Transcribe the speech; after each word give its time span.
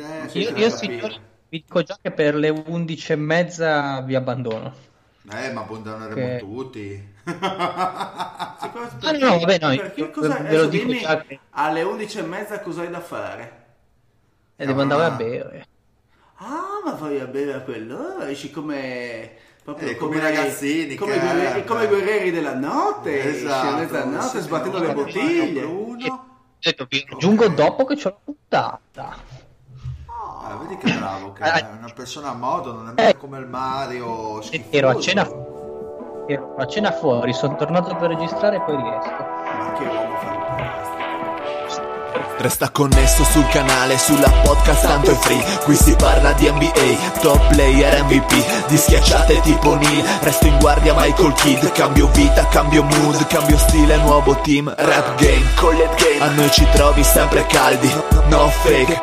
capire. 0.00 0.40
Io, 0.50 0.56
io 0.56 0.70
signori, 0.70 1.20
vi 1.48 1.62
dico 1.64 1.82
già 1.82 1.98
che 2.00 2.10
per 2.10 2.34
le 2.34 2.48
11 2.48 3.12
e 3.12 3.16
mezza 3.16 4.00
vi 4.02 4.14
abbandono. 4.14 4.74
Eh, 5.32 5.52
ma 5.52 5.60
abbandoneremo 5.60 6.14
Che- 6.14 6.38
tutti. 6.38 7.08
Ah, 7.24 9.12
no, 9.18 9.38
vabbè, 9.38 9.58
no, 9.60 9.68
Perché 9.76 10.00
io- 10.00 10.10
cosa, 10.10 10.28
ve 10.28 10.34
lo 10.42 10.46
adesso 10.48 10.66
dico 10.68 10.84
dimmi 10.86 11.00
già 11.00 11.20
che- 11.22 11.38
alle 11.50 11.82
11 11.82 12.18
e 12.18 12.22
mezza 12.22 12.60
cosa 12.60 12.82
hai 12.82 12.90
da 12.90 13.00
fare? 13.00 13.64
E 14.56 14.66
devo 14.66 14.80
andare 14.82 15.04
a 15.04 15.10
bere. 15.10 15.66
Ah, 16.36 16.80
ma 16.84 16.92
vai 16.92 17.20
a 17.20 17.26
bere 17.26 17.52
a 17.54 17.60
quell'ora, 17.60 18.28
esci 18.28 18.50
come... 18.50 19.30
Proprio 19.62 19.90
Eh, 19.90 19.96
come 19.96 20.16
i 20.16 20.20
ragazzini, 20.20 20.94
come, 20.94 21.18
guerrieri, 21.18 21.64
come 21.64 21.84
i 21.84 21.86
guerrieri 21.86 22.30
della 22.30 22.54
notte, 22.54 23.22
Esatto, 23.22 23.76
mezzanotte 23.76 24.38
sì, 24.38 24.40
sbattendo 24.40 24.78
le 24.78 24.92
bottiglie. 24.94 25.62
Ho 25.64 25.96
detto, 26.58 26.86
vi 26.88 27.06
aggiungo 27.10 27.46
dopo 27.48 27.84
che 27.84 27.94
c'ho 27.94 28.08
la 28.08 28.18
puntata. 28.24 29.16
Ah, 30.50 30.56
vedi 30.56 30.76
che 30.78 30.92
bravo, 30.92 31.32
che 31.32 31.44
è 31.44 31.66
una 31.78 31.92
persona 31.94 32.30
a 32.30 32.34
modo, 32.34 32.72
non 32.72 32.88
è 32.88 32.90
mica 32.90 33.16
come 33.16 33.38
il 33.38 33.46
Mario 33.46 34.42
schifoso. 34.42 34.76
Ero 34.76 34.88
a 34.88 34.98
cena, 34.98 35.28
ero 36.26 36.56
a 36.56 36.66
cena 36.66 36.90
fuori, 36.90 37.32
sono 37.32 37.54
tornato 37.54 37.94
per 37.94 38.08
registrare 38.08 38.56
e 38.56 38.60
poi 38.62 38.74
riesco. 38.74 39.10
Ma 39.10 39.72
che 39.78 39.84
uomo 39.84 40.16
fantastico. 40.16 40.98
Resta 42.38 42.70
connesso 42.70 43.22
sul 43.22 43.46
canale, 43.46 43.96
sulla 43.96 44.28
podcast 44.42 44.86
tanto 44.86 45.12
è 45.12 45.14
free. 45.14 45.40
Qui 45.62 45.76
si 45.76 45.94
parla 45.94 46.32
di 46.32 46.50
NBA, 46.50 47.20
top 47.20 47.52
player 47.52 48.02
MVP 48.02 48.66
Di 48.66 48.76
schiacciate 48.76 49.40
tipo 49.42 49.76
Neil, 49.76 50.02
resto 50.22 50.46
in 50.46 50.58
guardia 50.58 50.94
Michael 50.94 51.32
Kidd. 51.34 51.64
Cambio 51.70 52.08
vita, 52.08 52.44
cambio 52.48 52.82
mood, 52.82 53.24
cambio 53.28 53.56
stile, 53.56 53.98
nuovo 53.98 54.34
team 54.40 54.72
Rap 54.76 55.14
game, 55.20 55.44
collet 55.54 55.94
game, 56.02 56.24
a 56.24 56.30
noi 56.30 56.50
ci 56.50 56.66
trovi 56.72 57.04
sempre 57.04 57.46
caldi. 57.46 57.88
No 58.28 58.48
fake, 58.48 59.02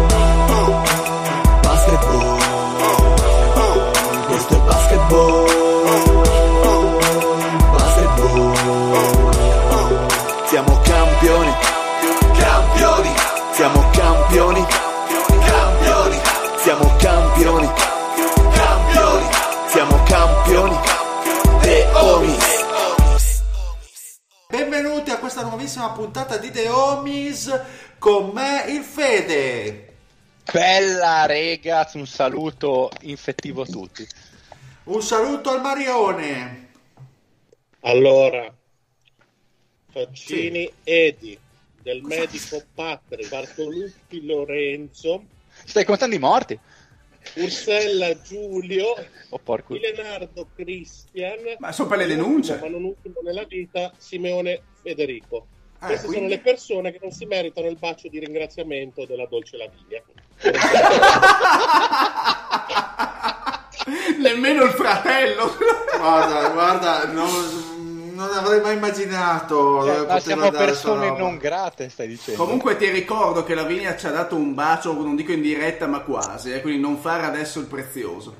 questa 25.21 25.43
nuovissima 25.43 25.91
puntata 25.91 26.37
di 26.37 26.49
The 26.49 26.67
Homies 26.67 27.61
con 27.99 28.31
me 28.31 28.65
il 28.69 28.81
Fede. 28.81 29.93
Bella 30.51 31.27
ragazzi, 31.27 31.97
un 31.97 32.07
saluto 32.07 32.89
infettivo 33.01 33.61
a 33.61 33.65
tutti. 33.65 34.05
Un 34.85 35.01
saluto 35.03 35.51
al 35.51 35.61
Marione. 35.61 36.69
Allora, 37.81 38.51
Faccini 39.91 40.69
Edi, 40.83 41.39
del 41.83 42.01
medico 42.01 42.63
Patri, 42.73 43.27
Bartolucci 43.27 44.25
Lorenzo, 44.25 45.23
Stai 45.65 45.85
contando 45.85 46.15
i 46.15 46.19
morti? 46.19 46.59
Ursella 47.35 48.19
Giulio, 48.21 48.93
Oh 49.29 49.37
porco. 49.39 49.73
Leonardo 49.75 50.47
Cristian, 50.55 51.55
Ma 51.59 51.71
sono 51.71 51.87
per 51.89 51.99
le 51.99 52.07
denunce. 52.07 52.57
ma 52.61 52.67
non 52.67 52.83
ultimo 52.83 53.19
nella 53.23 53.43
vita, 53.45 53.91
Simeone 53.97 54.61
Federico. 54.81 55.45
Eh, 55.81 55.85
Queste 55.85 56.07
quindi- 56.07 56.25
sono 56.25 56.35
le 56.35 56.39
persone 56.41 56.91
che 56.91 56.99
non 57.01 57.11
si 57.11 57.25
meritano 57.25 57.67
il 57.67 57.77
bacio 57.77 58.07
di 58.07 58.19
ringraziamento 58.19 59.05
della 59.05 59.25
Dolce 59.27 59.57
Lavinia. 59.57 60.01
Nemmeno 64.19 64.63
il 64.63 64.71
fratello. 64.71 65.55
Guarda, 65.97 66.49
guarda, 66.49 67.05
non, 67.11 67.80
non 68.27 68.37
avrei 68.37 68.61
mai 68.61 68.75
immaginato. 68.75 69.83
Cioè, 69.85 70.05
ma 70.07 70.19
siamo 70.19 70.49
persone 70.51 71.17
non 71.17 71.37
grate, 71.37 71.89
stai 71.89 72.07
dicendo. 72.07 72.43
Comunque 72.43 72.77
ti 72.77 72.89
ricordo 72.89 73.43
che 73.43 73.55
Lavinia 73.55 73.95
ci 73.95 74.07
ha 74.07 74.11
dato 74.11 74.35
un 74.35 74.53
bacio, 74.53 74.93
non 74.93 75.15
dico 75.15 75.31
in 75.31 75.41
diretta 75.41 75.87
ma 75.87 75.99
quasi, 76.01 76.51
eh, 76.53 76.61
quindi 76.61 76.79
non 76.79 76.97
fare 76.97 77.25
adesso 77.25 77.59
il 77.59 77.65
prezioso. 77.65 78.35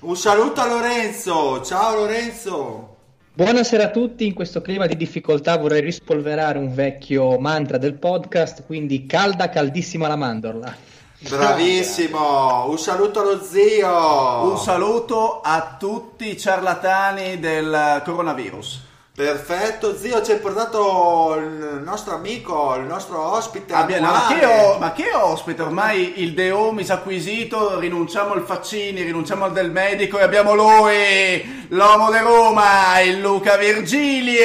Un 0.00 0.16
saluto 0.16 0.60
a 0.60 0.66
Lorenzo. 0.66 1.62
Ciao 1.62 1.94
Lorenzo. 1.94 2.96
Buonasera 3.32 3.84
a 3.84 3.90
tutti, 3.90 4.26
in 4.26 4.34
questo 4.34 4.60
clima 4.60 4.86
di 4.86 4.96
difficoltà 4.96 5.56
vorrei 5.56 5.80
rispolverare 5.80 6.58
un 6.58 6.74
vecchio 6.74 7.38
mantra 7.38 7.78
del 7.78 7.94
podcast, 7.94 8.66
quindi 8.66 9.06
calda, 9.06 9.48
caldissima 9.48 10.08
la 10.08 10.16
mandorla. 10.16 10.89
Bravissimo. 11.28 12.68
Un 12.68 12.78
saluto 12.78 13.20
allo 13.20 13.42
zio. 13.42 13.88
Un 14.50 14.56
saluto 14.58 15.40
a 15.42 15.76
tutti 15.78 16.28
i 16.30 16.38
ciarlatani 16.38 17.38
del 17.38 18.02
coronavirus. 18.04 18.88
Perfetto, 19.12 19.98
zio, 19.98 20.22
ci 20.22 20.30
hai 20.30 20.38
portato 20.38 21.34
il 21.36 21.82
nostro 21.84 22.14
amico, 22.14 22.74
il 22.76 22.84
nostro 22.86 23.20
ospite. 23.34 23.74
Abbia- 23.74 24.00
no, 24.00 24.10
ma, 24.12 24.26
che 24.28 24.46
o- 24.46 24.78
ma 24.78 24.92
che 24.92 25.12
ospite? 25.12 25.60
Ormai 25.60 26.22
il 26.22 26.32
De 26.32 26.50
Omis 26.52 26.88
acquisito, 26.88 27.78
rinunciamo 27.78 28.32
al 28.32 28.44
Faccini, 28.46 29.02
rinunciamo 29.02 29.44
al 29.44 29.52
del 29.52 29.70
medico 29.72 30.18
e 30.18 30.22
abbiamo 30.22 30.54
lui, 30.54 31.66
l'uomo 31.68 32.10
di 32.10 32.18
Roma, 32.18 32.98
il 33.00 33.20
Luca 33.20 33.58
Virgilio. 33.58 34.40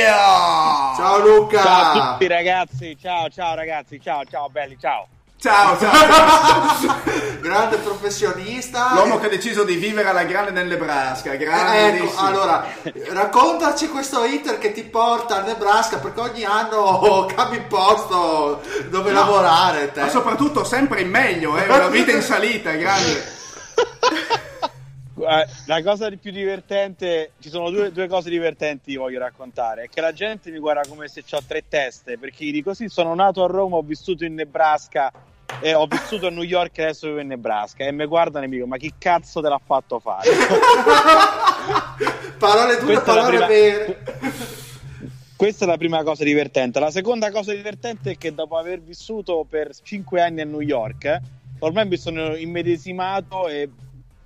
Ciao 0.98 1.20
Luca. 1.20 1.62
Ciao 1.62 2.02
a 2.02 2.12
tutti 2.12 2.28
ragazzi, 2.28 2.98
ciao 3.00 3.30
ciao 3.30 3.56
ragazzi, 3.56 4.02
ciao 4.02 4.26
ciao 4.26 4.50
belli, 4.50 4.76
ciao. 4.78 5.08
Ciao, 5.46 5.78
ciao. 5.78 7.04
Grande 7.40 7.78
professionista. 7.78 8.96
L'uomo 8.96 9.20
che 9.20 9.28
ha 9.28 9.30
deciso 9.30 9.64
di 9.64 9.76
vivere 9.76 10.10
alla 10.10 10.24
grande 10.24 10.50
nel 10.50 10.66
Nebraska, 10.66 11.36
grandissimo. 11.36 12.10
Ecco, 12.10 12.20
allora, 12.20 12.66
raccontaci 13.12 13.90
questo 13.90 14.26
iter 14.26 14.58
che 14.58 14.72
ti 14.72 14.82
porta 14.82 15.36
al 15.36 15.46
Nebraska 15.46 16.00
perché 16.00 16.20
ogni 16.20 16.44
anno 16.46 17.28
cambi 17.36 17.62
posto 17.62 18.60
dove 18.90 19.12
No, 19.12 19.20
lavorare. 19.20 19.92
Te. 19.92 20.02
Ma 20.02 20.10
soprattutto 20.10 20.64
sempre 20.64 21.02
in 21.02 21.12
meglio, 21.12 21.56
eh, 21.56 21.66
una 21.66 21.90
vita 21.90 22.12
in 22.12 22.24
salita, 22.24 22.72
grande. 22.72 23.34
Eh, 25.18 25.48
La 25.68 25.82
cosa 25.82 26.10
di 26.10 26.18
più 26.18 26.32
divertente, 26.32 27.32
ci 27.40 27.50
sono 27.50 27.70
due, 27.70 27.90
due 27.92 28.08
cose 28.08 28.30
divertenti 28.30 28.92
che 28.92 28.98
voglio 28.98 29.20
raccontare. 29.20 29.84
È 29.84 29.90
che 29.90 30.02
la 30.02 30.12
gente 30.12 30.52
mi 30.52 30.60
guarda 30.60 30.82
come 30.90 31.08
se 31.08 31.24
ho 31.32 31.42
tre 31.48 31.64
teste, 31.70 32.18
perché 32.18 32.52
di 32.52 32.62
così 32.62 32.90
sono 32.90 33.16
nato 33.16 33.42
a 33.42 33.48
Roma, 33.48 33.78
ho 33.78 33.82
vissuto 33.82 34.26
in 34.26 34.34
Nebraska 34.34 35.12
e 35.60 35.74
ho 35.74 35.86
vissuto 35.86 36.28
a 36.28 36.30
New 36.30 36.44
York 36.44 36.78
e 36.78 36.84
adesso 36.84 37.08
vivo 37.08 37.20
in 37.20 37.28
Nebraska 37.28 37.86
e 37.86 37.92
mi 37.92 38.06
guardano 38.06 38.46
e 38.46 38.48
mi 38.48 38.56
dicono 38.56 38.72
ma 38.72 38.78
chi 38.78 38.94
cazzo 38.98 39.42
te 39.42 39.50
l'ha 39.50 39.62
fatto 39.64 40.00
fare? 40.00 40.30
Parole 42.38 42.94
la 42.94 43.02
parole 43.02 43.28
prima- 43.30 43.48
vere. 43.48 44.04
Questa 45.36 45.66
è 45.66 45.68
la 45.68 45.78
prima 45.78 46.04
cosa 46.04 46.24
divertente. 46.24 46.80
La 46.80 46.92
seconda 46.92 47.30
cosa 47.32 47.54
divertente 47.54 48.12
è 48.12 48.18
che 48.18 48.34
dopo 48.34 48.58
aver 48.58 48.82
vissuto 48.82 49.46
per 49.48 49.72
cinque 49.82 50.22
anni 50.22 50.42
a 50.42 50.46
New 50.46 50.62
York, 50.62 51.06
eh, 51.06 51.22
ormai 51.60 51.88
mi 51.88 51.98
sono 51.98 52.36
immedesimato 52.36 53.48
e, 53.48 53.70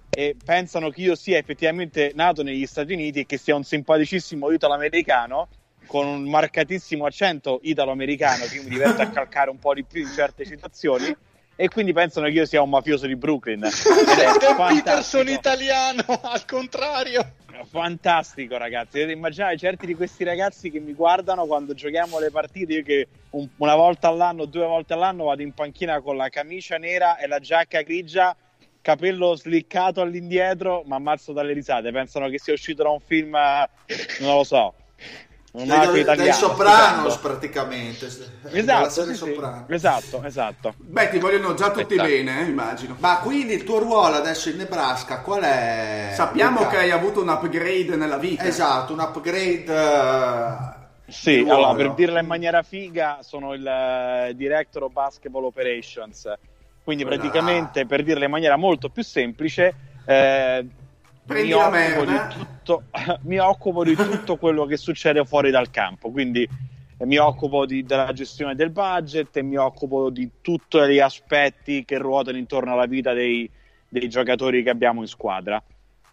e 0.10 0.36
pensano 0.44 0.90
che 0.90 1.02
io 1.02 1.16
sia 1.16 1.38
effettivamente 1.38 2.12
nato 2.14 2.44
negli 2.44 2.66
Stati 2.66 2.94
Uniti 2.94 3.22
e 3.22 3.26
che 3.26 3.38
sia 3.38 3.56
un 3.56 3.64
simpaticissimo 3.64 4.52
italo-americano 4.52 5.48
con 5.90 6.06
un 6.06 6.30
marcatissimo 6.30 7.08
accento 7.08 7.60
italo-americano 7.64 8.46
che 8.46 8.58
io 8.58 8.64
mi 8.64 8.70
diverto 8.70 9.02
a 9.02 9.10
calcare 9.10 9.50
un 9.50 9.58
po' 9.58 9.74
di 9.74 9.84
più 9.84 10.02
in 10.02 10.12
certe 10.14 10.46
situazioni 10.46 11.16
e 11.56 11.68
quindi 11.68 11.94
pensano 11.94 12.28
che 12.28 12.34
io 12.34 12.46
sia 12.46 12.62
un 12.62 12.70
mafioso 12.70 13.08
di 13.08 13.16
Brooklyn. 13.16 13.64
Ed 13.66 13.72
è 13.72 14.54
fantastico. 14.56 15.30
italiano, 15.32 16.04
al 16.22 16.46
contrario. 16.46 17.34
Fantastico, 17.70 18.56
ragazzi. 18.56 19.00
Dovete 19.00 19.12
immaginare 19.12 19.58
certi 19.58 19.88
di 19.88 19.96
questi 19.96 20.24
ragazzi 20.24 20.70
che 20.70 20.80
mi 20.80 20.94
guardano 20.94 21.46
quando 21.48 21.74
giochiamo 21.74 22.20
le 22.20 22.30
partite. 22.30 22.74
Io 22.74 22.84
che 22.84 23.08
un- 23.32 23.50
una 23.58 23.76
volta 23.76 24.08
all'anno, 24.08 24.46
due 24.46 24.66
volte 24.66 24.94
all'anno 24.94 25.26
vado 25.26 25.42
in 25.42 25.52
panchina 25.54 26.00
con 26.02 26.16
la 26.16 26.30
camicia 26.30 26.78
nera 26.78 27.18
e 27.18 27.26
la 27.28 27.40
giacca 27.40 27.82
grigia, 27.82 28.34
capello 28.82 29.36
sliccato 29.36 30.02
all'indietro, 30.02 30.84
ma 30.86 30.96
ammazzo 30.96 31.34
dalle 31.34 31.52
risate. 31.52 31.92
Pensano 31.92 32.30
che 32.30 32.40
sia 32.40 32.54
uscito 32.54 32.84
da 32.84 32.90
un 32.90 33.00
film, 33.02 33.36
eh, 33.36 33.68
non 34.20 34.36
lo 34.36 34.44
so. 34.46 34.74
Una 35.52 35.80
Dei, 35.88 36.04
mafia 36.04 36.16
dei 36.16 36.32
Sopranos 36.34 37.14
stupendo. 37.14 37.20
praticamente. 37.22 38.06
Esatto, 38.52 38.90
sì, 38.90 39.10
sì. 39.10 39.16
Sopranos. 39.16 39.64
esatto, 39.70 40.24
esatto. 40.24 40.74
Beh, 40.78 41.10
ti 41.10 41.18
vogliono 41.18 41.56
già 41.56 41.72
tutti 41.72 41.96
Spettacolo. 41.96 42.08
bene, 42.08 42.42
eh, 42.42 42.50
immagino. 42.50 42.96
Ma 43.00 43.18
quindi 43.20 43.54
il 43.56 43.64
tuo 43.64 43.80
ruolo 43.80 44.16
adesso 44.16 44.50
in 44.50 44.58
Nebraska 44.58 45.22
qual 45.22 45.42
è? 45.42 46.12
Sappiamo 46.14 46.60
Luca? 46.60 46.70
che 46.70 46.78
hai 46.78 46.92
avuto 46.92 47.22
un 47.22 47.30
upgrade 47.30 47.96
nella 47.96 48.18
vita. 48.18 48.44
Esatto, 48.44 48.94
un 48.94 49.00
upgrade. 49.00 49.66
eh, 49.66 51.12
Sì, 51.12 51.40
allora 51.50 51.74
per 51.74 51.94
dirla 51.96 52.20
in 52.20 52.28
maniera 52.28 52.62
figa, 52.62 53.18
sono 53.22 53.54
il 53.54 53.66
eh, 53.66 54.34
Director 54.36 54.84
of 54.84 54.92
Basketball 54.92 55.46
Operations. 55.46 56.32
Quindi 56.84 57.04
Quella- 57.04 57.20
praticamente, 57.20 57.86
per 57.88 58.04
dirla 58.04 58.26
in 58.26 58.32
maniera 58.32 58.56
molto 58.56 58.90
più 58.90 59.04
semplice, 59.04 59.74
eh, 60.06 60.66
mi, 61.30 61.50
la 61.50 61.58
occupo 61.58 61.70
merda. 61.72 62.28
di 62.28 62.34
tutto, 62.44 62.84
mi 63.24 63.38
occupo 63.40 63.84
di 63.84 63.96
tutto 63.96 64.38
quello 64.38 64.66
che 64.66 64.78
succede 64.78 65.24
fuori 65.26 65.52
dal 65.52 65.70
campo. 65.70 66.10
Quindi 66.12 66.48
eh, 66.98 67.06
mi 67.06 67.18
occupo 67.18 67.66
di- 67.66 67.84
della 67.84 68.12
gestione 68.14 68.56
del 68.56 68.70
budget 68.72 69.36
e 69.38 69.42
mi 69.42 69.58
occupo 69.58 70.10
di 70.10 70.30
tutti 70.42 70.80
gli 70.88 71.00
aspetti 71.00 71.86
che 71.86 71.98
ruotano 71.98 72.38
intorno 72.38 72.74
alla 72.74 72.86
vita 72.86 73.14
dei, 73.14 73.50
dei 73.88 74.10
giocatori 74.10 74.64
che 74.64 74.70
abbiamo 74.70 75.02
in 75.02 75.08
squadra. 75.08 75.62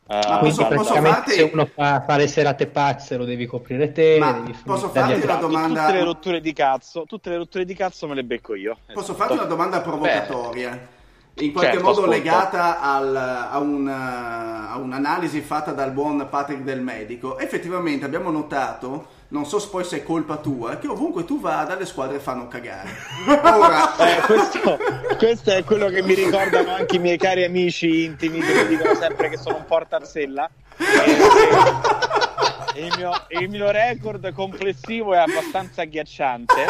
Eh, 0.09 0.21
Ma 0.29 0.39
Quindi 0.39 0.57
posso- 0.59 0.69
posso 0.69 0.93
praticamente 0.93 1.11
farti- 1.11 1.33
se 1.33 1.51
uno 1.53 1.65
fa, 1.67 2.01
fa 2.07 2.17
le 2.17 2.29
serate 2.29 2.67
pazze 2.69 3.17
lo 3.17 3.25
devi 3.25 3.45
coprire 3.47 3.91
te. 3.91 4.19
Ma 4.21 4.33
devi 4.35 4.57
posso 4.65 4.89
farti 4.91 5.21
una 5.25 5.35
domanda? 5.35 5.81
Tutte 5.87 5.99
le 5.99 6.05
rotture 6.05 6.41
di 6.41 6.53
cazzo, 6.53 7.05
tutte 7.07 7.31
le 7.31 7.37
rotture 7.39 7.65
di 7.65 7.75
cazzo 7.75 8.07
me 8.07 8.15
le 8.15 8.23
becco 8.23 8.55
io. 8.55 8.77
Posso 8.87 9.01
Esatto. 9.13 9.15
farti 9.19 9.33
una 9.35 9.45
domanda 9.47 9.81
provocatoria? 9.81 10.95
In 11.38 11.53
qualche 11.53 11.73
Certo, 11.73 11.85
modo 11.87 12.00
ascolto. 12.03 12.17
legata 12.19 12.81
al- 12.81 13.15
a, 13.15 13.59
un, 13.59 13.87
uh, 13.87 14.73
a 14.73 14.79
un'analisi 14.79 15.43
fatta 15.43 15.73
dal 15.73 15.91
buon 15.93 16.27
Patrick 16.31 16.62
del 16.62 16.81
medico. 16.81 17.38
Effettivamente 17.38 18.06
abbiamo 18.06 18.31
notato, 18.31 19.06
non 19.29 19.44
so 19.44 19.59
poi 19.69 19.85
se 19.85 19.99
è 19.99 20.03
colpa 20.03 20.37
tua, 20.38 20.79
che 20.79 20.88
ovunque 20.88 21.27
tu 21.27 21.38
vada 21.38 21.75
le 21.77 21.85
squadre 21.85 22.21
fanno 22.21 22.49
cagare. 22.49 22.88
Ora, 23.29 23.94
Eh, 23.99 24.21
questo, 24.23 24.79
questo 25.19 25.50
è 25.50 25.62
quello 25.62 25.88
che 25.88 26.00
mi 26.03 26.15
ricordano 26.15 26.75
anche 26.75 26.97
i 26.97 27.00
miei 27.00 27.19
cari 27.19 27.44
amici 27.44 28.05
intimi 28.05 28.41
che 28.41 28.55
mi 28.62 28.69
dicono 28.69 28.94
sempre 28.94 29.29
che 29.29 29.37
sono 29.37 29.56
un 29.56 29.65
portarsella. 29.67 30.49
E, 30.79 30.85
il, 32.78 32.93
mio, 32.96 33.11
il 33.40 33.49
mio 33.49 33.70
record 33.70 34.32
complessivo 34.32 35.14
è 35.14 35.19
abbastanza 35.19 35.82
agghiacciante 35.82 36.64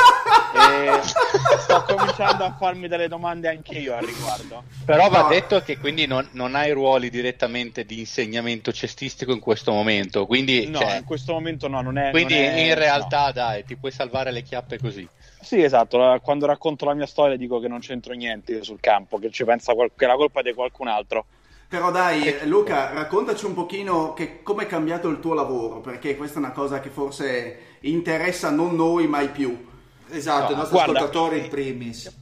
e 0.54 1.00
sto 1.58 1.84
cominciando 1.86 2.44
a 2.44 2.54
farmi 2.58 2.88
delle 2.88 3.08
domande 3.08 3.48
anche 3.48 3.78
io 3.78 3.94
al 3.94 4.02
riguardo. 4.02 4.64
Però 4.84 5.08
va 5.08 5.22
No. 5.22 5.28
detto 5.28 5.60
che 5.62 5.78
quindi 5.78 6.06
non, 6.06 6.28
non 6.32 6.54
hai 6.54 6.70
ruoli 6.70 7.10
direttamente 7.10 7.84
di 7.84 7.98
insegnamento 7.98 8.72
cestistico 8.72 9.32
in 9.32 9.40
questo 9.40 9.72
momento, 9.72 10.26
quindi, 10.26 10.68
No, 10.68 10.78
cioè, 10.78 10.96
in 10.96 11.04
questo 11.04 11.32
momento 11.32 11.66
no, 11.68 11.80
non 11.82 11.98
è... 11.98 12.10
quindi 12.10 12.34
non 12.34 12.42
è- 12.54 12.60
in 12.66 12.74
realtà 12.74 13.32
dai, 13.32 13.64
ti 13.64 13.76
puoi 13.76 13.90
salvare 13.90 14.30
le 14.30 14.42
chiappe 14.42 14.78
così. 14.78 15.02
no. 15.02 15.08
Sì, 15.40 15.62
esatto, 15.62 16.18
quando 16.22 16.46
racconto 16.46 16.84
la 16.86 16.94
mia 16.94 17.06
storia 17.06 17.36
dico 17.36 17.58
che 17.60 17.68
non 17.68 17.80
c'entro 17.80 18.14
niente 18.14 18.52
io 18.52 18.64
sul 18.64 18.80
campo, 18.80 19.18
che 19.18 19.30
ci 19.30 19.44
pensa 19.44 19.74
qual- 19.74 19.92
che 19.96 20.06
la 20.06 20.14
colpa 20.14 20.40
è 20.40 20.42
di 20.42 20.54
qualcun 20.54 20.88
altro. 20.88 21.26
Però 21.68 21.90
dai, 21.90 22.38
Luca, 22.44 22.92
raccontaci 22.92 23.44
un 23.44 23.54
pochino 23.54 24.12
che, 24.14 24.42
come 24.42 24.64
è 24.64 24.66
cambiato 24.66 25.08
il 25.08 25.20
tuo 25.20 25.34
lavoro, 25.34 25.80
perché 25.80 26.16
questa 26.16 26.36
è 26.36 26.42
una 26.42 26.52
cosa 26.52 26.80
che 26.80 26.90
forse 26.90 27.78
interessa 27.80 28.50
non 28.50 28.76
noi, 28.76 29.06
mai 29.06 29.28
più. 29.28 29.66
Esatto, 30.08 30.50
No, 30.50 30.52
i 30.52 30.56
nostri 30.56 30.76
guarda, 30.76 30.98
ascoltatori 30.98 31.38
in 31.38 31.48
primis. 31.48 32.16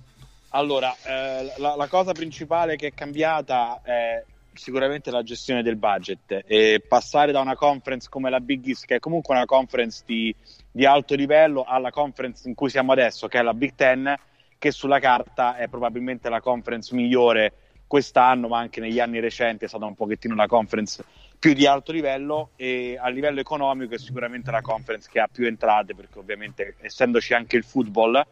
Allora, 0.50 0.94
eh, 1.05 1.52
la, 1.58 1.76
la 1.76 1.88
cosa 1.88 2.12
principale 2.12 2.76
che 2.76 2.88
è 2.88 2.94
cambiata 2.94 3.81
è 3.82 4.25
sicuramente 4.55 5.11
la 5.11 5.23
gestione 5.23 5.62
del 5.62 5.76
budget 5.76 6.44
e 6.47 6.82
passare 6.87 7.32
da 7.32 7.40
una 7.40 7.56
conference 7.56 8.08
come 8.08 8.31
la 8.31 8.40
Big 8.40 8.67
East, 8.67 8.87
che 8.87 8.97
è 8.97 8.99
comunque 9.00 9.35
una 9.35 9.44
conference 9.44 10.02
di, 10.06 10.35
di 10.70 10.87
alto 10.87 11.14
livello, 11.14 11.64
alla 11.64 11.90
conference 11.90 12.49
in 12.49 12.55
cui 12.55 12.70
siamo 12.70 12.93
adesso, 12.93 13.26
che 13.29 13.38
è 13.38 13.43
la 13.43 13.52
Big 13.55 13.75
Ten, 13.75 14.14
che 14.58 14.70
sulla 14.70 15.00
carta 15.00 15.56
è 15.56 15.69
probabilmente 15.69 16.29
la 16.29 16.40
conference 16.40 16.94
migliore 16.94 17.52
quest'anno, 17.86 18.48
ma 18.48 18.58
anche 18.58 18.81
negli 18.81 19.00
anni 19.00 19.20
recenti 19.20 19.64
è 19.64 19.69
stata 19.69 19.84
un 19.84 19.94
pochettino 19.94 20.34
la 20.34 20.46
conference 20.46 21.04
più 21.38 21.52
di 21.52 21.66
alto 21.66 21.92
livello 21.92 22.50
e 22.56 22.96
a 22.98 23.08
livello 23.08 23.40
economico 23.40 23.94
è 23.94 23.98
sicuramente 23.98 24.50
la 24.50 24.62
conference 24.62 25.08
che 25.12 25.20
ha 25.20 25.28
più 25.31 25.46
entrate 25.46 25.94
perché 25.94 26.19
ovviamente 26.19 26.76
essendoci 26.81 27.34
anche 27.34 27.56
il 27.56 27.64
football 27.64 28.25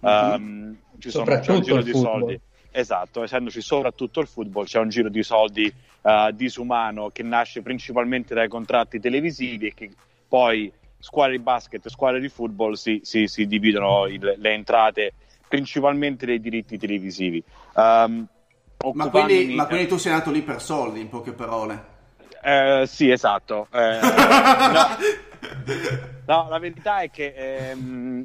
ehm, 0.00 0.76
ci 0.98 1.10
sono 1.10 1.32
un 1.34 1.40
giro 1.62 1.82
di 1.82 1.90
football. 1.90 2.20
soldi. 2.20 2.40
Esatto 2.70 3.24
essendoci 3.24 3.60
soprattutto 3.60 4.20
il 4.20 4.28
football 4.28 4.64
c'è 4.66 4.78
un 4.78 4.88
giro 4.88 5.08
di 5.08 5.22
soldi 5.24 5.72
eh, 6.02 6.30
disumano 6.34 7.08
che 7.10 7.24
nasce 7.24 7.60
principalmente 7.62 8.34
dai 8.34 8.46
contratti 8.46 9.00
televisivi 9.00 9.66
e 9.66 9.74
che 9.74 9.90
poi 10.28 10.72
squadre 11.00 11.36
di 11.38 11.42
basket 11.42 11.84
e 11.84 11.90
squadre 11.90 12.20
di 12.20 12.28
football 12.28 12.74
si, 12.74 13.00
si- 13.02 13.26
si 13.26 13.46
dividono 13.46 14.06
il- 14.06 14.34
le 14.36 14.52
entrate 14.52 15.14
principalmente 15.48 16.24
dei 16.26 16.40
diritti 16.40 16.78
televisivi. 16.78 17.42
Ehm, 17.76 18.28
Ma 18.94 19.08
quindi, 19.10 19.54
ma 19.54 19.66
quindi 19.66 19.86
tu 19.86 19.98
sei 19.98 20.12
nato 20.12 20.30
lì 20.30 20.42
per 20.42 20.62
soldi, 20.62 21.00
in 21.00 21.08
poche 21.08 21.32
parole. 21.32 21.84
eh, 22.42 22.84
sì, 22.86 23.10
esatto. 23.10 23.66
Eh, 23.72 23.98
no. 24.00 24.96
No, 26.26 26.46
la 26.48 26.58
verità 26.58 27.00
è 27.00 27.10
che 27.10 27.34
ehm, 27.34 28.24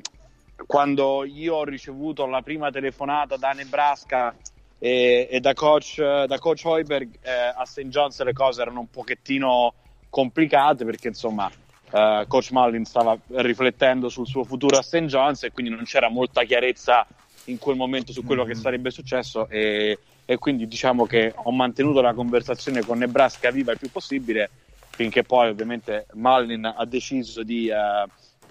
quando 0.65 1.23
io 1.25 1.55
ho 1.55 1.63
ricevuto 1.63 2.25
la 2.25 2.41
prima 2.41 2.69
telefonata 2.71 3.35
da 3.35 3.51
Nebraska 3.51 4.35
e, 4.77 5.27
e 5.29 5.39
da, 5.39 5.53
coach, 5.53 5.97
da 5.97 6.39
coach 6.39 6.63
Hoiberg 6.65 7.09
eh, 7.21 7.31
a 7.55 7.65
St. 7.65 7.87
John's 7.87 8.21
le 8.21 8.33
cose 8.33 8.61
erano 8.61 8.81
un 8.81 8.89
pochettino 8.89 9.73
complicate 10.09 10.85
perché 10.85 11.09
insomma 11.09 11.49
eh, 11.91 12.25
coach 12.27 12.51
Mullin 12.51 12.85
stava 12.85 13.17
riflettendo 13.27 14.09
sul 14.09 14.27
suo 14.27 14.43
futuro 14.43 14.77
a 14.77 14.81
St. 14.81 15.05
John's 15.05 15.43
e 15.43 15.51
quindi 15.51 15.71
non 15.71 15.83
c'era 15.83 16.09
molta 16.09 16.43
chiarezza 16.43 17.05
in 17.45 17.57
quel 17.57 17.75
momento 17.75 18.11
su 18.11 18.23
quello 18.23 18.43
che 18.43 18.55
sarebbe 18.55 18.91
successo 18.91 19.47
e, 19.49 19.97
e 20.25 20.37
quindi 20.37 20.67
diciamo 20.67 21.05
che 21.05 21.33
ho 21.35 21.51
mantenuto 21.51 22.01
la 22.01 22.13
conversazione 22.13 22.81
con 22.83 22.97
Nebraska 22.97 23.51
viva 23.51 23.71
il 23.71 23.77
più 23.77 23.91
possibile 23.91 24.49
finché 24.89 25.23
poi 25.23 25.49
ovviamente 25.49 26.07
Mullin 26.13 26.65
ha 26.75 26.85
deciso 26.85 27.43
di, 27.43 27.67
eh, 27.69 28.05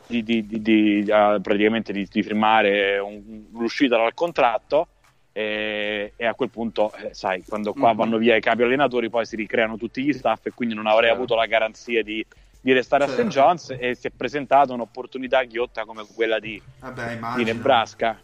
di- 0.06 0.22
di- 0.22 0.46
di- 0.62 1.00
eh, 1.00 1.38
praticamente 1.42 1.92
di, 1.92 2.06
firmare 2.06 2.98
un- 2.98 3.46
l'uscita 3.54 3.96
dal 3.96 4.14
contratto 4.14 4.88
e, 5.32 6.12
e 6.14 6.26
a 6.26 6.34
quel 6.34 6.50
punto 6.50 6.92
eh, 6.94 7.12
sai 7.12 7.42
quando 7.44 7.72
qua 7.72 7.90
Mhm. 7.90 7.96
vanno 7.96 8.18
via 8.18 8.36
i 8.36 8.40
capi 8.40 8.62
allenatori 8.62 9.10
poi 9.10 9.26
si 9.26 9.34
ricreano 9.34 9.76
tutti 9.76 10.02
gli 10.02 10.12
staff 10.12 10.46
e 10.46 10.52
quindi 10.54 10.74
non 10.74 10.86
avrei 10.86 11.08
Certo. 11.08 11.16
avuto 11.16 11.34
la 11.34 11.46
garanzia 11.46 12.04
di, 12.04 12.24
di 12.60 12.72
restare 12.72 13.04
a 13.04 13.08
Certo. 13.08 13.22
St. 13.22 13.28
John's 13.30 13.74
e 13.76 13.94
si 13.96 14.06
è 14.06 14.10
presentata 14.16 14.72
un'opportunità 14.74 15.42
ghiotta 15.42 15.84
come 15.84 16.04
quella 16.14 16.38
di, 16.38 16.60
Vabbè, 16.78 17.18
di. 17.36 17.42
Nebraska 17.44 18.20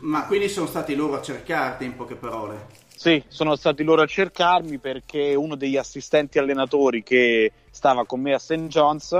Ma 0.00 0.24
quindi 0.26 0.48
sono 0.48 0.66
stati 0.66 0.94
loro 0.94 1.14
a 1.16 1.22
cercarti, 1.22 1.84
in 1.84 1.94
poche 1.94 2.14
parole. 2.14 2.79
Sì, 3.00 3.24
sono 3.28 3.56
stati 3.56 3.82
loro 3.82 4.02
a 4.02 4.06
cercarmi 4.06 4.76
perché 4.76 5.34
uno 5.34 5.56
degli 5.56 5.78
assistenti 5.78 6.38
allenatori 6.38 7.02
che 7.02 7.50
stava 7.70 8.04
con 8.04 8.20
me 8.20 8.34
a 8.34 8.38
St. 8.38 8.66
John's 8.66 9.18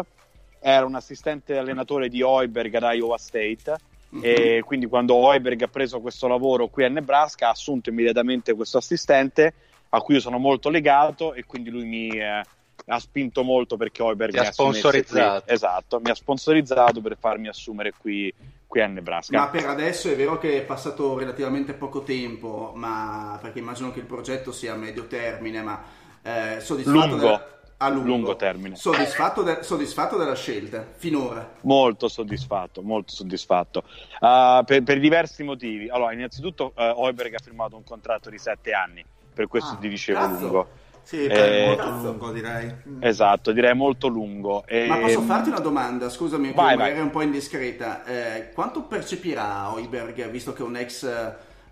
era 0.61 0.85
un 0.85 0.97
assistente 0.97 1.57
allenatore 1.57 2.11
di 2.11 2.21
Hoiberg 2.21 2.75
ad 2.75 2.93
Iowa 2.95 3.17
State 3.17 3.79
Mhm. 4.11 4.21
e 4.23 4.63
quindi 4.67 4.85
quando 4.85 5.15
Hoiberg 5.15 5.63
ha 5.63 5.69
preso 5.69 5.99
questo 6.01 6.29
lavoro 6.29 6.69
qui 6.69 6.85
a 6.85 6.91
Nebraska 6.91 7.47
ha 7.47 7.53
assunto 7.53 7.89
immediatamente 7.89 8.53
questo 8.53 8.77
assistente 8.77 9.55
a 9.89 10.01
cui 10.03 10.17
io 10.17 10.21
sono 10.21 10.37
molto 10.37 10.69
legato 10.69 11.33
e 11.33 11.47
quindi 11.47 11.71
lui 11.71 11.87
mi 11.87 12.09
eh, 12.11 12.43
ha 12.85 12.99
spinto 12.99 13.43
molto 13.45 13.79
perché 13.79 14.03
Hoiberg 14.03 14.37
ha 14.37 14.43
mi 14.43 14.47
assumesse 14.49 14.81
sponsorizzato. 14.81 15.51
Esatto, 15.51 16.01
mi 16.01 16.11
ha 16.11 16.15
sponsorizzato 16.15 17.01
per 17.01 17.17
farmi 17.19 17.49
assumere 17.49 17.95
qui, 17.99 18.31
qui 18.71 18.81
a 18.81 18.87
Nebraska. 18.87 19.37
Ma 19.37 19.49
per 19.49 19.67
adesso 19.67 20.09
è 20.09 20.15
vero 20.15 20.39
che 20.39 20.59
è 20.59 20.63
passato 20.63 21.19
relativamente 21.19 21.73
poco 21.75 22.03
tempo, 22.05 22.71
ma 22.77 23.37
perché 23.43 23.59
immagino 23.59 23.91
che 23.93 23.99
il 23.99 24.05
progetto 24.05 24.53
sia 24.53 24.75
a 24.75 24.77
medio 24.77 25.09
termine, 25.09 25.61
ma 25.61 25.83
eh, 26.23 26.61
soddisfatto 26.61 26.99
Lungo. 26.99 27.17
della- 27.17 27.59
a 27.83 27.89
lungo. 27.89 28.07
Lungo 28.09 28.37
termine. 28.37 28.77
Soddisfatto, 28.77 29.43
de- 29.43 29.63
soddisfatto 29.63 30.17
della 30.17 30.35
scelta, 30.37 30.87
finora. 30.95 31.55
Molto 31.63 32.07
soddisfatto, 32.09 32.83
molto 32.83 33.13
soddisfatto. 33.13 33.83
Uh, 34.21 34.63
per, 34.65 34.83
per 34.85 35.01
diversi 35.01 35.43
motivi. 35.43 35.89
Allora, 35.89 36.13
innanzitutto, 36.13 36.73
uh, 36.77 36.83
Hoiberg 37.01 37.35
ha 37.35 37.41
firmato 37.43 37.77
un 37.77 37.83
contratto 37.85 38.29
di 38.31 38.39
sette 38.39 38.73
anni, 38.73 39.03
per 39.35 39.49
questo 39.49 39.73
Ah, 39.75 39.79
ti 39.79 39.89
dicevo 39.89 40.19
cazzo. 40.21 40.41
lungo. 40.41 40.69
Sì, 41.03 41.25
Eh, 41.25 41.29
per 41.29 41.67
molto 41.67 41.83
cazzo. 41.83 42.03
lungo 42.07 42.31
direi. 42.33 42.75
Mm. 42.89 43.03
Esatto, 43.03 43.53
direi 43.53 43.75
molto 43.75 44.07
lungo. 44.09 44.65
E- 44.67 44.87
Ma 44.87 44.99
posso 44.99 45.23
farti 45.23 45.49
una 45.49 45.59
domanda, 45.59 46.09
scusami, 46.09 46.53
Vai, 46.53 46.77
magari 46.77 46.93
vai. 46.93 47.01
è 47.01 47.03
un 47.03 47.11
po' 47.11 47.23
indiscreta. 47.23 48.05
Eh, 48.05 48.51
quanto 48.53 48.83
percepirà 48.83 49.73
Hoiberg, 49.73 50.29
visto 50.31 50.53
che 50.53 50.63
è 50.63 50.65
un 50.67 50.77
ex 50.77 51.03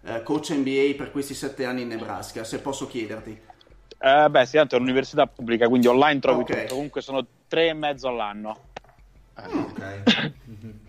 eh, 0.03 0.23
coach 0.23 0.51
NBA 0.51 0.95
per 0.97 1.11
questi 1.13 1.35
sette 1.35 1.65
anni 1.65 1.83
in 1.83 1.89
Nebraska, 1.89 2.43
se 2.45 2.59
posso 2.61 2.87
chiederti? 2.87 3.41
Eh, 4.01 4.27
beh, 4.31 4.47
sì, 4.47 4.57
tanto 4.57 4.75
è 4.77 4.79
un'università 4.79 5.27
pubblica, 5.27 5.69
quindi 5.69 5.87
online 5.87 6.21
trovi 6.21 6.43
Ok. 6.43 6.47
tutto. 6.63 6.75
Comunque 6.75 7.01
sono 7.01 7.25
tre 7.47 7.69
e 7.69 7.75
mezzo 7.75 8.09
all'anno. 8.09 8.59
Ok. 9.35 10.03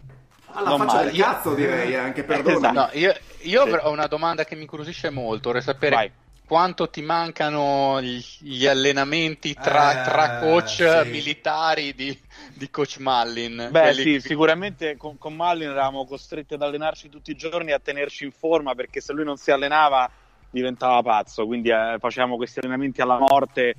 Alla 0.52 0.70
Non 0.70 0.80
faccia 0.80 0.96
male. 0.96 1.12
del 1.12 1.20
cazzo 1.22 1.54
direi, 1.54 1.96
anche 1.96 2.24
perdona. 2.24 2.56
Esatto. 2.58 2.74
No, 2.74 2.90
io, 2.94 3.14
io 3.42 3.66
Sì. 3.66 3.72
ho 3.84 3.92
una 3.92 4.08
domanda 4.08 4.44
che 4.46 4.56
mi 4.56 4.62
incuriosisce 4.62 5.12
molto, 5.12 5.50
vorrei 5.50 5.62
sapere 5.62 5.96
Vai. 5.96 6.12
Quanto 6.50 6.90
ti 6.90 7.04
mancano 7.04 8.02
gli, 8.02 8.66
allenamenti 8.66 9.54
tra, 9.54 10.02
Eh, 10.02 10.04
tra 10.04 10.40
coach 10.40 11.04
sì. 11.04 11.10
militari 11.12 11.94
di, 11.94 12.20
di 12.56 12.72
coach 12.72 12.98
Mullin. 12.98 13.68
Beh, 13.70 13.94
sì, 13.94 14.14
che- 14.14 14.20
sicuramente 14.20 14.98
con, 14.98 15.20
con 15.20 15.36
Mullin 15.36 15.70
eravamo 15.70 16.08
costretti 16.08 16.56
ad 16.56 16.64
allenarci 16.64 17.08
tutti 17.08 17.30
i 17.30 17.36
giorni 17.36 17.70
e 17.70 17.74
a 17.74 17.80
tenerci 17.80 18.24
in 18.24 18.32
forma 18.32 18.74
perché 18.74 19.00
se 19.00 19.14
lui 19.14 19.24
non 19.24 19.38
si 19.38 19.52
allenava 19.52 20.10
diventava 20.50 21.04
pazzo, 21.04 21.46
quindi 21.46 21.70
eh, 21.70 21.98
facevamo 22.00 22.36
questi 22.36 22.58
allenamenti 22.58 23.00
alla 23.02 23.20
morte. 23.20 23.76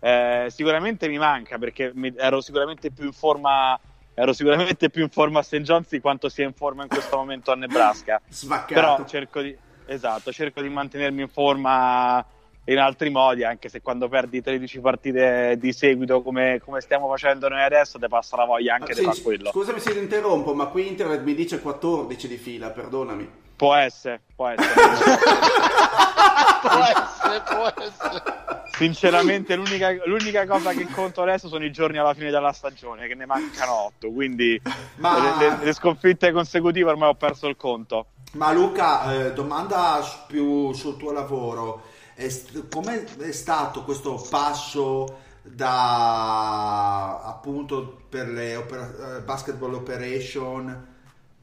Eh, 0.00 0.46
sicuramente 0.48 1.08
mi 1.08 1.18
manca 1.18 1.58
perché 1.58 1.92
mi- 1.94 2.14
ero 2.16 2.40
sicuramente 2.40 2.90
più 2.90 3.04
in 3.04 3.12
forma. 3.12 3.78
Ero 4.14 4.32
sicuramente 4.32 4.88
più 4.88 5.02
in 5.02 5.10
forma 5.10 5.40
a 5.40 5.42
St. 5.42 5.56
John's 5.58 5.90
di 5.90 6.00
quanto 6.00 6.30
sia 6.30 6.46
in 6.46 6.54
forma 6.54 6.84
in 6.84 6.88
questo 6.88 7.16
momento 7.18 7.52
a 7.52 7.56
Nebraska. 7.56 8.22
Svaccato. 8.28 8.72
Però 8.72 9.04
cerco 9.04 9.42
di, 9.42 9.54
esatto, 9.86 10.32
cerco 10.32 10.60
di 10.60 10.68
mantenermi 10.68 11.22
in 11.22 11.28
forma 11.28 12.24
in 12.66 12.78
altri 12.78 13.10
modi, 13.10 13.44
anche 13.44 13.68
se 13.68 13.82
quando 13.82 14.08
perdi 14.08 14.40
13 14.40 14.80
partite 14.80 15.56
di 15.58 15.72
seguito 15.72 16.22
come, 16.22 16.60
come 16.64 16.80
stiamo 16.80 17.08
facendo 17.08 17.48
noi 17.48 17.62
adesso, 17.62 17.98
ti 17.98 18.08
passa 18.08 18.36
la 18.36 18.46
voglia 18.46 18.74
anche 18.74 18.92
Ah, 18.92 18.94
di 18.94 19.00
sì, 19.00 19.06
fare 19.06 19.20
quello. 19.22 19.50
Scusami 19.50 19.80
se 19.80 19.92
ti 19.92 19.98
interrompo, 19.98 20.54
ma 20.54 20.66
qui 20.66 20.86
internet 20.88 21.22
mi 21.22 21.34
dice 21.34 21.60
14 21.60 22.26
di 22.28 22.36
fila, 22.38 22.70
perdonami. 22.70 23.42
Può 23.56 23.74
essere, 23.74 24.20
può 24.34 24.48
essere. 24.48 24.72
può 26.60 26.70
essere, 26.84 27.42
può 27.46 27.72
essere. 27.82 28.22
Sinceramente, 28.76 29.54
l'unica, 29.54 29.94
l'unica 30.06 30.46
cosa 30.46 30.72
che 30.72 30.86
conto 30.88 31.22
adesso 31.22 31.46
sono 31.48 31.64
i 31.64 31.70
giorni 31.70 31.98
alla 31.98 32.14
fine 32.14 32.30
della 32.30 32.52
stagione, 32.52 33.06
che 33.06 33.14
ne 33.14 33.26
mancano 33.26 33.72
8. 33.84 34.10
Quindi 34.10 34.60
Ma- 34.96 35.36
le, 35.38 35.48
le- 35.48 35.64
le 35.64 35.72
sconfitte 35.72 36.32
consecutive 36.32 36.90
ormai 36.90 37.10
ho 37.10 37.14
perso 37.14 37.46
il 37.46 37.56
conto. 37.56 38.06
Ma 38.34 38.52
Luca, 38.52 39.12
eh, 39.12 39.32
domanda 39.32 40.00
più 40.26 40.72
sul 40.72 40.96
tuo 40.96 41.12
lavoro. 41.12 41.82
Com'è 42.68 43.04
è 43.04 43.30
stato 43.30 43.84
questo 43.84 44.26
passo 44.28 45.18
da 45.40 47.20
appunto 47.22 48.02
per 48.08 48.28
le 48.28 48.56
opera- 48.56 49.18
eh, 49.18 49.20
basketball 49.20 49.74
operation, 49.74 50.86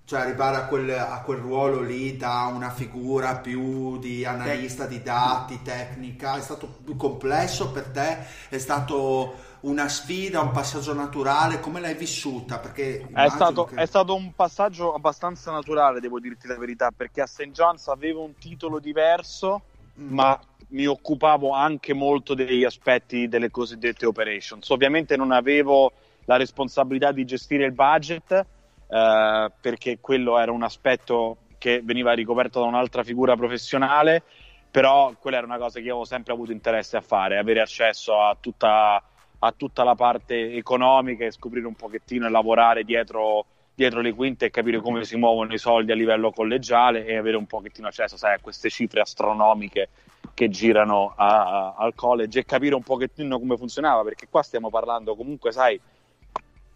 cioè 0.04 0.20
arrivare 0.20 0.58
a 0.58 0.66
quel, 0.66 0.90
a 0.90 1.22
quel 1.22 1.38
ruolo 1.38 1.80
lì 1.80 2.18
da 2.18 2.52
una 2.54 2.72
figura 2.72 3.38
più 3.38 3.98
di 3.98 4.26
analista 4.26 4.86
di 4.86 5.02
dati, 5.02 5.62
tecnica? 5.62 6.36
È 6.36 6.42
stato 6.42 6.68
più 6.84 6.98
complesso 6.98 7.72
per 7.72 7.86
te? 7.86 8.18
È 8.50 8.58
stato 8.58 9.34
una 9.62 9.88
sfida, 9.90 10.42
un 10.42 10.52
passaggio 10.52 10.94
naturale? 10.94 11.60
Come 11.60 11.80
l'hai 11.80 11.94
vissuta? 11.96 12.60
Perché 12.60 13.08
È 13.14 13.30
stato, 13.30 13.66
che- 13.66 13.76
è 13.76 13.86
stato 13.86 14.16
un 14.16 14.34
passaggio 14.34 14.94
abbastanza 14.94 15.52
naturale, 15.52 16.00
devo 16.00 16.20
dirti 16.20 16.48
la 16.48 16.58
verità, 16.58 16.92
perché 16.96 17.22
a 17.22 17.28
St. 17.28 17.50
John's 17.52 17.88
avevo 17.88 18.24
un 18.24 18.36
titolo 18.38 18.80
diverso, 18.80 19.64
Mm. 20.00 20.14
ma 20.14 20.40
mi 20.70 20.86
occupavo 20.86 21.52
anche 21.52 21.94
molto 21.94 22.34
degli 22.34 22.64
aspetti 22.64 23.28
delle 23.28 23.52
cosiddette 23.52 24.06
operations. 24.06 24.70
Ovviamente 24.70 25.18
non 25.18 25.32
avevo 25.32 25.92
la 26.26 26.38
responsabilità 26.38 27.12
di 27.12 27.26
gestire 27.26 27.66
il 27.66 27.74
budget, 27.74 28.46
eh, 28.88 29.52
perché 29.60 30.00
quello 30.00 30.40
era 30.40 30.52
un 30.52 30.64
aspetto 30.64 31.38
che 31.58 31.82
veniva 31.84 32.14
ricoperto 32.14 32.60
da 32.62 32.66
un'altra 32.68 33.04
figura 33.04 33.36
professionale, 33.36 34.24
però 34.72 35.14
quella 35.20 35.38
era 35.38 35.46
una 35.46 35.58
cosa 35.58 35.80
che 35.80 35.86
io 35.86 35.92
avevo 35.92 36.06
sempre 36.06 36.32
avuto 36.34 36.52
interesse 36.54 36.96
a 36.98 37.02
fare, 37.02 37.38
avere 37.38 37.60
accesso 37.62 38.20
a 38.22 38.36
tutta, 38.40 39.04
a 39.44 39.52
tutta 39.56 39.84
la 39.84 39.96
parte 39.96 40.54
economica 40.54 41.26
e 41.26 41.32
scoprire 41.32 41.66
un 41.66 41.74
pochettino 41.74 42.28
e 42.28 42.30
lavorare 42.30 42.84
dietro, 42.84 43.46
dietro 43.74 44.02
le 44.02 44.14
quinte 44.14 44.46
e 44.46 44.50
capire 44.52 44.80
come 44.80 45.04
si 45.04 45.16
muovono 45.18 45.52
i 45.54 45.58
soldi 45.58 45.92
a 45.92 45.96
livello 45.96 46.32
collegiale 46.32 47.06
e 47.06 47.18
avere 47.18 47.38
un 47.38 47.48
pochettino 47.48 47.88
accesso 47.88 48.18
sai, 48.18 48.36
a 48.36 48.40
queste 48.40 48.70
cifre 48.70 49.02
astronomiche 49.02 49.90
che 50.36 50.50
girano 50.50 51.14
a- 51.16 51.46
a- 51.70 51.74
al 51.76 51.96
college 51.96 52.40
e 52.40 52.46
capire 52.46 52.76
un 52.76 52.84
pochettino 52.84 53.40
come 53.40 53.58
funzionava, 53.58 54.04
perché 54.04 54.28
qua 54.30 54.44
stiamo 54.44 54.70
parlando 54.70 55.16
comunque, 55.16 55.52
sai, 55.52 55.80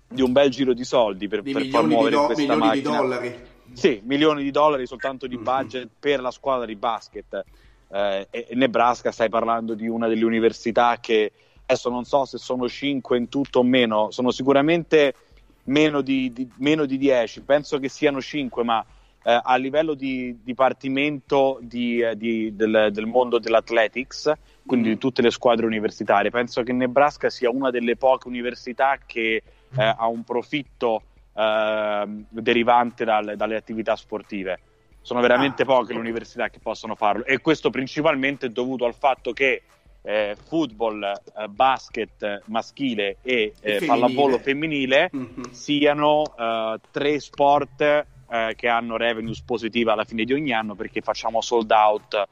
di 0.07 0.21
un 0.23 0.31
bel 0.31 0.49
giro 0.49 0.73
di 0.73 0.83
soldi 0.83 1.27
per, 1.27 1.41
Di 1.43 1.51
per 1.51 1.65
far 1.67 1.83
milioni, 1.83 1.87
di, 1.87 1.93
muovere 1.93 2.15
do- 2.15 2.25
questa 2.25 2.41
milioni 2.55 2.61
di 2.61 2.81
macchina. 2.81 2.97
dollari. 2.97 3.39
Sì, 3.73 4.01
milioni 4.05 4.41
di 4.43 4.51
dollari 4.51 4.87
soltanto 4.87 5.27
di 5.27 5.35
Mhm. 5.37 5.43
budget 5.43 5.89
per 5.99 6.19
la 6.19 6.31
squadra 6.31 6.65
di 6.65 6.75
basket. 6.75 7.45
Eh, 7.87 8.27
e 8.31 8.47
Nebraska 8.53 9.11
stai 9.11 9.29
parlando 9.29 9.75
di 9.75 9.87
una 9.87 10.07
delle 10.07 10.25
università 10.25 10.97
che 10.99 11.31
adesso 11.65 11.89
non 11.89 12.05
so 12.05 12.25
se 12.25 12.37
sono 12.37 12.67
5 12.69 13.17
in 13.17 13.27
tutto 13.29 13.59
o 13.59 13.63
meno, 13.63 14.11
sono 14.11 14.31
sicuramente 14.31 15.13
meno 15.65 16.01
di, 16.01 16.31
di- 16.31 16.49
meno 16.57 16.85
di 16.85 16.97
10, 16.97 17.41
penso 17.41 17.79
che 17.79 17.89
siano 17.89 18.21
5, 18.21 18.63
ma 18.63 18.85
eh, 19.23 19.39
a 19.43 19.55
livello 19.55 19.95
di 19.95 20.37
dipartimento 20.43 21.57
di, 21.61 21.99
eh, 21.99 22.15
di- 22.15 22.55
del, 22.55 22.89
del 22.91 23.05
mondo 23.07 23.39
dell'athletics, 23.39 24.31
quindi 24.65 24.89
di 24.89 24.97
tutte 24.99 25.23
le 25.23 25.31
squadre 25.31 25.65
universitarie, 25.65 26.29
penso 26.29 26.61
che 26.61 26.71
Nebraska 26.73 27.29
sia 27.31 27.49
una 27.49 27.71
delle 27.71 27.95
poche 27.95 28.27
università 28.27 28.99
che 29.03 29.41
eh, 29.77 29.83
ha 29.83 30.07
un 30.07 30.23
profitto 30.23 31.01
ehm, 31.35 32.25
derivante 32.29 33.03
dal- 33.03 33.33
dalle 33.35 33.55
attività 33.55 33.95
sportive. 33.95 34.59
Sono 35.01 35.21
veramente 35.21 35.63
Ah. 35.63 35.65
poche 35.65 35.93
le 35.93 35.99
università 35.99 36.49
che 36.49 36.59
possono 36.59 36.95
farlo 36.95 37.25
e 37.25 37.39
questo 37.39 37.69
principalmente 37.69 38.47
è 38.47 38.49
dovuto 38.49 38.85
al 38.85 38.95
fatto 38.95 39.33
che 39.33 39.61
eh, 40.05 40.35
football, 40.41 41.03
eh, 41.03 41.47
basket 41.47 42.43
maschile 42.45 43.17
e 43.21 43.53
eh, 43.59 43.79
femminile. 43.79 43.85
pallavolo 43.87 44.39
femminile 44.39 45.09
Mhm. 45.11 45.51
siano 45.51 46.23
eh, 46.37 46.79
tre 46.91 47.19
sport 47.19 47.81
eh, 47.81 48.53
che 48.55 48.67
hanno 48.67 48.97
revenues 48.97 49.41
positive 49.41 49.91
alla 49.91 50.03
fine 50.03 50.23
di 50.23 50.33
ogni 50.33 50.53
anno 50.53 50.75
perché 50.75 51.01
facciamo 51.01 51.41
sold 51.41 51.71
out 51.71 52.23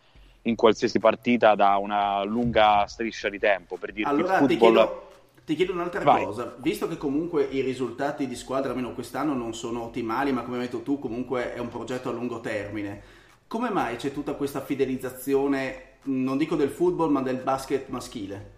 in 0.43 0.55
qualsiasi 0.55 0.99
partita 0.99 1.55
da 1.55 1.77
una 1.77 2.23
lunga 2.23 2.85
striscia 2.85 3.29
di 3.29 3.39
tempo. 3.39 3.77
Per 3.77 3.91
dirti, 3.93 4.09
Allora 4.09 4.39
il 4.39 4.47
ti 4.47 4.55
football... 4.57 4.73
chiedo, 4.73 5.07
ti 5.45 5.55
chiedo 5.55 5.71
un'altra 5.73 6.03
Vai. 6.03 6.25
cosa, 6.25 6.55
visto 6.59 6.87
che 6.87 6.97
comunque 6.97 7.43
i 7.43 7.61
risultati 7.61 8.27
di 8.27 8.35
squadra, 8.35 8.69
almeno 8.71 8.93
quest'anno, 8.93 9.33
non 9.33 9.53
sono 9.53 9.83
ottimali, 9.83 10.31
ma 10.31 10.41
come 10.43 10.57
hai 10.57 10.63
detto 10.63 10.81
tu 10.81 10.99
comunque 10.99 11.53
è 11.53 11.59
un 11.59 11.69
progetto 11.69 12.09
a 12.09 12.11
lungo 12.11 12.39
termine, 12.39 13.01
come 13.47 13.69
mai 13.69 13.95
c'è 13.95 14.11
tutta 14.11 14.33
questa 14.33 14.61
fidelizzazione, 14.61 15.91
non 16.03 16.37
dico 16.37 16.55
del 16.55 16.69
football, 16.69 17.09
ma 17.11 17.21
del 17.21 17.37
basket 17.37 17.87
maschile? 17.89 18.51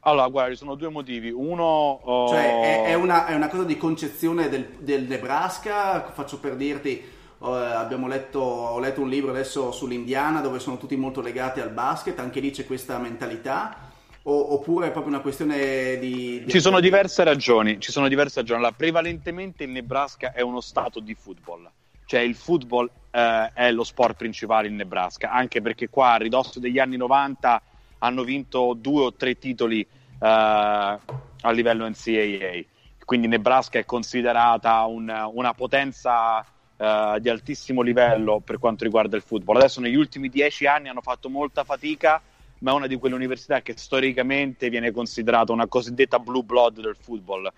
Allora, 0.00 0.28
guarda, 0.28 0.52
ci 0.52 0.58
sono 0.58 0.76
due 0.76 0.88
motivi. 0.88 1.30
Uno, 1.30 1.62
oh, 1.64 2.28
Cioè 2.28 2.84
è, 2.84 2.90
è 2.90 2.94
una, 2.94 3.26
è 3.26 3.34
una 3.34 3.48
cosa 3.48 3.64
di 3.64 3.76
concezione 3.76 4.48
del, 4.48 4.68
del 4.78 5.02
Nebraska, 5.04 6.10
faccio 6.12 6.38
per 6.40 6.56
dirti, 6.56 6.98
eh, 6.98 7.04
abbiamo 7.38 8.08
letto, 8.08 8.40
ho 8.40 8.78
letto 8.80 9.02
un 9.02 9.10
libro 9.10 9.30
adesso 9.30 9.72
sull'Indiana 9.72 10.40
dove 10.40 10.58
sono 10.58 10.78
tutti 10.78 10.96
molto 10.96 11.20
legati 11.20 11.60
al 11.60 11.70
basket, 11.70 12.18
anche 12.18 12.40
lì 12.40 12.50
c'è 12.50 12.64
questa 12.64 12.96
mentalità, 12.98 13.90
o- 14.22 14.54
oppure 14.54 14.86
è 14.88 14.90
proprio 14.90 15.12
una 15.12 15.22
questione 15.22 15.98
di... 15.98 16.44
di- 16.44 16.50
Ci 16.50 16.60
sono 16.60 16.80
diverse 16.80 17.22
ragioni, 17.22 17.78
ci 17.78 17.92
sono 17.92 18.08
diverse 18.08 18.40
ragioni. 18.40 18.60
Allora, 18.60 18.74
prevalentemente 18.74 19.64
il 19.64 19.70
Nebraska 19.70 20.32
è 20.32 20.40
uno 20.40 20.62
stato 20.62 21.00
di 21.00 21.14
football, 21.14 21.70
cioè 22.10 22.22
il 22.22 22.34
football 22.34 22.90
eh, 23.12 23.52
è 23.54 23.70
lo 23.70 23.84
sport 23.84 24.16
principale 24.16 24.66
in 24.66 24.74
Nebraska, 24.74 25.30
anche 25.30 25.62
perché 25.62 25.88
qua 25.88 26.14
a 26.14 26.16
ridosso 26.16 26.58
degli 26.58 26.80
anni 26.80 26.96
90 26.96 27.62
hanno 27.98 28.24
vinto 28.24 28.74
due 28.76 29.04
o 29.04 29.14
tre 29.14 29.38
titoli 29.38 29.80
eh, 29.80 29.88
a 30.18 31.50
livello 31.52 31.88
NCAA, 31.88 32.64
quindi 33.04 33.28
Nebraska 33.28 33.78
è 33.78 33.84
considerata 33.84 34.84
un- 34.86 35.30
una 35.34 35.54
potenza 35.54 36.44
eh, 36.76 37.18
di 37.20 37.28
altissimo 37.28 37.80
livello 37.80 38.40
per 38.40 38.58
quanto 38.58 38.82
riguarda 38.82 39.14
il 39.14 39.22
football. 39.22 39.58
Adesso 39.58 39.80
negli 39.80 39.94
ultimi 39.94 40.28
dieci 40.28 40.66
anni 40.66 40.88
hanno 40.88 41.02
fatto 41.02 41.28
molta 41.28 41.62
fatica 41.62 42.20
ma 42.58 42.72
è 42.72 42.74
una 42.74 42.88
di 42.88 42.96
quelle 42.96 43.14
università 43.14 43.62
che 43.62 43.74
storicamente 43.76 44.68
viene 44.68 44.90
considerata 44.90 45.52
una 45.52 45.68
cosiddetta 45.68 46.18
blue 46.18 46.42
blood 46.42 46.80
del 46.80 46.96
football. 46.98 47.50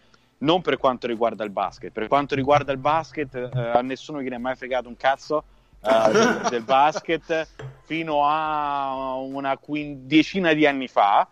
Non 0.42 0.60
per 0.60 0.76
quanto 0.76 1.06
riguarda 1.06 1.44
il 1.44 1.50
basket, 1.50 1.92
per 1.92 2.08
quanto 2.08 2.34
riguarda 2.34 2.72
il 2.72 2.78
basket, 2.78 3.34
eh, 3.34 3.58
a 3.58 3.80
nessuno 3.80 4.20
gliene 4.20 4.36
è 4.36 4.38
mai 4.38 4.56
fregato 4.56 4.88
un 4.88 4.96
cazzo 4.96 5.44
eh, 5.80 6.48
del 6.50 6.62
basket 6.64 7.48
fino 7.84 8.22
a 8.24 9.14
una 9.16 9.56
quindicina 9.56 10.52
di 10.52 10.66
anni 10.66 10.88
fa. 10.88 11.28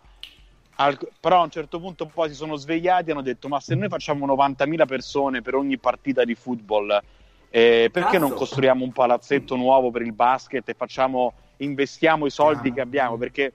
Al- 0.75 0.97
però 1.19 1.41
a 1.41 1.43
un 1.43 1.49
certo 1.51 1.79
punto 1.79 2.05
poi 2.05 2.29
si 2.29 2.35
sono 2.35 2.55
svegliati 2.55 3.09
e 3.09 3.11
hanno 3.11 3.21
detto: 3.21 3.49
Ma 3.49 3.59
se 3.59 3.75
noi 3.75 3.89
facciamo 3.89 4.25
90.000 4.25 4.85
persone 4.87 5.41
per 5.41 5.55
ogni 5.55 5.77
partita 5.77 6.23
di 6.23 6.33
football, 6.33 6.97
eh, 7.49 7.89
perché 7.91 8.17
non 8.17 8.31
costruiamo 8.33 8.83
un 8.83 8.93
palazzetto 8.93 9.57
nuovo 9.57 9.91
per 9.91 10.03
il 10.03 10.13
basket 10.13 10.69
e 10.69 10.73
facciamo, 10.73 11.33
investiamo 11.57 12.25
i 12.25 12.29
soldi 12.31 12.69
Ah. 12.69 12.73
che 12.73 12.81
abbiamo? 12.81 13.17
Perché 13.17 13.53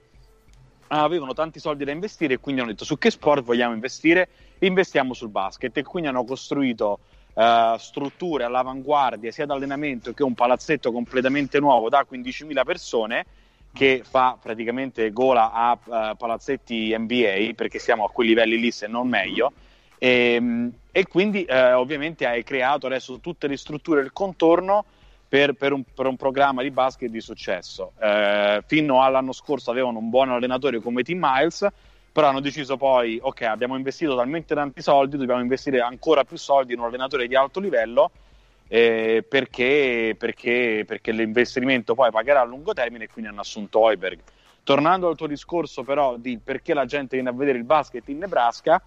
avevano 0.87 1.33
tanti 1.33 1.59
soldi 1.59 1.83
da 1.83 1.91
investire 1.91 2.35
e 2.35 2.39
quindi 2.39 2.61
hanno 2.61 2.71
detto 2.71 2.85
su 2.85 2.97
che 2.97 3.11
sport 3.11 3.43
vogliamo 3.43 3.73
investire? 3.73 4.29
Investiamo 4.59 5.13
sul 5.13 5.29
basket 5.29 5.75
e 5.77 5.83
quindi 5.83 6.09
hanno 6.09 6.23
costruito 6.23 6.99
eh, 7.33 7.75
strutture 7.77 8.43
all'avanguardia 8.43 9.31
sia 9.31 9.45
d'allenamento 9.45 10.13
che 10.13 10.23
un 10.23 10.33
palazzetto 10.33 10.91
completamente 10.91 11.59
nuovo 11.59 11.89
da 11.89 12.05
15.000 12.09 12.63
persone 12.63 13.25
che 13.73 14.01
fa 14.03 14.37
praticamente 14.41 15.11
gola 15.11 15.51
a 15.51 15.77
eh, 15.77 16.15
palazzetti 16.17 16.97
NBA 16.97 17.51
perché 17.55 17.79
siamo 17.79 18.05
a 18.05 18.09
quei 18.09 18.29
livelli 18.29 18.59
lì 18.59 18.71
se 18.71 18.87
non 18.87 19.07
meglio 19.07 19.51
e, 19.99 20.71
e 20.91 21.07
quindi 21.07 21.43
eh, 21.43 21.73
ovviamente 21.73 22.25
hai 22.25 22.43
creato 22.43 22.87
adesso 22.87 23.19
tutte 23.19 23.47
le 23.47 23.57
strutture 23.57 24.01
del 24.01 24.13
contorno 24.13 24.85
per, 25.27 25.53
per 25.53 25.73
un, 25.73 25.83
per 25.83 26.05
un 26.05 26.15
programma 26.15 26.61
di 26.61 26.71
basket 26.71 27.09
di 27.09 27.21
successo. 27.21 27.93
Eh, 27.99 28.63
fino 28.65 29.03
all'anno 29.03 29.33
scorso 29.33 29.71
avevano 29.71 29.99
un 29.99 30.09
buon 30.09 30.29
allenatore 30.29 30.79
come 30.79 31.03
Tim 31.03 31.19
Miles, 31.21 31.67
però 32.11 32.29
hanno 32.29 32.39
deciso 32.39 32.77
poi, 32.77 33.19
ok, 33.21 33.41
abbiamo 33.41 33.75
investito 33.75 34.15
talmente 34.15 34.55
tanti 34.55 34.81
soldi, 34.81 35.17
dobbiamo 35.17 35.41
investire 35.41 35.81
ancora 35.81 36.23
più 36.23 36.37
soldi 36.37 36.73
in 36.73 36.79
un 36.79 36.85
allenatore 36.85 37.27
di 37.27 37.35
alto 37.35 37.59
livello 37.59 38.11
eh, 38.67 39.23
perché, 39.27 40.15
perché, 40.17 40.83
perché 40.85 41.11
l'investimento 41.11 41.93
poi 41.93 42.11
pagherà 42.11 42.41
a 42.41 42.45
lungo 42.45 42.73
termine 42.73 43.05
e 43.05 43.09
quindi 43.09 43.29
hanno 43.29 43.41
assunto 43.41 43.79
Hoiberg. 43.79 44.19
Tornando 44.63 45.07
al 45.07 45.15
tuo 45.15 45.27
discorso 45.27 45.83
però 45.83 46.17
di 46.17 46.39
perché 46.43 46.73
la 46.73 46.85
gente 46.85 47.15
viene 47.15 47.29
a 47.29 47.33
vedere 47.33 47.57
il 47.57 47.63
basket 47.63 48.07
in 48.09 48.17
Nebraska, 48.17 48.81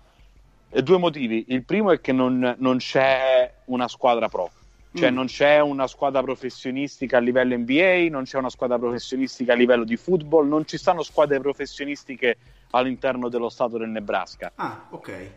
eh, 0.68 0.82
due 0.82 0.98
motivi. 0.98 1.46
Il 1.48 1.64
primo 1.64 1.90
è 1.92 2.00
che 2.00 2.12
non, 2.12 2.56
non 2.58 2.76
c'è 2.78 3.50
una 3.66 3.88
squadra 3.88 4.28
pro, 4.28 4.50
cioè 4.92 5.10
Mm. 5.10 5.14
non 5.14 5.26
c'è 5.26 5.60
una 5.60 5.86
squadra 5.86 6.22
professionistica 6.22 7.18
a 7.18 7.20
livello 7.20 7.56
NBA, 7.56 8.08
non 8.10 8.24
c'è 8.24 8.38
una 8.38 8.50
squadra 8.50 8.78
professionistica 8.78 9.52
a 9.52 9.56
livello 9.56 9.84
di 9.84 9.96
football, 9.96 10.48
non 10.48 10.66
ci 10.66 10.76
stanno 10.78 11.02
squadre 11.02 11.38
professionistiche 11.40 12.36
all'interno 12.70 13.28
dello 13.28 13.48
stato 13.48 13.78
del 13.78 13.88
Nebraska. 13.88 14.52
Ah, 14.56 14.86
ok. 14.90 15.30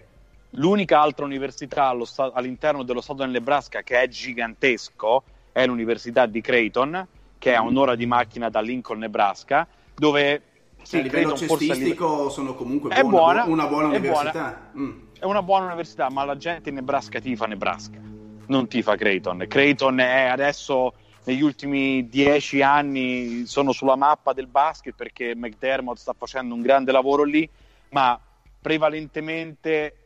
L'unica 0.52 1.02
altra 1.02 1.26
università 1.26 1.86
allo 1.88 2.06
sta- 2.06 2.32
all'interno 2.34 2.84
dello 2.84 3.02
stato 3.02 3.22
del 3.24 3.32
Nebraska 3.32 3.82
che 3.82 4.00
è 4.02 4.08
gigantesco 4.08 5.24
è 5.52 5.66
l'Università 5.66 6.26
di 6.26 6.42
Creighton, 6.42 7.08
che 7.38 7.52
è 7.52 7.56
a 7.56 7.62
un'ora 7.62 7.96
di 7.96 8.06
macchina 8.06 8.50
da 8.50 8.60
Lincoln, 8.62 9.00
Nebraska, 9.00 9.68
dove 9.96 10.42
Sì, 10.82 10.90
sì, 10.90 10.98
a 10.98 11.02
livello 11.04 11.36
cestistico 11.36 12.30
sono 12.30 12.56
comunque 12.56 12.90
È 12.92 13.02
buona, 13.04 13.44
buona, 13.46 13.46
una 13.46 13.68
buona 13.68 13.94
è 13.94 13.98
università. 13.98 14.72
Mm. 14.78 14.92
è 15.20 15.26
una 15.26 15.42
buona 15.44 15.66
università, 15.66 16.10
ma 16.10 16.24
la 16.26 16.38
gente 16.38 16.70
in 16.70 16.76
Nebraska 16.76 17.20
tifa 17.20 17.46
Nebraska, 17.46 17.98
non 18.48 18.68
tifa 18.68 18.96
Creighton. 18.96 19.46
Creighton 19.48 20.00
è 20.00 20.26
adesso 20.26 20.94
negli 21.26 21.42
ultimi 21.42 22.08
dieci 22.10 22.62
anni 22.62 23.46
sono 23.46 23.72
sulla 23.72 23.96
mappa 23.96 24.34
del 24.34 24.48
basket 24.48 24.94
perché 24.96 25.34
McDermott 25.36 25.98
sta 25.98 26.14
facendo 26.14 26.54
un 26.54 26.62
grande 26.62 26.92
lavoro 26.92 27.24
lì, 27.24 27.50
ma 27.90 28.20
prevalentemente 28.62 29.98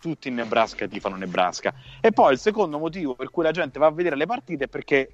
tutti 0.00 0.28
in 0.28 0.34
Nebraska 0.34 0.86
tifano 0.86 1.16
Nebraska. 1.16 1.74
E 2.00 2.12
poi 2.12 2.34
il 2.34 2.38
secondo 2.38 2.78
motivo 2.78 3.14
per 3.14 3.30
cui 3.30 3.42
la 3.42 3.52
gente 3.52 3.78
va 3.78 3.86
a 3.86 3.90
vedere 3.90 4.16
le 4.16 4.26
partite 4.26 4.64
è 4.64 4.68
perché 4.68 5.10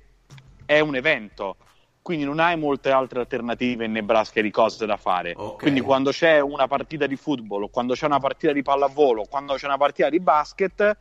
è 0.67 0.81
un 0.81 0.97
evento. 0.97 1.57
Quindi 2.03 2.25
non 2.25 2.41
hai 2.41 2.57
molte 2.57 2.91
altre 2.91 3.21
alternative 3.21 3.85
in 3.85 3.93
Nebraska 3.93 4.41
di 4.41 4.51
cose 4.51 4.87
da 4.87 4.97
fare. 4.97 5.35
Ok. 5.37 5.63
Quindi 5.63 5.81
quando 5.81 6.11
c'è 6.11 6.41
una 6.41 6.67
partita 6.67 7.07
di 7.07 7.17
football, 7.17 7.71
quando 7.71 7.95
c'è 7.95 8.07
una 8.07 8.19
partita 8.19 8.53
di 8.53 8.63
pallavolo, 8.63 9.25
quando 9.29 9.55
c'è 9.55 9.67
una 9.67 9.77
partita 9.77 10.09
di 10.09 10.19
basket, 10.19 10.99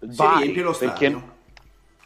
Si 0.00 0.16
vai, 0.16 0.42
riempie 0.42 0.62
lo 0.62 0.72
perché 0.72 1.08
stadio. 1.10 1.34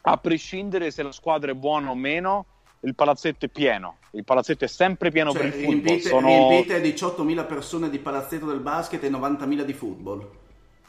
a 0.03 0.17
prescindere 0.17 0.91
se 0.91 1.03
la 1.03 1.13
squadra 1.13 1.51
è 1.51 1.55
buona 1.55 1.91
o 1.91 1.95
meno, 1.95 2.47
il 2.81 2.95
palazzetto 2.95 3.45
è 3.47 3.49
pieno. 3.49 3.97
Il 4.13 4.25
palazzetto 4.25 4.65
è 4.65 4.69
sempre 4.69 5.11
pieno 5.11 5.33
Cioè, 5.33 5.41
per 5.41 5.47
il 5.49 5.65
football. 5.65 5.83
riempite, 5.83 6.09
Sono... 6.09 6.27
riempite 6.27 6.83
18.000 6.83 7.47
persone 7.47 7.91
di 7.91 7.99
palazzetto 7.99 8.47
del 8.47 8.61
basket 8.61 9.03
e 9.05 9.11
90.000 9.11 9.63
di 9.63 9.73
football. 9.73 10.31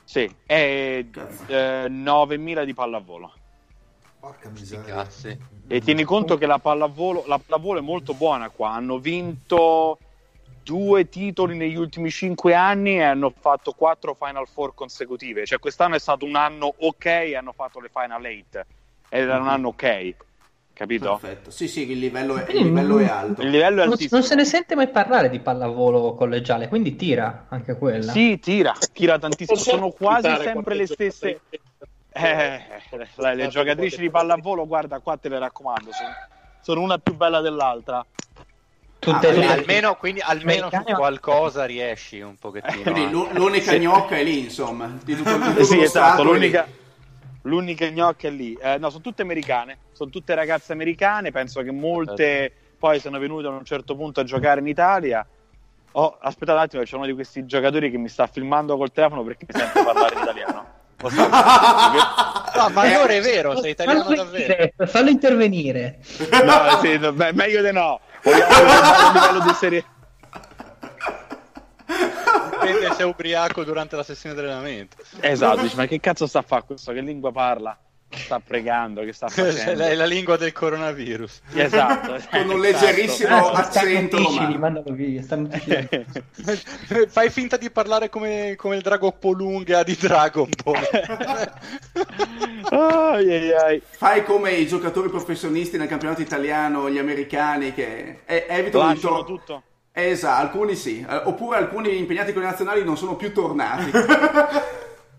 Sì, 0.03 0.29
e 0.45 1.07
eh, 1.47 1.85
9.000 1.87 2.63
di 2.63 2.73
pallavolo. 2.73 3.33
Porca 4.19 4.49
miseria. 4.49 5.07
E 5.67 5.81
tieni 5.81 6.03
conto 6.03 6.37
che 6.37 6.45
la 6.45 6.59
pallavolo, 6.59 7.23
la 7.27 7.39
pallavolo 7.39 7.79
è 7.79 7.81
molto 7.81 8.13
buona 8.13 8.49
qua. 8.49 8.71
Hanno 8.71 8.99
vinto 8.99 9.97
due 10.63 11.09
titoli 11.09 11.57
negli 11.57 11.75
ultimi 11.75 12.09
cinque 12.09 12.53
anni 12.53 12.97
e 12.97 13.03
hanno 13.03 13.33
fatto 13.37 13.71
quattro 13.71 14.15
Final 14.19 14.47
Four 14.47 14.73
consecutive. 14.73 15.45
Cioè, 15.45 15.59
quest'anno 15.59 15.95
è 15.95 15.99
stato 15.99 16.25
un 16.25 16.35
anno 16.35 16.73
ok 16.77 17.05
e 17.05 17.35
hanno 17.35 17.51
fatto 17.51 17.79
le 17.79 17.89
Final 17.93 18.25
Eight. 18.25 18.65
Ed 19.09 19.23
era 19.23 19.39
un 19.39 19.47
anno 19.49 19.69
ok, 19.69 20.15
capito? 20.73 21.17
Perfetto. 21.17 21.51
Sì, 21.51 21.67
sì, 21.67 21.91
il 21.91 21.99
livello 21.99 22.37
è, 22.37 22.49
il 22.51 22.63
livello 22.63 22.99
è 22.99 23.07
alto. 23.07 23.41
Il 23.41 23.49
livello 23.49 23.81
è 23.81 23.83
Non, 23.83 23.93
altissimo. 23.93 24.19
non 24.19 24.27
se 24.27 24.35
ne 24.35 24.45
sente 24.45 24.75
mai 24.75 24.87
parlare 24.89 25.29
di 25.29 25.39
pallavolo 25.39 26.15
collegiale, 26.15 26.67
quindi 26.67 26.95
tira 26.95 27.47
anche 27.49 27.75
quella. 27.75 28.11
Sì, 28.11 28.39
tira, 28.39 28.73
tira 28.93 29.19
tantissimo. 29.19 29.57
Sono 29.57 29.89
quasi 29.89 30.33
sempre 30.41 30.75
le 30.75 30.87
stesse. 30.87 31.41
Eh, 32.13 32.61
le, 33.15 33.35
le 33.35 33.47
giocatrici 33.47 33.99
di 33.99 34.09
pallavolo, 34.09 34.67
guarda, 34.67 34.99
qua 34.99 35.15
te 35.17 35.29
le 35.29 35.39
raccomando, 35.39 35.91
sono, 35.91 36.09
sono 36.61 36.81
una 36.81 36.97
più 36.97 37.15
bella 37.15 37.39
dell'altra. 37.41 38.05
Tutte 39.01 39.29
Ah, 39.29 39.31
le- 39.31 39.47
Almeno, 39.47 39.95
quindi, 39.95 40.19
almeno 40.21 40.69
su 40.69 40.93
qualcosa 40.93 41.65
riesci 41.65 42.21
un 42.21 42.35
pochettino. 42.37 42.83
Quindi 42.83 43.01
eh. 43.05 43.09
l'u- 43.09 43.29
l'unica 43.33 43.75
gnocca 43.75 44.15
è 44.15 44.23
lì, 44.23 44.41
insomma. 44.41 44.95
Di 45.03 45.15
tutto, 45.15 45.37
di 45.37 45.43
tutto 45.49 45.63
sì, 45.63 45.81
esatto, 45.81 46.21
l'unica, 46.23 46.67
l'unica 47.41 47.89
gnocca 47.89 48.27
è 48.27 48.29
lì. 48.29 48.55
Eh, 48.61 48.77
no, 48.77 48.91
sono 48.91 49.01
tutte 49.01 49.23
americane, 49.23 49.77
sono 49.91 50.11
tutte 50.11 50.35
ragazze 50.35 50.71
americane, 50.73 51.31
penso 51.31 51.63
che 51.63 51.71
molte 51.71 52.53
poi 52.77 52.99
sono 52.99 53.17
venute 53.17 53.47
a 53.47 53.49
un 53.49 53.65
certo 53.65 53.95
punto 53.95 54.19
a 54.19 54.23
giocare 54.23 54.59
in 54.59 54.67
Italia. 54.67 55.25
Oh, 55.93 56.17
aspettate 56.21 56.57
un 56.59 56.63
attimo, 56.63 56.83
c'è 56.83 56.95
uno 56.95 57.07
di 57.07 57.13
questi 57.13 57.43
giocatori 57.47 57.89
che 57.89 57.97
mi 57.97 58.07
sta 58.07 58.27
filmando 58.27 58.77
col 58.77 58.91
telefono 58.91 59.23
perché 59.23 59.47
mi 59.51 59.59
sente 59.59 59.83
parlare 59.83 60.13
in 60.13 60.21
italiano. 60.21 60.65
No, 62.53 62.69
ma 62.69 62.81
allora 62.81 63.13
è 63.13 63.21
vero, 63.21 63.57
sei 63.59 63.71
italiano 63.71 64.03
fallo, 64.03 64.15
davvero. 64.15 64.43
intervenire, 64.43 64.87
fallo 64.87 65.09
intervenire. 65.09 65.99
No, 66.43 66.79
sì, 66.81 66.97
no, 66.97 67.11
beh, 67.13 67.33
meglio 67.33 67.63
di 67.63 67.71
no. 67.71 67.99
Vogliamo 68.23 68.51
il 69.07 69.13
livello 69.13 69.39
di 69.45 69.53
serie. 69.53 69.85
Dipende 72.51 72.93
se 72.93 73.01
è 73.01 73.05
ubriaco 73.05 73.63
durante 73.63 73.95
la 73.95 74.03
sessione 74.03 74.35
di 74.35 74.41
allenamento. 74.41 74.97
Esatto, 75.19 75.61
dici, 75.61 75.75
ma 75.75 75.85
che 75.85 75.99
cazzo 75.99 76.27
sta 76.27 76.39
a 76.39 76.43
fare 76.43 76.63
questo? 76.65 76.91
Che 76.91 77.01
lingua 77.01 77.31
parla? 77.31 77.77
Sta 78.13 78.39
pregando, 78.39 79.03
che 79.03 79.13
sta 79.13 79.27
facendo? 79.29 79.83
è 79.83 79.93
la 79.95 80.05
lingua 80.05 80.37
del 80.37 80.51
coronavirus. 80.51 81.41
Esatto. 81.53 82.17
Con 82.29 82.49
un 82.49 82.63
esatto. 82.65 82.85
leggerissimo 82.85 83.37
stanno 83.37 83.57
accento 83.57 84.17
romano. 84.17 84.57
mandalo 84.57 84.93
via. 84.93 85.21
Stanno. 85.21 85.49
Fai 87.07 87.29
finta 87.29 87.57
di 87.57 87.69
parlare 87.71 88.09
come, 88.09 88.55
come 88.57 88.75
il 88.75 88.81
drago 88.81 89.11
Polunga 89.11 89.83
di 89.83 89.95
Dragon 89.99 90.49
Ball. 90.63 90.87
Ai, 92.69 93.31
ai, 93.31 93.51
ai. 93.53 93.81
Fai 93.89 94.23
come 94.23 94.51
i 94.51 94.67
giocatori 94.67 95.09
professionisti 95.09 95.77
nel 95.77 95.87
campionato 95.87 96.21
italiano, 96.21 96.89
gli 96.89 96.97
americani 96.97 97.73
che 97.73 98.19
eh, 98.25 98.45
evitano 98.49 98.93
di 98.93 98.99
tor- 98.99 99.25
tutto. 99.25 99.63
Esatto, 99.93 100.41
alcuni 100.41 100.75
sì, 100.75 101.05
Eh, 101.07 101.15
oppure 101.25 101.57
alcuni 101.57 101.97
impegnati 101.97 102.31
con 102.31 102.41
i 102.43 102.45
nazionali 102.45 102.83
non 102.83 102.95
sono 102.97 103.15
più 103.15 103.33
tornati. 103.33 103.91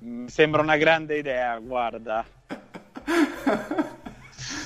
Mi 0.00 0.28
sembra 0.30 0.62
una 0.62 0.76
grande 0.76 1.18
idea, 1.18 1.58
guarda. 1.58 2.24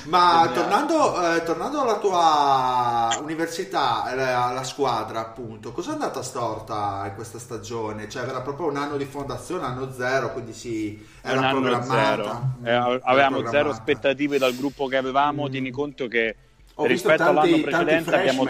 Ma 0.07 0.49
tornando, 0.55 1.35
eh, 1.35 1.42
tornando 1.42 1.81
alla 1.81 1.99
tua 1.99 3.18
università, 3.22 4.09
eh, 4.14 4.20
alla 4.22 4.62
squadra, 4.62 5.18
appunto, 5.20 5.72
cosa 5.72 5.90
è 5.90 5.92
andata 5.94 6.22
storta 6.22 7.03
in 7.07 7.14
questa 7.16 7.40
stagione? 7.40 8.09
Cioè, 8.09 8.22
era 8.29 8.40
proprio 8.40 8.68
un 8.68 8.77
anno 8.77 8.96
di 8.96 9.05
fondazione, 9.05 9.64
anno 9.64 9.90
zero, 9.90 10.33
quindi 10.33 10.53
si 10.53 11.05
era 11.22 11.40
un 11.40 11.51
programmata. 11.51 12.14
zero. 12.14 12.40
Mm, 12.61 12.66
Eh, 12.66 12.70
avevamo 13.03 13.37
zero 13.38 13.42
programmata. 13.42 13.68
aspettative 13.70 14.38
dal 14.38 14.55
gruppo 14.55 14.87
che 14.87 14.96
avevamo. 14.96 15.49
Tieni 15.49 15.70
conto 15.72 16.07
che 16.07 16.37
Ho 16.77 16.87
rispetto 16.87 17.25
tanti- 17.25 17.38
all'anno 17.53 17.62
precedente 17.62 18.14
abbiamo, 18.14 18.44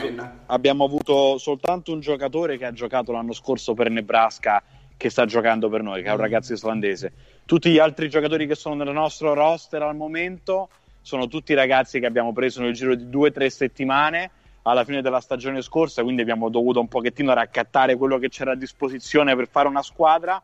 abbiamo 0.47 0.85
avuto 0.85 1.39
soltanto 1.39 1.91
un 1.93 2.01
giocatore 2.01 2.59
che 2.59 2.67
ha 2.67 2.73
giocato 2.73 3.13
l'anno 3.13 3.33
scorso 3.33 3.73
per 3.73 3.89
Nebraska 3.89 4.63
che 4.99 5.11
sta 5.11 5.25
giocando 5.27 5.69
per 5.71 5.83
noi, 5.83 6.03
che 6.03 6.09
è 6.09 6.13
un 6.13 6.19
ragazzo 6.19 6.53
islandese. 6.53 7.13
Tutti 7.47 7.71
gli 7.71 7.79
altri 7.79 8.09
giocatori 8.09 8.49
che 8.49 8.57
sono 8.57 8.75
nel 8.75 8.93
nostro 8.93 9.33
roster 9.33 9.81
al 9.81 9.95
momento 9.95 10.69
sono 11.01 11.29
tutti 11.29 11.55
ragazzi 11.55 12.01
che 12.01 12.07
abbiamo 12.07 12.33
preso 12.33 12.61
nel 12.61 12.73
giro 12.73 12.97
di 12.97 13.09
due 13.09 13.29
o 13.29 13.33
tre 13.33 13.49
settimane 13.51 14.33
alla 14.63 14.83
fine 14.83 15.01
della 15.01 15.21
stagione 15.21 15.63
scorsa, 15.63 16.03
quindi 16.03 16.23
abbiamo 16.23 16.49
dovuto 16.49 16.81
un 16.81 16.89
pochettino 16.89 17.33
raccattare 17.33 17.95
quello 17.95 18.19
che 18.19 18.31
c'era 18.31 18.51
a 18.51 18.57
disposizione 18.57 19.37
per 19.37 19.47
fare 19.47 19.69
una 19.69 19.83
squadra. 19.83 20.43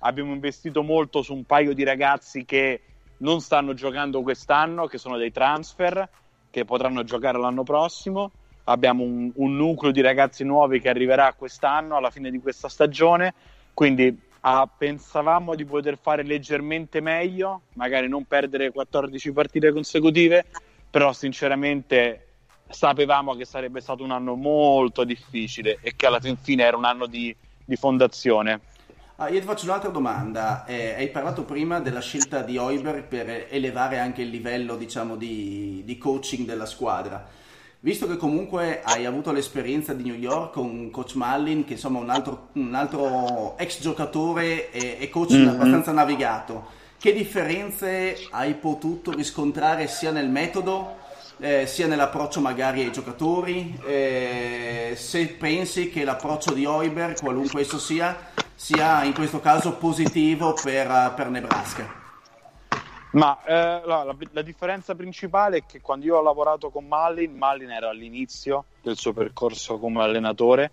Abbiamo 0.00 0.34
investito 0.34 0.82
molto 0.82 1.22
su 1.22 1.32
un 1.32 1.44
paio 1.44 1.72
di 1.72 1.84
ragazzi 1.84 2.44
che 2.44 2.82
non 3.18 3.40
stanno 3.40 3.72
giocando 3.72 4.20
quest'anno, 4.20 4.86
che 4.86 4.98
sono 4.98 5.16
dei 5.16 5.32
transfer, 5.32 6.06
che 6.50 6.66
potranno 6.66 7.02
giocare 7.02 7.38
l'anno 7.38 7.62
prossimo. 7.62 8.30
Abbiamo 8.64 9.04
un, 9.04 9.32
un 9.36 9.56
nucleo 9.56 9.90
di 9.90 10.02
ragazzi 10.02 10.44
nuovi 10.44 10.80
che 10.80 10.90
arriverà 10.90 11.32
quest'anno, 11.32 11.96
alla 11.96 12.10
fine 12.10 12.30
di 12.30 12.40
questa 12.40 12.68
stagione. 12.68 13.32
Quindi 13.72 14.30
ah, 14.42 14.66
pensavamo 14.66 15.54
di 15.54 15.64
poter 15.64 15.98
fare 16.00 16.22
leggermente 16.22 17.00
meglio, 17.00 17.62
magari 17.74 18.08
non 18.08 18.24
perdere 18.24 18.70
14 18.70 19.32
partite 19.32 19.72
consecutive, 19.72 20.44
però 20.90 21.12
sinceramente 21.12 22.26
sapevamo 22.68 23.34
che 23.34 23.44
sarebbe 23.44 23.80
stato 23.80 24.02
un 24.02 24.10
anno 24.10 24.34
molto 24.34 25.04
difficile 25.04 25.78
e 25.80 25.94
che 25.94 26.06
alla 26.06 26.20
fin 26.20 26.36
fine 26.36 26.64
era 26.64 26.76
un 26.76 26.84
anno 26.84 27.06
di, 27.06 27.34
di 27.64 27.76
fondazione. 27.76 28.60
Ah, 29.16 29.28
io 29.28 29.38
ti 29.38 29.46
faccio 29.46 29.66
un'altra 29.66 29.90
domanda. 29.90 30.64
Eh, 30.64 30.94
hai 30.94 31.08
parlato 31.10 31.44
prima 31.44 31.78
della 31.80 32.00
scelta 32.00 32.42
di 32.42 32.56
Oiber 32.56 33.04
per 33.04 33.46
elevare 33.50 33.98
anche 33.98 34.22
il 34.22 34.30
livello, 34.30 34.76
diciamo, 34.76 35.16
di, 35.16 35.82
di 35.84 35.98
coaching 35.98 36.46
della 36.46 36.66
squadra. 36.66 37.24
Visto 37.84 38.06
che 38.06 38.16
comunque 38.16 38.80
hai 38.84 39.06
avuto 39.06 39.32
l'esperienza 39.32 39.92
di 39.92 40.04
New 40.04 40.14
York 40.14 40.52
con 40.52 40.88
Coach 40.92 41.14
Mullin, 41.16 41.64
che 41.64 41.72
insomma 41.72 41.98
è 41.98 42.02
un 42.02 42.10
altro, 42.10 42.48
un 42.52 42.72
altro 42.76 43.58
ex 43.58 43.80
giocatore 43.80 44.70
e, 44.70 44.98
e 45.00 45.08
coach 45.08 45.32
Mhm. 45.32 45.48
abbastanza 45.48 45.90
navigato, 45.90 46.66
che 46.96 47.12
differenze 47.12 48.16
hai 48.30 48.54
potuto 48.54 49.10
riscontrare 49.10 49.88
sia 49.88 50.12
nel 50.12 50.28
metodo 50.28 51.00
eh, 51.40 51.66
sia 51.66 51.88
nell'approccio 51.88 52.40
magari 52.40 52.82
ai 52.82 52.92
giocatori, 52.92 53.76
eh, 53.84 54.92
se 54.96 55.26
pensi 55.26 55.90
che 55.90 56.04
l'approccio 56.04 56.52
di 56.52 56.64
Oiber, 56.64 57.14
qualunque 57.20 57.62
esso 57.62 57.80
sia, 57.80 58.16
sia 58.54 59.02
in 59.02 59.12
questo 59.12 59.40
caso 59.40 59.72
positivo 59.72 60.54
per, 60.62 61.14
per 61.16 61.30
Nebraska. 61.30 62.01
Ma 63.12 63.38
eh, 63.44 63.52
la, 63.84 64.04
la, 64.04 64.16
la, 64.30 64.42
differenza 64.42 64.94
principale 64.94 65.58
è 65.58 65.62
che 65.66 65.80
quando 65.82 66.06
io 66.06 66.16
ho 66.16 66.22
lavorato 66.22 66.70
con 66.70 66.86
Malin, 66.86 67.36
Malin 67.36 67.70
era 67.70 67.90
all'inizio 67.90 68.64
del 68.80 68.96
suo 68.96 69.12
percorso 69.12 69.78
come 69.78 70.02
allenatore, 70.02 70.70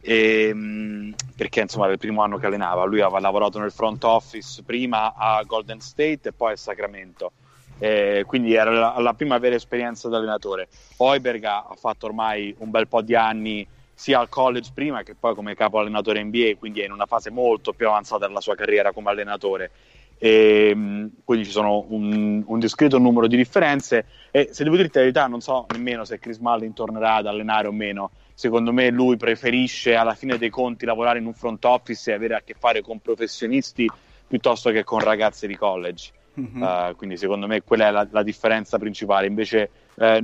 e, 0.00 0.52
mh, 0.52 1.14
perché 1.34 1.60
insomma 1.60 1.84
era 1.84 1.94
il 1.94 1.98
primo 1.98 2.22
anno 2.22 2.36
che 2.36 2.46
allenava. 2.46 2.84
Lui 2.84 3.00
aveva 3.00 3.20
lavorato 3.20 3.58
nel 3.58 3.72
front 3.72 4.04
office 4.04 4.62
prima 4.64 5.14
a 5.16 5.42
Golden 5.44 5.80
State 5.80 6.28
e 6.28 6.32
poi 6.32 6.52
a 6.52 6.56
Sacramento. 6.56 7.32
Eh, 7.78 8.24
quindi 8.26 8.54
era 8.54 8.70
la, 8.70 8.98
la, 8.98 9.14
prima 9.14 9.38
vera 9.38 9.54
esperienza 9.54 10.08
da 10.08 10.18
allenatore. 10.18 10.68
Oiberg 10.98 11.42
ha 11.44 11.74
fatto 11.74 12.06
ormai 12.06 12.54
un 12.58 12.70
bel 12.70 12.86
po' 12.88 13.00
di 13.00 13.14
anni 13.14 13.66
sia 13.94 14.18
al 14.20 14.28
college 14.28 14.72
prima 14.74 15.02
che 15.02 15.14
poi 15.14 15.34
come 15.34 15.54
capo 15.54 15.78
allenatore 15.78 16.22
NBA, 16.22 16.56
quindi 16.58 16.80
è 16.80 16.84
in 16.84 16.92
una 16.92 17.06
fase 17.06 17.30
molto 17.30 17.72
più 17.72 17.88
avanzata 17.88 18.26
della 18.26 18.40
sua 18.40 18.54
carriera 18.54 18.92
come 18.92 19.10
allenatore 19.10 19.70
e, 20.18 20.70
ehm, 20.70 21.10
quindi 21.24 21.46
ci 21.46 21.52
sono 21.52 21.86
un, 21.88 22.42
un, 22.44 22.58
discreto 22.58 22.98
numero 22.98 23.28
di 23.28 23.36
differenze 23.36 24.04
e 24.30 24.48
se 24.50 24.64
devo 24.64 24.76
dirti 24.76 24.96
la 24.96 25.02
verità 25.02 25.26
non 25.28 25.40
so 25.40 25.66
nemmeno 25.72 26.04
se 26.04 26.18
Chris 26.18 26.38
Mullin 26.38 26.74
tornerà 26.74 27.14
ad 27.14 27.26
allenare 27.26 27.68
o 27.68 27.72
meno 27.72 28.10
secondo 28.34 28.72
me 28.72 28.90
lui 28.90 29.16
preferisce 29.16 29.94
alla 29.94 30.14
fine 30.14 30.36
dei 30.36 30.50
conti 30.50 30.84
lavorare 30.84 31.20
in 31.20 31.26
un 31.26 31.34
front 31.34 31.64
office 31.64 32.10
e 32.10 32.14
avere 32.14 32.34
a 32.34 32.42
che 32.44 32.54
fare 32.58 32.82
con 32.82 32.98
professionisti 32.98 33.88
piuttosto 34.26 34.70
che 34.70 34.82
con 34.82 34.98
ragazzi 34.98 35.46
di 35.46 35.56
college 35.56 36.10
mm-hmm. 36.38 36.62
uh, 36.62 36.96
quindi 36.96 37.16
secondo 37.16 37.46
me 37.46 37.62
quella 37.62 37.86
è 37.86 37.90
la, 37.92 38.06
la 38.10 38.22
differenza 38.24 38.76
principale 38.76 39.26
invece 39.26 39.70
eh, 39.94 40.20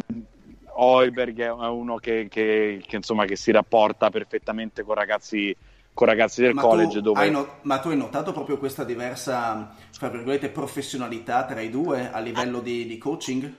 Oiberg 0.77 1.41
è 1.41 1.51
uno 1.51 1.97
che, 1.99 2.27
che, 2.29 2.83
che, 2.85 2.97
insomma, 2.97 3.27
che 3.27 3.37
si 3.37 3.53
rapporta 3.53 4.11
perfettamente 4.11 4.83
con 4.83 4.97
ragazzi 4.97 5.57
con 5.95 6.09
ragazzi 6.09 6.43
del 6.43 6.55
ma 6.55 6.61
college. 6.61 7.01
Dove... 7.01 7.31
No- 7.31 7.49
ma 7.63 7.79
tu 7.79 7.89
hai 7.89 7.97
notato 7.97 8.33
proprio 8.33 8.59
questa 8.59 8.85
diversa, 8.85 9.75
tra 9.99 10.09
virgolette, 10.09 10.49
professionalità 10.49 11.45
tra 11.45 11.61
i 11.61 11.71
due 11.71 12.11
a 12.11 12.19
livello 12.19 12.61
di, 12.61 12.87
di 12.87 12.99
coaching? 12.99 13.55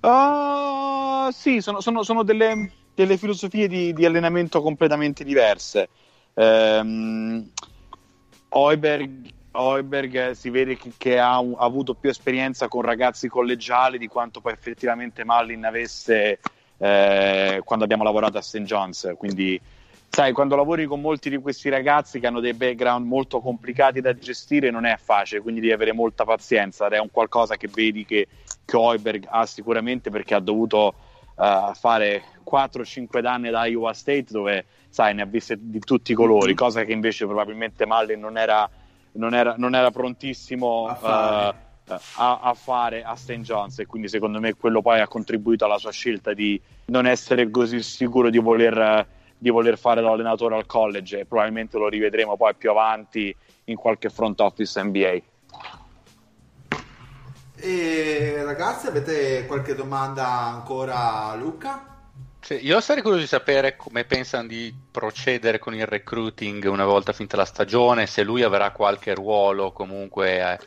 Uh, 0.00 1.30
sì, 1.30 1.60
sono, 1.60 1.80
sono, 1.80 2.02
sono 2.02 2.22
delle, 2.22 2.70
delle, 2.94 3.16
filosofie 3.16 3.68
di, 3.68 3.92
di, 3.92 4.04
allenamento 4.04 4.60
completamente 4.60 5.24
diverse. 5.24 5.88
Um, 6.34 7.50
Oiberg, 8.50 10.30
si 10.32 10.50
vede 10.50 10.76
che, 10.76 10.92
che 10.96 11.18
ha, 11.18 11.36
ha, 11.36 11.54
avuto 11.58 11.94
più 11.94 12.10
esperienza 12.10 12.68
con 12.68 12.82
ragazzi 12.82 13.28
collegiali 13.28 13.98
di 13.98 14.08
quanto 14.08 14.40
poi 14.40 14.52
effettivamente 14.52 15.24
Mallin 15.24 15.64
avesse 15.64 16.38
eh, 16.78 17.62
quando 17.64 17.84
abbiamo 17.84 18.04
lavorato 18.04 18.38
a 18.38 18.42
St. 18.42 18.62
John's, 18.62 19.12
quindi 19.16 19.60
sai, 20.14 20.32
quando 20.32 20.54
lavori 20.54 20.86
con 20.86 21.00
molti 21.00 21.28
di 21.28 21.38
questi 21.38 21.68
ragazzi 21.68 22.20
che 22.20 22.28
hanno 22.28 22.38
dei 22.38 22.54
background 22.54 23.04
molto 23.04 23.40
complicati 23.40 24.00
da 24.00 24.14
gestire 24.14 24.70
non 24.70 24.84
è 24.84 24.96
facile, 24.96 25.40
quindi 25.40 25.60
devi 25.60 25.72
avere 25.72 25.92
molta 25.92 26.24
pazienza 26.24 26.86
ed 26.86 26.92
è 26.92 27.00
un 27.00 27.10
qualcosa 27.10 27.56
che 27.56 27.68
vedi 27.68 28.04
che, 28.04 28.28
che 28.64 28.76
Hoiberg 28.76 29.26
ha 29.28 29.44
sicuramente 29.44 30.10
perché 30.10 30.34
ha 30.34 30.40
dovuto 30.40 30.94
uh, 31.34 31.74
fare 31.74 32.22
4-5 32.48 33.26
anni 33.26 33.50
da 33.50 33.66
Iowa 33.66 33.92
State 33.92 34.26
dove, 34.28 34.66
sai, 34.88 35.14
ne 35.14 35.22
ha 35.22 35.26
viste 35.26 35.56
di 35.58 35.80
tutti 35.80 36.12
i 36.12 36.14
colori, 36.14 36.46
mm-hmm. 36.46 36.56
cosa 36.56 36.84
che 36.84 36.92
invece 36.92 37.26
probabilmente 37.26 37.84
Mallin 37.84 38.20
non 38.20 38.38
era, 38.38 38.70
non 39.12 39.34
era, 39.34 39.56
non 39.58 39.74
era 39.74 39.90
prontissimo 39.90 40.86
a 40.86 40.94
fare. 40.94 41.48
Uh, 41.48 41.62
a, 41.86 42.38
a, 42.40 42.54
fare 42.54 43.02
a 43.02 43.14
St. 43.14 43.40
John's 43.40 43.78
e 43.78 43.84
quindi 43.84 44.08
secondo 44.08 44.40
me 44.40 44.54
quello 44.54 44.80
poi 44.80 45.00
ha 45.00 45.06
contribuito 45.06 45.66
alla 45.66 45.76
sua 45.76 45.90
scelta 45.90 46.32
di 46.32 46.58
non 46.86 47.04
essere 47.04 47.50
così 47.50 47.82
sicuro 47.82 48.30
di 48.30 48.38
voler 48.38 49.06
di 49.36 49.50
voler 49.50 49.78
fare 49.78 50.00
l'allenatore 50.00 50.56
al 50.56 50.66
college 50.66 51.20
e 51.20 51.24
probabilmente 51.26 51.78
lo 51.78 51.88
rivedremo 51.88 52.36
poi 52.36 52.54
più 52.54 52.70
avanti 52.70 53.34
in 53.64 53.76
qualche 53.76 54.08
front 54.08 54.40
office 54.40 54.82
NBA. 54.82 55.20
E 57.56 58.42
ragazzi, 58.44 58.88
avete 58.88 59.46
qualche 59.46 59.74
domanda 59.74 60.28
ancora 60.28 61.30
a 61.30 61.34
Luca? 61.34 61.92
Sì, 62.40 62.58
io 62.62 62.78
sarei 62.80 63.00
curioso 63.02 63.22
di 63.22 63.28
sapere 63.28 63.74
come 63.74 64.04
pensano 64.04 64.46
di 64.46 64.74
procedere 64.90 65.58
con 65.58 65.74
il 65.74 65.86
recruiting 65.86 66.64
una 66.64 66.84
volta 66.84 67.14
finita 67.14 67.38
la 67.38 67.46
stagione, 67.46 68.06
se 68.06 68.22
lui 68.22 68.42
avrà 68.42 68.70
qualche 68.70 69.14
ruolo 69.14 69.72
comunque. 69.72 70.52
Eh, 70.52 70.58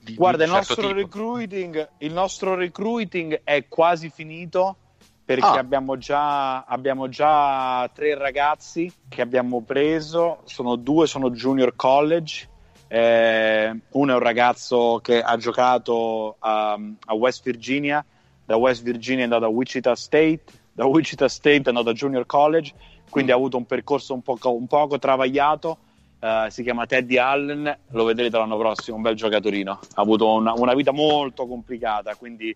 di, 0.00 0.16
Guarda, 0.16 0.44
di 0.44 0.50
il, 0.50 0.56
certo 0.56 0.82
nostro 0.82 0.92
recruiting, 0.92 1.88
il 1.98 2.12
nostro 2.12 2.54
recruiting 2.56 3.42
è 3.44 3.68
quasi 3.68 4.10
finito 4.10 4.78
perché 5.24 5.46
ah. 5.46 5.58
abbiamo, 5.58 5.96
già, 5.96 6.64
abbiamo, 6.64 7.08
già, 7.08 7.88
tre 7.94 8.14
ragazzi 8.14 8.92
che 9.08 9.22
abbiamo 9.22 9.62
preso, 9.62 10.40
sono 10.44 10.76
due 10.76 11.06
sono 11.06 11.30
junior 11.30 11.74
college, 11.76 12.48
eh, 12.88 13.74
uno 13.90 14.12
è 14.12 14.14
un 14.14 14.22
ragazzo 14.22 15.00
che 15.02 15.22
ha 15.22 15.36
giocato 15.38 16.36
a, 16.38 16.78
a, 17.06 17.14
West 17.14 17.42
Virginia, 17.42 18.04
da 18.44 18.56
West 18.56 18.82
Virginia 18.82 19.22
è 19.22 19.24
andato 19.24 19.46
a 19.46 19.48
Wichita 19.48 19.94
State, 19.94 20.42
da 20.72 20.84
Wichita 20.84 21.28
State 21.28 21.62
è 21.62 21.68
andato 21.68 21.88
a 21.88 21.94
junior 21.94 22.26
college, 22.26 22.74
quindi 23.08 23.30
mm. 23.30 23.34
ha 23.34 23.38
avuto 23.38 23.56
un 23.56 23.64
percorso 23.64 24.12
un 24.12 24.22
poco, 24.22 24.52
un 24.54 24.66
poco 24.66 24.98
travagliato. 24.98 25.78
Uh, 26.24 26.48
si 26.48 26.62
chiama 26.62 26.86
Teddy 26.86 27.18
Allen, 27.18 27.78
lo 27.90 28.04
vedrete 28.04 28.38
l'anno 28.38 28.56
prossimo, 28.56 28.96
un 28.96 29.02
bel 29.02 29.14
giocatorino. 29.14 29.72
Ha 29.72 30.00
avuto 30.00 30.32
una, 30.32 30.54
una 30.54 30.72
vita 30.72 30.90
molto 30.90 31.46
complicata, 31.46 32.14
quindi 32.14 32.54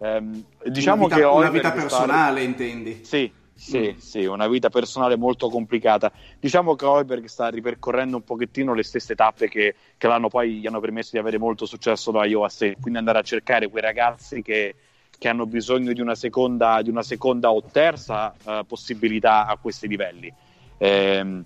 Ehm, 0.00 0.44
diciamo 0.64 1.06
una 1.06 1.16
vita, 1.16 1.28
che 1.28 1.34
una 1.36 1.50
vita 1.50 1.72
personale, 1.72 2.40
sta... 2.40 2.48
intendi? 2.48 3.04
Sì, 3.04 3.32
sì, 3.52 3.92
mm. 3.92 3.98
sì, 3.98 4.24
una 4.24 4.46
vita 4.46 4.68
personale 4.68 5.16
molto 5.16 5.48
complicata. 5.48 6.12
Diciamo 6.38 6.76
che 6.76 6.84
Hoiberg 6.84 7.24
sta 7.24 7.48
ripercorrendo 7.48 8.16
un 8.16 8.22
pochettino 8.22 8.72
le 8.72 8.84
stesse 8.84 9.16
tappe 9.16 9.48
che, 9.48 9.74
che 9.96 10.06
l'hanno 10.06 10.28
poi 10.28 10.60
gli 10.60 10.66
hanno 10.66 10.78
permesso 10.78 11.10
di 11.12 11.18
avere 11.18 11.38
molto 11.38 11.66
successo 11.66 12.12
da 12.12 12.24
Iowa 12.24 12.48
State, 12.48 12.76
quindi 12.80 13.00
andare 13.00 13.18
a 13.18 13.22
cercare 13.22 13.68
quei 13.68 13.82
ragazzi 13.82 14.42
che, 14.42 14.76
che 15.18 15.28
hanno 15.28 15.46
bisogno 15.46 15.92
di 15.92 16.00
una 16.00 16.14
seconda, 16.14 16.80
di 16.82 16.90
una 16.90 17.02
seconda 17.02 17.50
o 17.50 17.60
terza 17.62 18.32
uh, 18.44 18.64
possibilità 18.64 19.46
a 19.46 19.56
questi 19.56 19.88
livelli. 19.88 20.32
Eh, 20.78 21.42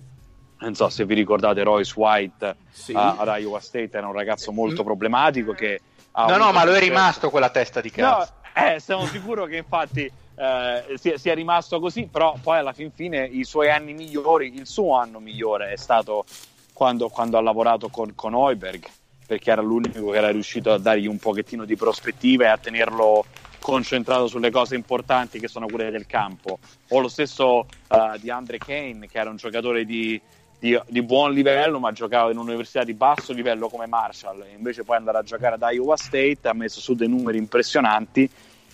non 0.59 0.75
so 0.75 0.89
se 0.89 1.05
vi 1.05 1.15
ricordate 1.15 1.63
Royce 1.63 1.93
White 1.95 2.55
sì. 2.69 2.93
uh, 2.93 2.97
ad 2.97 3.33
Iowa 3.39 3.59
State, 3.59 3.97
era 3.97 4.05
un 4.05 4.13
ragazzo 4.13 4.51
molto 4.51 4.83
mm. 4.83 4.85
problematico 4.85 5.53
che... 5.53 5.81
no, 6.15 6.37
no, 6.37 6.51
ma 6.51 6.63
lo 6.63 6.75
è 6.75 6.79
rimasto 6.79 7.31
quella 7.31 7.49
testa 7.49 7.81
di 7.81 7.89
cazzo. 7.89 8.33
No, 8.35 8.41
eh, 8.53 8.79
sono 8.79 9.05
sicuro 9.05 9.45
che 9.45 9.57
infatti 9.57 10.11
eh, 10.35 10.97
sia, 11.15 11.33
rimasto 11.33 11.79
così, 11.79 12.07
però 12.11 12.35
poi 12.41 12.57
alla 12.57 12.73
fin 12.73 12.91
fine 12.91 13.25
i 13.25 13.43
suoi 13.43 13.69
anni 13.69 13.93
migliori, 13.93 14.53
il 14.55 14.65
suo 14.65 14.95
anno 14.95 15.19
migliore 15.19 15.71
è 15.71 15.77
stato 15.77 16.25
quando, 16.73 17.09
quando 17.09 17.37
ha 17.37 17.41
lavorato 17.41 17.89
con, 17.89 18.13
con 18.15 18.33
Oiberg, 18.33 18.85
perché 19.25 19.51
era 19.51 19.61
l'unico 19.61 20.11
che 20.11 20.17
era 20.17 20.31
riuscito 20.31 20.71
a 20.71 20.77
dargli 20.77 21.07
un 21.07 21.17
pochettino 21.17 21.65
di 21.65 21.75
prospettiva 21.75 22.45
e 22.45 22.47
a 22.47 22.57
tenerlo 22.57 23.25
concentrato 23.59 24.27
sulle 24.27 24.51
cose 24.51 24.75
importanti 24.75 25.39
che 25.39 25.47
sono 25.47 25.67
quelle 25.67 25.91
del 25.91 26.05
campo. 26.05 26.59
O 26.89 26.99
lo 26.99 27.07
stesso 27.07 27.59
uh, 27.59 28.17
di 28.19 28.29
Andre 28.29 28.57
Kane, 28.57 29.07
che 29.07 29.17
era 29.17 29.29
un 29.29 29.37
giocatore 29.37 29.85
di, 29.85 30.19
di, 30.63 30.79
di, 30.87 31.01
buon 31.01 31.33
livello, 31.33 31.77
ma 31.77 31.91
giocava 31.91 32.31
in 32.31 32.37
un'università 32.37 32.85
di 32.85 32.93
basso 32.93 33.33
livello 33.33 33.67
come 33.67 33.85
Marshall. 33.85 34.45
Invece 34.55 34.85
poi 34.85 34.95
andare 34.95 35.17
a 35.17 35.23
giocare 35.23 35.55
ad 35.55 35.73
Iowa 35.73 35.97
State 35.97 36.47
ha 36.47 36.53
messo 36.53 36.79
su 36.79 36.93
dei 36.95 37.09
numeri 37.09 37.37
impressionanti 37.37 38.29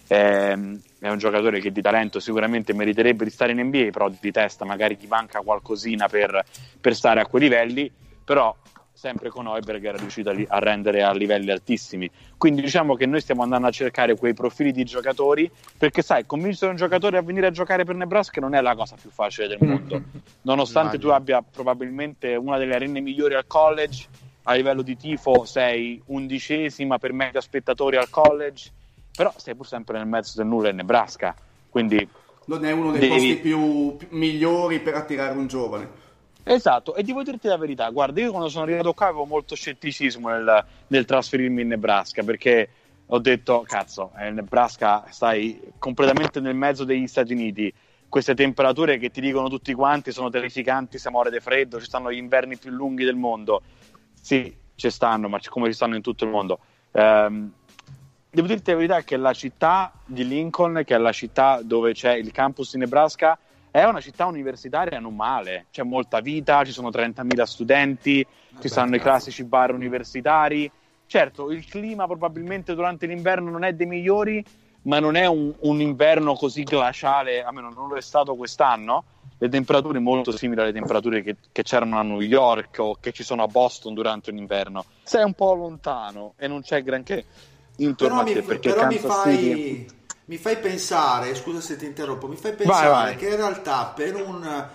eh, 0.06 0.80
è 1.00 1.10
un 1.10 1.18
giocatore 1.18 1.60
che 1.60 1.72
di 1.72 1.82
talento 1.82 2.20
sicuramente 2.20 2.74
meriterebbe 2.74 3.24
di 3.24 3.32
stare 3.32 3.54
in 3.54 3.62
NBA, 3.62 3.90
però 3.92 4.08
di 4.08 4.32
testa 4.32 4.66
magari 4.66 4.98
ti 4.98 5.08
manca 5.08 5.42
qualcosina 5.42 6.08
per, 6.08 6.46
per 6.80 6.94
stare 6.94 7.22
a 7.22 7.26
quei 7.26 7.42
livelli, 7.42 7.92
però 8.24 8.56
sempre 9.00 9.30
con 9.30 9.48
Oiberg 9.48 9.82
era 9.86 9.98
riuscito 9.98 10.30
a, 10.30 10.36
a, 10.50 10.60
rendere 10.60 11.04
a 11.04 11.14
livelli 11.14 11.52
altissimi. 11.52 12.12
Quindi 12.38 12.62
diciamo 12.62 12.96
che 12.96 13.06
noi 13.06 13.22
stiamo 13.22 13.44
andando 13.44 13.68
a 13.68 13.72
cercare 13.72 14.18
quei 14.18 14.34
profili 14.34 14.74
di 14.74 14.84
giocatori, 14.84 15.50
perché 15.78 16.02
sai, 16.02 16.26
convincere 16.26 16.72
un 16.72 16.76
giocatore 16.76 17.18
a 17.18 17.22
venire 17.22 17.48
a 17.48 17.52
giocare 17.52 17.86
per 17.86 17.96
Nebraska 17.96 18.42
non 18.42 18.56
è 18.56 18.62
la 18.62 18.76
cosa 18.76 18.98
più 19.00 19.10
facile 19.10 19.48
del 19.48 19.60
mondo. 19.62 20.02
Nonostante 20.44 21.00
tu 21.00 21.08
abbia 21.08 21.42
probabilmente 21.42 22.36
una 22.36 22.58
delle 22.58 22.76
arene 22.76 23.00
migliori 23.00 23.36
al 23.36 23.48
college, 23.48 24.06
a 24.44 24.54
livello 24.54 24.82
di 24.82 24.98
tifo 24.98 25.46
sei 25.46 26.02
undicesima 26.08 26.98
per 26.98 27.14
media 27.14 27.40
spettatori 27.40 27.96
al 27.96 28.10
college, 28.10 28.70
però 29.16 29.34
sei 29.38 29.56
pur 29.56 29.66
sempre 29.66 29.98
nel 29.98 30.08
mezzo 30.08 30.34
del 30.36 30.46
nulla 30.46 30.72
in 30.72 30.76
Nebraska, 30.76 31.34
quindi... 31.70 32.06
Non 32.46 32.66
è 32.66 32.72
uno 32.72 32.92
dei 32.92 33.00
devi... 33.00 33.14
posti 33.14 33.36
più, 33.38 33.96
più 33.96 34.08
migliori 34.18 34.80
per 34.80 34.96
attirare 34.96 35.38
un 35.38 35.48
giovane. 35.48 36.08
Esatto, 36.44 36.96
e 36.96 37.04
devo 37.04 37.22
dirti 37.22 37.48
la 37.48 37.58
verità, 37.58 37.90
guarda, 37.90 38.22
io 38.22 38.32
quando 38.32 38.50
sono 38.50 38.64
arrivato 38.64 38.94
qua 38.94 39.08
avevo 39.08 39.26
molto 39.26 39.56
scetticismo 39.56 40.30
nel, 40.30 40.66
nel 40.88 41.06
trasferirmi 41.06 41.62
in 41.62 41.68
Nebraska, 41.68 42.24
perché 42.24 42.70
ho 43.06 43.20
detto, 43.20 43.64
cazzo, 43.68 44.12
eh, 44.18 44.32
Nebraska 44.32 45.06
stai 45.10 45.60
completamente 45.78 46.40
nel 46.40 46.56
mezzo 46.56 46.84
degli 46.86 47.08
Stati 47.08 47.34
Uniti, 47.34 47.72
queste 48.10 48.34
temperature 48.34 48.98
che 48.98 49.12
ti 49.12 49.22
dicono 49.22 49.48
tutti 49.50 49.74
quanti 49.74 50.12
sono 50.12 50.30
terrificanti, 50.30 50.98
se 50.98 51.10
muore 51.12 51.30
di 51.30 51.40
freddo, 51.40 51.80
ci 51.80 51.86
stanno 51.86 52.12
gli 52.12 52.18
inverni 52.18 52.58
più 52.58 52.72
lunghi 52.72 53.06
del 53.06 53.16
mondo. 53.16 53.62
Sì, 54.20 54.54
ci 54.76 54.90
stanno, 54.90 55.30
ma 55.30 55.40
come 55.48 55.68
ci 55.68 55.74
stanno 55.74 55.96
in 55.96 56.02
tutto 56.02 56.24
il 56.24 56.32
mondo. 56.32 56.60
Um, 56.92 57.52
devo 58.30 58.48
dirti 58.48 58.72
la 58.72 58.78
verità 58.78 59.02
che 59.04 59.16
la 59.16 59.34
città 59.34 59.94
di 60.06 60.28
Lincoln, 60.28 60.82
che 60.84 60.96
è 60.96 60.98
la 60.98 61.12
città 61.12 61.62
dove 61.64 61.94
c'è 61.94 62.14
il 62.16 62.32
campus 62.32 62.74
in 62.74 62.80
Nebraska, 62.80 63.38
è 63.72 63.84
una 63.84 64.02
città 64.02 64.26
universitaria 64.26 65.00
non 65.00 65.16
male, 65.16 65.68
c'è 65.72 65.84
molta 65.84 66.20
vita, 66.20 66.64
ci 66.64 66.72
sono 66.72 66.90
30.000 66.90 67.44
studenti, 67.44 68.26
ci 68.60 68.68
stanno 68.68 68.96
i 68.96 69.00
classici 69.00 69.44
bar 69.44 69.74
universitari. 69.74 70.70
Certo, 71.06 71.52
il 71.52 71.66
clima 71.66 72.06
probabilmente 72.06 72.76
durante 72.76 73.06
l'inverno 73.06 73.50
non 73.50 73.64
è 73.64 73.74
dei 73.74 73.88
migliori, 73.88 74.44
ma 74.84 75.00
non 75.00 75.16
è 75.16 75.26
un, 75.26 75.54
un 75.60 75.82
inverno 75.82 76.36
così 76.36 76.64
glaciale, 76.64 77.44
almeno 77.44 77.70
non 77.70 77.90
lo 77.90 77.96
è 77.96 78.02
stato 78.02 78.36
quest'anno. 78.36 79.04
Le 79.38 79.50
temperature 79.50 80.00
molto 80.00 80.36
simili 80.36 80.62
alle 80.62 80.74
temperature 80.74 81.22
che, 81.22 81.38
che 81.52 81.64
c'erano 81.64 81.98
a 81.98 82.04
New 82.04 82.20
York 82.20 82.78
o 82.80 82.98
che 83.00 83.12
ci 83.12 83.24
sono 83.24 83.44
a 83.44 83.48
Boston 83.48 83.94
durante 83.94 84.32
un 84.32 84.38
inverno. 84.38 84.84
Sei 85.04 85.24
un 85.24 85.34
po' 85.34 85.54
lontano 85.54 86.34
e 86.38 86.48
non 86.48 86.62
c'è 86.62 86.84
granché 86.84 87.26
intorno 87.78 88.18
Però, 88.18 88.30
a 88.30 88.34
te 88.34 88.42
mi, 88.42 88.46
perché 88.46 88.74
Kansas 88.74 89.22
City- 89.24 89.54
fai, 89.54 89.86
mi 90.30 90.38
fai 90.38 90.58
pensare, 90.58 91.34
scusa 91.34 91.60
se 91.60 91.76
ti 91.76 91.86
interrompo, 91.86 92.28
mi 92.28 92.36
fai 92.36 92.54
pensare 92.54 92.88
vai. 92.88 93.16
che 93.16 93.30
in 93.30 93.36
realtà 93.36 93.92
per 93.96 94.16
un 94.16 94.68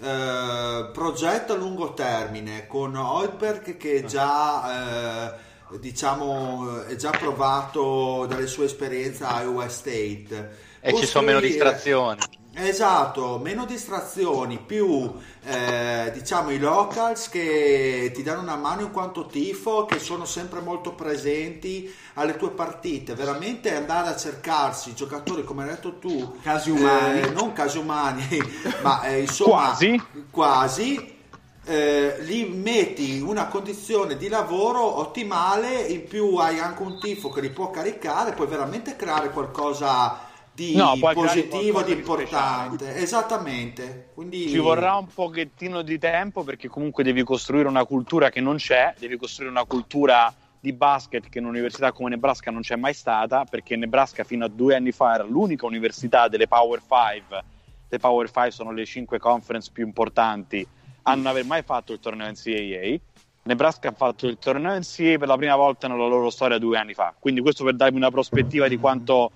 eh, 0.00 0.90
progetto 0.90 1.52
a 1.52 1.56
lungo 1.56 1.92
termine 1.92 2.66
con 2.66 2.96
Holberg 2.96 3.76
che 3.76 4.04
già 4.04 5.28
eh, 5.28 5.78
diciamo 5.78 6.84
è 6.84 6.96
già 6.96 7.10
provato 7.10 8.24
dalle 8.26 8.46
sue 8.46 8.64
esperienze 8.64 9.24
a 9.24 9.42
Iowa 9.42 9.68
State 9.68 10.56
E 10.80 10.94
ci 10.94 11.04
sono 11.04 11.26
meno 11.26 11.40
distrazioni. 11.40 12.18
Esatto, 12.54 13.38
meno 13.42 13.64
distrazioni, 13.64 14.58
più 14.58 15.10
eh, 15.42 16.10
diciamo 16.12 16.50
i 16.50 16.58
locals 16.58 17.30
che 17.30 18.10
ti 18.14 18.22
danno 18.22 18.42
una 18.42 18.56
mano 18.56 18.82
in 18.82 18.90
quanto 18.90 19.24
tifo, 19.24 19.86
che 19.86 19.98
sono 19.98 20.26
sempre 20.26 20.60
molto 20.60 20.92
presenti 20.94 21.90
alle 22.14 22.36
tue 22.36 22.50
partite. 22.50 23.14
Veramente 23.14 23.74
andare 23.74 24.08
a 24.10 24.16
cercarsi 24.16 24.94
giocatori, 24.94 25.44
come 25.44 25.62
hai 25.62 25.70
detto 25.70 25.98
tu, 25.98 26.36
Casi 26.42 26.70
umani. 26.70 27.20
eh, 27.20 27.30
non 27.30 27.52
casi 27.54 27.78
umani, 27.78 28.26
ma 28.82 29.02
eh, 29.04 29.20
insomma 29.20 29.68
Quasi. 29.68 30.02
quasi, 30.30 31.18
eh, 31.64 32.16
li 32.20 32.44
metti 32.50 33.16
in 33.16 33.22
una 33.24 33.46
condizione 33.48 34.18
di 34.18 34.28
lavoro 34.28 34.98
ottimale, 34.98 35.80
in 35.80 36.06
più 36.06 36.36
hai 36.36 36.58
anche 36.58 36.82
un 36.82 36.98
tifo 37.00 37.30
che 37.30 37.40
li 37.40 37.50
può 37.50 37.70
caricare, 37.70 38.34
puoi 38.34 38.46
veramente 38.48 38.94
creare 38.94 39.30
qualcosa 39.30 40.28
di 40.54 40.76
No, 40.76 40.94
positivo, 40.98 41.82
di 41.82 41.92
importante. 41.92 42.96
Esattamente. 42.96 44.10
Quindi 44.14 44.48
Ci 44.48 44.58
vorrà 44.58 44.96
un 44.96 45.06
pochettino 45.06 45.82
di 45.82 45.98
tempo 45.98 46.44
perché 46.44 46.68
comunque 46.68 47.02
devi 47.02 47.24
costruire 47.24 47.68
una 47.68 47.84
cultura 47.84 48.28
che 48.28 48.40
non 48.40 48.56
c'è, 48.56 48.94
devi 48.98 49.16
costruire 49.16 49.50
una 49.50 49.64
cultura 49.64 50.32
di 50.60 50.72
basket 50.72 51.28
che 51.28 51.38
in 51.38 51.44
un'università 51.44 51.90
come 51.90 52.10
Nebraska 52.10 52.50
non 52.50 52.60
c'è 52.60 52.76
mai 52.76 52.94
stata, 52.94 53.44
perché 53.44 53.74
Nebraska 53.74 54.22
fino 54.22 54.44
a 54.44 54.48
due 54.48 54.76
anni 54.76 54.92
fa 54.92 55.14
era 55.14 55.24
l'unica 55.24 55.66
università 55.66 56.28
delle 56.28 56.46
Power 56.46 56.80
5, 56.80 57.44
le 57.88 57.98
Power 57.98 58.30
5 58.30 58.50
sono 58.52 58.70
le 58.70 58.84
cinque 58.84 59.18
conference 59.18 59.70
più 59.72 59.84
importanti, 59.84 60.64
a 61.02 61.14
non 61.16 61.26
aver 61.26 61.44
mai 61.46 61.62
fatto 61.62 61.92
il 61.92 61.98
torneo 61.98 62.30
NCAA. 62.30 62.96
Nebraska 63.44 63.88
ha 63.88 63.92
fatto 63.92 64.28
il 64.28 64.38
torneo 64.38 64.72
NCAA 64.78 65.18
per 65.18 65.26
la 65.26 65.36
prima 65.36 65.56
volta 65.56 65.88
nella 65.88 66.06
loro 66.06 66.30
storia 66.30 66.58
due 66.58 66.78
anni 66.78 66.94
fa, 66.94 67.12
quindi 67.18 67.40
questo 67.40 67.64
per 67.64 67.74
darvi 67.74 67.96
una 67.96 68.12
prospettiva 68.12 68.68
di 68.68 68.78
quanto 68.78 69.32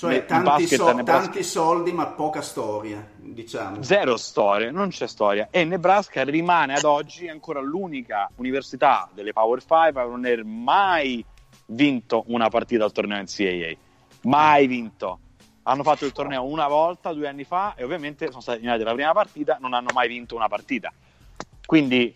Cioè, 0.00 0.24
tanti, 0.24 0.66
so- 0.66 1.02
tanti 1.04 1.42
soldi, 1.42 1.92
ma 1.92 2.06
poca 2.06 2.40
storia, 2.40 3.06
diciamo. 3.16 3.82
Zero 3.82 4.16
storia, 4.16 4.70
non 4.70 4.88
c'è 4.88 5.06
storia. 5.06 5.48
E 5.50 5.64
Nebraska 5.64 6.24
rimane 6.24 6.72
ad 6.72 6.84
oggi 6.84 7.28
ancora 7.28 7.60
l'unica 7.60 8.30
università 8.36 9.10
delle 9.12 9.34
Power 9.34 9.60
5 9.60 10.00
a 10.00 10.04
non 10.06 10.24
aver 10.24 10.42
mai 10.42 11.22
vinto 11.66 12.24
una 12.28 12.48
partita 12.48 12.84
al 12.84 12.92
torneo 12.92 13.20
NCAA. 13.20 13.76
Mai 14.22 14.66
vinto. 14.66 15.18
Hanno 15.64 15.82
fatto 15.82 16.06
il 16.06 16.12
torneo 16.12 16.44
una 16.44 16.66
volta, 16.66 17.12
due 17.12 17.28
anni 17.28 17.44
fa, 17.44 17.74
e 17.76 17.84
ovviamente 17.84 18.28
sono 18.28 18.40
stati 18.40 18.56
eliminati 18.56 18.82
la 18.84 18.94
prima 18.94 19.12
partita, 19.12 19.58
non 19.60 19.74
hanno 19.74 19.90
mai 19.92 20.08
vinto 20.08 20.34
una 20.34 20.48
partita. 20.48 20.90
Quindi 21.66 22.10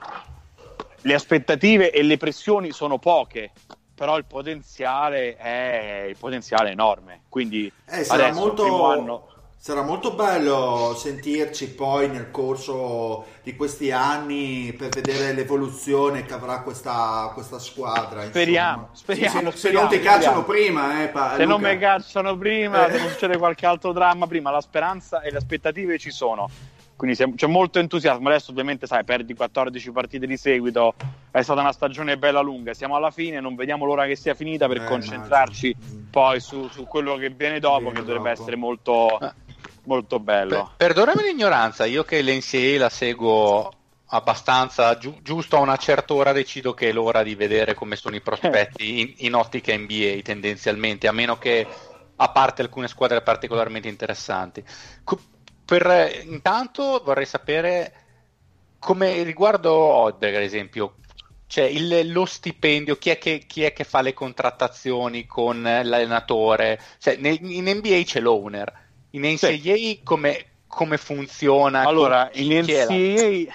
le 1.03 1.15
aspettative 1.15 1.93
e 1.93 2.03
le 2.03 2.17
pressioni 2.17 2.73
sono 2.73 2.99
poche, 2.99 3.53
però 3.95 4.17
il 4.19 4.25
potenziale 4.25 5.37
è, 5.37 6.07
il 6.09 6.17
potenziale 6.17 6.71
è 6.71 6.73
enorme. 6.73 7.23
Quindi 7.29 7.71
Eh, 7.87 8.05
sarà, 8.05 8.25
adesso, 8.27 8.41
molto, 8.41 8.87
anno... 8.91 9.29
sarà 9.57 9.83
molto 9.83 10.13
bello 10.15 10.95
sentirci 10.99 11.71
poi 11.71 12.09
nel 12.09 12.31
corso 12.31 13.25
di 13.43 13.55
questi 13.57 13.91
anni 13.93 14.73
per 14.77 14.89
vedere 14.89 15.33
l'evoluzione 15.33 16.25
che 16.25 16.33
avrà 16.35 16.61
questa, 16.61 17.31
questa 17.35 17.59
squadra. 17.59 18.25
Speriamo, 18.25 18.89
speriamo, 18.93 19.51
se, 19.51 19.51
se 19.53 19.57
speriamo, 19.59 19.81
non 19.87 19.91
ti 19.91 19.97
speriamo. 19.99 20.17
cacciano 20.25 20.45
prima, 20.45 21.03
eh, 21.03 21.09
pa- 21.09 21.35
Se 21.37 21.45
non 21.45 21.59
Luca. 21.61 21.73
mi 21.73 21.79
cacciano 21.79 22.37
prima, 22.37 22.87
Eh. 22.87 22.93
se 22.93 22.99
non 22.99 23.09
succede 23.11 23.37
qualche 23.39 23.67
altro 23.67 23.93
dramma 23.93 24.27
prima, 24.27 24.51
la 24.51 24.61
speranza 24.61 25.21
e 25.21 25.31
le 25.31 25.37
aspettative 25.39 25.99
ci 25.99 26.11
sono. 26.11 26.49
Quindi 26.97 27.17
siamo- 27.17 27.35
c'è 27.35 27.47
molto 27.47 27.79
entusiasmo. 27.79 28.29
Adesso, 28.29 28.51
ovviamente, 28.53 28.87
sai, 28.87 29.05
perdi 29.05 29.35
14 29.35 29.91
partite 29.91 30.27
di 30.27 30.37
seguito. 30.37 30.95
È 31.31 31.43
stata 31.43 31.61
una 31.61 31.73
stagione 31.73 32.17
bella 32.17 32.41
lunga. 32.41 32.73
Siamo 32.73 32.95
alla 32.97 33.11
fine, 33.11 33.41
non 33.41 33.55
vediamo 33.57 33.85
l'ora 33.85 34.07
che 34.07 34.15
sia 34.17 34.35
finita 34.35 34.69
per 34.69 34.83
Eh, 34.83 34.85
concentrarci 34.87 35.77
immagino. 35.77 36.07
poi 36.11 36.41
su, 36.41 36.69
su 36.69 36.85
quello 36.85 37.17
che 37.17 37.31
viene 37.31 37.59
dopo, 37.61 37.79
Viene 37.91 37.95
che 37.95 38.05
dovrebbe 38.05 38.29
dopo. 38.31 38.41
essere 38.43 38.57
molto, 38.57 39.07
Ah. 39.19 39.35
molto 39.85 40.17
Per- 40.21 40.25
bello. 40.25 40.71
perdonami 40.77 41.23
l'ignoranza, 41.25 41.85
io 41.85 42.05
che 42.05 42.23
l'NCAA 42.23 42.79
la 42.79 42.89
seguo 42.89 43.73
abbastanza 44.19 44.97
giu- 44.97 45.21
giusto 45.23 45.57
a 45.57 45.61
una 45.61 45.77
certa 45.77 46.15
ora 46.15 46.33
decido 46.33 46.73
che 46.75 46.89
è 46.91 46.93
l'ora 46.93 47.23
di 47.25 47.35
vedere 47.35 47.75
come 47.75 47.97
sono 47.97 48.15
i 48.15 48.21
prospetti 48.21 49.01
in, 49.01 49.13
in 49.19 49.35
ottica 49.35 49.77
NBA 49.77 50.21
tendenzialmente, 50.23 51.09
a 51.09 51.13
meno 51.13 51.37
che 51.39 51.67
a 52.17 52.29
parte 52.31 52.63
alcune 52.63 52.87
squadre 52.87 53.23
particolarmente 53.23 53.89
interessanti. 53.89 54.63
Co- 55.03 55.19
per, 55.65 56.23
intanto 56.25 57.01
vorrei 57.05 57.27
sapere 57.27 57.93
come 58.79 59.23
riguardo 59.23 59.73
Odberg, 59.73 60.35
ad 60.37 60.43
esempio, 60.43 60.97
cioè 61.47 61.65
il- 61.65 62.13
lo 62.13 62.25
stipendio, 62.27 62.97
chi 62.97 63.11
è, 63.11 63.19
che, 63.19 63.45
chi 63.47 63.63
è 63.63 63.73
che 63.73 63.85
fa 63.85 64.01
le 64.03 64.13
contrattazioni 64.13 65.27
con 65.27 65.63
l'allenatore? 65.63 66.81
Cioè, 66.99 67.17
nel- 67.17 67.39
in 67.43 67.65
NBA 67.69 68.03
c'è 68.05 68.21
l'owner, 68.21 68.73
in 69.11 69.23
NCAA 69.25 70.01
come, 70.03 70.45
come 70.67 70.97
funziona? 70.97 71.83
Allora, 71.83 72.31
in 72.35 72.53
NCAA, 72.53 73.55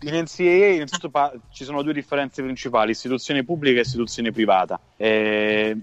in 0.00 0.14
NCAA 0.14 0.66
innanzitutto 0.74 1.10
pa- 1.10 1.32
ci 1.50 1.64
sono 1.64 1.82
due 1.82 1.92
differenze 1.92 2.42
principali, 2.42 2.92
istituzione 2.92 3.44
pubblica 3.44 3.78
e 3.78 3.82
istituzione 3.82 4.30
privata. 4.30 4.78
Eh, 4.96 5.76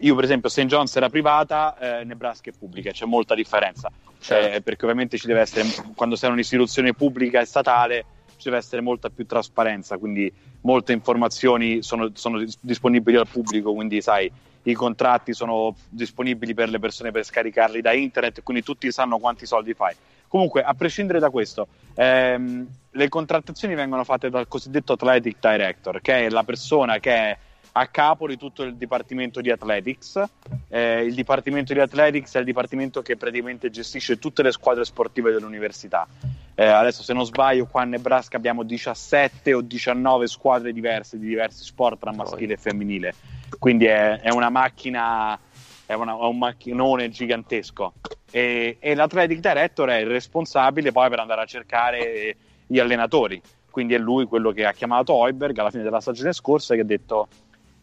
io 0.00 0.14
per 0.14 0.24
esempio 0.24 0.48
St. 0.48 0.66
John's 0.66 0.94
era 0.96 1.08
privata, 1.08 1.76
eh, 1.78 2.04
Nebraska 2.04 2.50
è 2.50 2.52
pubblica, 2.56 2.90
c'è 2.90 3.06
molta 3.06 3.34
differenza, 3.34 3.90
Certo. 4.20 4.56
Eh, 4.56 4.60
perché 4.60 4.84
ovviamente 4.84 5.16
ci 5.16 5.26
deve 5.26 5.40
essere, 5.40 5.66
quando 5.94 6.14
sei 6.14 6.30
un'istituzione 6.30 6.92
pubblica 6.92 7.40
e 7.40 7.46
statale, 7.46 8.04
ci 8.36 8.44
deve 8.44 8.58
essere 8.58 8.82
molta 8.82 9.08
più 9.08 9.26
trasparenza, 9.26 9.96
quindi 9.96 10.32
molte 10.62 10.92
informazioni 10.92 11.82
sono, 11.82 12.10
sono 12.14 12.38
dis- 12.38 12.58
disponibili 12.60 13.16
al 13.16 13.28
pubblico, 13.28 13.72
quindi 13.72 14.02
sai, 14.02 14.30
i 14.64 14.74
contratti 14.74 15.32
sono 15.32 15.74
disponibili 15.88 16.52
per 16.52 16.68
le 16.68 16.78
persone 16.78 17.10
per 17.10 17.24
scaricarli 17.24 17.80
da 17.80 17.92
internet, 17.92 18.42
quindi 18.42 18.62
tutti 18.62 18.90
sanno 18.92 19.18
quanti 19.18 19.46
soldi 19.46 19.72
fai. 19.72 19.94
Comunque, 20.28 20.62
a 20.62 20.74
prescindere 20.74 21.18
da 21.18 21.30
questo, 21.30 21.66
ehm, 21.94 22.66
le 22.90 23.08
contrattazioni 23.08 23.74
vengono 23.74 24.04
fatte 24.04 24.30
dal 24.30 24.48
cosiddetto 24.48 24.92
Athletic 24.92 25.36
Director, 25.40 26.00
che 26.00 26.26
è 26.26 26.28
la 26.28 26.44
persona 26.44 26.98
che 26.98 27.12
è 27.12 27.38
a 27.72 27.86
capo 27.86 28.26
di 28.26 28.36
tutto 28.36 28.62
il 28.62 28.76
dipartimento 28.76 29.40
di 29.40 29.50
Athletics. 29.50 30.22
Eh, 30.68 31.04
il 31.04 31.14
dipartimento 31.14 31.72
di 31.72 31.80
Athletics 31.80 32.34
è 32.34 32.38
il 32.38 32.44
dipartimento 32.44 33.02
che 33.02 33.16
praticamente 33.16 33.70
gestisce 33.70 34.18
tutte 34.18 34.42
le 34.42 34.52
squadre 34.52 34.84
sportive 34.84 35.32
dell'università. 35.32 36.06
Eh, 36.54 36.66
adesso, 36.66 37.02
se 37.02 37.12
non 37.12 37.24
sbaglio, 37.24 37.66
qua 37.66 37.82
a 37.82 37.84
Nebraska 37.84 38.36
abbiamo 38.36 38.62
17 38.64 39.54
o 39.54 39.60
19 39.60 40.26
squadre 40.26 40.72
diverse 40.72 41.18
di 41.18 41.26
diversi 41.26 41.64
sport 41.64 41.98
tra 41.98 42.12
maschile 42.12 42.54
e 42.54 42.56
femminile. 42.56 43.14
Quindi 43.58 43.86
è, 43.86 44.20
è 44.20 44.30
una 44.30 44.50
macchina, 44.50 45.38
è, 45.86 45.94
una- 45.94 46.18
è 46.18 46.26
un 46.26 46.38
macchinone 46.38 47.08
gigantesco. 47.08 47.94
E, 48.30 48.76
e 48.78 48.94
l'Athletic 48.94 49.40
Director 49.40 49.88
è 49.88 49.96
il 49.96 50.06
responsabile 50.06 50.92
poi 50.92 51.08
per 51.08 51.20
andare 51.20 51.42
a 51.42 51.46
cercare 51.46 52.36
gli 52.66 52.78
allenatori. 52.78 53.40
Quindi 53.70 53.94
è 53.94 53.98
lui 53.98 54.26
quello 54.26 54.50
che 54.50 54.66
ha 54.66 54.72
chiamato 54.72 55.14
Hoiberg 55.14 55.56
alla 55.58 55.70
fine 55.70 55.84
della 55.84 56.00
stagione 56.00 56.32
scorsa 56.32 56.74
e 56.74 56.76
che 56.76 56.82
ha 56.82 56.86
detto 56.86 57.28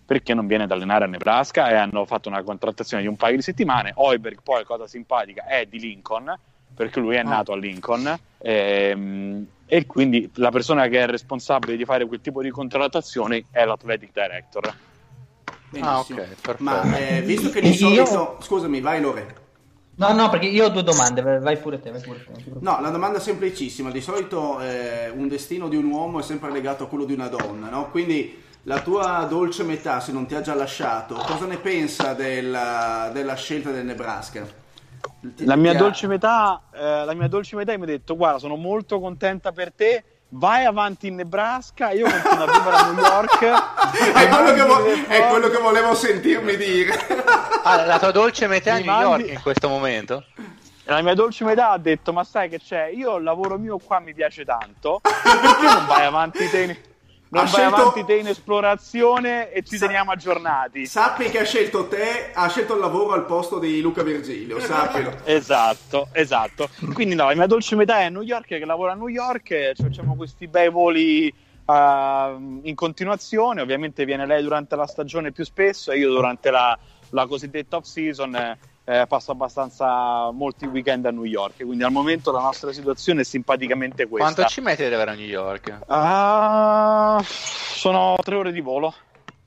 perché 0.07 0.33
non 0.33 0.47
viene 0.47 0.63
ad 0.63 0.71
allenare 0.71 1.03
a 1.03 1.07
Nebraska 1.07 1.69
e 1.69 1.75
hanno 1.75 2.05
fatto 2.05 2.29
una 2.29 2.41
contrattazione 2.41 3.03
di 3.03 3.09
un 3.09 3.17
paio 3.17 3.35
di 3.35 3.41
settimane. 3.41 3.91
Hoiberg 3.93 4.39
poi, 4.41 4.63
cosa 4.63 4.87
simpatica, 4.87 5.45
è 5.45 5.65
di 5.65 5.79
Lincoln, 5.79 6.33
perché 6.73 7.01
lui 7.01 7.17
è 7.17 7.23
nato 7.23 7.51
a 7.51 7.57
Lincoln. 7.57 8.17
ehm, 8.37 9.45
e 9.65 9.85
quindi 9.85 10.31
la 10.35 10.49
persona 10.49 10.87
che 10.87 11.01
è 11.01 11.07
responsabile 11.07 11.75
di 11.75 11.83
fare 11.83 12.05
quel 12.05 12.21
tipo 12.21 12.41
di 12.41 12.49
contrattazioni 12.49 13.45
è 13.51 13.65
l'Athletic 13.65 14.11
Director. 14.13 14.65
Ah, 14.67 14.75
Benissimo. 15.69 16.21
ok, 16.21 16.27
perfetto. 16.41 16.63
Ma 16.63 16.97
eh, 16.97 17.21
visto 17.23 17.49
che 17.49 17.59
di 17.59 17.67
Io- 17.67 17.75
solito... 18.05 18.37
Scusami, 18.39 18.79
vai 18.79 19.01
Lore. 19.01 19.35
No, 19.95 20.13
no, 20.13 20.29
perché 20.29 20.45
io 20.45 20.65
ho 20.65 20.69
due 20.69 20.83
domande, 20.83 21.21
vai 21.21 21.57
pure 21.57 21.81
te, 21.81 21.89
vai 21.91 21.99
pure 22.01 22.23
te. 22.23 22.31
No, 22.59 22.79
la 22.79 22.89
domanda 22.91 23.17
è 23.17 23.21
semplicissima. 23.21 23.89
Di 23.89 23.99
solito 23.99 24.61
eh, 24.61 25.09
un 25.09 25.27
destino 25.27 25.67
di 25.67 25.75
un 25.75 25.85
uomo 25.85 26.19
è 26.19 26.23
sempre 26.23 26.51
legato 26.51 26.83
a 26.83 26.87
quello 26.87 27.03
di 27.03 27.13
una 27.13 27.27
donna, 27.27 27.69
no? 27.69 27.89
Quindi 27.89 28.45
la 28.67 28.81
tua 28.81 29.25
dolce 29.29 29.63
metà, 29.63 30.01
se 30.01 30.11
non 30.11 30.25
ti 30.25 30.35
ha 30.35 30.41
già 30.41 30.53
lasciato, 30.53 31.15
cosa 31.15 31.45
ne 31.45 31.57
pensa 31.57 32.13
della, 32.13 33.09
della 33.13 33.35
scelta 33.35 33.71
del 33.71 33.85
Nebraska? 33.85 34.45
Ti- 35.21 35.45
La 35.45 35.55
mia, 35.55 35.71
metà, 36.07 36.61
eh, 36.73 37.05
la 37.05 37.13
mia 37.13 37.27
dolce 37.29 37.55
metà 37.55 37.75
mi 37.77 37.83
ha 37.83 37.85
detto: 37.85 38.17
Guarda, 38.17 38.39
sono 38.39 38.55
molto 38.55 38.99
contenta 38.99 39.51
per 39.53 39.71
te. 39.73 40.03
Vai 40.29 40.65
avanti 40.65 41.07
in 41.07 41.15
Nebraska, 41.15 41.91
io 41.91 42.03
continuo 42.09 42.43
a 42.43 42.51
vivere 42.51 42.75
a 42.75 42.91
New 42.91 43.01
York. 43.05 43.39
È 44.13 44.27
quello, 44.27 44.53
che 44.53 44.63
vo- 44.65 44.85
è 45.07 45.27
quello 45.29 45.47
che 45.47 45.57
volevo 45.57 45.95
sentirmi 45.95 46.57
dire. 46.57 46.93
Ah, 47.63 47.85
la 47.85 47.97
tua 47.97 48.11
dolce 48.11 48.47
metà 48.47 48.73
a 48.73 48.77
Mi 48.79 48.83
New 48.83 48.91
mandi- 48.93 49.23
York 49.23 49.33
in 49.37 49.41
questo 49.41 49.69
momento? 49.69 50.25
La 50.83 51.01
mia 51.01 51.13
dolce 51.13 51.45
metà 51.45 51.69
ha 51.71 51.77
detto: 51.77 52.11
Ma 52.11 52.25
sai 52.25 52.49
che 52.49 52.59
c'è? 52.59 52.87
Io 52.87 53.15
il 53.15 53.23
lavoro 53.23 53.57
mio 53.57 53.77
qua 53.77 53.99
mi 53.99 54.13
piace 54.13 54.43
tanto. 54.43 54.99
Perché 55.01 55.63
non 55.63 55.85
vai 55.87 56.05
avanti 56.05 56.49
te 56.49 56.81
non 57.29 57.41
Ha 57.43 57.45
vai 57.45 57.53
scelto- 57.53 57.75
avanti 57.75 58.05
te 58.05 58.13
in 58.15 58.27
esplorazione 58.27 59.51
e 59.51 59.61
ci 59.63 59.77
Sa- 59.77 59.85
teniamo 59.85 60.11
aggiornati? 60.11 60.85
Sappi 60.85 61.29
che 61.29 61.39
ha 61.39 61.43
scelto 61.43 61.87
te, 61.87 62.31
ha 62.33 62.47
scelto 62.49 62.73
il 62.75 62.79
lavoro 62.79 63.13
al 63.13 63.25
posto 63.25 63.59
di 63.59 63.81
Luca 63.81 64.03
Virgilio, 64.03 64.59
sappilo. 64.59 65.11
Esatto, 65.25 66.07
esatto. 66.13 66.69
Quindi 66.93 67.15
no, 67.15 67.25
la 67.27 67.35
mia 67.35 67.47
dolce 67.47 67.75
metà 67.75 67.99
è 67.99 68.05
a 68.05 68.09
New 68.09 68.21
York 68.21 68.47
che 68.47 68.65
lavora 68.65 68.93
a 68.93 68.95
New 68.95 69.07
York, 69.07 69.51
e 69.51 69.73
facciamo 69.75 70.15
questi 70.15 70.47
bei 70.47 70.69
voli 70.69 71.27
uh, 71.65 71.73
in 71.73 72.73
continuazione, 72.75 73.61
ovviamente 73.61 74.05
viene 74.05 74.25
lei 74.25 74.41
durante 74.41 74.75
la 74.75 74.87
stagione 74.87 75.31
più 75.31 75.43
spesso 75.43 75.91
e 75.91 75.97
io 75.97 76.09
durante 76.09 76.49
la, 76.49 76.77
la 77.09 77.25
cosiddetta 77.27 77.77
off 77.77 77.85
season 77.85 78.35
eh, 78.35 78.57
eh, 78.89 79.05
passo 79.05 79.31
abbastanza 79.31 80.31
molti 80.31 80.65
weekend 80.65 81.05
a 81.05 81.11
New 81.11 81.25
York, 81.25 81.57
quindi 81.65 81.83
al 81.83 81.91
momento 81.91 82.31
la 82.31 82.39
nostra 82.39 82.71
situazione 82.71 83.21
è 83.21 83.23
simpaticamente 83.25 84.07
questa. 84.07 84.33
Quanto 84.33 84.49
ci 84.53 84.61
metti 84.61 84.81
ad 84.81 84.87
arrivare 84.87 85.11
a 85.11 85.13
New 85.15 85.25
York? 85.25 85.79
Ah, 85.87 87.21
sono 87.25 88.15
tre 88.23 88.35
ore 88.35 88.53
di 88.53 88.61
volo. 88.61 88.93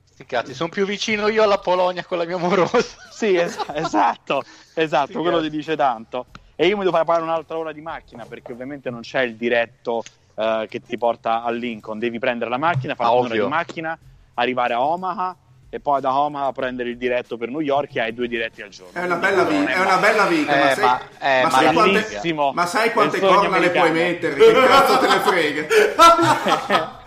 Sti 0.03 0.25
cazzi, 0.25 0.53
sono 0.53 0.69
più 0.69 0.85
vicino 0.85 1.27
io 1.27 1.41
alla 1.41 1.57
Polonia 1.57 2.05
con 2.05 2.19
la 2.19 2.25
mia 2.25 2.35
amorosa. 2.35 2.77
Sì, 3.11 3.35
es- 3.35 3.57
esatto, 3.73 4.43
esatto, 4.73 5.21
quello 5.21 5.41
ti 5.41 5.49
dice 5.49 5.75
tanto. 5.75 6.27
E 6.55 6.67
io 6.67 6.75
mi 6.75 6.83
devo 6.83 6.91
fare 6.91 7.05
pagare 7.05 7.23
un'altra 7.23 7.57
ora 7.57 7.71
di 7.71 7.81
macchina 7.81 8.25
perché 8.25 8.51
ovviamente 8.51 8.89
non 8.91 9.01
c'è 9.01 9.21
il 9.21 9.35
diretto 9.35 10.03
eh, 10.35 10.67
che 10.69 10.81
ti 10.81 10.97
porta 10.97 11.43
a 11.43 11.49
Lincoln. 11.51 11.97
Devi 11.97 12.19
prendere 12.19 12.49
la 12.49 12.57
macchina, 12.57 12.93
fare 12.95 13.09
Ah, 13.09 13.13
un'ora 13.13 13.33
di 13.33 13.47
macchina, 13.47 13.99
arrivare 14.35 14.73
a 14.73 14.81
Omaha 14.81 15.35
e 15.73 15.79
poi 15.79 16.01
da 16.01 16.13
Omaha 16.19 16.51
prendere 16.51 16.89
il 16.89 16.97
diretto 16.97 17.37
per 17.37 17.47
New 17.49 17.61
York 17.61 17.95
e 17.95 18.01
hai 18.01 18.13
due 18.13 18.27
diretti 18.27 18.61
al 18.61 18.67
giorno. 18.69 18.99
È 18.99 19.05
una 19.05 19.15
bella, 19.15 19.43
vi- 19.43 19.63
è 19.63 19.79
una 19.79 19.97
bella 19.97 20.25
vita, 20.25 20.53
Eh, 20.53 20.59
ma, 20.59 20.69
sai, 20.75 20.83
ma- 20.83 20.99
eh, 21.19 21.41
ma 21.43 21.47
ma 21.47 21.49
sai 21.49 21.73
quante, 21.73 21.91
bellissimo. 22.01 22.51
ma 22.53 22.65
sai 22.65 22.91
quante 22.91 23.19
corna 23.21 23.57
le 23.57 23.69
puoi 23.69 23.87
americano. 23.89 24.33
mettere? 24.33 24.35
Che 24.35 24.67
cazzo 24.67 24.97
te 24.99 25.07
ne 25.07 25.19
frega? 25.21 26.99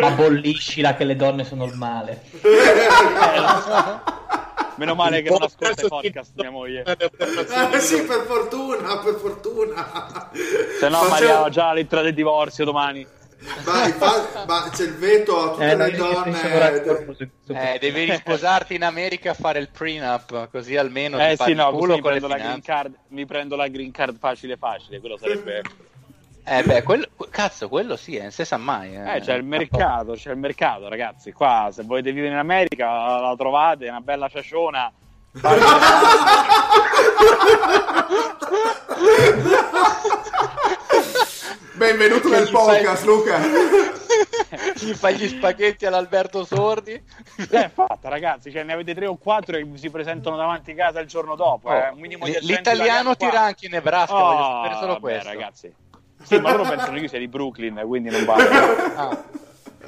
Abolliscila 0.06 0.94
che 0.94 1.04
le 1.04 1.14
donne 1.16 1.44
sono 1.44 1.64
il 1.66 1.74
male. 1.74 2.22
Meno 4.76 4.94
male 4.94 5.22
che 5.22 5.28
non 5.30 5.42
ascolta 5.42 5.84
i 5.84 5.88
podcast 5.88 6.30
mia 6.36 6.50
moglie. 6.50 6.84
Eh, 6.86 7.80
sì, 7.80 8.02
per 8.04 8.24
fortuna, 8.26 8.98
per 8.98 9.14
fortuna. 9.16 10.30
Se 10.78 10.88
no 10.88 10.98
Ma 11.02 11.04
mi 11.04 11.10
c'è- 11.10 11.24
arriva 11.30 11.48
già 11.50 11.66
la 11.66 11.72
lettera 11.74 12.00
del 12.02 12.14
divorzio 12.14 12.64
domani. 12.64 13.04
Vai, 13.62 13.92
fa- 13.92 14.44
ma 14.46 14.68
c'è 14.72 14.84
il 14.84 14.96
veto 14.96 15.40
a 15.40 15.50
tutte 15.50 15.70
Eh, 15.70 15.76
le 15.76 15.90
donne. 15.92 16.40
Eh, 17.46 17.78
devi 17.78 18.04
risposarti 18.04 18.74
in 18.74 18.82
America 18.82 19.30
a 19.30 19.34
fare 19.34 19.60
il 19.60 19.68
prenup, 19.68 20.50
così 20.50 20.76
almeno 20.76 21.18
Eh 21.18 21.36
sì, 21.38 21.54
no, 21.54 21.70
mi 21.72 22.00
prendo, 22.00 22.26
la 22.26 22.36
green 22.36 22.62
card, 22.62 22.94
mi 23.08 23.26
prendo 23.26 23.54
la 23.54 23.68
green 23.68 23.92
card 23.92 24.18
facile 24.18 24.56
facile, 24.56 24.98
quello 24.98 25.16
sarebbe... 25.16 25.62
Eh 26.50 26.62
beh, 26.62 26.82
quello, 26.82 27.04
cazzo, 27.30 27.68
quello 27.68 27.94
sì, 27.96 28.16
eh, 28.16 28.22
non 28.22 28.30
si 28.30 28.42
sa 28.44 28.56
mai. 28.56 28.94
Eh, 28.96 29.16
Eh, 29.16 29.20
c'è 29.20 29.34
il 29.34 29.44
mercato, 29.44 30.14
c'è 30.14 30.30
il 30.30 30.38
mercato, 30.38 30.88
ragazzi. 30.88 31.30
Qua, 31.30 31.68
se 31.70 31.82
volete 31.82 32.10
vivere 32.10 32.32
in 32.32 32.38
America, 32.38 32.86
la 33.20 33.34
trovate, 33.36 33.84
è 33.84 33.90
una 33.90 34.00
bella 34.00 34.28
ciaciona. 34.30 34.90
Benvenuto 41.78 42.28
nel 42.28 42.44
gli 42.44 42.50
fai- 42.50 42.76
podcast, 42.82 43.04
Luca. 43.04 43.38
Gli 44.74 44.92
fai 44.94 45.16
gli 45.16 45.28
spaghetti 45.28 45.86
all'Alberto 45.86 46.44
Sordi. 46.44 47.00
È 47.50 47.70
fatta, 47.72 48.08
ragazzi. 48.08 48.50
Cioè, 48.50 48.62
ne 48.64 48.72
avete 48.72 48.94
tre 48.94 49.06
o 49.06 49.16
quattro 49.16 49.56
e 49.56 49.66
si 49.74 49.90
presentano 49.90 50.36
davanti 50.36 50.70
a 50.70 50.74
casa 50.74 51.00
il 51.00 51.06
giorno 51.06 51.34
dopo. 51.36 51.70
eh. 51.72 51.90
Un 51.92 51.98
minimo 52.00 52.24
di 52.24 52.32
L- 52.32 52.38
L'italiano 52.42 53.14
tira 53.16 53.42
anche 53.42 53.66
in 53.66 53.72
Nebraska, 53.72 54.14
voglio 54.14 54.42
sapere 54.42 54.74
Oh, 54.74 54.78
solo 54.78 54.92
vabbè, 54.94 55.00
questo. 55.00 55.28
ragazzi. 55.28 55.74
Sì, 56.22 56.38
ma 56.40 56.50
loro 56.52 56.68
pensano 56.68 56.92
che 56.96 57.02
io 57.02 57.08
sia 57.08 57.18
di 57.18 57.28
Brooklyn, 57.28 57.82
quindi 57.86 58.10
non 58.10 58.24
vale. 58.24 58.48
Ah. 58.96 59.24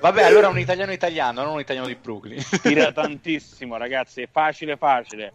Vabbè, 0.01 0.23
allora 0.23 0.49
un 0.49 0.59
italiano 0.59 0.93
italiano, 0.93 1.43
non 1.43 1.55
un 1.55 1.61
italiano 1.61 1.87
di 1.87 1.95
Brooklyn. 1.95 2.43
Tira 2.63 2.93
tantissimo, 2.93 3.77
ragazzi. 3.77 4.23
È 4.23 4.29
facile, 4.31 4.77
facile. 4.77 5.33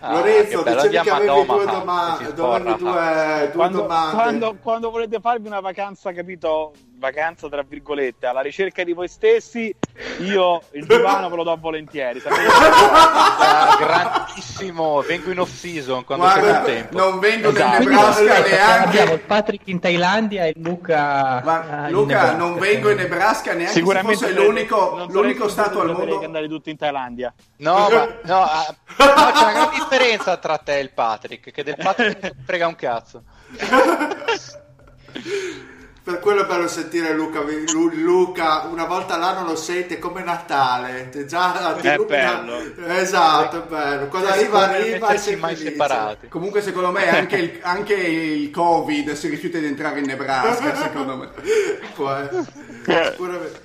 Ah, 0.00 0.12
Lorenzo, 0.14 0.58
che 0.58 0.64
bello, 0.64 0.82
dicevi 0.82 1.02
che 1.04 1.10
avevi 1.10 1.46
due, 1.46 1.64
doma- 1.66 2.16
dovevi 2.16 2.30
sporra. 2.30 2.72
due, 2.72 3.40
due 3.42 3.50
quando, 3.52 3.80
domande. 3.82 4.14
quando- 4.14 4.56
quando 4.62 4.90
volete 4.90 5.20
farvi 5.20 5.46
una 5.46 5.60
vacanza, 5.60 6.12
capito? 6.12 6.72
Vacanza 7.02 7.48
tra 7.48 7.64
virgolette, 7.66 8.26
alla 8.26 8.42
ricerca 8.42 8.84
di 8.84 8.92
voi 8.92 9.08
stessi, 9.08 9.74
io 10.20 10.62
il 10.70 10.86
divano 10.86 11.28
ve 11.28 11.34
lo 11.34 11.42
do 11.42 11.56
volentieri. 11.60 12.20
sapete? 12.20 12.46
Ah, 12.46 13.76
grandissimo, 13.76 15.00
vengo 15.00 15.32
in 15.32 15.40
off 15.40 15.50
season 15.52 16.04
quando 16.04 16.26
c'è 16.26 16.38
Guarda, 16.38 16.58
più 16.60 16.72
tempo. 16.74 16.96
non 16.96 17.18
vengo 17.18 17.48
Esatto. 17.48 17.68
nel 17.70 17.76
Quindi 17.78 17.94
Nebraska 17.96 18.34
aspetta, 18.36 18.82
abbiamo 18.84 19.04
neanche. 19.06 19.18
Patrick 19.26 19.66
in 19.68 19.80
Thailandia 19.80 20.44
e 20.44 20.52
Luca. 20.58 21.40
Ma, 21.44 21.86
in 21.88 21.92
Luca, 21.92 22.14
Nebraska. 22.14 22.36
non 22.36 22.58
vengo 22.58 22.90
in 22.90 22.96
Nebraska 22.98 23.50
neanche 23.52 23.66
se 23.72 23.78
Sicuramente 23.78 24.14
fosse 24.14 24.26
sarete- 24.32 24.46
l'unico, 24.46 25.06
l'unico 25.08 25.48
stato 25.48 25.80
al 25.80 25.90
mondo. 25.90 26.18
che 26.20 26.24
andare 26.24 26.46
tutti 26.48 26.70
in 26.70 26.76
Thailandia. 26.76 27.34
No, 27.56 27.88
ma 27.90 28.06
no, 28.22 28.42
ah, 28.44 28.74
no, 28.98 29.32
c'è 29.32 29.42
una 29.42 29.52
gran 29.52 29.70
differenza 29.74 30.36
tra 30.36 30.56
te 30.58 30.76
e 30.78 30.82
il 30.82 30.92
Patrick, 30.92 31.50
che 31.50 31.64
del 31.64 31.74
Patrick 31.76 32.22
non 32.22 32.32
frega 32.46 32.66
un 32.68 32.76
cazzo. 32.76 33.22
Per 36.04 36.18
quello 36.18 36.42
è 36.42 36.46
bello 36.46 36.66
sentire 36.66 37.12
Luca, 37.14 37.42
Lu- 37.72 37.92
Luca 37.94 38.62
una 38.68 38.86
volta 38.86 39.14
all'anno 39.14 39.46
lo 39.46 39.54
sente 39.54 40.00
come 40.00 40.24
Natale. 40.24 41.08
Già, 41.28 41.76
ti 41.80 41.86
È 41.86 41.94
illumina- 41.94 42.42
bello. 42.42 42.92
Esatto, 42.98 43.62
è 43.62 43.66
bello. 43.68 44.06
Quando 44.08 44.26
Cioè, 44.28 44.36
arriva, 44.38 44.68
arriva 44.68 45.08
e 45.10 45.18
sei 45.18 45.36
mai 45.36 45.54
separati. 45.54 46.26
Comunque, 46.26 46.60
secondo 46.60 46.90
me, 46.90 47.06
anche 47.16 47.36
il, 47.36 47.58
anche 47.62 47.94
il 47.94 48.50
Covid 48.50 49.12
si 49.12 49.28
rifiuta 49.28 49.58
di 49.58 49.66
entrare 49.66 50.00
in 50.00 50.06
Nebraska. 50.06 50.74
secondo 50.82 51.16
me. 51.18 51.28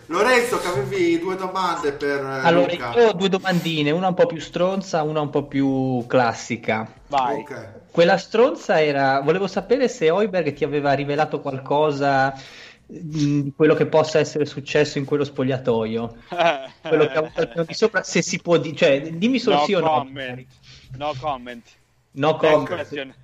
Lorenzo, 0.06 0.60
che 0.60 0.67
avevi 0.67 1.17
due 1.19 1.36
domande 1.36 1.91
per 1.93 2.19
eh, 2.23 2.47
Allora, 2.47 2.71
Luca. 2.71 2.93
io 3.00 3.08
ho 3.08 3.13
due 3.13 3.30
domandine, 3.30 3.89
una 3.89 4.10
un 4.10 4.13
po' 4.13 4.28
più 4.28 4.39
stronza, 4.39 5.02
una 5.02 5.21
un 5.21 5.32
po' 5.32 5.43
più 5.47 6.06
classica. 6.08 6.88
Vai. 7.08 7.39
Ok. 7.39 7.67
Quella 7.97 8.19
stronza 8.19 8.79
era, 8.79 9.21
volevo 9.21 9.47
sapere 9.47 9.88
se 9.88 10.12
Hoiberg 10.12 10.53
ti 10.53 10.63
aveva 10.63 10.93
rivelato 10.93 11.41
qualcosa 11.41 12.31
mh, 12.31 12.36
di 12.86 13.53
quello 13.55 13.73
che 13.73 13.88
possa 13.88 14.19
essere 14.19 14.45
successo 14.45 14.99
in 14.99 15.05
quello 15.05 15.23
spogliatoio. 15.23 16.15
Quello 16.88 17.07
che 17.07 17.13
ha 17.13 17.17
avuto 17.17 17.41
il 17.41 17.47
piano 17.47 17.63
di 17.63 17.73
sopra, 17.73 18.03
se 18.03 18.21
si 18.21 18.39
può 18.39 18.57
dire, 18.57 18.75
cioè, 18.75 19.01
dimmi 19.13 19.39
solo 19.39 19.55
no 19.55 19.65
sì 19.65 19.73
o 19.73 19.79
no. 19.79 19.88
comment. 19.88 20.45
No 20.95 21.13
comment. 21.19 21.67
No 22.12 22.36
comment. 22.36 23.15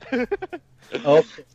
Ok. 1.04 1.46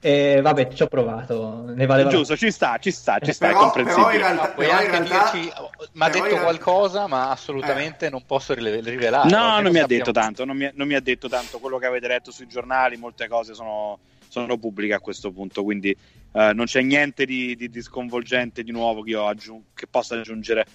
Eh, 0.00 0.40
vabbè, 0.42 0.68
ci 0.74 0.82
ho 0.82 0.86
provato. 0.86 1.64
Ne 1.66 1.86
valeva 1.86 2.10
la- 2.10 2.16
Giusto, 2.16 2.36
ci 2.36 2.50
sta, 2.50 2.76
ci 2.78 2.90
sta, 2.90 3.18
ci 3.20 3.32
sta, 3.32 3.46
è 3.46 3.48
Però, 3.52 3.60
in 3.64 3.70
comprensibile. 3.70 4.18
realtà, 4.18 4.48
Puoi 4.48 4.70
anche 4.70 4.90
realtà- 4.90 5.30
dirci, 5.32 5.52
mi 5.92 6.02
ha 6.04 6.08
detto 6.08 6.34
in- 6.34 6.40
qualcosa, 6.40 7.06
ma 7.06 7.30
assolutamente 7.30 8.10
non 8.10 8.22
posso 8.26 8.54
rivelarlo. 8.54 9.30
No, 9.30 9.60
non 9.60 9.72
mi 9.72 9.78
ha 9.78 9.80
sappiamo- 9.82 9.86
detto 9.86 10.10
tanto, 10.12 10.44
non 10.44 10.56
mi, 10.56 10.70
non 10.74 10.86
mi 10.86 10.94
ha 10.94 11.00
detto 11.00 11.28
tanto 11.28 11.58
quello 11.58 11.78
che 11.78 11.86
avete 11.86 12.08
letto 12.08 12.30
sui 12.30 12.46
giornali, 12.46 12.96
molte 12.96 13.28
cose 13.28 13.54
sono, 13.54 13.98
sono 14.28 14.56
pubbliche 14.58 14.94
a 14.94 15.00
questo 15.00 15.30
punto, 15.30 15.62
quindi 15.62 15.96
eh, 16.36 16.52
non 16.52 16.64
c'è 16.66 16.82
niente 16.82 17.24
di, 17.24 17.54
di- 17.54 17.70
di 17.70 17.80
sconvolgente 17.80 18.64
di 18.64 18.72
nuovo 18.72 19.02
che 19.02 19.10
io 19.10 19.26
aggiung- 19.26 19.62
che 19.74 19.86
possa 19.86 20.16
aggiungere. 20.16 20.66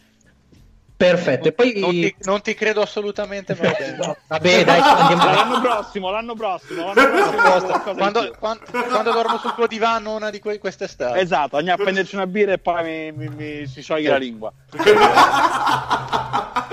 Perfetto. 0.99 1.47
E 1.47 1.51
poi 1.53 1.79
Non 1.79 1.91
ti, 1.91 2.15
non 2.23 2.41
ti 2.41 2.53
credo 2.53 2.81
assolutamente, 2.81 3.55
ma 3.57 3.69
va 3.69 3.75
bene. 3.77 4.17
Vabbè, 4.27 4.63
dai, 4.65 4.79
andiamo 4.81 5.23
L'anno 5.31 5.62
prossimo, 5.62 6.12
l'anno 6.12 6.33
prossimo, 6.33 6.93
l'anno 6.93 7.29
prossimo 7.38 7.93
quando, 7.95 8.35
quando, 8.38 8.63
quando 8.69 9.12
dormo 9.13 9.38
sul 9.38 9.53
tuo 9.55 9.65
divano 9.65 10.17
una 10.17 10.29
di 10.29 10.41
que- 10.41 10.59
quest'estate. 10.59 11.17
Esatto, 11.21 11.55
andiamo 11.55 11.79
a 11.79 11.83
prenderci 11.85 12.15
una 12.15 12.27
birra 12.27 12.51
e 12.51 12.57
poi 12.57 12.83
mi, 12.83 13.12
mi- 13.13 13.33
mi 13.33 13.65
si 13.65 13.81
scioglie 13.81 14.10
la 14.10 14.17
lingua. 14.17 14.52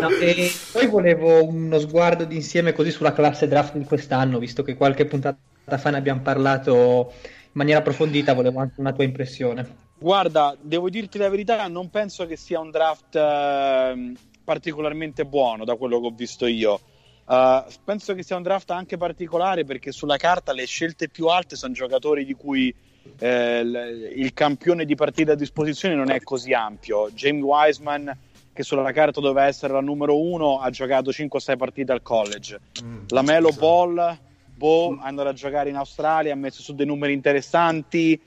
No, 0.00 0.08
e 0.08 0.52
poi 0.72 0.86
volevo 0.88 1.44
uno 1.44 1.78
sguardo 1.78 2.24
d'insieme 2.24 2.72
così 2.72 2.90
sulla 2.90 3.12
classe 3.12 3.46
draft 3.46 3.76
di 3.76 3.84
quest'anno, 3.84 4.40
visto 4.40 4.64
che 4.64 4.74
qualche 4.74 5.06
puntata 5.06 5.38
fa 5.76 5.90
ne 5.90 5.98
abbiamo 5.98 6.22
parlato 6.22 7.12
in 7.22 7.52
maniera 7.52 7.78
approfondita, 7.78 8.34
volevo 8.34 8.58
anche 8.58 8.80
una 8.80 8.92
tua 8.92 9.04
impressione. 9.04 9.84
Guarda, 9.98 10.56
devo 10.60 10.90
dirti 10.90 11.18
la 11.18 11.28
verità, 11.28 11.66
non 11.68 11.88
penso 11.88 12.26
che 12.26 12.36
sia 12.36 12.60
un 12.60 12.70
draft 12.70 13.14
ehm, 13.14 14.14
particolarmente 14.44 15.24
buono 15.24 15.64
da 15.64 15.74
quello 15.76 16.00
che 16.00 16.06
ho 16.06 16.14
visto 16.14 16.46
io. 16.46 16.80
Uh, 17.26 17.64
penso 17.82 18.14
che 18.14 18.22
sia 18.22 18.36
un 18.36 18.42
draft 18.42 18.70
anche 18.70 18.96
particolare 18.96 19.64
perché 19.64 19.90
sulla 19.90 20.16
carta 20.16 20.52
le 20.52 20.64
scelte 20.64 21.08
più 21.08 21.26
alte 21.26 21.56
sono 21.56 21.72
giocatori 21.72 22.24
di 22.24 22.34
cui 22.34 22.72
eh, 23.18 23.64
l- 23.64 24.12
il 24.14 24.32
campione 24.32 24.84
di 24.84 24.94
partita 24.94 25.32
a 25.32 25.34
disposizione 25.34 25.96
non 25.96 26.10
è 26.10 26.20
così 26.20 26.52
ampio. 26.52 27.10
James 27.10 27.42
Wiseman, 27.42 28.16
che 28.52 28.62
sulla 28.62 28.92
carta 28.92 29.20
doveva 29.20 29.46
essere 29.46 29.72
la 29.72 29.80
numero 29.80 30.20
uno, 30.20 30.60
ha 30.60 30.70
giocato 30.70 31.10
5-6 31.10 31.56
partite 31.56 31.92
al 31.92 32.02
college. 32.02 32.60
Mm, 32.84 33.04
la 33.08 33.22
Melo 33.22 33.48
esatto. 33.48 33.66
Ball, 33.66 34.18
Bo, 34.54 34.94
è 34.94 34.98
andato 35.00 35.28
a 35.28 35.32
giocare 35.32 35.68
in 35.68 35.76
Australia, 35.76 36.32
ha 36.32 36.36
messo 36.36 36.62
su 36.62 36.74
dei 36.74 36.86
numeri 36.86 37.12
interessanti. 37.12 38.20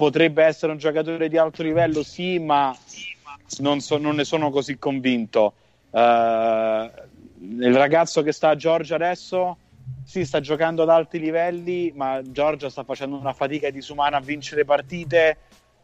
Potrebbe 0.00 0.44
essere 0.44 0.72
un 0.72 0.78
giocatore 0.78 1.28
di 1.28 1.36
alto 1.36 1.62
livello, 1.62 2.02
sì, 2.02 2.38
ma 2.38 2.74
non, 3.58 3.80
so- 3.80 3.98
non 3.98 4.14
ne 4.14 4.24
sono 4.24 4.48
così 4.48 4.78
convinto. 4.78 5.52
Uh, 5.90 6.88
il 7.60 7.74
ragazzo 7.74 8.22
che 8.22 8.32
sta 8.32 8.48
a 8.48 8.56
Georgia 8.56 8.94
adesso 8.94 9.58
sì, 10.02 10.24
sta 10.24 10.40
giocando 10.40 10.84
ad 10.84 10.88
alti 10.88 11.18
livelli, 11.18 11.92
ma 11.94 12.22
Georgia 12.24 12.70
sta 12.70 12.82
facendo 12.82 13.14
una 13.18 13.34
fatica 13.34 13.68
disumana 13.68 14.16
a 14.16 14.20
vincere 14.20 14.64
partite. 14.64 15.36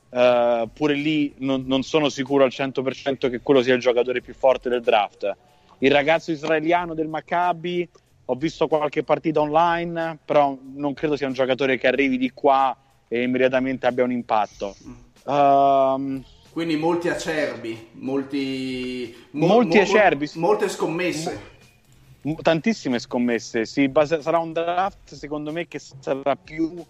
Uh, 0.09 0.67
pure 0.73 0.95
lì 0.95 1.35
non, 1.41 1.65
non, 1.67 1.83
sono 1.83 2.09
sicuro 2.09 2.45
al 2.45 2.51
100% 2.51 3.29
che 3.29 3.41
quello 3.43 3.61
sia 3.61 3.75
il 3.75 3.81
giocatore 3.81 4.23
più 4.23 4.33
forte 4.33 4.71
del 4.71 4.81
draft. 4.81 5.37
Il 5.81 5.91
ragazzo 5.91 6.31
israeliano 6.31 6.95
del 6.95 7.09
Maccabi, 7.09 7.87
ho 8.25 8.35
visto 8.35 8.67
qualche 8.67 9.03
partita 9.03 9.43
online, 9.43 10.21
però 10.25 10.57
non 10.75 10.95
credo 10.95 11.17
sia 11.17 11.27
un 11.27 11.35
giocatore 11.35 11.77
che 11.77 11.87
arrivi 11.87 12.17
di 12.17 12.31
qua 12.31 12.75
e 13.09 13.23
immediatamente 13.23 13.87
abbia 13.87 14.05
un 14.05 14.13
impatto. 14.13 14.77
Um, 15.25 16.25
quindi 16.51 16.77
molti 16.77 17.09
acerbi, 17.09 17.89
molti, 17.93 19.15
mo- 19.33 19.47
molti 19.47 19.77
mo- 19.77 19.83
acerbi, 19.83 20.31
molte 20.35 20.69
scommesse. 20.69 21.55
Mo- 22.23 22.37
tantissime 22.41 22.99
scommesse. 22.99 23.67
Sì, 23.67 23.89
base- 23.89 24.23
sarà 24.23 24.39
un 24.39 24.53
draft, 24.53 25.15
secondo 25.15 25.53
me, 25.53 25.69
che 25.69 25.79
sarà 25.79 26.35
più. 26.35 26.83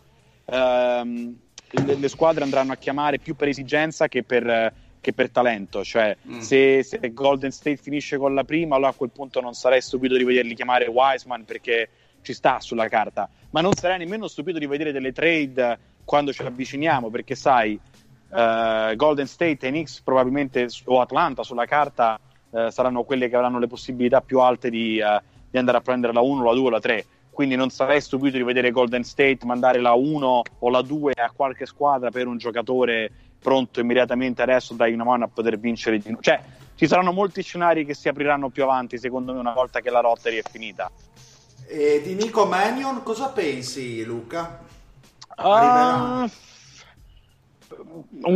Ehm, 0.45 1.37
le, 1.69 1.95
le, 1.97 2.09
squadre 2.09 2.45
andranno 2.45 2.73
a 2.73 2.77
chiamare 2.77 3.19
più 3.19 3.35
per 3.35 3.49
esigenza 3.49 4.07
che 4.07 4.23
per, 4.23 4.73
che 5.01 5.12
per 5.12 5.31
talento. 5.31 5.83
Cioè, 5.83 6.17
mm. 6.29 6.39
se, 6.39 6.85
se, 6.85 7.12
Golden 7.12 7.51
State 7.51 7.77
finisce 7.77 8.19
con 8.19 8.35
la 8.35 8.45
prima, 8.45 8.77
allora 8.77 8.91
a 8.91 8.95
quel 8.95 9.11
punto 9.11 9.41
non 9.41 9.55
sarei 9.55 9.83
stupito 9.83 10.17
di 10.17 10.23
vederli 10.23 10.55
chiamare 10.55 10.87
Wiseman 10.87 11.45
perché 11.45 11.89
ci 12.23 12.33
sta 12.33 12.61
sulla 12.61 12.87
carta. 12.89 13.29
Ma 13.51 13.61
non 13.61 13.75
sarei 13.75 13.99
nemmeno 13.99 14.29
stupito 14.29 14.59
di 14.59 14.67
vedere 14.67 14.93
delle 14.93 15.12
trade 15.12 15.79
quando 16.07 16.33
ci 16.33 16.41
avviciniamo, 16.41 17.11
perché 17.11 17.35
sai. 17.35 17.79
Uh, 18.29 18.97
Golden 18.97 19.29
State 19.29 19.69
e 19.69 19.71
Knicks 19.71 20.01
probabilmente 20.01 20.67
o 20.87 21.01
Atlanta 21.01 21.45
sulla 21.45 21.65
carta 21.65 22.19
uh, 22.51 22.71
saranno 22.71 23.05
quelle 23.05 23.29
che 23.29 23.37
avranno 23.37 23.61
le 23.61 23.69
possibilità 23.69 24.21
più 24.21 24.41
alte 24.41 24.69
di, 24.69 25.01
uh, 25.01 25.23
di, 25.49 25.57
andare 25.57 25.79
a 25.79 25.81
prendere 25.81 26.13
la 26.13 26.23
1, 26.23 26.43
la 26.43 26.53
2 26.53 26.67
o 26.67 26.71
la 26.71 26.81
3 26.81 27.05
quindi 27.31 27.55
non 27.55 27.71
sarei 27.71 28.01
stupito 28.01 28.37
di 28.37 28.43
vedere 28.43 28.73
Golden 28.73 29.05
State 29.05 29.39
mandare 29.45 29.79
la 29.79 29.93
1 29.93 30.43
o 30.59 30.71
la 30.71 30.83
2 30.83 31.13
a 31.15 31.31
qualche 31.31 31.67
squadra 31.67 32.11
per 32.11 32.27
un 32.27 32.37
giocatore 32.37 33.13
pronto 33.39 33.79
immediatamente 33.79 34.43
adesso 34.43 34.75
dai 34.75 34.93
una 34.93 35.05
mano 35.05 35.25
a 35.25 35.29
poter 35.29 35.57
vincere 35.57 35.99
di 35.99 36.17
cioè 36.21 36.43
ci 36.75 36.89
saranno 36.89 37.13
molti 37.13 37.43
scenari 37.43 37.85
che 37.85 37.95
si 37.95 38.09
apriranno 38.09 38.49
più 38.49 38.65
avanti 38.65 38.99
secondo 38.99 39.33
me 39.33 39.39
una 39.39 39.53
volta 39.53 39.81
che 39.81 39.91
la 39.91 40.01
lottery 40.01 40.39
è 40.39 40.43
finita 40.51 40.91
e 41.69 42.01
di 42.03 42.15
Nico 42.15 42.45
Mannion 42.45 43.05
cosa 43.05 43.29
pensi 43.29 44.05
Luca? 44.05 44.75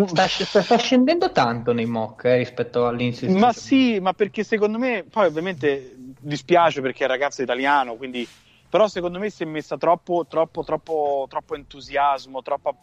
Sta, 0.07 0.27
sta, 0.29 0.63
sta, 0.63 0.77
scendendo 0.77 1.33
tanto 1.33 1.73
nei 1.73 1.87
mock 1.87 2.25
eh, 2.25 2.37
rispetto 2.37 2.87
all'inizio. 2.87 3.31
Ma 3.31 3.53
sì, 3.53 3.99
ma 4.01 4.13
perché 4.13 4.45
secondo 4.45 4.79
me, 4.79 5.05
poi 5.09 5.27
ovviamente 5.27 5.95
dispiace 5.97 6.81
perché 6.81 7.05
è 7.05 7.07
un 7.07 7.13
ragazzo 7.13 7.43
italiano, 7.43 7.95
quindi, 7.95 8.27
però 8.69 8.87
secondo 8.89 9.19
me 9.19 9.31
si 9.31 9.45
è 9.45 9.47
messa 9.47 9.79
troppo, 9.79 10.27
troppo, 10.29 10.63
troppo, 10.63 11.27
troppo 11.29 11.55
entusiasmo, 11.55 12.43
troppa, 12.43 12.75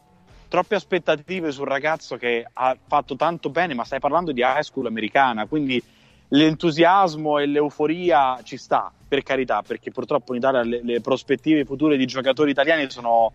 troppe 0.47 0.75
aspettative 0.75 1.51
sul 1.51 1.67
ragazzo 1.67 2.17
che 2.17 2.45
ha 2.51 2.75
fatto 2.87 3.15
tanto 3.15 3.49
bene, 3.49 3.73
ma 3.73 3.83
stai 3.83 3.99
parlando 3.99 4.31
di 4.31 4.41
high 4.41 4.61
school 4.61 4.87
americana, 4.87 5.45
quindi 5.45 5.81
l'entusiasmo 6.29 7.37
e 7.39 7.45
l'euforia 7.45 8.39
ci 8.43 8.57
sta, 8.57 8.91
per 9.07 9.21
carità, 9.23 9.61
perché 9.61 9.91
purtroppo 9.91 10.33
in 10.33 10.39
Italia 10.39 10.63
le, 10.63 10.81
le 10.83 11.01
prospettive 11.01 11.65
future 11.65 11.97
di 11.97 12.05
giocatori 12.05 12.51
italiani 12.51 12.89
sono 12.89 13.31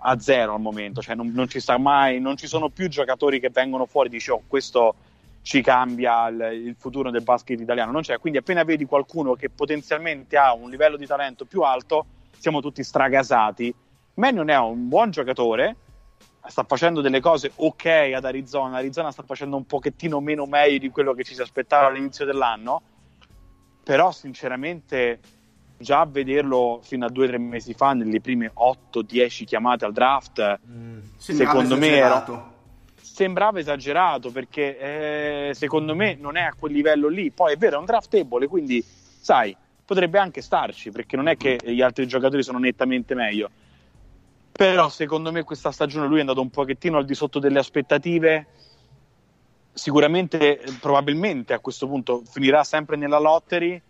a 0.00 0.18
zero 0.18 0.54
al 0.54 0.60
momento, 0.60 1.00
cioè 1.00 1.14
non, 1.14 1.32
non, 1.32 1.48
ci 1.48 1.60
sta 1.60 1.78
mai, 1.78 2.20
non 2.20 2.36
ci 2.36 2.46
sono 2.46 2.68
più 2.68 2.88
giocatori 2.88 3.40
che 3.40 3.50
vengono 3.50 3.86
fuori 3.86 4.08
e 4.08 4.12
dici 4.12 4.30
oh 4.30 4.42
questo 4.46 4.94
ci 5.42 5.62
cambia 5.62 6.28
il, 6.28 6.66
il, 6.66 6.76
futuro 6.78 7.10
del 7.10 7.22
basket 7.22 7.58
italiano, 7.58 7.90
non 7.90 8.02
c'è, 8.02 8.18
quindi 8.18 8.38
appena 8.38 8.64
vedi 8.64 8.84
qualcuno 8.84 9.34
che 9.34 9.48
potenzialmente 9.48 10.36
ha 10.36 10.52
un 10.52 10.68
livello 10.68 10.96
di 10.96 11.06
talento 11.06 11.46
più 11.46 11.62
alto, 11.62 12.04
siamo 12.38 12.60
tutti 12.60 12.82
stragasati. 12.82 13.74
Mannion 14.14 14.50
è 14.50 14.58
un 14.58 14.88
buon 14.88 15.10
giocatore, 15.10 15.76
sta 16.46 16.64
facendo 16.64 17.00
delle 17.00 17.20
cose 17.20 17.52
ok 17.54 17.86
ad 18.14 18.24
Arizona, 18.24 18.78
Arizona 18.78 19.10
sta 19.10 19.22
facendo 19.22 19.56
un 19.56 19.64
pochettino 19.64 20.20
meno 20.20 20.46
meglio 20.46 20.78
di 20.78 20.90
quello 20.90 21.14
che 21.14 21.24
ci 21.24 21.34
si 21.34 21.40
aspettava 21.40 21.88
all'inizio 21.88 22.24
dell'anno, 22.24 22.82
però 23.82 24.10
sinceramente 24.12 25.20
già 25.78 26.04
vederlo 26.04 26.80
fino 26.82 27.06
a 27.06 27.08
due 27.08 27.26
o 27.26 27.28
tre 27.28 27.38
mesi 27.38 27.72
fa 27.72 27.92
nelle 27.92 28.20
prime 28.20 28.52
8-10 28.52 29.44
chiamate 29.44 29.84
al 29.84 29.92
draft 29.92 30.58
Mm, 30.68 30.98
secondo 31.16 31.76
me 31.76 31.86
esagerato. 31.86 32.32
era, 32.32 32.52
sembrava 33.00 33.58
esagerato 33.60 34.30
perché 34.30 35.48
eh, 35.48 35.54
secondo 35.54 35.94
me 35.94 36.16
non 36.18 36.36
è 36.36 36.42
a 36.42 36.54
quel 36.58 36.72
livello 36.72 37.08
lì. 37.08 37.30
Poi 37.30 37.54
è 37.54 37.56
vero 37.56 37.76
è 37.76 37.78
un 37.78 37.84
draftable 37.84 38.48
quindi 38.48 38.84
sai 38.84 39.56
potrebbe 39.84 40.18
anche 40.18 40.42
starci 40.42 40.90
perché 40.90 41.16
non 41.16 41.28
è 41.28 41.36
che 41.36 41.58
gli 41.64 41.80
altri 41.80 42.06
giocatori 42.06 42.42
sono 42.42 42.58
nettamente 42.58 43.14
meglio. 43.14 43.48
Però 44.52 44.88
secondo 44.88 45.30
me 45.30 45.44
questa 45.44 45.70
stagione 45.70 46.08
lui 46.08 46.18
è 46.18 46.20
andato 46.20 46.40
un 46.40 46.50
pochettino 46.50 46.98
al 46.98 47.04
di 47.04 47.14
sotto 47.14 47.38
delle 47.38 47.60
aspettative. 47.60 48.46
Sicuramente 49.72 50.60
probabilmente 50.80 51.52
a 51.52 51.60
questo 51.60 51.86
punto 51.86 52.22
finirà 52.28 52.64
sempre 52.64 52.96
nella 52.96 53.20
lottery 53.20 53.80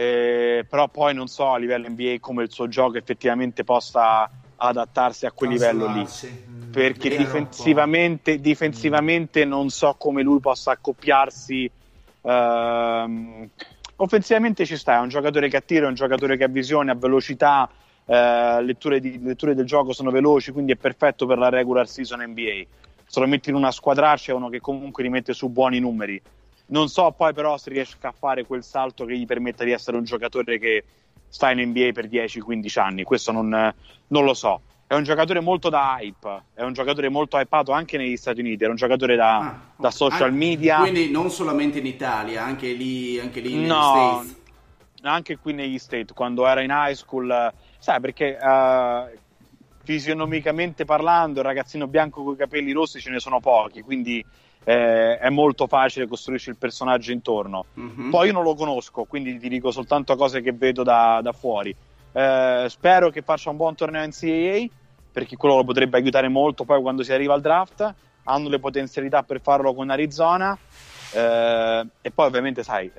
eh, 0.00 0.64
però 0.66 0.88
poi 0.88 1.12
non 1.12 1.26
so 1.28 1.52
a 1.52 1.58
livello 1.58 1.86
NBA 1.86 2.16
come 2.20 2.44
il 2.44 2.50
suo 2.50 2.68
gioco 2.68 2.96
effettivamente 2.96 3.64
possa 3.64 4.30
adattarsi 4.56 5.26
a 5.26 5.32
quel 5.32 5.50
livello 5.50 5.92
lì. 5.92 6.02
Mm, 6.02 6.70
perché 6.70 7.14
difensivamente, 7.14 8.40
difensivamente 8.40 9.44
non 9.44 9.68
so 9.68 9.96
come 9.98 10.22
lui 10.22 10.40
possa 10.40 10.70
accoppiarsi 10.70 11.70
ehm, 12.22 13.48
offensivamente 13.96 14.64
ci 14.64 14.78
sta 14.78 14.96
è 14.96 15.00
un 15.00 15.10
giocatore 15.10 15.50
che 15.50 15.58
attira, 15.58 15.84
è 15.84 15.88
un 15.88 15.94
giocatore 15.94 16.38
che 16.38 16.44
ha 16.44 16.48
visione, 16.48 16.92
ha 16.92 16.94
velocità 16.94 17.68
eh, 18.06 18.62
letture, 18.62 19.00
di, 19.00 19.22
letture 19.22 19.54
del 19.54 19.66
gioco 19.66 19.92
sono 19.92 20.10
veloci 20.10 20.50
quindi 20.50 20.72
è 20.72 20.76
perfetto 20.76 21.26
per 21.26 21.36
la 21.36 21.50
regular 21.50 21.86
season 21.86 22.22
NBA 22.22 22.62
se 23.06 23.20
lo 23.20 23.26
metti 23.26 23.50
in 23.50 23.54
una 23.54 23.70
squadraccia 23.70 24.32
è 24.32 24.34
uno 24.34 24.48
che 24.48 24.60
comunque 24.60 25.02
rimette 25.02 25.34
su 25.34 25.50
buoni 25.50 25.78
numeri 25.78 26.22
non 26.70 26.88
so 26.88 27.10
poi 27.12 27.32
però 27.32 27.56
se 27.56 27.70
riesca 27.70 28.08
a 28.08 28.14
fare 28.16 28.44
quel 28.44 28.62
salto 28.64 29.04
che 29.04 29.16
gli 29.16 29.26
permetta 29.26 29.64
di 29.64 29.72
essere 29.72 29.96
un 29.96 30.04
giocatore 30.04 30.58
che 30.58 30.84
sta 31.28 31.50
in 31.50 31.60
NBA 31.68 31.90
per 31.92 32.06
10-15 32.08 32.80
anni, 32.80 33.02
questo 33.04 33.30
non, 33.32 33.48
non, 34.08 34.24
lo 34.24 34.34
so. 34.34 34.62
È 34.86 34.94
un 34.94 35.04
giocatore 35.04 35.38
molto 35.40 35.68
da 35.68 35.96
hype, 36.00 36.42
è 36.54 36.62
un 36.62 36.72
giocatore 36.72 37.08
molto 37.08 37.36
hypato 37.38 37.70
anche 37.70 37.96
negli 37.96 38.16
Stati 38.16 38.40
Uniti, 38.40 38.64
è 38.64 38.68
un 38.68 38.74
giocatore 38.74 39.14
da, 39.14 39.38
Ah, 39.38 39.60
da 39.76 39.90
social 39.92 40.22
anche- 40.30 40.36
media, 40.36 40.78
Quindi 40.80 41.10
non 41.10 41.30
solamente 41.30 41.78
in 41.78 41.86
Italia, 41.86 42.44
anche 42.44 42.72
lì, 42.72 43.18
anche 43.20 43.40
lì 43.40 43.54
negli 43.54 43.66
No, 43.68 44.22
States. 44.24 44.36
anche 45.02 45.38
qui 45.38 45.52
negli 45.52 45.78
State, 45.78 46.12
quando 46.12 46.46
era 46.46 46.60
in 46.62 46.70
high 46.72 46.94
school, 46.94 47.52
sai 47.78 48.00
perché 48.00 48.36
eh, 48.36 49.18
fisionomicamente 49.84 50.84
parlando, 50.84 51.40
il 51.40 51.46
ragazzino 51.46 51.86
bianco 51.86 52.22
con 52.24 52.34
i 52.34 52.36
capelli 52.36 52.72
rossi 52.72 53.00
ce 53.00 53.10
ne 53.10 53.20
sono 53.20 53.38
pochi, 53.40 53.82
quindi 53.82 54.24
eh, 54.64 55.18
è 55.18 55.28
molto 55.30 55.66
facile 55.66 56.06
costruirci 56.06 56.50
il 56.50 56.56
personaggio 56.56 57.12
intorno. 57.12 57.64
Mhm. 57.74 58.10
Poi 58.10 58.26
io 58.28 58.32
non 58.32 58.42
lo 58.42 58.54
conosco, 58.54 59.04
quindi 59.04 59.38
ti 59.38 59.48
dico 59.48 59.70
soltanto 59.70 60.16
cose 60.16 60.40
che 60.40 60.52
vedo 60.52 60.82
da, 60.82 61.20
da 61.22 61.32
fuori. 61.32 61.74
Eh, 62.12 62.66
spero 62.68 63.10
che 63.10 63.22
faccia 63.22 63.50
un 63.50 63.56
buon 63.56 63.74
torneo 63.74 64.04
NCAA, 64.04 64.66
perché 65.12 65.36
quello 65.36 65.56
lo 65.56 65.64
potrebbe 65.64 65.96
aiutare 65.96 66.28
molto 66.28 66.64
poi 66.64 66.80
quando 66.80 67.02
si 67.02 67.12
arriva 67.12 67.34
al 67.34 67.40
draft. 67.40 67.94
Hanno 68.24 68.48
le 68.48 68.58
potenzialità 68.58 69.22
per 69.22 69.40
farlo 69.40 69.74
con 69.74 69.90
Arizona. 69.90 70.56
Eh, 71.12 71.86
e 72.02 72.10
poi 72.10 72.26
ovviamente, 72.26 72.62
sai, 72.62 72.90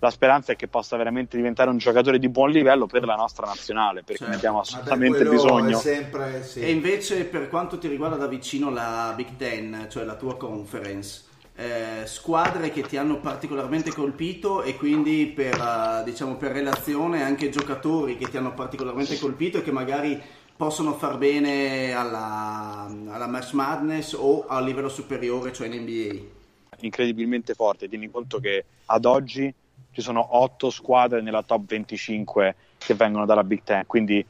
la 0.00 0.10
speranza 0.10 0.52
è 0.52 0.56
che 0.56 0.68
possa 0.68 0.96
veramente 0.96 1.36
diventare 1.36 1.70
un 1.70 1.78
giocatore 1.78 2.18
di 2.18 2.28
buon 2.28 2.50
livello 2.50 2.86
per 2.86 3.04
la 3.04 3.16
nostra 3.16 3.46
nazionale, 3.46 4.02
perché 4.02 4.24
Certo. 4.24 4.30
ne 4.30 4.36
abbiamo 4.36 4.56
Vabbè, 4.58 4.68
assolutamente 4.68 5.16
quello 5.16 5.30
bisogno. 5.30 5.78
Sempre, 5.78 6.42
sì. 6.44 6.60
E 6.60 6.70
invece 6.70 7.24
per 7.24 7.48
quanto 7.48 7.78
ti 7.78 7.88
riguarda 7.88 8.16
da 8.16 8.26
vicino 8.28 8.70
la 8.70 9.12
Big 9.16 9.36
Ten, 9.36 9.86
cioè 9.90 10.04
la 10.04 10.14
tua 10.14 10.36
conference, 10.36 11.24
eh, 11.56 12.06
squadre 12.06 12.70
che 12.70 12.82
ti 12.82 12.96
hanno 12.96 13.18
particolarmente 13.18 13.90
colpito 13.92 14.62
e 14.62 14.76
quindi 14.76 15.26
per, 15.26 15.54
eh, 15.54 16.04
diciamo, 16.04 16.36
per 16.36 16.52
relazione 16.52 17.24
anche 17.24 17.48
giocatori 17.50 18.16
che 18.16 18.28
ti 18.28 18.36
hanno 18.36 18.54
particolarmente 18.54 19.18
colpito 19.18 19.58
e 19.58 19.62
che 19.62 19.72
magari 19.72 20.20
possono 20.56 20.94
far 20.94 21.18
bene 21.18 21.92
alla, 21.92 22.88
alla 23.08 23.26
March 23.26 23.52
Madness 23.52 24.12
o 24.16 24.46
a 24.46 24.60
livello 24.60 24.88
superiore, 24.88 25.52
cioè 25.52 25.66
in 25.66 25.82
NBA. 25.82 26.36
incredibilmente 26.80 27.54
forte. 27.54 27.88
Tieni 27.88 28.08
conto 28.08 28.38
che 28.38 28.64
ad 28.86 29.04
oggi 29.04 29.52
ci 29.98 30.04
sono 30.04 30.36
8 30.36 30.70
squadre 30.70 31.20
nella 31.20 31.42
top 31.42 31.64
25 31.66 32.54
che 32.78 32.94
vengono 32.94 33.26
dalla 33.26 33.42
Big 33.42 33.62
Ten, 33.64 33.84
quindi 33.84 34.24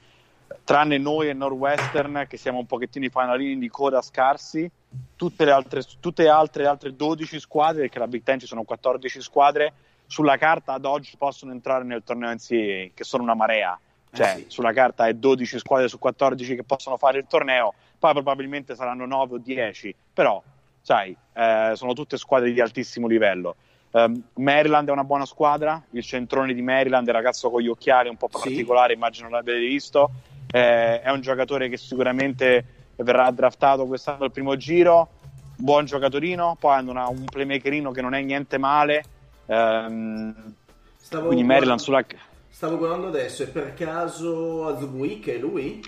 tranne 0.65 0.97
noi 0.97 1.29
e 1.29 1.35
Northwestern 1.35 2.25
che 2.27 2.39
siamo 2.39 2.59
un 2.59 2.65
pochettino 2.65 3.05
i 3.05 3.11
fanalini 3.11 3.59
di 3.59 3.69
coda 3.69 4.01
scarsi, 4.01 4.71
tutte 5.15 5.45
le 5.45 5.51
altre, 5.51 5.83
tutte 6.01 6.23
le 6.23 6.31
altre, 6.31 6.65
altre 6.65 6.97
12 6.97 7.39
squadre, 7.39 7.83
perché 7.83 7.99
la 7.99 8.07
Big 8.07 8.23
Ten 8.23 8.39
ci 8.39 8.47
sono 8.47 8.63
14 8.63 9.21
squadre, 9.21 9.75
sulla 10.07 10.39
carta 10.39 10.73
ad 10.73 10.87
oggi 10.87 11.15
possono 11.19 11.53
entrare 11.53 11.85
nel 11.85 12.03
torneo 12.03 12.31
NCAA, 12.33 12.93
che 12.95 13.05
sono 13.05 13.23
una 13.25 13.35
marea. 13.35 13.79
Cioè, 14.11 14.27
Eh 14.27 14.37
sì. 14.39 14.45
sulla 14.49 14.73
carta 14.73 15.07
è 15.07 15.13
12 15.13 15.59
squadre 15.59 15.89
su 15.89 15.99
14 15.99 16.55
che 16.55 16.65
possono 16.65 16.97
fare 16.97 17.19
il 17.19 17.27
torneo, 17.29 17.75
poi 17.99 18.13
probabilmente 18.13 18.75
saranno 18.75 19.05
9 19.05 19.35
o 19.35 19.39
10, 19.39 19.95
però, 20.15 20.43
sai, 20.81 21.15
eh, 21.35 21.73
sono 21.75 21.93
tutte 21.93 22.17
squadre 22.17 22.51
di 22.53 22.61
altissimo 22.63 23.07
livello. 23.07 23.57
Um, 24.05 24.23
Maryland 24.35 24.89
è 24.89 24.93
una 24.93 25.03
buona 25.03 25.25
squadra, 25.25 25.83
il 25.91 26.03
centrone 26.05 26.55
di 26.55 26.63
Maryland, 26.63 27.07
il 27.09 27.13
ragazzo 27.15 27.51
con 27.51 27.61
gli 27.61 27.69
occhiali 27.69 28.09
un 28.09 28.17
po' 28.17 28.29
Sì. 28.33 28.39
particolare, 28.39 28.93
immagino 28.93 29.29
l'avete 29.29 29.59
visto, 29.59 30.11
eh, 30.53 31.01
è 31.01 31.11
un 31.11 31.21
giocatore 31.21 31.69
che 31.69 31.77
sicuramente 31.77 32.65
verrà 32.97 33.31
draftato 33.31 33.87
quest'anno 33.87 34.25
al 34.25 34.31
primo 34.31 34.57
giro, 34.57 35.09
buon 35.57 35.85
giocatorino, 35.87 36.57
poi 36.61 36.75
hanno 36.77 36.91
una- 36.93 37.09
un 37.09 37.25
playmakerino 37.25 37.91
che 37.91 38.01
non 38.01 38.15
è 38.15 38.21
niente 38.23 38.57
male, 38.59 39.03
ehm, 39.47 40.55
Stavo 40.97 41.27
quindi 41.27 41.45
Maryland 41.45 41.81
sulla... 41.81 42.05
Stavo 42.51 42.77
guardando 42.77 43.09
adesso, 43.09 43.43
e 43.43 43.47
per 43.47 43.75
caso 43.75 44.67
Azbuik 44.69 45.29
è 45.29 45.39
lui? 45.39 45.83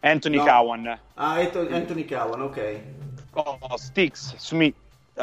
Anthony 0.00 0.36
No. 0.36 0.44
Cowan, 0.44 0.98
Ah, 1.14 1.32
Anthony, 1.34 2.04
Cowan, 2.04 2.42
ok. 2.42 2.80
oh, 3.32 3.76
Sticks, 3.76 4.36
Smith, 4.36 4.74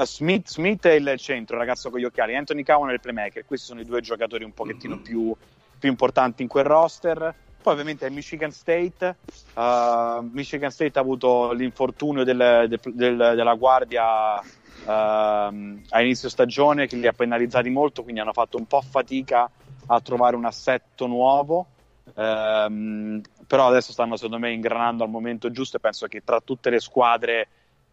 Smith, 0.03 0.49
Smith 0.49 0.85
è 0.87 0.93
il 0.93 1.13
centro, 1.17 1.55
il 1.55 1.61
ragazzo 1.61 1.89
con 1.89 1.99
gli 1.99 2.03
occhiali, 2.03 2.35
Anthony 2.35 2.63
Cowan 2.63 2.89
è 2.89 2.93
il 2.93 2.99
playmaker, 2.99 3.45
questi 3.45 3.67
sono 3.67 3.79
i 3.79 3.85
due 3.85 4.01
giocatori 4.01 4.43
un 4.43 4.51
pochettino 4.51 4.97
più, 4.97 5.33
più 5.79 5.89
importanti 5.89 6.41
in 6.41 6.47
quel 6.49 6.65
roster. 6.65 7.35
Poi 7.61 7.73
ovviamente 7.73 8.05
è 8.05 8.09
Michigan 8.09 8.51
State, 8.51 9.17
uh, 9.55 10.21
Michigan 10.31 10.69
State 10.69 10.99
ha 10.99 11.01
avuto 11.01 11.51
l'infortunio 11.53 12.23
del- 12.23 12.65
del- 12.67 12.79
del- 12.93 13.33
della 13.35 13.53
guardia 13.55 14.43
ehm, 14.87 15.81
a 15.89 16.01
inizio 16.01 16.29
stagione 16.29 16.85
che 16.85 16.95
li 16.95 17.07
ha 17.07 17.13
penalizzati 17.13 17.69
molto, 17.71 18.03
quindi 18.03 18.21
hanno 18.21 18.33
fatto 18.33 18.57
un 18.57 18.67
po' 18.67 18.81
fatica 18.81 19.49
a 19.87 19.99
trovare 20.01 20.35
un 20.35 20.45
assetto 20.45 21.07
nuovo. 21.07 21.67
Ehm, 22.15 23.19
però 23.47 23.67
adesso 23.67 23.91
stanno 23.91 24.15
secondo 24.15 24.37
me 24.37 24.51
ingranando 24.51 25.03
al 25.03 25.09
momento 25.09 25.49
giusto 25.49 25.77
e 25.77 25.79
penso 25.79 26.05
che 26.07 26.21
tra 26.23 26.39
tutte 26.39 26.69
le 26.69 26.79
squadre 26.79 27.47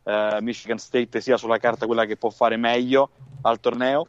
eh, 0.05 0.39
Michigan 0.41 0.79
State 0.79 1.21
sia 1.21 1.37
sulla 1.37 1.59
carta 1.59 1.87
quella 1.87 2.05
che 2.05 2.17
può 2.17 2.31
fare 2.31 2.57
meglio 2.57 3.11
al 3.43 3.61
torneo. 3.61 4.07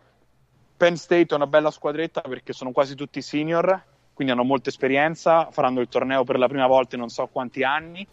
Penn 0.76 0.96
State 0.96 1.28
è 1.28 1.36
una 1.36 1.48
bella 1.48 1.72
squadretta 1.72 2.22
perché 2.22 2.54
sono 2.54 2.72
quasi 2.72 2.96
tutti 2.96 3.22
senior, 3.22 3.82
quindi 4.14 4.34
hanno 4.34 4.44
molta 4.44 4.70
esperienza, 4.70 5.50
faranno 5.52 5.80
il 5.80 5.88
torneo 5.88 6.24
per 6.24 6.38
la 6.38 6.48
prima 6.48 6.68
volta 6.68 6.96
in 6.96 7.02
non 7.02 7.10
so 7.10 7.28
quanti 7.28 7.64
anni. 7.64 8.06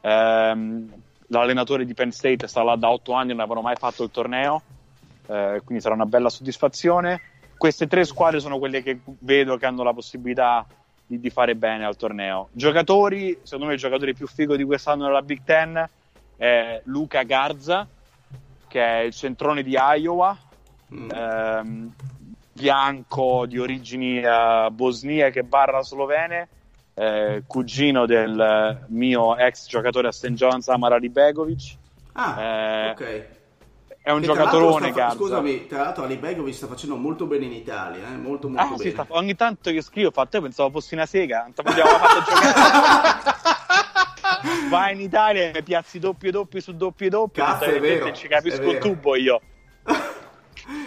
Ehm, 0.00 0.92
l'allenatore 1.28 1.84
di 1.84 1.94
Penn 1.94 2.10
State 2.10 2.46
sta 2.46 2.62
là 2.62 2.76
da 2.76 2.90
otto 2.90 3.12
anni 3.12 3.30
e 3.30 3.34
non 3.34 3.40
avevano 3.40 3.62
mai 3.62 3.76
fatto 3.76 4.02
il 4.02 4.10
torneo, 4.10 4.62
eh, 5.26 5.60
quindi 5.64 5.82
sarà 5.82 5.94
una 5.94 6.06
bella 6.06 6.28
soddisfazione. 6.28 7.20
Queste 7.56 7.86
tre 7.86 8.04
squadre 8.04 8.40
sono 8.40 8.58
quelle 8.58 8.82
che 8.82 9.00
vedo 9.20 9.56
che 9.56 9.66
hanno 9.66 9.82
la 9.82 9.92
possibilità 9.92 10.66
di, 11.06 11.18
di 11.18 11.30
fare 11.30 11.56
bene 11.56 11.84
al 11.84 11.96
torneo. 11.96 12.48
Giocatori, 12.52 13.38
secondo 13.42 13.66
me 13.66 13.72
il 13.72 13.78
giocatore 13.78 14.12
più 14.12 14.26
figo 14.26 14.54
di 14.54 14.64
quest'anno 14.64 15.06
nella 15.06 15.22
Big 15.22 15.42
Ten 15.44 15.88
è 16.38 16.80
Luca 16.84 17.24
Garza, 17.24 17.86
che 18.68 18.82
è 18.82 19.00
il 19.00 19.12
centrone 19.12 19.62
di 19.62 19.76
Iowa, 19.76 20.36
Mm. 20.94 21.10
ehm, 21.10 21.92
bianco 22.54 23.44
di 23.44 23.58
origini 23.58 24.20
eh, 24.22 24.68
bosniache 24.72 25.42
barra 25.42 25.82
slovene, 25.82 26.48
eh, 26.94 27.42
cugino 27.46 28.06
del 28.06 28.84
mio 28.88 29.36
ex 29.36 29.66
giocatore 29.68 30.08
a 30.08 30.12
St. 30.12 30.28
John's 30.28 30.66
Amar 30.68 30.98
Begovic. 30.98 31.76
Ah, 32.14 32.40
Eh, 32.40 32.90
ok. 32.90 33.26
È 34.00 34.10
un 34.12 34.20
Che 34.22 34.26
l'altro 34.28 34.44
giocatorone, 34.44 34.92
fa-. 34.92 35.10
Scusami, 35.10 35.66
tra 35.66 35.82
l'altro 35.82 36.04
Ali 36.04 36.16
Begovic 36.16 36.54
sta 36.54 36.66
facendo 36.66 36.96
molto 36.96 37.26
bene 37.26 37.44
in 37.44 37.52
Italia, 37.52 38.06
eh? 38.08 38.16
molto 38.16 38.48
molto 38.48 38.62
Ah, 38.74 38.76
sì, 38.78 38.90
bene. 38.90 38.90
sta- 38.92 39.06
ogni 39.10 39.34
tanto 39.36 39.68
io 39.68 39.82
scrivo, 39.82 40.08
ho 40.08 40.12
fatto, 40.12 40.36
io 40.38 40.42
pensavo 40.44 40.70
fossi 40.70 40.94
una 40.94 41.04
sega, 41.04 41.42
non 41.42 41.52
ti 41.52 41.60
abbiamo 41.62 41.90
fatto 41.98 42.32
giocare. 42.32 43.36
Vai 44.68 44.94
in 44.94 45.00
Italia 45.00 45.50
e 45.50 45.62
piazzi 45.62 45.98
doppio 45.98 46.30
doppio 46.30 46.60
su 46.60 46.76
doppio 46.76 47.08
doppio, 47.08 47.44
Cazzo, 47.44 47.64
è 47.64 47.80
vero, 47.80 48.12
ci 48.12 48.28
capisco 48.28 48.70
il 48.70 48.78
tubo 48.78 49.16
io. 49.16 49.40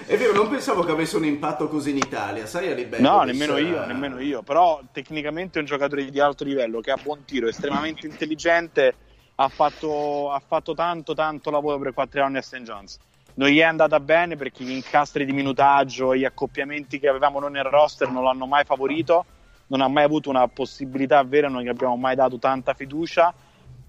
È 0.06 0.16
vero, 0.16 0.34
non 0.34 0.48
pensavo 0.48 0.84
che 0.84 0.92
avesse 0.92 1.18
un 1.18 1.26
impatto 1.26 1.68
così 1.68 1.90
in 1.90 1.98
Italia, 1.98 2.46
sai 2.46 2.70
Ali 2.70 2.86
Begovic? 2.86 3.02
No, 3.02 3.24
nemmeno 3.24 3.58
io, 3.58 3.84
eh, 3.84 3.88
nemmeno 3.88 4.20
io. 4.20 4.44
Però 4.44 4.80
tecnicamente 4.92 5.58
è 5.58 5.62
un 5.62 5.66
giocatore 5.66 6.08
di 6.08 6.20
alto 6.20 6.44
livello 6.44 6.82
che 6.82 6.92
ha 6.92 7.00
buon 7.02 7.24
tiro, 7.26 7.48
estremamente 7.48 8.06
intelligente. 8.06 8.94
Ha 9.36 9.48
fatto, 9.48 10.30
ha 10.32 10.40
fatto 10.46 10.76
tanto, 10.76 11.16
tanto 11.16 11.50
lavoro 11.50 11.80
per 11.80 11.94
quattro 11.94 12.24
anni 12.24 12.38
a 12.38 12.42
St. 12.42 12.58
John's. 12.58 13.00
Non 13.36 13.48
gli 13.48 13.58
è 13.58 13.64
andata 13.64 14.00
bene 14.00 14.36
perché 14.36 14.64
gli 14.64 14.72
incastri 14.72 15.26
di 15.26 15.32
minutaggio 15.32 16.16
gli 16.16 16.26
accoppiamenti 16.26 17.00
che 17.00 17.08
avevamo 17.08 17.40
noi 17.40 17.52
nel 17.52 17.64
roster 17.64 18.10
non 18.10 18.24
l'hanno 18.24 18.46
mai 18.46 18.66
favorito. 18.66 19.26
Non 19.68 19.82
ha 19.82 19.88
mai 19.88 20.04
avuto 20.04 20.30
una 20.30 20.48
possibilità 20.48 21.24
vera, 21.24 21.48
non 21.48 21.62
gli 21.62 21.70
abbiamo 21.70 21.96
mai 21.96 22.16
dato 22.16 22.38
tanta 22.38 22.74
fiducia. 22.74 23.34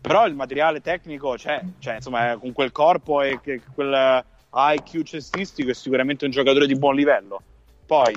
Però 0.03 0.27
il 0.27 0.35
materiale 0.35 0.81
tecnico 0.81 1.35
c'è, 1.37 1.63
cioè, 1.79 1.95
insomma, 1.95 2.37
con 2.37 2.53
quel 2.53 2.73
corpo 2.73 3.23
e 3.23 3.41
quel 3.73 4.25
IQ 4.53 5.03
cestistico 5.05 5.71
è 5.71 5.75
sicuramente 5.75 6.25
un 6.25 6.33
giocatore 6.33 6.67
di 6.67 6.75
buon 6.75 6.97
livello. 6.97 7.41
Poi 7.87 8.13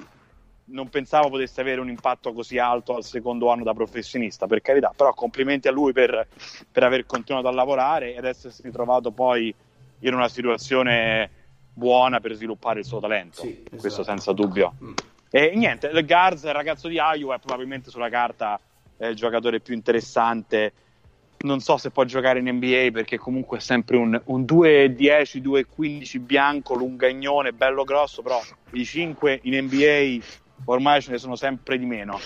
non 0.67 0.89
pensavo 0.89 1.29
potesse 1.29 1.61
avere 1.61 1.79
un 1.79 1.89
impatto 1.89 2.33
così 2.33 2.57
alto 2.57 2.95
al 2.95 3.03
secondo 3.03 3.51
anno 3.51 3.63
da 3.63 3.73
professionista, 3.73 4.47
per 4.47 4.61
carità, 4.61 4.91
però 4.95 5.13
complimenti 5.13 5.67
a 5.67 5.71
lui 5.71 5.93
per, 5.93 6.27
per 6.71 6.83
aver 6.83 7.05
continuato 7.05 7.47
a 7.47 7.51
lavorare 7.51 8.15
ed 8.15 8.25
essersi 8.25 8.63
ritrovato 8.63 9.11
poi 9.11 9.53
in 9.99 10.13
una 10.13 10.27
situazione 10.27 11.29
buona 11.71 12.19
per 12.19 12.33
sviluppare 12.33 12.79
il 12.79 12.85
suo 12.85 12.99
talento, 12.99 13.41
Sì, 13.41 13.63
questo 13.69 13.87
esatto. 13.87 14.03
senza 14.03 14.31
dubbio. 14.33 14.73
Mm. 14.83 14.93
E 15.29 15.53
niente, 15.55 15.87
il 15.87 16.03
Garza, 16.05 16.47
il 16.47 16.55
ragazzo 16.55 16.87
di 16.87 16.95
Iowa, 16.95 17.35
è 17.35 17.39
probabilmente 17.39 17.91
sulla 17.91 18.09
carta 18.09 18.59
è 18.97 19.07
il 19.07 19.15
giocatore 19.15 19.59
più 19.59 19.73
interessante. 19.73 20.71
Non 21.45 21.59
so 21.59 21.77
se 21.77 21.91
può 21.91 22.03
giocare 22.05 22.39
in 22.39 22.49
NBA 22.49 22.89
perché 22.91 23.17
comunque 23.19 23.57
è 23.59 23.61
sempre 23.61 23.97
un, 23.97 24.19
un 24.25 24.41
2-10, 24.41 25.65
2-15 25.77 26.19
bianco, 26.19 26.73
lungagnone, 26.73 27.51
bello 27.53 27.83
grosso, 27.83 28.23
però 28.23 28.41
i 28.71 28.83
5 28.83 29.41
in 29.43 29.63
NBA 29.65 30.25
ormai 30.65 31.01
ce 31.03 31.11
ne 31.11 31.17
sono 31.19 31.35
sempre 31.35 31.77
di 31.77 31.85
meno. 31.85 32.17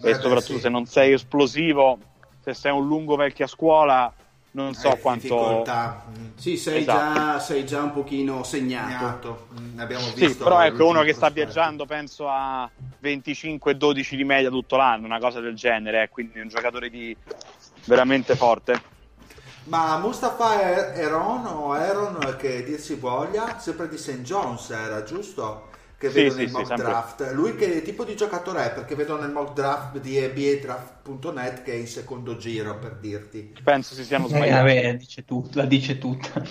Eh 0.00 0.10
e 0.10 0.12
beh, 0.12 0.20
soprattutto 0.20 0.54
sì. 0.54 0.60
se 0.60 0.68
non 0.68 0.86
sei 0.86 1.12
esplosivo, 1.12 1.98
se 2.40 2.54
sei 2.54 2.70
un 2.70 2.86
lungo 2.86 3.16
vecchio 3.16 3.46
a 3.46 3.48
scuola, 3.48 4.14
non 4.52 4.74
so 4.74 4.92
Eh, 4.92 5.00
quanto... 5.00 5.22
difficoltà. 5.26 6.04
Sì, 6.36 6.56
sei, 6.56 6.82
Esatto. 6.82 7.14
già, 7.18 7.38
sei 7.40 7.66
già 7.66 7.82
un 7.82 7.92
pochino 7.92 8.44
segnato. 8.44 8.86
segnato. 8.86 9.48
Mm, 9.60 9.98
Sì, 10.14 10.24
visto 10.24 10.44
però 10.44 10.62
ecco 10.62 10.86
uno 10.86 11.02
che 11.02 11.14
sta 11.14 11.30
viaggiando, 11.30 11.84
penso 11.84 12.28
a 12.28 12.70
25-12 13.02 14.14
di 14.14 14.24
media 14.24 14.50
tutto 14.50 14.76
l'anno, 14.76 15.06
una 15.06 15.18
cosa 15.18 15.40
del 15.40 15.54
genere, 15.56 16.04
eh, 16.04 16.08
quindi 16.08 16.38
un 16.38 16.48
giocatore 16.48 16.90
di 16.90 17.16
veramente 17.86 18.34
forte. 18.36 18.80
Ma 19.64 19.98
Mustafa 19.98 20.60
Er- 20.62 20.98
Eron 20.98 21.44
o 21.46 21.72
Aaron 21.72 22.36
che 22.38 22.64
dir 22.64 22.80
si 22.80 22.94
voglia, 22.94 23.58
sempre 23.58 23.88
di 23.88 23.98
St. 23.98 24.22
John's 24.22 24.70
era, 24.70 25.02
giusto? 25.02 25.66
Che 25.98 26.08
Sì, 26.08 26.14
vedo 26.14 26.30
sì, 26.30 26.36
nel 26.36 26.46
sì, 26.46 26.52
mock 26.52 26.66
sempre. 26.66 26.86
draft. 26.86 27.30
Lui 27.32 27.54
che 27.56 27.82
tipo 27.82 28.04
di 28.04 28.14
giocatore 28.16 28.66
è? 28.66 28.72
Perché 28.72 28.94
vedo 28.94 29.18
nel 29.20 29.30
mock 29.30 29.52
draft 29.52 29.98
di 29.98 30.16
ABAdraft.net 30.18 31.62
che 31.62 31.72
è 31.72 31.76
in 31.76 31.88
secondo 31.88 32.36
giro, 32.36 32.78
per 32.78 32.94
dirti. 32.96 33.52
Penso 33.64 33.94
si 33.94 34.04
siano 34.04 34.24
Eh, 34.26 34.28
sbagliati. 34.28 34.50
vabbè, 34.50 34.96
dice 34.96 35.24
tutto, 35.24 35.58
la 35.58 35.66
dice 35.66 35.98
tutta. 35.98 36.42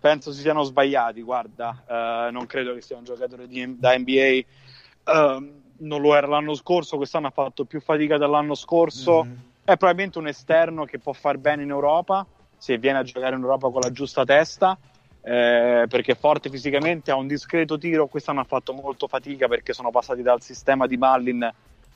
Penso 0.00 0.32
si 0.32 0.40
siano 0.40 0.64
sbagliati, 0.64 1.22
guarda, 1.22 1.84
eh, 2.26 2.30
non 2.32 2.46
credo 2.46 2.74
che 2.74 2.80
sia 2.80 2.96
un 2.96 3.04
giocatore 3.04 3.46
di- 3.46 3.78
da 3.78 3.96
NBA. 3.96 5.10
Ehm, 5.12 5.60
non 5.78 6.00
lo 6.00 6.14
era 6.16 6.26
l'anno 6.26 6.54
scorso, 6.54 6.96
quest'anno 6.96 7.28
ha 7.28 7.30
fatto 7.30 7.64
più 7.66 7.80
fatica 7.80 8.18
dell'anno 8.18 8.54
scorso. 8.56 9.24
Mhm. 9.24 9.50
È 9.64 9.76
probabilmente 9.76 10.18
un 10.18 10.26
esterno 10.26 10.84
che 10.84 10.98
può 10.98 11.12
far 11.12 11.38
bene 11.38 11.62
in 11.62 11.70
Europa, 11.70 12.26
se 12.56 12.78
viene 12.78 12.98
a 12.98 13.02
giocare 13.02 13.36
in 13.36 13.42
Europa 13.42 13.70
con 13.70 13.80
la 13.80 13.92
giusta 13.92 14.24
testa, 14.24 14.76
eh, 15.22 15.86
perché 15.88 16.12
è 16.12 16.16
forte 16.16 16.50
fisicamente, 16.50 17.12
ha 17.12 17.16
un 17.16 17.28
discreto 17.28 17.78
tiro. 17.78 18.08
Quest'anno 18.08 18.40
ha 18.40 18.44
fatto 18.44 18.72
molto 18.72 19.06
fatica 19.06 19.46
perché 19.46 19.72
sono 19.72 19.90
passati 19.90 20.22
dal 20.22 20.42
sistema 20.42 20.86
di 20.86 20.96
Mullin 20.96 21.48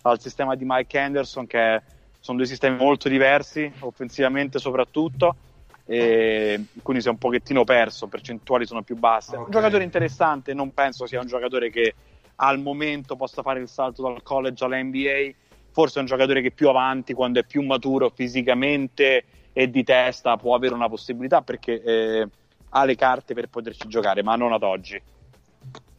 al 0.03 0.21
sistema 0.21 0.55
di 0.55 0.65
Mike 0.65 0.99
Henderson, 0.99 1.47
che 1.47 1.83
sono 2.21 2.39
due 2.39 2.47
sistemi 2.47 2.77
molto 2.77 3.09
diversi, 3.09 3.71
offensivamente 3.81 4.59
soprattutto, 4.61 5.37
e 5.85 6.65
quindi 6.83 7.03
si 7.03 7.09
è 7.09 7.11
un 7.11 7.19
pochettino 7.19 7.65
perso, 7.65 8.07
percentuali 8.07 8.67
sono 8.67 8.83
più 8.83 8.97
basse. 8.97 9.37
Ok. 9.37 9.47
Un 9.47 9.51
giocatore 9.51 9.85
interessante, 9.85 10.55
non 10.55 10.73
penso 10.73 11.07
sia 11.07 11.21
un 11.21 11.27
giocatore 11.27 11.71
che 11.71 11.95
al 12.37 12.61
momento 12.61 13.17
possa 13.17 13.43
fare 13.43 13.61
il 13.61 13.69
salto 13.69 14.03
dal 14.03 14.23
college 14.23 14.65
alla 14.65 14.81
NBA, 14.81 15.31
forse 15.77 15.99
è 15.99 16.01
un 16.01 16.07
giocatore 16.07 16.41
che 16.41 16.53
più 16.53 16.71
avanti, 16.71 17.13
quando 17.13 17.39
è 17.39 17.45
più 17.45 17.61
maturo 17.61 18.09
fisicamente 18.09 19.25
e 19.53 19.69
di 19.69 19.85
testa, 19.85 20.39
può 20.39 20.55
avere 20.55 20.73
una 20.73 20.89
possibilità 20.89 21.43
perché 21.43 21.83
eh, 21.83 22.29
ha 22.71 22.85
le 22.87 22.95
carte 22.97 23.35
per 23.35 23.49
poterci 23.51 23.87
giocare, 23.87 24.23
ma 24.23 24.37
non 24.37 24.55
ad 24.55 24.63
oggi. 24.63 24.99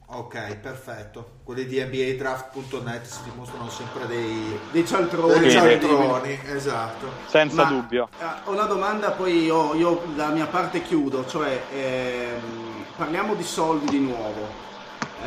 Ok, 0.07 0.55
perfetto. 0.55 1.29
Quelli 1.43 1.67
di 1.67 1.79
NBAdraft.net 1.79 3.03
si 3.05 3.19
dimostrano 3.29 3.69
sempre 3.69 4.07
dei, 4.07 4.59
Dei 4.71 4.83
cialtroni. 4.87 5.39
dei 5.41 5.51
cialtroni, 5.51 6.39
esatto. 6.45 7.07
Senza 7.27 7.63
Ma, 7.65 7.69
dubbio. 7.69 8.09
eh, 8.19 8.25
Ho 8.45 8.53
una 8.53 8.63
domanda, 8.65 9.11
poi 9.11 9.43
io, 9.43 9.75
io 9.75 10.01
la 10.15 10.29
mia 10.29 10.47
parte 10.47 10.81
chiudo, 10.81 11.27
cioè 11.27 11.61
ehm, 11.71 12.85
parliamo 12.95 13.35
di 13.35 13.43
soldi 13.43 13.85
di 13.89 13.99
nuovo. 13.99 14.65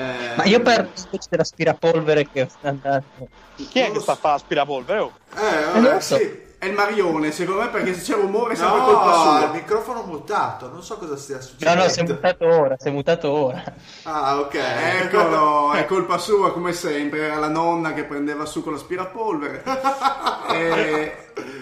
Ehm, 0.00 0.34
Ma 0.36 0.44
io 0.44 0.60
per 0.60 0.90
invece 0.96 1.26
dell'aspirapolvere 1.28 2.28
che 2.30 2.42
è 2.42 2.68
andato. 2.68 3.28
Chi 3.56 3.78
è 3.80 3.90
che 3.90 4.00
sta 4.00 4.12
a 4.12 4.16
fare 4.16 4.34
aspirapolvere? 4.36 4.98
Oh. 5.00 5.12
Eh, 5.36 5.64
non 5.74 5.82
vabbè, 5.82 5.94
lo 5.94 6.00
so. 6.00 6.16
sì. 6.16 6.48
È 6.60 6.66
il 6.66 6.74
Marione, 6.74 7.32
secondo 7.32 7.62
me, 7.62 7.68
perché 7.70 7.94
se 7.94 8.02
c'è 8.12 8.20
rumore 8.20 8.52
è 8.52 8.56
sempre 8.56 8.80
No, 8.80 8.84
colpa 8.84 9.10
il 9.14 9.14
sua. 9.14 9.50
microfono 9.54 10.02
mutato, 10.04 10.68
non 10.70 10.82
so 10.82 10.98
cosa 10.98 11.16
stia 11.16 11.36
No, 11.36 11.42
succedendo. 11.42 11.82
no, 11.84 11.88
si 11.88 12.00
è 12.00 12.02
mutato 12.02 12.44
ora, 12.46 12.76
si 12.78 12.88
è 12.88 12.90
mutato 12.90 13.30
ora. 13.30 13.64
Ah, 14.02 14.38
ok. 14.40 14.54
Eccolo, 14.56 15.72
è 15.72 15.86
colpa 15.86 16.18
sua 16.18 16.52
come 16.52 16.74
sempre, 16.74 17.20
era 17.20 17.36
la 17.36 17.48
nonna 17.48 17.94
che 17.94 18.04
prendeva 18.04 18.44
su 18.44 18.62
con 18.62 18.72
l'aspirapolvere. 18.74 19.62
Eh, 20.52 21.12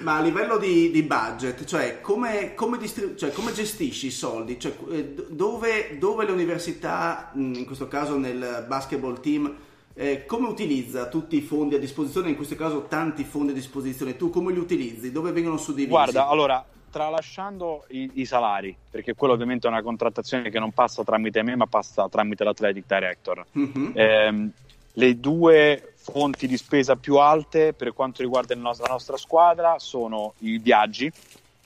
ma 0.00 0.16
a 0.16 0.20
livello 0.22 0.56
di, 0.56 0.90
di 0.90 1.02
budget, 1.02 1.64
cioè 1.66 2.00
come, 2.00 2.54
come 2.54 2.78
distri- 2.78 3.18
cioè, 3.18 3.32
come 3.32 3.52
gestisci 3.52 4.06
i 4.06 4.10
soldi? 4.10 4.58
Cioè, 4.58 4.72
eh, 4.90 5.14
dove, 5.28 5.98
dove 5.98 6.24
le 6.24 6.32
università, 6.32 7.30
in 7.34 7.66
questo 7.66 7.86
caso 7.86 8.16
nel 8.16 8.64
basketball 8.66 9.20
team, 9.20 9.54
eh, 10.00 10.24
come 10.26 10.46
utilizza 10.46 11.08
tutti 11.08 11.36
i 11.36 11.40
fondi 11.40 11.74
a 11.74 11.78
disposizione, 11.78 12.28
in 12.28 12.36
questo 12.36 12.54
caso 12.54 12.86
tanti 12.86 13.24
fondi 13.24 13.50
a 13.50 13.54
disposizione, 13.54 14.16
tu 14.16 14.30
come 14.30 14.52
li 14.52 14.58
utilizzi? 14.60 15.10
Dove 15.10 15.32
vengono 15.32 15.56
suddivisi? 15.56 15.90
Guarda, 15.90 16.28
allora, 16.28 16.64
tralasciando 16.88 17.84
i, 17.88 18.08
i 18.14 18.24
salari, 18.24 18.76
perché 18.88 19.14
quello 19.14 19.34
ovviamente 19.34 19.66
è 19.66 19.70
una 19.70 19.82
contrattazione 19.82 20.50
che 20.50 20.60
non 20.60 20.70
passa 20.70 21.02
tramite 21.02 21.42
me, 21.42 21.56
ma 21.56 21.66
passa 21.66 22.08
tramite 22.08 22.44
l'Athletic 22.44 22.84
Director. 22.86 23.44
Mhm. 23.50 23.92
Ehm, 23.96 24.52
le 24.92 25.18
due 25.18 25.94
fonti 25.96 26.46
di 26.46 26.56
spesa 26.56 26.94
più 26.94 27.16
alte 27.16 27.72
per 27.72 27.92
quanto 27.92 28.22
riguarda 28.22 28.54
il 28.54 28.60
nos- 28.60 28.80
la 28.80 28.88
nostra 28.88 29.16
squadra 29.16 29.80
sono 29.80 30.34
i 30.38 30.58
viaggi, 30.58 31.10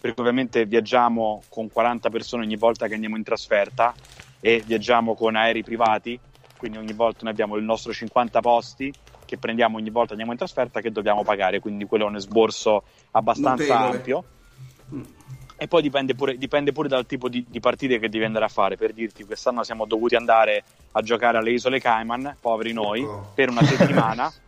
perché 0.00 0.18
ovviamente 0.18 0.64
viaggiamo 0.64 1.42
con 1.50 1.70
40 1.70 2.08
persone 2.08 2.44
ogni 2.44 2.56
volta 2.56 2.88
che 2.88 2.94
andiamo 2.94 3.16
in 3.16 3.24
trasferta 3.24 3.94
e 4.40 4.62
viaggiamo 4.64 5.14
con 5.14 5.36
aerei 5.36 5.62
privati, 5.62 6.18
quindi 6.62 6.78
ogni 6.78 6.92
volta 6.92 7.18
noi 7.22 7.32
abbiamo 7.32 7.56
il 7.56 7.64
nostro 7.64 7.92
50 7.92 8.38
posti 8.40 8.94
che 9.24 9.36
prendiamo 9.36 9.78
ogni 9.78 9.90
volta 9.90 10.12
andiamo 10.12 10.30
in 10.30 10.38
trasferta 10.38 10.80
che 10.80 10.92
dobbiamo 10.92 11.24
pagare, 11.24 11.58
quindi 11.58 11.86
quello 11.86 12.04
è 12.04 12.08
un 12.08 12.14
esborso 12.14 12.84
abbastanza 13.10 13.64
Notevole. 13.78 13.96
ampio. 13.96 14.24
E 15.56 15.66
poi 15.66 15.82
dipende 15.82 16.14
pure, 16.14 16.38
dipende 16.38 16.70
pure 16.70 16.86
dal 16.86 17.04
tipo 17.04 17.28
di, 17.28 17.44
di 17.48 17.58
partite 17.58 17.98
che 17.98 18.08
devi 18.08 18.24
andare 18.24 18.44
a 18.44 18.48
fare. 18.48 18.76
Per 18.76 18.92
dirti, 18.92 19.24
quest'anno 19.24 19.64
siamo 19.64 19.86
dovuti 19.86 20.14
andare 20.14 20.62
a 20.92 21.02
giocare 21.02 21.38
alle 21.38 21.50
isole 21.50 21.80
Cayman, 21.80 22.36
poveri 22.40 22.72
noi, 22.72 23.00
Ecco. 23.00 23.32
per 23.34 23.50
una 23.50 23.64
settimana. 23.64 24.32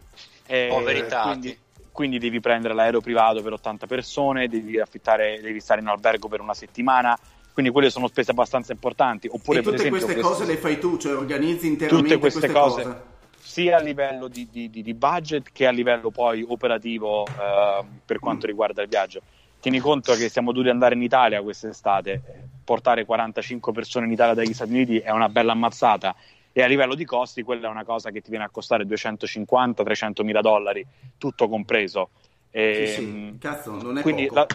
E 0.47 0.67
Poveri 0.69 1.07
quindi, 1.23 1.59
quindi 1.91 2.19
devi 2.19 2.39
prendere 2.39 2.75
l'aereo 2.75 3.01
privato 3.01 3.41
per 3.41 3.55
80 3.55 3.87
persone, 3.87 4.47
devi 4.47 4.79
affittare, 4.79 5.41
devi 5.41 5.59
stare 5.59 5.81
in 5.81 5.87
albergo 5.87 6.29
per 6.29 6.43
una 6.43 6.53
settimana. 6.53 7.19
Quindi 7.55 7.71
quelle 7.71 7.89
sono 7.89 8.09
spese 8.09 8.33
abbastanza 8.33 8.73
importanti. 8.73 9.29
Oppure, 9.31 9.61
e 9.61 9.63
tutte 9.63 9.77
per 9.77 9.87
esempio, 9.87 10.05
queste 10.05 10.21
quest- 10.21 10.39
cose 10.39 10.53
le 10.53 10.59
fai 10.59 10.79
tu, 10.81 10.99
cioè 10.99 11.15
organizzi 11.17 11.69
interamente 11.69 12.09
tutte 12.09 12.19
queste 12.19 12.51
cose. 12.51 12.83
cose 12.83 13.03
sia 13.39 13.77
a 13.77 13.81
livello 13.81 14.27
di, 14.27 14.49
di- 14.51 14.69
di- 14.69 14.95
budget 14.95 15.51
che 15.53 15.67
a 15.67 15.71
livello 15.71 16.11
poi 16.11 16.45
operativo 16.47 17.25
eh, 17.27 17.85
per 18.05 18.19
quanto 18.19 18.47
riguarda 18.47 18.83
il 18.83 18.89
viaggio. 18.89 19.23
Tieni 19.61 19.79
conto 19.79 20.15
che 20.15 20.29
siamo 20.29 20.51
dovuti 20.51 20.71
andare 20.71 20.95
in 20.95 21.03
Italia 21.03 21.41
quest'estate, 21.43 22.21
portare 22.65 23.05
45 23.05 23.73
persone 23.73 24.07
in 24.07 24.13
Italia 24.13 24.35
dagli 24.35 24.53
Stati 24.53 24.73
Uniti 24.73 24.99
è 24.99 25.11
una 25.11 25.29
bella 25.29 25.53
ammazzata 25.53 26.17
e 26.53 26.63
a 26.63 26.67
livello 26.67 26.95
di 26.95 27.05
costi 27.05 27.43
quella 27.43 27.69
è 27.69 27.71
una 27.71 27.85
cosa 27.85 28.11
che 28.11 28.21
ti 28.21 28.31
viene 28.31 28.45
a 28.45 28.49
costare 28.51 28.85
250-300 28.85 30.23
mila 30.25 30.41
dollari, 30.41 30.85
tutto 31.19 31.49
compreso. 31.49 32.11
E, 32.57 32.87
Sì, 32.87 32.93
sì, 32.95 33.01
mh, 33.05 33.39
cazzo, 33.39 33.73
non 33.73 33.99
è 33.99 34.03
quindi 34.03 34.27
poco. 34.27 34.35
la- 34.37 34.47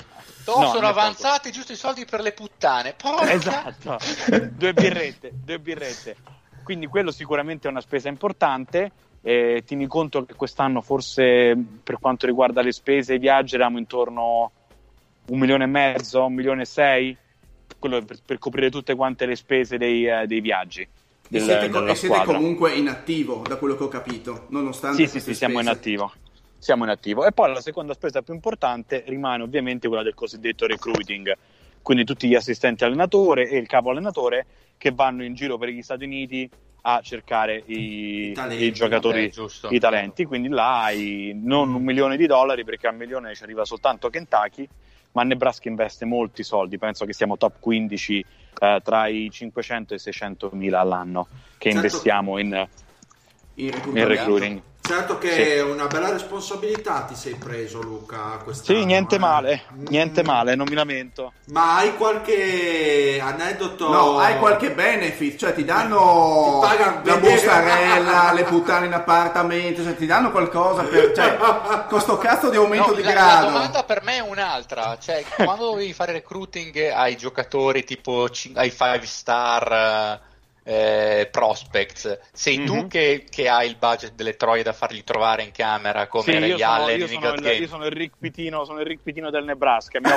Oh, 0.46 0.62
no, 0.62 0.68
sono 0.68 0.88
è 0.88 0.94
poco. 0.94 1.00
avanzati 1.00 1.52
giusto 1.52 1.74
i 1.74 1.76
soldi 1.76 2.06
per 2.06 2.22
le 2.22 2.32
puttane. 2.32 2.94
Porca. 2.94 3.34
Esatto, 3.34 3.98
due 4.58 4.74
birrette, 4.74 5.34
due 5.44 5.60
birrette. 5.60 6.16
Quindi 6.64 6.88
quello 6.88 7.12
sicuramente 7.12 7.68
è 7.68 7.72
una 7.72 7.82
spesa 7.82 8.08
importante. 8.08 8.90
Eh, 9.22 9.64
tieni 9.66 9.86
conto 9.86 10.24
che 10.24 10.34
quest'anno 10.34 10.82
forse 10.82 11.58
per 11.84 12.00
quanto 12.00 12.26
riguarda 12.26 12.62
le 12.62 12.72
spese 12.72 13.12
e 13.14 13.16
i 13.18 13.20
viaggi 13.20 13.56
eravamo 13.56 13.78
intorno 13.80 14.44
a 14.46 14.52
un 15.32 15.38
milione 15.40 15.66
e 15.66 15.68
mezzo, 15.68 16.26
un 16.26 16.34
milione 16.34 16.62
e 16.62 16.66
sei, 16.66 17.18
quello 17.78 18.02
per, 18.02 18.18
per 18.26 18.40
coprire 18.40 18.70
tutte 18.72 18.96
quante 18.96 19.26
le 19.26 19.36
spese 19.36 19.78
dei, 19.78 20.08
eh, 20.08 20.26
dei 20.26 20.40
viaggi. 20.40 20.82
E 20.82 20.88
del- 21.28 21.42
siete, 21.42 21.68
co- 21.70 21.80
della 21.82 21.92
e 21.92 21.96
siete 21.96 22.16
squadra. 22.16 22.38
comunque 22.38 22.72
in 22.74 22.88
attivo, 22.88 23.44
da 23.46 23.58
quello 23.58 23.76
che 23.76 23.84
ho 23.84 23.88
capito, 23.90 24.46
nonostante 24.50 25.06
Sì, 25.06 25.08
sì, 25.08 25.20
sì, 25.20 25.34
siamo 25.36 25.60
in 25.60 25.66
spese. 25.66 25.80
attivo. 25.80 26.14
Siamo 26.60 26.84
in 26.84 26.90
attivo. 26.90 27.26
E 27.26 27.32
poi 27.32 27.54
la 27.54 27.62
seconda 27.62 27.94
spesa 27.94 28.22
più 28.22 28.34
importante 28.34 29.04
rimane 29.08 29.44
ovviamente 29.44 29.88
quella 29.88 30.04
del 30.04 30.14
cosiddetto 30.14 30.68
recruiting, 30.68 31.34
quindi 31.82 32.04
tutti 32.04 32.28
gli 32.28 32.36
assistenti 32.36 32.84
allenatore 32.84 33.48
e 33.50 33.58
il 33.58 33.66
capo 33.68 33.90
allenatore 33.90 34.46
che 34.78 34.92
vanno 34.92 35.24
in 35.24 35.34
giro 35.34 35.58
per 35.58 35.70
gli 35.70 35.82
Stati 35.82 36.04
Uniti 36.04 36.50
a 36.82 37.02
cercare 37.02 37.62
i, 37.66 38.30
I 38.30 38.32
talenti, 38.34 38.64
i 38.64 38.72
giocatori, 38.72 39.22
vabbè, 39.22 39.32
giusto. 39.32 39.68
i 39.72 39.80
talenti. 39.80 40.26
Quindi 40.26 40.50
là 40.50 40.84
hai 40.84 41.32
non 41.36 41.74
un 41.74 41.84
milione 41.84 42.18
di 42.18 42.26
dollari 42.28 42.64
perché 42.64 42.88
a 42.88 42.92
un 42.92 42.98
milione 42.98 43.36
ci 43.36 43.44
arriva 43.44 43.66
soltanto 43.66 44.10
Kentucky, 44.10 44.68
ma 45.14 45.24
Nebraska 45.24 45.68
investe 45.70 46.06
molti 46.06 46.44
soldi, 46.44 46.78
penso 46.78 47.06
che 47.06 47.14
siamo 47.14 47.38
top 47.38 47.60
15 47.60 48.26
eh, 48.60 48.82
tra 48.84 49.08
i 49.08 49.30
500 49.32 49.94
e 49.94 49.96
i 49.96 50.00
600 50.00 50.50
mila 50.54 50.80
all'anno 50.82 51.28
che 51.58 51.72
Certo. 51.72 51.78
investiamo 51.78 52.38
in, 52.38 52.68
In 53.56 54.08
recruiting. 54.08 54.62
Certo 54.90 55.20
che 55.20 55.32
Sì. 55.32 55.42
è 55.42 55.62
una 55.62 55.86
bella 55.86 56.10
responsabilità 56.10 57.02
ti 57.02 57.14
sei 57.14 57.36
preso 57.36 57.80
Luca 57.80 58.40
quest'anno. 58.44 58.80
Sì, 58.80 58.86
niente 58.86 59.18
eh. 59.18 59.20
male, 59.20 59.62
Mm. 59.72 59.86
niente 59.90 60.24
male, 60.24 60.56
non 60.56 60.66
mi 60.68 60.74
lamento. 60.74 61.34
Ma 61.52 61.76
hai 61.76 61.96
qualche 61.96 63.20
aneddoto? 63.24 63.88
No, 63.92 64.18
hai 64.18 64.40
qualche 64.40 64.72
benefit, 64.72 65.38
cioè 65.38 65.54
ti 65.54 65.64
danno 65.64 66.60
Ti 66.62 66.68
pagano 66.68 67.02
la 67.04 67.18
bene. 67.18 67.34
bustarella, 67.36 68.34
le 68.34 68.44
puttane 68.46 68.88
in 68.88 68.94
appartamento, 68.94 69.84
cioè 69.84 69.96
ti 69.96 70.08
danno 70.08 70.32
qualcosa 70.32 70.82
per, 70.82 71.12
cioè, 71.14 71.38
con 71.88 72.00
sto 72.02 72.18
cazzo 72.18 72.50
di 72.50 72.58
aumento 72.58 72.88
No, 72.90 72.94
di 72.96 73.04
la, 73.04 73.14
la 73.14 73.14
grado. 73.14 73.46
domanda 73.46 73.84
per 73.84 74.02
me 74.02 74.16
è 74.16 74.22
un'altra, 74.22 74.98
cioè 75.00 75.24
quando 75.36 75.70
dovevi 75.70 75.94
fare 75.94 76.14
recruiting 76.14 76.90
ai 76.96 77.16
giocatori 77.16 77.84
tipo 77.84 78.24
ai 78.56 78.72
5 78.72 79.02
star 79.04 80.20
eh, 80.64 81.28
prospects, 81.32 82.20
sei 82.32 82.64
tu 82.64 82.76
Mhm. 82.76 82.88
che, 82.88 83.26
che 83.30 83.48
hai 83.50 83.68
il 83.68 83.76
budget 83.78 84.14
delle 84.14 84.36
troie 84.36 84.64
da 84.64 84.74
fargli 84.74 85.04
trovare 85.04 85.44
in 85.44 85.52
camera 85.52 86.08
come 86.08 86.24
Sì, 86.24 86.32
io, 86.32 86.40
Ray 86.40 86.58
sono, 86.60 86.72
Allen 86.74 86.98
io, 87.00 87.06
in 87.06 87.12
sono 87.12 87.20
God 87.26 87.36
il, 87.36 87.42
Game? 87.44 87.56
io 87.56 87.68
sono 87.68 87.86
il 87.86 87.92
Rick 87.92 88.14
Pitino, 88.20 88.66
sono 88.66 88.80
il 88.80 88.86
Rick 88.86 89.04
Pitino 89.04 89.30
del 89.30 89.44
Nebraska. 89.46 90.00
mi 90.00 90.10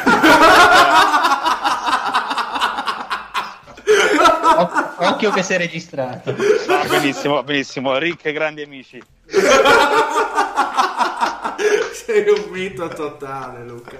Oc- 4.57 4.95
Occhio 4.99 5.31
che 5.31 5.43
sei 5.43 5.59
registrato. 5.59 6.35
Va 6.67 6.85
benissimo, 6.89 7.43
benissimo. 7.43 7.97
Rick, 7.99 8.31
grandi 8.33 8.63
amici. 8.63 9.03
sei 11.93 12.29
un 12.29 12.45
mito 12.51 12.89
totale 12.89 13.65
Luca. 13.65 13.97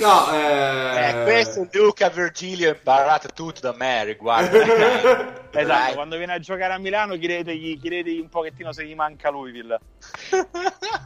No, 0.00 0.32
eh... 0.32 1.08
Eh, 1.08 1.22
questo 1.24 1.62
è 1.62 1.68
Luca 1.72 2.08
Virgilio 2.08 2.70
imparato 2.70 3.28
tutto 3.34 3.60
da 3.60 3.74
me 3.76 4.04
riguardo 4.04 4.58
Esatto, 5.50 5.66
Dai. 5.84 5.94
quando 5.94 6.16
viene 6.16 6.34
a 6.34 6.38
giocare 6.38 6.72
a 6.74 6.78
Milano 6.78 7.16
chiedetegli, 7.16 7.80
chiedetegli 7.80 8.20
un 8.20 8.28
pochettino 8.28 8.72
se 8.72 8.84
gli 8.84 8.94
manca 8.94 9.30
Louisville. 9.30 9.78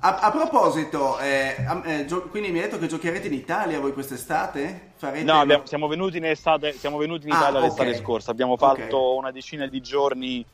A, 0.00 0.18
a 0.18 0.30
proposito, 0.30 1.18
eh, 1.20 1.54
eh, 1.84 2.04
gio- 2.06 2.22
quindi 2.28 2.50
mi 2.50 2.58
hai 2.58 2.64
detto 2.64 2.78
che 2.78 2.86
giocherete 2.88 3.28
in 3.28 3.34
Italia 3.34 3.78
voi 3.80 3.92
quest'estate? 3.92 4.92
Farete... 4.96 5.24
No, 5.24 5.40
abbiamo- 5.40 5.64
siamo 5.66 5.86
venuti 5.86 6.16
in 6.16 6.24
estate, 6.24 6.72
siamo 6.72 6.96
venuti 6.98 7.26
in 7.26 7.32
Ah, 7.32 7.36
Italia 7.38 7.58
ok. 7.60 7.64
l'estate 7.66 7.94
scorsa. 7.94 8.30
Abbiamo 8.32 8.56
fatto 8.56 9.14
una 9.14 9.30
decina 9.30 9.66
di 9.66 9.80
giorni, 9.80 10.44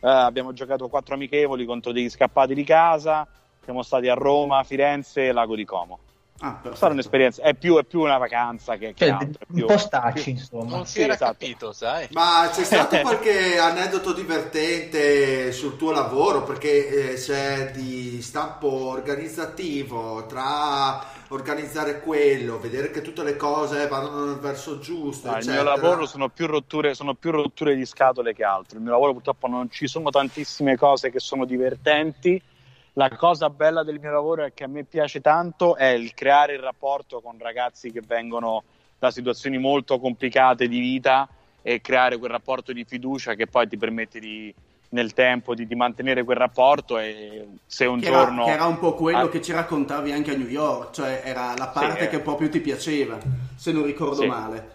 eh, 0.00 0.08
abbiamo 0.08 0.52
giocato 0.52 0.88
quattro 0.88 1.14
amichevoli 1.14 1.64
contro 1.64 1.92
degli 1.92 2.10
scappati 2.10 2.54
di 2.54 2.64
casa. 2.64 3.26
Siamo 3.64 3.82
stati 3.82 4.08
a 4.08 4.14
Roma, 4.14 4.62
Firenze 4.64 5.26
e 5.26 5.32
Lago 5.32 5.54
di 5.54 5.64
Como. 5.64 5.98
Ah, 6.40 6.60
stata 6.72 6.92
un'esperienza, 6.92 7.42
è 7.42 7.54
più, 7.54 7.76
è 7.78 7.84
più 7.84 8.00
una 8.00 8.16
vacanza 8.16 8.76
che, 8.76 8.94
che 8.94 9.06
Cioè, 9.06 9.10
altro. 9.10 9.44
un 9.48 9.54
più- 9.56 9.66
po' 9.66 9.76
stacci, 9.76 10.22
più- 10.22 10.32
insomma. 10.32 10.70
non 10.76 10.86
si 10.86 10.92
Sì, 10.92 11.00
era 11.02 11.14
esatto. 11.14 11.32
capito 11.32 11.72
sai 11.72 12.06
Ma 12.12 12.48
c'è 12.52 12.62
stato 12.62 13.00
qualche 13.00 13.58
aneddoto 13.58 14.12
divertente 14.12 15.50
sul 15.50 15.76
tuo 15.76 15.90
lavoro? 15.90 16.44
Perché 16.44 17.12
eh, 17.12 17.14
c'è 17.14 17.72
di 17.72 18.22
stampo 18.22 18.68
organizzativo 18.68 20.26
tra 20.26 21.04
organizzare 21.30 22.00
quello, 22.00 22.58
vedere 22.58 22.90
che 22.90 23.02
tutte 23.02 23.22
le 23.22 23.36
cose 23.36 23.86
vanno 23.88 24.24
nel 24.24 24.38
verso 24.38 24.78
giusto. 24.78 25.30
No, 25.30 25.38
il 25.38 25.46
mio 25.48 25.62
lavoro 25.62 26.06
sono 26.06 26.28
più, 26.28 26.46
rotture, 26.46 26.94
sono 26.94 27.14
più 27.14 27.30
rotture 27.32 27.74
di 27.74 27.84
scatole 27.84 28.32
che 28.32 28.44
altro. 28.44 28.76
Il 28.78 28.82
mio 28.84 28.92
lavoro 28.92 29.12
purtroppo 29.12 29.46
non 29.48 29.68
ci 29.70 29.86
sono 29.88 30.10
tantissime 30.10 30.76
cose 30.76 31.10
che 31.10 31.18
sono 31.20 31.44
divertenti. 31.44 32.40
La 32.98 33.10
cosa 33.10 33.48
bella 33.48 33.84
del 33.84 34.00
mio 34.00 34.10
lavoro 34.10 34.42
è 34.44 34.52
che 34.52 34.64
a 34.64 34.66
me 34.66 34.82
piace 34.82 35.20
tanto 35.20 35.76
è 35.76 35.86
il 35.86 36.14
creare 36.14 36.54
il 36.54 36.58
rapporto 36.58 37.20
con 37.20 37.36
ragazzi 37.38 37.92
che 37.92 38.02
vengono 38.04 38.64
da 38.98 39.12
situazioni 39.12 39.56
molto 39.56 40.00
complicate 40.00 40.66
di 40.66 40.80
vita 40.80 41.28
e 41.62 41.80
creare 41.80 42.18
quel 42.18 42.32
rapporto 42.32 42.72
di 42.72 42.82
fiducia 42.84 43.34
che 43.34 43.46
poi 43.46 43.68
ti 43.68 43.76
permette 43.76 44.18
di, 44.18 44.52
nel 44.88 45.12
tempo 45.14 45.54
di, 45.54 45.68
di 45.68 45.76
mantenere 45.76 46.24
quel 46.24 46.38
rapporto 46.38 46.98
e 46.98 47.46
se 47.64 47.86
un 47.86 48.00
Che 48.00 48.06
giorno... 48.06 48.42
era, 48.42 48.44
che 48.46 48.50
era 48.62 48.66
un 48.66 48.78
po' 48.80 48.94
quello 48.94 49.18
Ah, 49.26 49.28
che 49.28 49.42
ci 49.42 49.52
raccontavi 49.52 50.10
anche 50.10 50.32
a 50.32 50.36
New 50.36 50.48
York, 50.48 50.92
cioè 50.92 51.22
era 51.24 51.54
la 51.56 51.68
parte 51.68 52.02
Sì. 52.02 52.08
che 52.08 52.18
proprio 52.18 52.48
ti 52.48 52.58
piaceva, 52.58 53.16
se 53.54 53.70
non 53.70 53.84
ricordo 53.84 54.22
Sì. 54.22 54.26
male. 54.26 54.70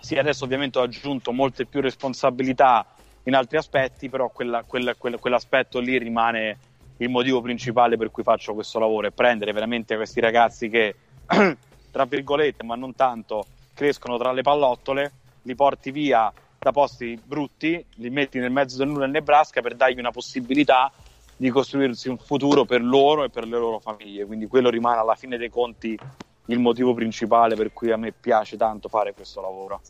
Sì, 0.00 0.14
adesso 0.14 0.44
ovviamente 0.44 0.78
ho 0.78 0.82
aggiunto 0.82 1.30
molte 1.30 1.66
più 1.66 1.82
responsabilità 1.82 2.86
in 3.24 3.34
altri 3.34 3.58
aspetti, 3.58 4.08
però 4.08 4.30
quella- 4.30 4.62
quella- 4.62 4.94
quella- 4.94 5.18
quell'aspetto 5.18 5.78
lì 5.78 5.98
rimane 5.98 6.56
il 6.98 7.08
motivo 7.08 7.40
principale 7.40 7.96
per 7.96 8.10
cui 8.10 8.22
faccio 8.22 8.54
questo 8.54 8.78
lavoro, 8.78 9.08
è 9.08 9.10
prendere 9.10 9.52
veramente 9.52 9.96
questi 9.96 10.20
ragazzi 10.20 10.68
che, 10.68 10.94
tra 11.90 12.04
virgolette, 12.04 12.64
ma 12.64 12.74
non 12.74 12.94
tanto, 12.94 13.46
crescono 13.74 14.16
tra 14.16 14.32
le 14.32 14.42
pallottole, 14.42 15.12
li 15.42 15.54
porti 15.54 15.90
via 15.90 16.32
da 16.58 16.72
posti 16.72 17.20
brutti, 17.22 17.84
li 17.96 18.10
metti 18.10 18.38
nel 18.38 18.50
mezzo 18.50 18.78
del 18.78 18.88
nulla 18.88 19.04
in 19.04 19.12
Nebraska 19.12 19.60
per 19.60 19.74
dargli 19.76 19.98
una 19.98 20.10
possibilità 20.10 20.90
di 21.36 21.50
costruirsi 21.50 22.08
un 22.08 22.16
futuro 22.16 22.64
per 22.64 22.82
loro 22.82 23.24
e 23.24 23.28
per 23.28 23.44
le 23.44 23.58
loro 23.58 23.78
famiglie. 23.78 24.24
Quindi 24.24 24.46
quello 24.46 24.70
rimane 24.70 24.98
alla 24.98 25.14
fine 25.14 25.36
dei 25.36 25.50
conti 25.50 25.98
il 26.46 26.58
motivo 26.58 26.94
principale 26.94 27.54
per 27.54 27.72
cui 27.72 27.90
a 27.90 27.96
me 27.96 28.12
piace 28.12 28.56
tanto 28.56 28.88
fare 28.88 29.12
questo 29.12 29.40
lavoro. 29.40 29.80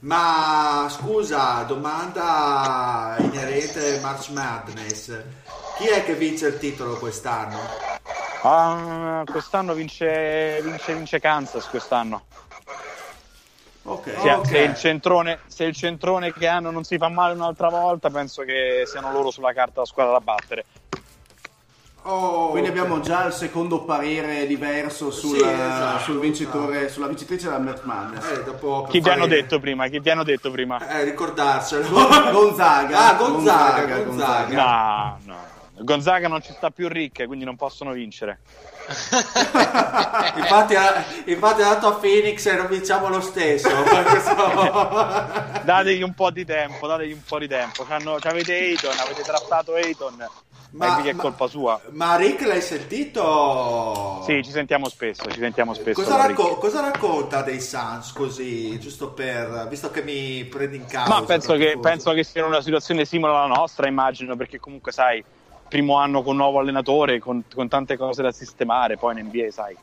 Ma 0.00 0.86
scusa, 0.88 1.64
domanda 1.64 3.16
inerente 3.18 3.98
March 4.00 4.28
Madness. 4.30 5.24
Chi 5.76 5.86
è 5.88 6.04
che 6.04 6.14
vince 6.14 6.46
il 6.48 6.58
titolo 6.58 6.96
quest'anno? 6.98 7.58
Ah, 8.42 9.24
quest'anno 9.28 9.74
vince, 9.74 10.60
vince, 10.62 10.94
vince 10.94 11.18
Kansas 11.18 11.66
quest'anno. 11.68 12.26
Ok. 13.82 14.20
Se, 14.20 14.30
Ok. 14.30 14.46
se 14.46 14.58
il 14.58 14.74
centrone, 14.76 15.40
se 15.46 15.64
il 15.64 15.74
centrone 15.74 16.32
che 16.32 16.46
hanno 16.46 16.70
non 16.70 16.84
si 16.84 16.96
fa 16.96 17.08
male 17.08 17.34
un'altra 17.34 17.68
volta, 17.68 18.08
penso 18.08 18.42
che 18.42 18.84
siano 18.86 19.10
loro 19.10 19.32
sulla 19.32 19.52
carta 19.52 19.80
la 19.80 19.86
squadra 19.86 20.12
da 20.12 20.20
battere. 20.20 20.64
Oh, 22.10 22.48
Quindi 22.48 22.70
abbiamo 22.70 23.00
già 23.00 23.26
il 23.26 23.34
secondo 23.34 23.82
parere 23.84 24.46
diverso 24.46 25.10
sul, 25.10 25.36
Sì, 25.36 25.44
esatto, 25.44 25.98
sul 26.04 26.18
vincitore, 26.20 26.88
sulla 26.88 27.06
vincitrice 27.06 27.44
della 27.48 27.58
Matt 27.58 27.82
Madness. 27.82 28.30
Eh, 28.30 28.44
dopo 28.44 28.84
Chi 28.84 28.92
ti 28.92 29.02
fare- 29.02 29.14
hanno 29.14 29.26
detto 29.26 29.60
prima? 29.60 29.86
Chi 29.88 30.00
ti 30.00 30.08
hanno 30.08 30.24
detto 30.24 30.50
prima? 30.50 30.78
Eh, 30.88 31.04
ricordarselo. 31.04 31.86
Gonzaga. 32.32 33.08
Ah, 33.08 33.12
Gonzaga, 33.12 33.84
Gonzaga, 33.98 34.04
Gonzaga. 34.04 34.56
No, 34.62 35.18
no. 35.24 35.56
Gonzaga 35.80 36.28
non 36.28 36.42
ci 36.42 36.52
sta 36.56 36.70
più 36.70 36.88
ricche, 36.88 37.26
quindi 37.26 37.44
non 37.44 37.56
possono 37.56 37.92
vincere. 37.92 38.40
infatti, 38.88 40.74
ha, 40.76 41.04
infatti 41.26 41.60
è 41.60 41.64
andato 41.64 41.88
a 41.88 41.92
Phoenix 41.92 42.46
e 42.46 42.54
non 42.54 42.68
vinciamo 42.68 43.08
lo 43.08 43.20
stesso. 43.20 43.68
Dategli 45.62 46.02
un 46.02 46.14
po' 46.14 46.30
di 46.30 46.44
tempo, 46.46 46.86
dategli 46.86 47.12
un 47.12 47.22
po' 47.22 47.38
di 47.38 47.46
tempo. 47.48 47.84
C'hanno- 47.84 48.16
C'avete 48.18 48.54
Ayton, 48.54 48.94
avete 48.98 49.22
trattato 49.22 49.74
Ayton. 49.74 50.26
Ma, 50.70 50.96
mica 50.96 51.10
è 51.10 51.12
ma- 51.14 51.22
colpa 51.22 51.46
sua. 51.46 51.80
Ma 51.90 52.16
Rick 52.16 52.46
l'hai 52.46 52.60
sentito? 52.60 54.20
Sì, 54.24 54.42
ci 54.44 54.50
sentiamo 54.50 54.88
spesso, 54.88 55.30
ci 55.30 55.38
sentiamo 55.38 55.72
spesso. 55.72 56.02
Cosa, 56.02 56.16
racco- 56.16 56.56
cosa 56.58 56.80
racconta 56.80 57.42
dei 57.42 57.60
Suns 57.60 58.12
così, 58.12 58.78
giusto 58.78 59.12
per, 59.12 59.66
visto 59.70 59.90
che 59.90 60.02
mi 60.02 60.44
prendi 60.44 60.76
in 60.76 60.84
causa? 60.86 61.08
Ma 61.08 61.22
penso 61.22 61.54
che, 61.56 61.78
penso 61.80 62.12
che 62.12 62.22
sia 62.22 62.44
una 62.44 62.60
situazione 62.60 63.06
simile 63.06 63.30
alla 63.30 63.46
nostra, 63.46 63.88
immagino, 63.88 64.36
perché 64.36 64.60
comunque 64.60 64.92
sai, 64.92 65.24
primo 65.68 65.96
anno 65.96 66.22
con 66.22 66.36
nuovo 66.36 66.58
allenatore, 66.58 67.18
con, 67.18 67.42
con 67.52 67.68
tante 67.68 67.96
cose 67.96 68.22
da 68.22 68.32
sistemare, 68.32 68.98
poi 68.98 69.18
in 69.18 69.26
NBA, 69.26 69.50
sai. 69.50 69.76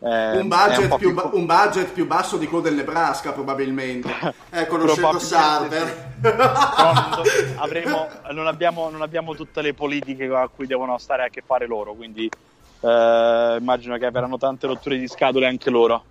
Eh, 0.00 0.38
Un 0.38 0.48
budget, 0.48 0.96
più, 0.96 1.12
ba- 1.14 1.30
un 1.32 1.46
budget 1.46 1.92
più 1.92 2.06
basso 2.06 2.36
di 2.36 2.46
quello 2.46 2.62
del 2.64 2.74
Nebraska, 2.74 3.32
probabilmente. 3.32 4.12
Eh, 4.54 4.66
conoscendo 4.68 5.18
Probabilmente 5.18 5.26
Sarver. 5.26 6.12
Do- 6.20 7.22
avremo- 7.62 8.08
non 8.30 8.46
abbiamo, 8.46 8.88
non 8.90 9.02
abbiamo 9.02 9.34
tutte 9.34 9.60
le 9.62 9.74
politiche 9.74 10.26
a 10.26 10.48
cui 10.48 10.66
devono 10.66 10.96
stare 10.98 11.24
a 11.24 11.28
che 11.28 11.42
fare 11.44 11.66
loro, 11.66 11.92
quindi 11.94 12.28
eh, 12.80 13.56
immagino 13.58 13.96
che 13.98 14.06
avranno 14.06 14.38
tante 14.38 14.66
rotture 14.68 14.96
di 14.96 15.08
scatole 15.08 15.46
anche 15.48 15.70
loro. 15.70 16.04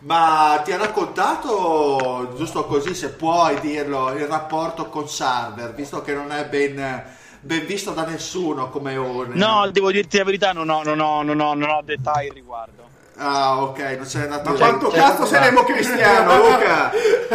Ma 0.00 0.60
ti 0.64 0.70
ha 0.72 0.76
raccontato, 0.76 2.32
giusto 2.36 2.64
così, 2.66 2.94
se 2.94 3.10
puoi 3.10 3.58
dirlo, 3.60 4.12
il 4.12 4.26
rapporto 4.26 4.86
con 4.88 5.08
Sarver, 5.08 5.74
visto 5.74 6.02
che 6.02 6.14
non 6.14 6.30
è 6.32 6.46
ben, 6.46 7.04
ben 7.40 7.66
visto 7.66 7.92
da 7.92 8.04
nessuno 8.04 8.68
come 8.70 8.96
ora. 8.96 9.30
No, 9.32 9.68
devo 9.70 9.90
dirti 9.90 10.18
la 10.18 10.24
verità, 10.24 10.52
non 10.52 10.68
ho, 10.68 10.82
non 10.82 11.00
ho- 11.00 11.22
non 11.22 11.40
ho- 11.40 11.54
non 11.54 11.68
ho 11.70 11.80
dettagli 11.84 12.28
al 12.28 12.34
riguardo. 12.34 12.80
Ah, 13.24 13.62
ok, 13.62 13.78
non 13.78 14.04
c'è 14.06 14.22
andato 14.22 14.50
Ma 14.50 14.56
quanto 14.56 14.88
cazzo 14.88 15.26
sei 15.26 15.40
democristiano, 15.42 16.36
Luca? 16.42 16.90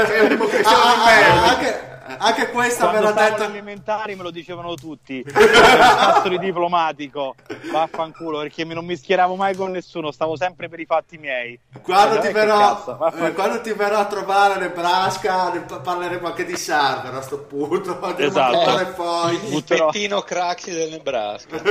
Sei 0.05 0.19
un 0.21 0.27
democristiano 0.27 0.77
Ah, 0.83 0.93
di 0.93 0.99
ah, 0.99 1.05
merda. 1.05 1.47
anche, 1.47 1.85
anche 2.19 2.49
questa 2.51 2.85
me 2.85 2.89
Quando 2.91 3.07
l'ha 3.07 3.13
stavo 3.13 3.29
detta. 3.29 3.45
alle 3.45 3.53
elementari 3.53 4.15
me 4.15 4.23
lo 4.23 4.31
dicevano 4.31 4.73
tutti. 4.75 5.23
Il 5.25 5.31
cazzo 5.31 6.27
di 6.27 6.39
diplomatico, 6.39 7.35
vaffanculo, 7.71 8.39
perché 8.39 8.65
mi- 8.65 8.73
non 8.73 8.83
mi 8.85 8.97
schieravo 8.97 9.35
mai 9.35 9.55
con 9.55 9.71
nessuno, 9.71 10.11
stavo 10.11 10.35
sempre 10.35 10.67
per 10.67 10.79
i 10.81 10.85
fatti 10.85 11.17
miei. 11.17 11.57
Quando 11.81 12.15
Eh, 12.15 12.19
ti, 12.27 12.33
verrò, 12.33 12.99
eh, 13.21 13.31
quando 13.33 13.61
ti 13.61 13.71
verrò 13.71 13.99
a 13.99 14.05
trovare 14.05 14.53
a 14.55 14.57
Nebraska 14.57 15.51
ne 15.53 15.59
pa- 15.61 15.79
parleremo 15.79 16.27
anche 16.27 16.43
di 16.45 16.57
Sarver 16.57 17.13
a 17.13 17.21
sto 17.21 17.37
punto. 17.39 17.97
Esatto. 18.17 18.61
trovare 18.61 18.85
poi. 18.87 19.33
Il 19.35 19.49
Butterò- 19.51 19.89
pettino 19.91 20.21
craxi 20.21 20.71
del 20.73 20.89
Nebraska. 20.89 21.61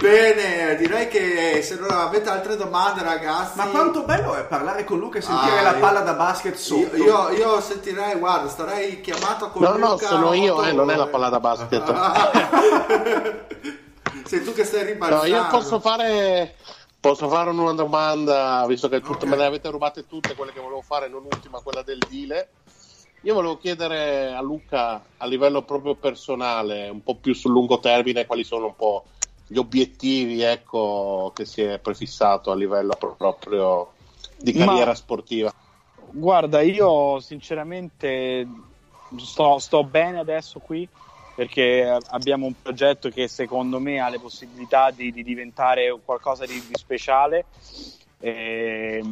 Bene, 0.00 0.76
direi 0.76 1.08
che 1.08 1.60
se 1.62 1.76
non 1.76 1.90
avete 1.90 2.28
altre 2.28 2.56
domande 2.56 3.02
ragazzi... 3.02 3.56
Ma 3.56 3.66
quanto 3.66 4.04
bello 4.04 4.34
è 4.36 4.44
parlare 4.46 4.84
con 4.84 4.98
Luca 4.98 5.18
e 5.18 5.22
sentire 5.22 5.58
Ah, 5.58 5.62
la 5.62 5.72
io- 5.72 5.78
palla 5.80 6.00
da 6.00 6.14
basket 6.14 6.54
sotto. 6.54 6.96
Io, 6.96 7.30
io, 7.30 7.36
io 7.36 7.60
sentirei, 7.60 8.16
guarda, 8.18 8.48
starei 8.48 9.00
chiamato 9.00 9.50
con 9.50 9.62
No, 9.62 9.76
no, 9.76 9.90
Luca 9.92 10.06
sono 10.06 10.32
io, 10.34 10.62
eh, 10.62 10.72
non 10.72 10.90
è 10.90 10.96
la 10.96 11.06
palla 11.08 11.28
da 11.28 11.40
basket. 11.40 11.82
Sei 14.24 14.44
tu 14.44 14.52
che 14.52 14.64
stai 14.64 14.80
No, 14.82 14.86
ribaltando. 14.86 15.26
io 15.26 15.46
posso 15.48 15.80
fare, 15.80 16.54
posso 17.00 17.28
fare 17.28 17.50
una 17.50 17.72
domanda, 17.72 18.64
visto 18.68 18.88
che 18.88 19.00
tutte 19.00 19.24
Ok. 19.24 19.30
me 19.30 19.36
ne 19.36 19.46
avete 19.46 19.68
rubate 19.70 20.06
tutte 20.06 20.34
quelle 20.34 20.52
che 20.52 20.60
volevo 20.60 20.82
fare, 20.82 21.08
non 21.08 21.24
ultima 21.24 21.60
quella 21.60 21.82
del 21.82 21.98
Dile. 22.08 22.50
Io 23.22 23.34
volevo 23.34 23.58
chiedere 23.58 24.32
a 24.32 24.40
Luca 24.40 25.02
a 25.16 25.26
livello 25.26 25.62
proprio 25.62 25.96
personale, 25.96 26.88
un 26.88 27.02
po' 27.02 27.16
più 27.16 27.34
sul 27.34 27.50
lungo 27.50 27.80
termine, 27.80 28.26
quali 28.26 28.44
sono 28.44 28.66
un 28.66 28.76
po' 28.76 29.06
gli 29.48 29.56
obiettivi 29.56 30.42
ecco, 30.42 31.32
che 31.34 31.44
si 31.46 31.62
è 31.62 31.78
prefissato 31.78 32.50
a 32.50 32.54
livello 32.54 32.94
pro- 32.98 33.16
proprio 33.16 33.94
di 34.38 34.52
Ma- 34.52 34.66
carriera 34.66 34.94
sportiva. 34.94 35.50
Guarda, 36.10 36.60
io 36.60 37.18
sinceramente 37.20 38.46
sto, 39.16 39.58
sto 39.58 39.84
bene 39.84 40.18
adesso 40.18 40.58
qui 40.60 40.88
perché 41.34 41.98
abbiamo 42.08 42.46
un 42.46 42.54
progetto 42.60 43.10
che 43.10 43.28
secondo 43.28 43.78
me 43.78 44.00
ha 44.00 44.08
le 44.08 44.18
possibilità 44.18 44.90
di, 44.90 45.12
di 45.12 45.22
diventare 45.22 45.96
qualcosa 46.04 46.44
di, 46.46 46.66
di 46.66 46.74
speciale 46.74 47.46
e, 48.18 49.04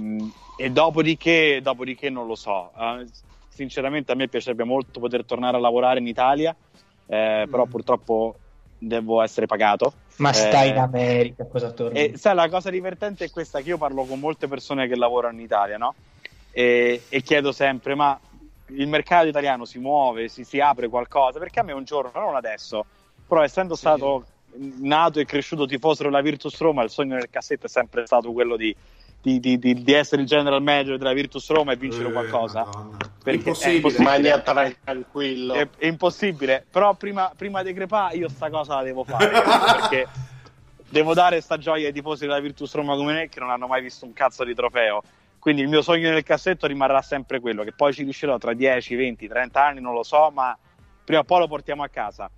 e 0.56 0.70
dopodiché, 0.70 1.60
dopodiché 1.62 2.10
non 2.10 2.26
lo 2.26 2.34
so. 2.34 2.72
Eh, 2.76 3.06
sinceramente 3.48 4.10
a 4.12 4.16
me 4.16 4.28
piacerebbe 4.28 4.64
molto 4.64 4.98
poter 4.98 5.24
tornare 5.24 5.56
a 5.56 5.60
lavorare 5.60 6.00
in 6.00 6.08
Italia, 6.08 6.50
eh, 7.06 7.46
però 7.48 7.64
Mm. 7.66 7.70
purtroppo 7.70 8.40
devo 8.76 9.22
essere 9.22 9.46
pagato. 9.46 9.92
Ma 10.18 10.32
stai 10.32 10.68
Eh, 10.68 10.70
in 10.72 10.78
America, 10.78 11.46
cosa 11.46 11.70
torni? 11.70 11.98
e 11.98 12.12
sai, 12.16 12.34
la 12.34 12.48
cosa 12.48 12.70
divertente 12.70 13.26
è 13.26 13.30
questa 13.30 13.60
che 13.60 13.68
io 13.68 13.78
parlo 13.78 14.04
con 14.04 14.18
molte 14.18 14.48
persone 14.48 14.88
che 14.88 14.96
lavorano 14.96 15.34
in 15.34 15.44
Italia, 15.44 15.76
no? 15.76 15.94
E, 16.50 17.02
e 17.08 17.22
chiedo 17.22 17.52
sempre, 17.52 17.94
ma 17.94 18.18
il 18.68 18.88
mercato 18.88 19.26
italiano 19.28 19.64
si 19.64 19.78
muove, 19.78 20.28
si, 20.28 20.42
si 20.44 20.58
apre 20.58 20.88
qualcosa? 20.88 21.38
Perché 21.38 21.60
a 21.60 21.62
me 21.62 21.72
un 21.72 21.84
giorno, 21.84 22.10
non 22.18 22.34
adesso, 22.34 22.86
però 23.26 23.42
essendo 23.42 23.74
stato 23.74 24.24
nato 24.80 25.20
e 25.20 25.26
cresciuto 25.26 25.66
tifoso 25.66 26.04
della 26.04 26.22
Virtus 26.22 26.58
Roma, 26.58 26.82
il 26.82 26.90
sogno 26.90 27.14
nel 27.16 27.28
cassetto 27.28 27.66
è 27.66 27.68
sempre 27.68 28.06
stato 28.06 28.32
quello 28.32 28.56
di, 28.56 28.74
di- 29.26 29.40
di- 29.40 29.58
di- 29.58 29.82
di 29.82 29.92
essere 29.92 30.22
il 30.22 30.28
general 30.28 30.62
manager 30.62 30.98
della 30.98 31.12
Virtus 31.12 31.50
Roma 31.50 31.72
e 31.72 31.76
vincere 31.76 32.08
Eh, 32.08 32.12
qualcosa. 32.12 32.64
Madonna. 32.64 32.96
Perché 33.24 33.48
Impossibile. 33.48 33.72
è 33.72 33.76
impossibile. 33.76 34.08
Ma 34.08 34.16
niente, 34.18 34.42
tra- 34.44 34.72
tranquillo. 34.84 35.54
È, 35.54 35.68
è 35.78 35.86
impossibile, 35.86 36.64
però 36.70 36.94
prima, 36.94 37.32
prima 37.36 37.62
di 37.64 37.72
crepare 37.72 38.16
io 38.16 38.28
sta 38.28 38.48
cosa 38.50 38.76
la 38.76 38.82
devo 38.84 39.02
fare 39.02 39.28
perché 39.90 40.06
devo 40.88 41.12
dare 41.12 41.40
sta 41.40 41.58
gioia 41.58 41.88
ai 41.88 41.92
tifosi 41.92 42.24
della 42.24 42.38
Virtus 42.38 42.72
Roma 42.74 42.94
come 42.94 43.14
me 43.14 43.28
che 43.28 43.40
non 43.40 43.50
hanno 43.50 43.66
mai 43.66 43.82
visto 43.82 44.04
un 44.04 44.12
cazzo 44.12 44.44
di 44.44 44.54
trofeo. 44.54 45.02
Quindi 45.40 45.62
il 45.62 45.68
mio 45.68 45.82
sogno 45.82 46.10
nel 46.10 46.22
cassetto 46.22 46.68
rimarrà 46.68 47.02
sempre 47.02 47.40
quello, 47.40 47.64
che 47.64 47.72
poi 47.72 47.92
ci 47.92 48.04
riuscirò 48.04 48.38
tra 48.38 48.52
10, 48.52 48.94
20, 48.94 49.26
30 49.26 49.64
anni, 49.64 49.80
non 49.80 49.92
lo 49.92 50.04
so, 50.04 50.30
ma 50.32 50.56
prima 51.04 51.20
o 51.20 51.24
poi 51.24 51.40
lo 51.40 51.48
portiamo 51.48 51.82
a 51.82 51.88
casa. 51.88 52.30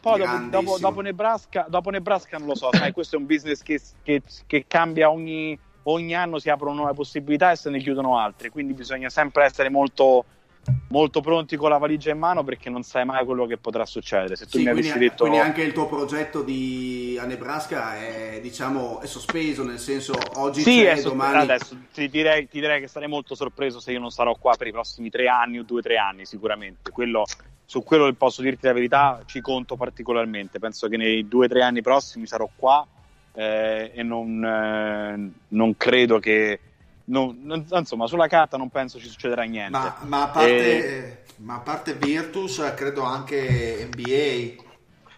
Poi 0.00 0.18
dopo, 0.18 0.38
dopo, 0.50 0.78
dopo 0.80 1.00
Nebraska, 1.00 1.66
dopo 1.68 1.90
Nebraska 1.90 2.38
non 2.38 2.48
lo 2.48 2.54
so, 2.56 2.70
sai, 2.72 2.90
questo 2.92 3.14
è 3.14 3.18
un 3.20 3.26
business 3.26 3.62
che, 3.62 3.80
che- 4.02 4.22
che 4.46 4.64
cambia 4.68 5.10
ogni, 5.10 5.56
ogni 5.84 6.14
anno, 6.14 6.38
si 6.38 6.50
aprono 6.50 6.74
nuove 6.74 6.94
possibilità 6.94 7.50
e 7.50 7.56
se 7.56 7.70
ne 7.70 7.78
chiudono 7.78 8.18
altre, 8.18 8.50
quindi 8.50 8.72
bisogna 8.74 9.08
sempre 9.08 9.44
essere 9.44 9.68
molto, 9.68 10.24
molto 10.88 11.20
pronti 11.20 11.56
con 11.56 11.70
la 11.70 11.78
valigia 11.78 12.10
in 12.10 12.18
mano 12.18 12.42
perché 12.42 12.70
non 12.70 12.82
sai 12.82 13.04
mai 13.04 13.24
quello 13.24 13.46
che 13.46 13.56
potrà 13.56 13.84
succedere. 13.84 14.36
Se 14.36 14.44
tu 14.44 14.58
Sì, 14.58 14.64
mi 14.64 14.70
quindi, 14.70 14.88
avessi 14.88 14.98
detto... 14.98 15.24
quindi 15.24 15.38
anche 15.38 15.62
il 15.62 15.72
tuo 15.72 15.86
progetto 15.86 16.42
di, 16.42 17.18
a 17.20 17.26
Nebraska 17.26 17.96
è, 17.96 18.40
diciamo, 18.40 19.00
è 19.00 19.06
sospeso, 19.06 19.64
nel 19.64 19.78
senso 19.78 20.14
oggi 20.36 20.62
Sì, 20.62 20.82
c'è, 20.82 20.92
è 20.92 20.96
so- 20.96 21.10
domani... 21.10 21.38
adesso 21.38 21.76
ti 21.92 22.08
direi, 22.08 22.48
ti 22.48 22.60
direi 22.60 22.80
che 22.80 22.88
sarei 22.88 23.08
molto 23.08 23.34
sorpreso 23.34 23.80
se 23.80 23.92
io 23.92 24.00
non 24.00 24.10
sarò 24.10 24.34
qua 24.36 24.54
per 24.56 24.66
i 24.66 24.72
prossimi 24.72 25.10
tre 25.10 25.28
anni 25.28 25.58
o 25.58 25.62
due 25.64 25.80
o 25.80 25.82
tre 25.82 25.96
anni, 25.96 26.24
sicuramente. 26.24 26.90
Quello 26.90 27.24
su 27.66 27.82
quello 27.82 28.12
posso 28.12 28.42
dirti 28.42 28.66
la 28.66 28.74
verità, 28.74 29.22
ci 29.24 29.40
conto 29.40 29.76
particolarmente. 29.76 30.58
Penso 30.58 30.86
che 30.88 30.96
nei 30.96 31.26
due 31.28 31.46
o 31.46 31.48
tre 31.48 31.62
anni 31.62 31.80
prossimi 31.82 32.26
sarò 32.26 32.48
qua 32.54 32.86
eh, 33.34 33.90
e 33.92 34.02
non, 34.02 34.44
eh, 34.44 35.30
non, 35.48 35.76
credo 35.76 36.18
che. 36.18 36.60
Non, 37.06 37.40
non, 37.42 37.66
insomma, 37.70 38.06
sulla 38.06 38.28
carta 38.28 38.56
non 38.56 38.70
penso 38.70 38.98
ci 38.98 39.08
succederà 39.08 39.42
niente. 39.42 39.76
Ma, 39.76 39.96
ma, 40.02 40.22
a, 40.22 40.28
parte, 40.28 41.06
e... 41.06 41.18
ma 41.38 41.56
a 41.56 41.58
parte 41.58 41.94
Virtus, 41.94 42.72
credo 42.74 43.02
anche 43.02 43.88
NBA. 43.92 44.62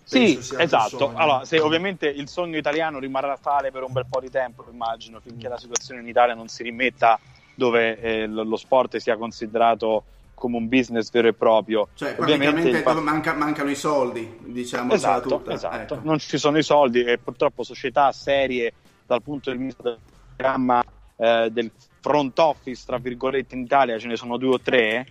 Sì, 0.02 0.38
esatto. 0.58 1.12
Allora, 1.14 1.44
se 1.44 1.58
ovviamente 1.58 2.06
il 2.06 2.28
sogno 2.28 2.56
italiano 2.56 2.98
rimarrà 2.98 3.36
tale 3.38 3.70
per 3.70 3.82
un 3.82 3.92
bel 3.92 4.06
po' 4.08 4.20
di 4.20 4.30
tempo, 4.30 4.64
immagino, 4.70 5.20
finché 5.20 5.48
la 5.48 5.58
situazione 5.58 6.00
in 6.00 6.08
Italia 6.08 6.34
non 6.34 6.48
si 6.48 6.62
rimetta 6.62 7.18
dove 7.54 7.98
eh, 8.00 8.26
lo 8.26 8.56
sport 8.56 8.96
sia 8.98 9.16
considerato 9.16 10.04
come 10.36 10.58
un 10.58 10.68
business 10.68 11.10
vero 11.10 11.28
e 11.28 11.32
proprio. 11.32 11.88
Cioè, 11.94 12.14
praticamente 12.14 12.68
il... 12.68 13.00
manca, 13.02 13.32
mancano 13.32 13.70
i 13.70 13.74
soldi, 13.74 14.38
diciamo. 14.44 14.92
Esatto, 14.92 15.42
esatto. 15.48 15.94
Ecco. 15.94 16.04
non 16.04 16.18
ci 16.18 16.38
sono 16.38 16.58
i 16.58 16.62
soldi 16.62 17.02
e 17.02 17.18
purtroppo 17.18 17.64
società 17.64 18.12
serie 18.12 18.72
dal 19.04 19.22
punto 19.22 19.50
di 19.50 19.56
vista 19.56 19.82
del 19.82 19.98
programma 20.36 20.84
eh, 21.16 21.48
del 21.50 21.70
front 22.00 22.38
office, 22.38 22.84
tra 22.86 22.98
virgolette, 22.98 23.54
in 23.54 23.62
Italia 23.62 23.98
ce 23.98 24.06
ne 24.06 24.16
sono 24.16 24.36
due 24.36 24.54
o 24.54 24.60
tre. 24.60 25.06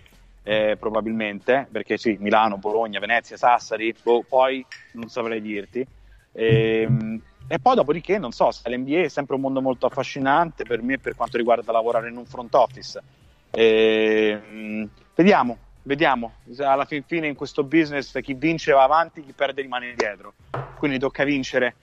Eh, 0.47 0.77
probabilmente 0.79 1.67
perché 1.71 1.97
sì, 1.97 2.17
Milano, 2.19 2.57
Bologna, 2.57 2.99
Venezia, 2.99 3.35
Sassari, 3.35 3.95
boh, 4.03 4.23
poi 4.29 4.63
non 4.91 5.09
saprei 5.09 5.41
dirti. 5.41 5.85
E, 6.31 6.81
ehm, 6.81 7.21
e 7.47 7.59
poi 7.59 7.75
dopodiché, 7.75 8.19
non 8.19 8.31
so, 8.31 8.51
l'NBA 8.63 9.01
è 9.01 9.07
sempre 9.07 9.35
un 9.35 9.41
mondo 9.41 9.59
molto 9.59 9.87
affascinante 9.87 10.63
per 10.63 10.83
me 10.83 10.99
per 10.99 11.15
quanto 11.15 11.37
riguarda 11.37 11.71
lavorare 11.71 12.09
in 12.09 12.17
un 12.17 12.25
front 12.25 12.53
office. 12.53 13.01
E, 13.49 14.41
ehm, 14.43 14.89
Vediamo, 15.15 15.57
vediamo. 15.83 16.33
Alla 16.59 16.83
fin 16.83 17.01
fine 17.03 17.27
in 17.27 17.35
questo 17.35 17.63
business 17.63 18.19
chi 18.21 18.33
vince 18.33 18.73
va 18.73 18.83
avanti, 18.83 19.23
chi 19.23 19.31
perde 19.31 19.61
rimane 19.61 19.89
indietro. 19.89 20.33
Quindi 20.77 20.99
tocca 20.99 21.23
vincere. 21.23 21.73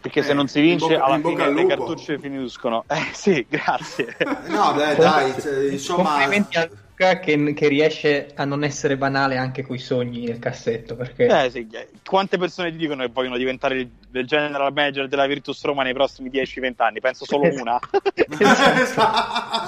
Perché 0.00 0.20
eh, 0.20 0.22
se 0.24 0.32
non 0.32 0.48
si 0.48 0.60
vince, 0.60 0.96
bocca, 0.96 1.04
alla 1.04 1.20
fine 1.20 1.52
le 1.52 1.66
cartucce 1.66 2.18
finiscono. 2.18 2.84
Eh 2.90 3.10
sì, 3.12 3.46
grazie. 3.48 4.16
no, 4.48 4.72
beh, 4.72 4.96
dai, 4.96 5.32
cioè, 5.40 5.70
insomma. 5.70 6.10
Complimenti 6.10 6.56
a 6.56 6.68
Luca 6.68 7.20
che, 7.20 7.54
che, 7.54 7.68
riesce 7.68 8.32
a 8.34 8.44
non 8.44 8.64
essere 8.64 8.96
banale 8.96 9.36
anche 9.36 9.62
con 9.62 9.76
i 9.76 9.78
sogni 9.78 10.24
nel 10.24 10.40
cassetto. 10.40 10.96
Perché... 10.96 11.26
Eh, 11.26 11.50
sì. 11.50 11.68
Quante 12.04 12.36
persone 12.36 12.72
ti 12.72 12.78
dicono 12.78 13.04
che 13.04 13.10
vogliono 13.12 13.36
diventare 13.36 13.78
il, 13.78 13.90
il 14.10 14.26
general 14.26 14.72
manager 14.72 15.06
della 15.06 15.26
Virtus 15.26 15.62
Roma 15.62 15.84
nei 15.84 15.92
prossimi 15.92 16.30
10-20 16.30 16.72
anni? 16.78 17.00
Penso 17.00 17.24
solo 17.26 17.48
una. 17.54 17.78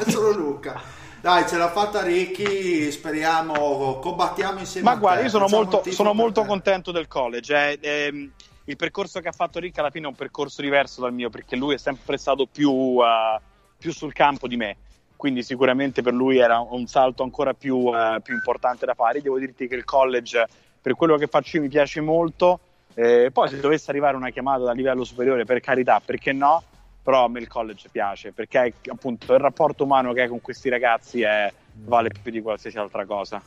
solo 0.09 0.33
Luca. 0.33 1.02
Dai, 1.23 1.47
ce 1.47 1.57
l'ha 1.57 1.71
fatta 1.71 2.03
Ricky, 2.03 2.91
speriamo, 2.91 4.01
combattiamo 4.01 4.59
insieme. 4.59 4.91
Ma 4.91 4.97
guarda, 4.97 5.23
io 5.23 5.29
sono 5.29 5.47
molto, 5.47 5.85
sono 5.89 6.15
molto 6.15 6.45
contento 6.45 6.91
del 6.91 7.07
college. 7.07 7.55
Eh. 7.55 7.79
Eh, 7.81 8.31
il 8.65 8.77
percorso 8.77 9.21
che 9.21 9.29
ha 9.29 9.33
fatto 9.33 9.61
Ricky 9.61 9.79
alla 9.79 9.91
fine 9.91 10.07
è 10.07 10.09
un 10.09 10.17
percorso 10.17 10.63
diverso 10.63 11.01
dal 11.01 11.13
mio, 11.13 11.31
perché 11.31 11.55
lui 11.55 11.75
è 11.75 11.79
sempre 11.79 12.17
stato 12.17 12.47
più, 12.47 12.73
uh, 12.73 13.39
più 13.79 13.93
sul 13.93 14.13
campo 14.13 14.49
di 14.49 14.57
me. 14.57 14.77
Quindi 15.15 15.45
sicuramente 15.45 16.03
per 16.03 16.13
lui 16.13 16.39
era 16.39 16.59
un 16.59 16.89
salto 16.89 17.23
ancora 17.23 17.55
più, 17.55 17.77
uh, 17.77 18.21
più 18.21 18.35
importante 18.35 18.85
da 18.85 18.95
fare. 18.95 19.23
Devo 19.23 19.39
dirti 19.39 19.69
che 19.69 19.77
il 19.77 19.85
college, 19.85 20.45
per 20.83 20.97
quello 20.97 21.17
che 21.19 21.29
faccio 21.29 21.59
io, 21.59 21.63
mi 21.63 21.69
piace 21.69 22.01
molto. 22.01 22.59
Eh, 22.95 23.31
poi 23.33 23.49
se 23.49 23.61
dovesse 23.61 23.93
arrivare 23.93 24.17
una 24.17 24.31
chiamata 24.31 24.65
da 24.65 24.73
livello 24.73 25.05
superiore, 25.05 25.45
per 25.45 25.61
carità, 25.61 26.03
perché 26.05 26.33
no? 26.33 26.65
Però 27.03 27.25
a 27.25 27.29
me 27.29 27.41
il 27.41 27.49
college 27.49 27.89
piace 27.91 28.33
perché 28.33 28.75
appunto 28.89 29.33
il 29.33 29.41
rapporto 29.41 29.85
umano 29.85 30.13
che 30.13 30.23
hai 30.23 30.29
con 30.29 30.41
questi 30.41 30.69
ragazzi 30.69 31.23
è, 31.23 31.53
vale 31.85 32.11
più 32.23 32.31
di 32.31 32.41
qualsiasi 32.41 32.79
altra 32.79 33.05
cosa. 33.05 33.43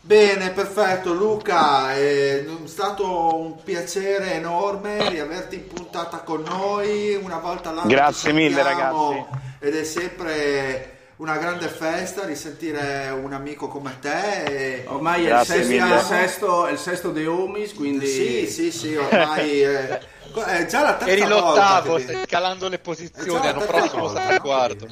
Bene, 0.00 0.50
perfetto 0.52 1.12
Luca, 1.12 1.92
è 1.92 2.42
stato 2.64 3.36
un 3.36 3.62
piacere 3.62 4.34
enorme 4.34 5.06
riaverti 5.10 5.56
in 5.56 5.66
puntata 5.66 6.18
con 6.18 6.42
noi, 6.44 7.14
una 7.16 7.38
volta 7.38 7.72
l'anno 7.72 7.88
Grazie 7.88 8.32
mille 8.32 8.62
ragazzi. 8.62 9.22
Ed 9.58 9.74
è 9.74 9.84
sempre 9.84 10.96
una 11.16 11.36
grande 11.36 11.66
festa 11.66 12.24
risentire 12.24 13.10
un 13.10 13.32
amico 13.32 13.68
come 13.68 13.98
te. 14.00 14.84
Ormai 14.86 15.26
è 15.26 15.40
il, 15.40 15.44
sesto, 15.44 15.72
è 15.72 15.94
il, 15.94 16.00
sesto, 16.00 16.66
è 16.66 16.72
il 16.72 16.78
sesto 16.78 17.10
dei 17.10 17.26
Omis, 17.26 17.74
quindi... 17.74 18.06
Sì, 18.06 18.46
sì, 18.46 18.70
sì, 18.72 18.94
ormai... 18.96 19.60
è 19.60 20.00
è 20.42 20.66
già 20.66 20.82
la 20.82 20.94
terza 20.94 21.12
Eri 21.12 21.26
l'ottavo, 21.26 21.98
stai 21.98 22.22
scalando 22.26 22.68
le 22.68 22.78
posizioni, 22.78 23.44
l'anno 23.44 23.64
prossimo 23.64 24.08
sarà 24.08 24.40
quarto. 24.40 24.86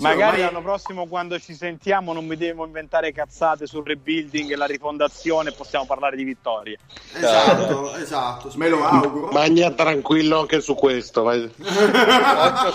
Magari 0.00 0.40
l'anno 0.40 0.62
prossimo 0.62 1.06
quando 1.06 1.38
ci 1.38 1.54
sentiamo 1.54 2.14
non 2.14 2.24
mi 2.24 2.36
devo 2.36 2.64
inventare 2.64 3.12
cazzate 3.12 3.66
sul 3.66 3.84
rebuilding 3.84 4.50
e 4.50 4.56
la 4.56 4.64
rifondazione 4.64 5.52
possiamo 5.52 5.84
parlare 5.84 6.16
di 6.16 6.24
vittorie. 6.24 6.78
Esatto, 7.14 7.94
esatto. 7.96 8.50
Me 8.54 8.70
lo 8.70 8.82
auguro. 8.82 9.30
Magna 9.30 9.70
tranquillo 9.70 10.40
anche 10.40 10.62
su 10.62 10.74
questo. 10.74 11.24
Occhio 11.24 11.50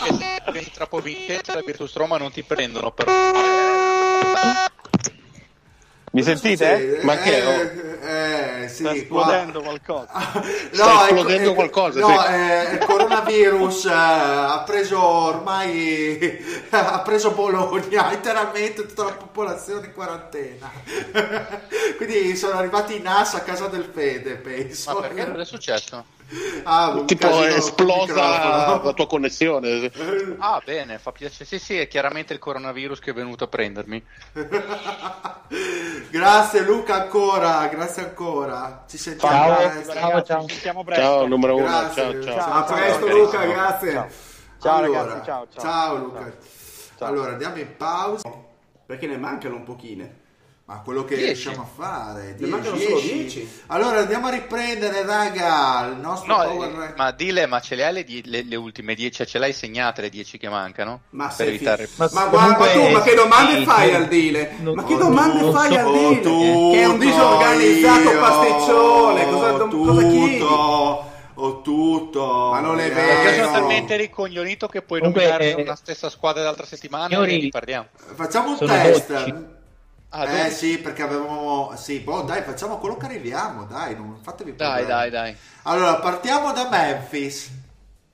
che 0.03 0.13
se 0.13 0.41
sei 0.53 0.71
troppo 0.71 0.99
vincente 0.99 1.51
la 1.53 1.61
Virtus 1.65 1.95
Roma 1.95 2.17
non 2.17 2.31
ti 2.31 2.43
prendono 2.43 2.91
però. 2.91 3.11
Mi 6.15 6.23
sentite? 6.23 6.99
Ma 7.01 7.17
che 7.17 7.39
eh, 8.05 8.63
eh, 8.63 8.67
sì, 8.69 8.83
sta 8.83 8.95
esplodendo 8.95 9.59
qua... 9.59 9.77
qualcosa. 9.77 10.11
no, 10.13 10.71
sta 10.71 11.07
esplodendo 11.09 11.51
è, 11.51 11.53
qualcosa. 11.53 11.99
No, 11.99 12.07
sì. 12.07 12.31
eh, 12.31 12.71
il 12.71 12.77
coronavirus 12.85 13.85
eh, 13.85 13.91
ha 13.91 14.63
preso 14.65 15.03
ormai 15.03 16.41
ha 16.71 17.01
preso 17.01 17.31
Bologna 17.31 18.13
interamente 18.15 18.85
tutta 18.85 19.03
la 19.03 19.11
popolazione 19.11 19.87
in 19.87 19.93
quarantena. 19.93 20.71
Quindi 21.97 22.37
sono 22.37 22.59
arrivati 22.59 22.95
in 22.95 23.01
NAS 23.01 23.33
a 23.33 23.41
casa 23.41 23.67
del 23.67 23.89
Fede, 23.91 24.35
penso. 24.35 24.93
Ma 24.93 25.01
perché 25.01 25.25
non 25.25 25.41
è 25.41 25.45
successo? 25.45 26.05
Ah, 26.63 27.03
tipo 27.05 27.43
è 27.43 27.53
esplosa 27.53 28.79
la 28.81 28.93
tua 28.93 29.05
connessione. 29.05 29.91
Ah, 30.39 30.59
bene, 30.65 30.97
fa 30.97 31.11
piacere. 31.11 31.45
Sì, 31.45 31.59
sì, 31.59 31.77
è 31.77 31.87
chiaramente 31.87 32.33
il 32.33 32.39
coronavirus 32.39 32.99
che 32.99 33.11
è 33.11 33.13
venuto 33.13 33.43
a 33.43 33.47
prendermi. 33.47 34.03
grazie 36.09 36.61
Luca 36.61 37.03
ancora, 37.03 37.67
grazie 37.67 38.03
ancora. 38.03 38.85
Ci 38.87 38.97
sentiamo 38.97 39.35
ciao, 39.35 39.55
presto. 39.55 39.93
Ciao, 39.93 40.23
ciao. 40.23 40.45
Ci 40.45 40.53
sentiamo 40.53 40.83
presto. 40.83 41.03
Ciao, 41.03 41.27
numero 41.27 41.55
uno. 41.57 41.67
Ciao, 41.67 41.93
ciao. 41.93 42.23
ciao. 42.23 42.53
A 42.53 42.63
presto 42.63 43.07
Luca, 43.07 43.45
grazie. 43.45 43.91
Ciao, 43.91 44.09
ciao 44.59 44.75
allora, 44.77 45.01
ragazzi, 45.03 45.25
ciao, 45.25 45.47
ciao. 45.53 45.61
Ciao 45.61 45.95
Luca. 45.97 46.33
Allora, 46.99 47.31
andiamo 47.33 47.57
in 47.57 47.77
pausa. 47.77 48.43
Perché 48.85 49.07
ne 49.07 49.17
mancano 49.17 49.55
un 49.55 49.63
pochine. 49.63 50.23
Ma 50.67 50.81
quello 50.83 51.05
che 51.05 51.15
10. 51.15 51.31
riusciamo 51.31 51.61
a 51.61 51.83
fare, 51.83 52.35
10, 52.37 52.41
ne 52.41 52.47
mancano 52.47 52.75
solo 52.75 52.99
10. 52.99 53.61
Allora 53.67 53.99
andiamo 53.99 54.25
a 54.25 54.29
riprendere, 54.31 55.05
raga, 55.05 55.91
il 55.91 55.97
nostro 55.97 56.35
no, 56.35 56.43
power... 56.43 56.93
Ma 56.97 57.11
dile, 57.11 57.45
ma 57.45 57.59
ce 57.59 57.75
le 57.75 57.85
hai 57.85 57.93
le, 57.93 58.03
die- 58.03 58.23
le, 58.25 58.43
le 58.43 58.55
ultime 58.55 58.95
10? 58.95 59.11
Cioè, 59.11 59.27
ce 59.27 59.37
le 59.37 59.45
hai 59.45 59.53
segnate 59.53 60.01
le 60.01 60.09
10 60.09 60.39
che 60.39 60.49
mancano? 60.49 61.01
Ma, 61.11 61.27
per 61.27 61.49
evitare... 61.49 61.87
ma, 61.97 62.09
ma 62.13 62.25
guarda 62.25 62.71
tu, 62.71 62.89
ma 62.89 63.01
che 63.03 63.13
domande 63.13 63.63
fai 63.63 63.93
al 63.93 64.07
Dile? 64.07 64.55
ma 64.63 64.83
che 64.83 64.97
domande 64.97 65.43
oh, 65.43 65.51
fai 65.51 65.77
al 65.77 65.91
Dile? 65.91 66.21
Tutto, 66.21 66.71
che 66.71 66.81
è 66.81 66.85
un 66.85 66.97
disorganizzato 66.97 68.11
io, 68.11 68.19
pasticcione, 68.19 69.29
cosa, 69.29 69.53
tutto, 69.57 69.77
cosa 69.77 70.01
chiedi? 70.01 70.43
Ho 71.37 71.61
tutto, 71.61 72.49
ma 72.49 72.59
non 72.59 72.79
è 72.79 72.91
vero. 72.91 73.21
Perché 73.21 73.43
sono 73.43 73.51
talmente 73.51 73.97
ricoglionito 73.97 74.67
che 74.67 74.81
puoi 74.81 74.99
Comunque, 74.99 75.25
nominare 75.27 75.55
eh, 75.55 75.61
una 75.61 75.75
stessa 75.75 76.09
squadra 76.09 76.41
dell'altra 76.41 76.65
settimana 76.65 77.07
signori, 77.07 77.39
e 77.39 77.43
ne 77.43 77.49
parliamo. 77.49 77.87
Facciamo 78.15 78.57
un 78.57 78.65
test. 78.65 79.11
12. 79.11 79.54
Ah, 80.09 80.29
eh 80.29 80.51
sì, 80.51 80.77
perché 80.77 81.01
avevamo... 81.01 81.73
Sì, 81.75 81.99
boh, 81.99 82.21
dai, 82.21 82.41
facciamo 82.43 82.77
quello 82.77 82.95
che 82.95 83.05
arriviamo, 83.05 83.65
dai, 83.65 83.95
non 83.95 84.17
fatevi 84.21 84.53
problemi. 84.53 84.85
Dai, 84.85 85.09
dai, 85.09 85.09
dai. 85.09 85.37
Allora, 85.63 85.95
partiamo 85.95 86.53
da 86.53 86.69
Memphis. 86.69 87.49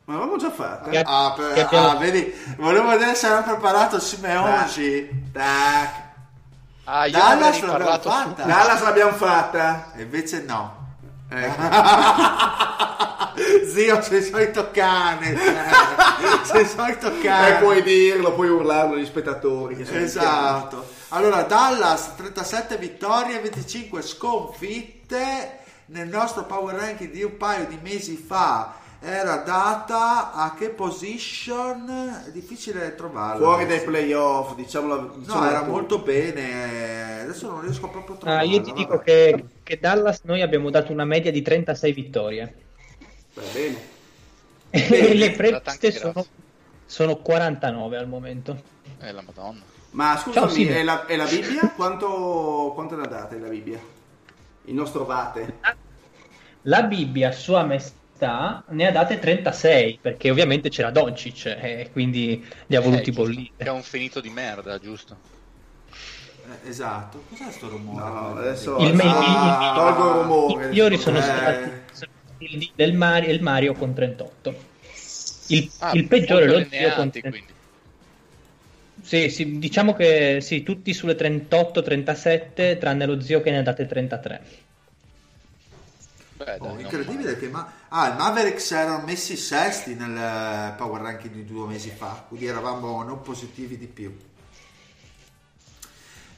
Ma 0.05 0.13
l'avevamo 0.13 0.37
già 0.37 0.49
fatto. 0.51 0.89
Ah, 1.03 1.33
per... 1.35 1.67
ah, 1.71 1.95
vedi, 1.95 2.33
volevo 2.57 2.89
vedere 2.89 3.13
se 3.13 3.27
era 3.27 3.41
preparato 3.41 3.99
Simeonci. 3.99 5.29
Tac. 5.31 6.09
Ah, 6.85 7.05
io 7.05 7.17
Dallas 7.17 7.61
l'abbiamo 7.61 7.99
fatta. 7.99 8.43
Dallas 8.43 8.81
l'abbiamo 8.81 9.11
fatta. 9.13 9.91
E 9.95 10.01
invece 10.01 10.41
no. 10.41 10.80
Ecco. 11.33 11.61
Zio, 13.65 14.01
sei 14.01 14.17
il 14.17 14.23
solito 14.25 14.69
cane. 14.71 15.37
sei 16.43 16.61
il 16.61 16.67
solito 16.67 17.11
cane. 17.21 17.57
E 17.57 17.59
puoi 17.59 17.81
dirlo, 17.81 18.33
puoi 18.33 18.49
urlarlo 18.49 18.95
agli 18.95 19.05
spettatori. 19.05 19.79
esatto. 19.79 20.85
Allora, 21.09 21.43
Dallas 21.43 22.15
37 22.15 22.77
vittorie, 22.77 23.39
25 23.39 24.01
sconfitte. 24.01 25.59
Nel 25.85 26.07
nostro 26.07 26.45
power 26.45 26.75
ranking 26.75 27.11
di 27.11 27.23
un 27.23 27.35
paio 27.35 27.65
di 27.65 27.77
mesi 27.81 28.15
fa 28.15 28.75
era 29.03 29.37
data 29.37 30.31
a 30.31 30.53
che 30.53 30.69
position? 30.69 32.23
È 32.27 32.29
difficile 32.29 32.93
trovarla. 32.93 33.43
Fuori 33.43 33.65
dai 33.65 33.81
playoff, 33.81 34.53
diciamo. 34.53 35.09
no, 35.25 35.49
era 35.49 35.63
molto 35.63 35.99
bene. 35.99 37.21
Adesso 37.23 37.49
non 37.49 37.61
riesco 37.61 37.89
proprio 37.89 38.15
a 38.15 38.17
trovarla. 38.19 38.41
Ah, 38.41 38.45
io 38.45 38.61
ti 38.61 38.71
dico 38.73 38.99
che, 38.99 39.43
che, 39.71 39.79
Dallas 39.79 40.21
noi 40.23 40.41
abbiamo 40.41 40.69
dato 40.69 40.91
una 40.91 41.05
media 41.05 41.31
di 41.31 41.41
36 41.41 41.93
vittorie. 41.93 42.55
Va 43.33 43.41
bene. 43.53 43.77
e 44.69 45.13
le 45.15 45.31
previste 45.31 45.91
sono, 45.91 46.25
sono 46.85 47.15
49 47.17 47.97
al 47.97 48.07
momento. 48.07 48.61
Eh, 48.99 49.11
la 49.11 49.21
madonna. 49.21 49.61
Ma 49.91 50.17
scusami, 50.17 50.65
Ciao, 50.65 50.75
è, 50.75 50.83
la, 50.83 51.05
è, 51.05 51.15
la, 51.15 51.25
Bibbia? 51.25 51.69
Quanto, 51.75 52.71
quanto 52.73 52.95
è 52.95 52.97
la 52.97 53.07
data 53.07 53.37
la 53.37 53.47
Bibbia? 53.47 53.79
Il 54.65 54.73
nostro 54.73 55.05
Vate. 55.05 55.57
La 56.63 56.83
Bibbia, 56.83 57.31
sua 57.31 57.63
maestà, 57.63 58.63
ne 58.69 58.87
ha 58.87 58.91
date 58.91 59.19
36, 59.19 59.99
perché 60.01 60.29
ovviamente 60.29 60.69
c'era 60.69 60.91
Doncic, 60.91 61.45
e 61.45 61.89
quindi 61.91 62.45
li 62.67 62.75
ha 62.75 62.81
voluti 62.81 63.09
Eh, 63.09 63.13
bollire. 63.13 63.51
È 63.57 63.69
un 63.69 63.81
finito 63.81 64.21
di 64.21 64.29
merda, 64.29 64.77
giusto? 64.77 65.39
Eh, 66.43 66.69
esatto. 66.69 67.23
Cos'è 67.29 67.51
sto 67.51 67.69
rumore? 67.69 68.09
No, 68.09 68.35
adesso 68.37 68.77
Il- 68.77 68.93
il- 68.93 69.01
ah, 69.01 69.69
il- 69.69 69.73
tolgo 69.73 70.07
il 70.07 70.13
rumore. 70.13 70.63
I 70.63 70.67
migliori 70.67 70.97
sono 70.97 71.17
Eh. 71.17 71.21
stati 71.21 71.69
il 72.37 72.57
D 72.57 72.73
del 72.75 72.93
Mario, 72.93 73.29
e 73.29 73.33
il 73.33 73.41
Mario 73.41 73.75
con 73.75 73.93
38. 73.93 74.69
Il, 75.47 75.71
Ah, 75.79 75.91
il 75.91 76.07
peggiore 76.07 76.47
lo 76.47 76.63
zio 76.69 76.91
con 76.93 77.11
allineati, 77.11 77.11
30. 77.11 77.29
quindi. 77.29 77.53
Sì, 79.03 79.29
sì, 79.29 79.57
diciamo 79.59 79.93
che 79.93 80.39
sì, 80.41 80.63
tutti 80.63 80.93
sulle 80.93 81.15
38-37, 81.15 82.77
tranne 82.79 83.05
lo 83.05 83.19
zio 83.19 83.41
che 83.41 83.51
ne 83.51 83.57
ha 83.59 83.63
date 83.63 83.85
33. 83.85 84.45
Beh, 86.37 86.59
dai, 86.59 86.75
Oh, 86.75 86.79
incredibile 86.79 87.37
che 87.37 87.49
ma... 87.49 87.85
ah, 87.89 88.09
i 88.09 88.15
Mavericks 88.15 88.71
erano 88.71 89.03
messi 89.05 89.35
sesti 89.37 89.95
nel 89.95 90.15
eh, 90.15 90.73
power 90.77 91.01
ranking 91.01 91.33
di 91.33 91.45
due 91.45 91.67
mesi 91.67 91.89
fa, 91.91 92.25
quindi 92.27 92.45
eravamo 92.47 93.03
non 93.03 93.21
positivi 93.21 93.77
di 93.77 93.87
più. 93.87 94.30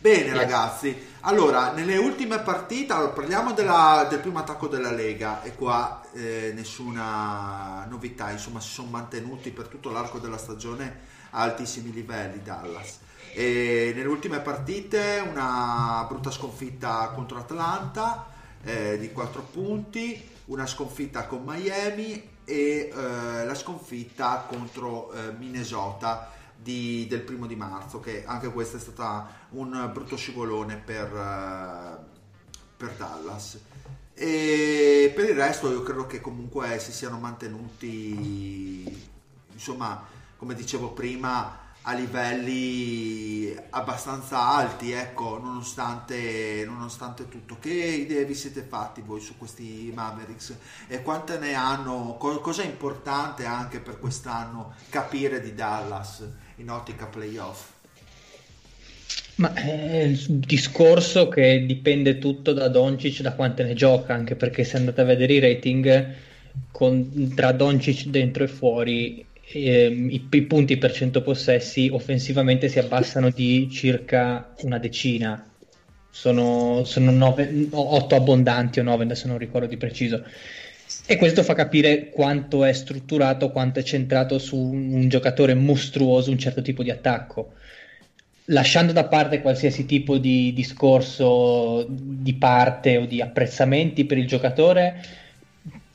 Bene 0.04 0.26
Yes. 0.32 0.36
ragazzi, 0.36 1.08
allora 1.22 1.72
nelle 1.72 1.96
ultime 1.96 2.40
partite, 2.40 2.92
allora, 2.92 3.12
parliamo 3.14 3.54
della- 3.54 4.06
del 4.10 4.20
primo 4.20 4.38
attacco 4.40 4.68
della 4.68 4.92
Lega 4.92 5.42
e 5.44 5.56
qua 5.56 6.02
eh, 6.14 6.52
nessuna 6.54 7.86
novità, 7.90 8.30
insomma 8.30 8.60
si 8.60 8.68
sono 8.70 8.90
mantenuti 8.90 9.52
per 9.52 9.68
tutto 9.68 9.90
l'arco 9.92 10.20
della 10.20 10.38
stagione 10.38 11.00
a 11.30 11.40
altissimi 11.44 11.94
livelli 11.94 12.42
Dallas. 12.44 13.00
E 13.34 13.94
nelle 13.96 14.10
ultime 14.10 14.42
partite 14.42 15.24
una 15.26 16.06
brutta 16.06 16.32
sconfitta 16.32 17.10
contro 17.16 17.38
Atlanta 17.40 18.26
eh, 18.62 18.98
di 19.00 19.10
4 19.10 19.42
punti, 19.54 20.22
una 20.48 20.68
sconfitta 20.68 21.28
con 21.28 21.44
Miami 21.46 22.30
e 22.44 22.92
eh, 22.94 23.46
la 23.46 23.56
sconfitta 23.56 24.44
contro 24.50 25.14
eh, 25.14 25.32
Minnesota 25.32 26.30
di- 26.64 27.06
del 27.08 27.22
primo 27.22 27.46
di 27.46 27.56
marzo, 27.56 28.00
che 28.00 28.24
anche 28.26 28.52
questa 28.52 28.78
è 28.78 28.80
stata 28.80 29.30
un 29.50 29.90
brutto 29.94 30.16
scivolone 30.16 30.78
per, 30.78 31.14
eh, 31.14 31.98
per 32.78 32.94
Dallas. 32.96 33.60
E 34.16 35.12
per 35.16 35.30
il 35.30 35.36
resto 35.36 35.70
io 35.72 35.82
credo 35.84 36.06
che 36.06 36.22
comunque 36.22 36.80
si 36.80 36.92
siano 36.92 37.20
mantenuti, 37.20 39.10
insomma, 39.52 40.04
come 40.38 40.54
dicevo 40.56 40.92
prima, 40.92 41.62
a 41.86 41.94
livelli 41.94 43.54
abbastanza 43.72 44.40
alti, 44.48 44.92
ecco, 44.92 45.40
nonostante, 45.42 46.64
nonostante 46.66 47.28
tutto. 47.28 47.58
Che 47.60 47.72
idee 47.74 48.26
vi 48.26 48.36
siete 48.36 48.62
fatti 48.62 49.02
voi 49.02 49.20
su 49.20 49.38
questi 49.38 49.92
Mavericks 49.94 50.56
e 50.88 51.02
quante 51.02 51.38
ne 51.40 51.54
hanno? 51.56 52.16
Co- 52.18 52.40
cosa 52.40 52.62
è 52.62 52.66
importante 52.66 53.46
anche 53.46 53.80
per 53.80 54.00
quest'anno 54.00 54.74
capire 54.90 55.42
di 55.42 55.54
Dallas 55.54 56.24
in 56.58 56.70
ottica 56.70 57.06
playoff? 57.06 57.72
Ma 59.36 59.54
è 59.54 60.04
il 60.04 60.20
discorso 60.28 61.28
che 61.28 61.66
dipende 61.66 62.20
tutto 62.20 62.54
da 62.54 62.68
Doncic, 62.68 63.22
da 63.22 63.34
quante 63.34 63.64
ne 63.64 63.74
gioca, 63.74 64.14
anche 64.14 64.36
perché 64.36 64.64
se 64.64 64.78
andate 64.78 65.02
a 65.02 65.06
vedere 65.06 65.34
i 65.34 65.40
rating 65.40 66.16
con- 66.72 67.34
tra 67.36 67.52
Doncic 67.52 68.06
dentro 68.06 68.44
e 68.44 68.48
fuori, 68.48 69.26
ehm, 69.52 70.10
i, 70.12 70.28
i 70.30 70.42
punti 70.44 70.78
per 70.78 70.92
100 70.92 71.22
possessi 71.24 71.90
offensivamente 71.92 72.70
si 72.70 72.78
abbassano 72.78 73.32
di 73.32 73.70
circa 73.72 74.54
una 74.62 74.78
decina. 74.78 75.48
Sono 76.12 76.84
8 77.72 78.16
abbondanti 78.16 78.80
o 78.80 78.84
9, 78.84 79.04
adesso 79.04 79.28
non 79.28 79.40
ricordo 79.40 79.66
di 79.66 79.78
preciso. 79.78 80.24
E 81.06 81.18
questo 81.18 81.44
fa 81.44 81.54
capire 81.54 82.10
quanto 82.10 82.64
è 82.64 82.72
strutturato, 82.72 83.52
quanto 83.52 83.80
è 83.80 83.84
centrato 83.84 84.40
su 84.40 84.58
un, 84.58 85.10
giocatore 85.10 85.54
mostruoso, 85.54 86.32
un 86.32 86.38
certo 86.38 86.62
tipo 86.62 86.82
di 86.82 86.92
attacco 86.92 87.54
lasciando 88.46 88.92
da 88.92 89.06
parte 89.06 89.42
qualsiasi 89.42 89.86
tipo 89.86 90.18
di 90.18 90.52
discorso 90.54 91.86
di 91.88 92.34
parte 92.34 92.98
o 92.98 93.06
di 93.06 93.22
apprezzamenti 93.22 94.06
per 94.06 94.18
il 94.18 94.28
giocatore, 94.28 95.02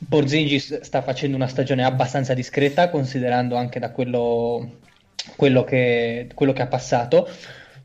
Porzingis 0.08 0.80
sta 0.80 1.02
facendo 1.02 1.36
una 1.36 1.48
stagione 1.48 1.84
abbastanza 1.84 2.32
discreta, 2.32 2.88
considerando 2.88 3.56
anche 3.56 3.78
da 3.78 3.90
quello, 3.90 4.78
quello, 5.36 5.64
che, 5.64 6.28
quello 6.34 6.52
che 6.52 6.62
ha 6.62 6.66
passato. 6.66 7.28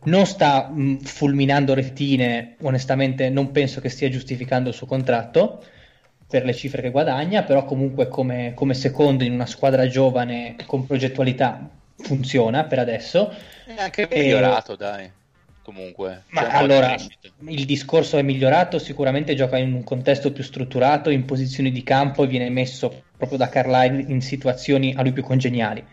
Non 0.05 0.25
sta 0.25 0.67
mh, 0.67 0.99
fulminando 0.99 1.73
retine, 1.73 2.55
onestamente 2.61 3.29
non 3.29 3.51
penso 3.51 3.81
che 3.81 3.89
stia 3.89 4.09
giustificando 4.09 4.69
il 4.69 4.75
suo 4.75 4.85
contratto 4.85 5.63
per 6.33 6.45
le 6.45 6.55
cifre 6.55 6.81
che 6.81 6.89
guadagna, 6.89 7.43
però 7.43 7.63
comunque 7.63 8.07
come, 8.07 8.53
come 8.55 8.73
secondo 8.73 9.23
in 9.23 9.33
una 9.33 9.45
squadra 9.45 9.85
giovane 9.85 10.55
con 10.65 10.87
progettualità 10.87 11.69
funziona 11.95 12.63
per 12.63 12.79
adesso. 12.79 13.31
È 13.63 13.75
anche 13.79 14.07
E- 14.07 14.19
migliorato, 14.19 14.75
dai. 14.75 15.11
Comunque. 15.61 16.23
Ma 16.29 16.41
di 16.41 16.47
allora 16.49 16.95
il 17.49 17.65
discorso 17.65 18.17
è 18.17 18.23
migliorato, 18.23 18.79
sicuramente 18.79 19.35
gioca 19.35 19.57
in 19.57 19.73
un 19.73 19.83
contesto 19.83 20.31
più 20.31 20.43
strutturato, 20.43 21.11
in 21.11 21.23
posizioni 21.25 21.71
di 21.71 21.83
campo 21.83 22.23
e 22.23 22.27
viene 22.27 22.49
messo 22.49 23.03
proprio 23.15 23.37
da 23.37 23.47
Carlisle 23.47 24.11
in 24.11 24.21
situazioni 24.21 24.95
a 24.97 25.03
lui 25.03 25.11
più 25.11 25.21
congeniali. 25.21 25.85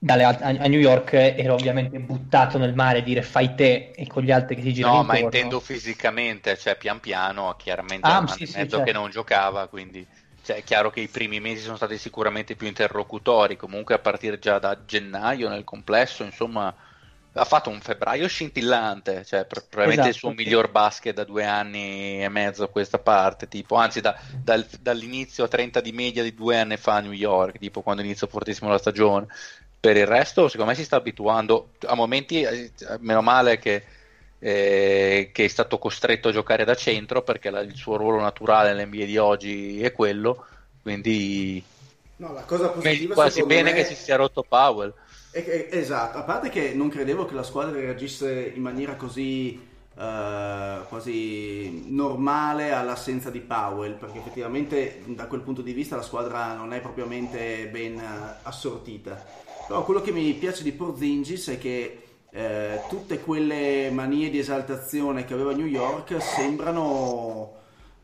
Dalle 0.00 0.24
a, 0.24 0.28
a 0.38 0.66
New 0.68 0.78
York 0.80 1.12
era 1.14 1.54
ovviamente 1.54 1.98
buttato 1.98 2.56
nel 2.58 2.74
mare 2.74 3.02
dire 3.02 3.22
fai 3.22 3.54
te 3.54 3.90
e 3.90 4.06
con 4.06 4.22
gli 4.22 4.30
altri 4.30 4.54
che 4.56 4.62
ti 4.62 4.72
girano 4.72 4.94
No, 4.94 5.02
ma 5.02 5.16
intendo 5.16 5.58
fisicamente, 5.60 6.56
cioè 6.56 6.76
pian 6.76 7.00
piano, 7.00 7.54
chiaramente 7.56 8.12
Ah, 8.12 8.26
sì, 8.26 8.46
sì, 8.46 8.68
mezzo 8.68 8.78
certo. 8.78 8.80
che 8.80 8.92
non 8.92 9.10
giocava, 9.10 9.66
quindi 9.68 10.08
cioè, 10.40 10.56
è 10.58 10.62
chiaro 10.62 10.90
che 10.90 11.00
i 11.00 11.08
primi 11.08 11.40
mesi 11.40 11.62
sono 11.62 11.74
stati 11.76 11.98
sicuramente 11.98 12.54
più 12.54 12.68
interlocutori, 12.68 13.56
comunque 13.56 13.94
a 13.96 13.98
partire 13.98 14.38
già 14.38 14.58
da 14.60 14.84
gennaio 14.84 15.48
nel 15.48 15.64
complesso, 15.64 16.22
insomma, 16.22 16.72
ha 17.32 17.44
fatto 17.44 17.70
un 17.70 17.80
febbraio 17.80 18.28
scintillante, 18.28 19.24
cioè 19.24 19.46
pr- 19.46 19.62
probabilmente 19.68 20.08
il 20.08 20.14
suo 20.14 20.30
Esatto, 20.30 20.36
sì. 20.36 20.54
miglior 20.54 20.70
basket 20.70 21.14
da 21.14 21.24
due 21.24 21.44
anni 21.44 22.22
e 22.22 22.28
mezzo 22.28 22.62
a 22.62 22.68
questa 22.68 22.98
parte, 23.00 23.48
tipo, 23.48 23.74
anzi 23.74 24.00
da- 24.00 24.16
dal- 24.40 24.68
dall'inizio 24.80 25.42
a 25.44 25.48
30 25.48 25.80
di 25.80 25.90
media 25.92 26.22
di 26.22 26.34
due 26.34 26.56
anni 26.58 26.76
fa 26.76 26.94
a 26.96 27.00
New 27.00 27.12
York, 27.12 27.58
tipo 27.58 27.82
quando 27.82 28.02
inizia 28.02 28.26
fortissimo 28.28 28.70
la 28.70 28.78
stagione. 28.78 29.26
Per 29.80 29.96
il 29.96 30.06
resto, 30.06 30.48
secondo 30.48 30.72
me 30.72 30.76
si 30.76 30.84
sta 30.84 30.96
abituando 30.96 31.70
a 31.86 31.94
momenti, 31.94 32.42
eh, 32.42 32.72
meno 33.00 33.22
male 33.22 33.58
che 33.58 33.84
eh, 34.40 35.30
che 35.32 35.44
è 35.44 35.48
stato 35.48 35.78
costretto 35.78 36.28
a 36.28 36.32
giocare 36.32 36.64
da 36.64 36.74
centro 36.76 37.22
perché 37.22 37.50
la- 37.50 37.60
il 37.60 37.74
suo 37.74 37.96
ruolo 37.96 38.20
naturale 38.20 38.72
nell'NBA 38.72 39.04
di 39.04 39.16
oggi 39.18 39.82
è 39.82 39.92
quello, 39.92 40.44
quindi 40.82 41.62
No, 42.16 42.32
la 42.32 42.42
cosa 42.42 42.68
positiva 42.68 43.14
quasi 43.14 43.42
bene 43.44 43.70
me 43.70 43.76
che 43.76 43.84
si 43.84 43.94
sia 43.94 44.16
rotto 44.16 44.42
Powell. 44.42 44.92
esatto, 45.32 46.18
a 46.18 46.22
parte 46.22 46.48
che 46.48 46.72
non 46.74 46.88
credevo 46.88 47.26
che 47.26 47.34
la 47.34 47.42
squadra 47.42 47.78
reagisse 47.78 48.52
in 48.54 48.62
maniera 48.62 48.94
così 48.94 49.60
eh, 49.96 50.78
quasi 50.88 51.84
normale 51.92 52.72
all'assenza 52.72 53.30
di 53.30 53.40
Powell, 53.40 53.94
perché 53.98 54.18
effettivamente 54.18 55.02
da 55.06 55.26
quel 55.26 55.40
punto 55.40 55.62
di 55.62 55.72
vista 55.72 55.96
la 55.96 56.02
squadra 56.02 56.54
non 56.54 56.72
è 56.72 56.80
propriamente 56.80 57.68
ben 57.68 57.98
eh, 57.98 58.34
assortita. 58.42 59.46
Però 59.68 59.84
quello 59.84 60.00
che 60.00 60.12
mi 60.12 60.32
piace 60.32 60.62
di 60.62 60.72
Porzingis 60.72 61.50
è 61.50 61.58
che 61.58 61.98
eh, 62.30 62.80
tutte 62.88 63.20
quelle 63.20 63.90
manie 63.90 64.30
di 64.30 64.38
esaltazione 64.38 65.26
che 65.26 65.34
aveva 65.34 65.52
New 65.52 65.66
York 65.66 66.22
sembrano, 66.22 67.52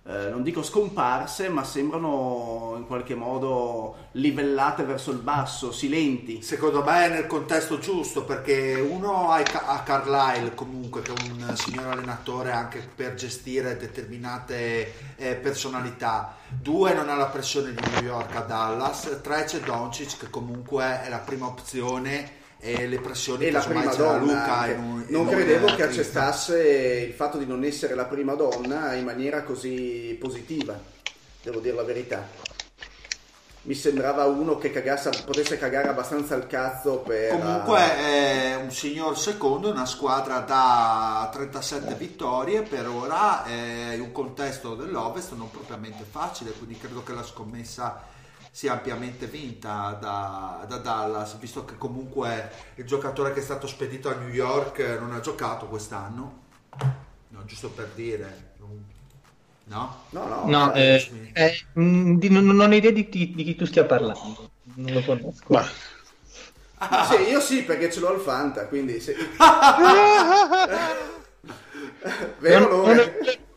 eh, 0.06 0.28
non 0.28 0.42
dico 0.42 0.62
scomparse, 0.62 1.48
ma 1.48 1.64
sembrano 1.64 2.74
in 2.76 2.86
qualche 2.86 3.14
modo 3.14 4.08
livellate 4.12 4.82
verso 4.82 5.10
il 5.10 5.18
basso, 5.18 5.72
silenti. 5.72 6.42
Secondo 6.42 6.84
me 6.84 7.06
è 7.06 7.08
nel 7.08 7.26
contesto 7.26 7.78
giusto 7.78 8.24
perché 8.24 8.74
uno 8.74 9.30
ha, 9.30 9.42
ha 9.64 9.82
Carlisle 9.82 10.54
comunque 10.54 11.00
che 11.00 11.14
è 11.14 11.30
un 11.30 11.56
signor 11.56 11.86
allenatore 11.86 12.52
anche 12.52 12.86
per 12.94 13.14
gestire 13.14 13.78
determinate 13.78 15.16
eh, 15.16 15.36
personalità, 15.36 16.36
due 16.48 16.92
non 16.92 17.08
ha 17.08 17.14
la 17.14 17.28
pressione 17.28 17.72
di 17.72 17.82
New 17.94 18.02
York 18.02 18.36
a 18.36 18.40
Dallas, 18.40 19.20
tre 19.22 19.44
c'è 19.44 19.60
Doncic 19.60 20.18
che 20.18 20.28
comunque 20.28 21.02
è 21.02 21.08
la 21.08 21.18
prima 21.18 21.46
opzione 21.46 22.42
e 22.64 22.86
le 22.86 22.98
pressioni 22.98 23.44
E 23.44 23.50
la 23.50 23.60
prima 23.60 23.94
donna. 23.94 24.66
Non 25.08 25.26
un- 25.26 25.28
credevo 25.28 25.66
che 25.74 25.82
accettasse 25.82 27.06
il 27.06 27.12
fatto 27.12 27.36
di 27.36 27.44
non 27.44 27.62
essere 27.62 27.94
la 27.94 28.06
prima 28.06 28.32
donna 28.32 28.94
in 28.94 29.04
maniera 29.04 29.42
così 29.42 30.16
positiva, 30.18 30.78
devo 31.42 31.60
dire 31.60 31.74
la 31.76 31.82
verità. 31.82 32.26
Mi 33.66 33.74
sembrava 33.74 34.24
uno 34.24 34.56
che 34.58 34.70
cagasse, 34.70 35.10
potesse 35.24 35.58
cagare 35.58 35.88
abbastanza 35.88 36.34
il 36.34 36.46
cazzo 36.46 36.98
per... 36.98 37.30
Comunque 37.30 37.96
è 37.96 38.56
un 38.56 38.70
signor 38.70 39.18
secondo, 39.18 39.70
una 39.70 39.86
squadra 39.86 40.40
da 40.40 41.28
37 41.32 41.94
vittorie 41.94 42.62
per 42.62 42.86
ora, 42.88 43.44
è 43.44 43.98
un 43.98 44.12
contesto 44.12 44.74
dell'Ovest 44.74 45.32
non 45.32 45.50
propriamente 45.50 46.04
facile, 46.10 46.50
quindi 46.52 46.78
credo 46.78 47.02
che 47.02 47.14
la 47.14 47.22
scommessa 47.22 48.12
sia 48.54 48.70
ampiamente 48.74 49.26
vinta 49.26 49.98
da, 50.00 50.64
da 50.68 50.76
Dallas, 50.76 51.36
visto 51.38 51.64
che 51.64 51.76
comunque 51.76 52.50
il 52.76 52.84
giocatore 52.84 53.32
che 53.32 53.40
è 53.40 53.42
stato 53.42 53.66
spedito 53.66 54.08
a 54.08 54.14
New 54.14 54.28
York 54.28 54.78
non 55.00 55.12
ha 55.12 55.18
giocato 55.18 55.66
quest'anno, 55.66 56.42
no, 57.30 57.44
giusto 57.46 57.70
per 57.70 57.88
dire. 57.96 58.52
No? 59.64 60.02
No, 60.10 60.28
no. 60.28 60.44
No, 60.46 60.72
eh, 60.72 61.04
eh, 61.34 61.42
eh, 61.44 61.66
di- 61.74 62.28
non, 62.28 62.44
non 62.44 62.60
ho 62.70 62.74
idea 62.74 62.92
di, 62.92 63.08
chi- 63.08 63.34
di 63.34 63.42
chi 63.42 63.56
tu 63.56 63.64
stia 63.66 63.84
parlando. 63.86 64.52
Non 64.76 64.92
lo 64.92 65.02
conosco. 65.02 65.52
Ma 65.52 65.64
Sì, 67.10 67.22
io 67.28 67.40
sì, 67.40 67.64
perché 67.64 67.90
ce 67.90 67.98
l'ho 67.98 68.10
al 68.10 68.20
Fanta, 68.20 68.68
quindi 68.68 69.00
sì. 69.00 69.14
Vero 72.38 72.68
non, 72.68 72.94
non 72.94 73.10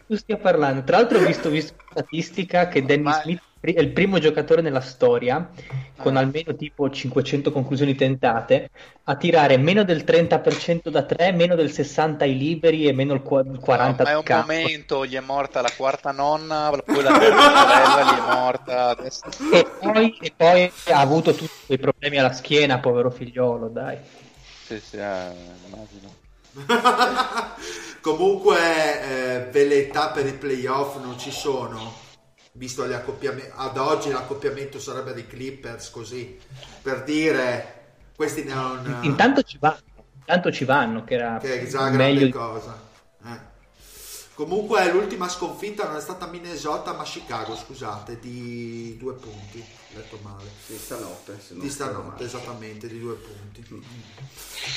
tu 0.08 0.16
stia 0.16 0.38
parlando. 0.38 0.84
Tra 0.84 0.98
l'altro 0.98 1.20
ho 1.20 1.26
visto, 1.26 1.50
visto 1.50 1.76
statistica 1.92 2.68
che 2.68 2.84
Danny 2.84 3.12
Smith 3.12 3.42
è 3.60 3.80
il 3.80 3.92
primo 3.92 4.20
giocatore 4.20 4.62
nella 4.62 4.82
storia 4.82 5.50
con 5.98 6.16
almeno 6.16 6.56
tipo 6.56 6.90
500 6.90 7.52
conclusioni 7.52 7.96
tentate 7.96 8.70
a 9.06 9.16
tirare 9.16 9.58
meno 9.58 9.84
del 9.84 10.04
30% 10.04 10.90
da 10.90 11.04
3, 11.04 11.32
meno 11.32 11.56
del 11.56 11.72
60 11.72 12.24
ai 12.24 12.38
liberi 12.38 12.86
e 12.86 12.94
meno 12.94 13.14
il 13.14 13.22
qua- 13.22 13.42
il 13.42 13.60
40 13.60 14.04
ma 14.04 14.10
è 14.12 14.16
un 14.16 14.24
campo. 14.24 14.52
momento, 14.52 15.06
gli 15.06 15.16
è 15.16 15.20
morta 15.20 15.62
la 15.62 15.72
quarta 15.76 16.12
nonna, 16.12 16.72
poi 16.86 17.02
la 17.04 17.18
terza 17.18 17.42
sorella 17.42 18.04
gli 18.04 18.18
è 18.18 18.36
morta. 18.36 18.88
Adesso... 18.90 19.22
E 19.52 19.66
poi, 19.80 20.18
e 20.20 20.34
poi 20.36 20.72
ha 20.92 21.00
avuto 21.00 21.34
tutti 21.34 21.66
quei 21.66 21.80
problemi 21.80 22.18
alla 22.18 22.34
schiena, 22.34 22.80
povero 22.80 23.10
figliolo, 23.10 23.70
dai. 23.70 23.98
Sì, 24.66 24.80
sì, 24.80 24.98
eh, 24.98 25.32
immagino. 25.66 26.16
Comunque, 28.02 28.58
eh, 29.02 29.50
velleità 29.52 30.10
per 30.10 30.26
i 30.26 30.34
playoff 30.34 30.98
non 31.02 31.18
ci 31.18 31.32
sono. 31.32 32.06
Visto 32.58 32.88
gli 32.88 32.94
accoppiamenti, 32.94 33.52
ad 33.54 33.78
oggi 33.78 34.10
l'accoppiamento 34.10 34.80
sarebbe 34.80 35.14
dei 35.14 35.28
Clippers, 35.28 35.92
così 35.92 36.40
per 36.82 37.04
dire 37.04 37.76
questi 38.16 38.44
non. 38.46 38.98
Intanto 39.02 39.44
ci 39.44 39.60
vanno, 39.60 39.78
intanto 40.18 40.52
ci 40.52 40.66
vanno, 40.66 41.04
che 41.04 41.14
era 41.14 41.38
che 41.38 41.62
è 41.62 41.68
già 41.68 41.90
grande 41.90 41.98
meglio 41.98 42.30
cosa. 42.36 42.76
Eh. 43.24 43.56
Comunque, 44.34 44.92
l'ultima 44.92 45.30
sconfitta 45.30 45.86
non 45.88 45.98
è 45.98 46.02
stata 46.02 46.26
Minnesota, 46.26 46.94
ma 46.94 47.04
Chicago, 47.04 47.56
scusate, 47.56 48.20
di 48.20 48.98
due 48.98 49.14
punti. 49.14 49.64
Detto 49.94 50.18
male. 50.24 50.50
Di 50.66 50.78
stanotte. 50.78 51.40
se 51.40 51.54
non 51.54 51.64
Di 51.64 51.70
stanotte, 51.70 52.24
esattamente, 52.24 52.88
di 52.88 53.00
due 53.00 53.16
punti. 53.16 53.66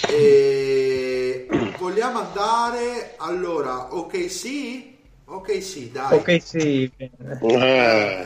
E 0.07 1.47
vogliamo 1.79 2.21
andare 2.21 3.15
allora, 3.19 3.95
ok, 3.95 4.31
sì, 4.31 4.90
ok, 5.33 5.63
sì, 5.63 5.91
dai. 5.93 6.15
Ok, 6.17 6.41
sì. 6.43 6.91
bene. 6.97 7.11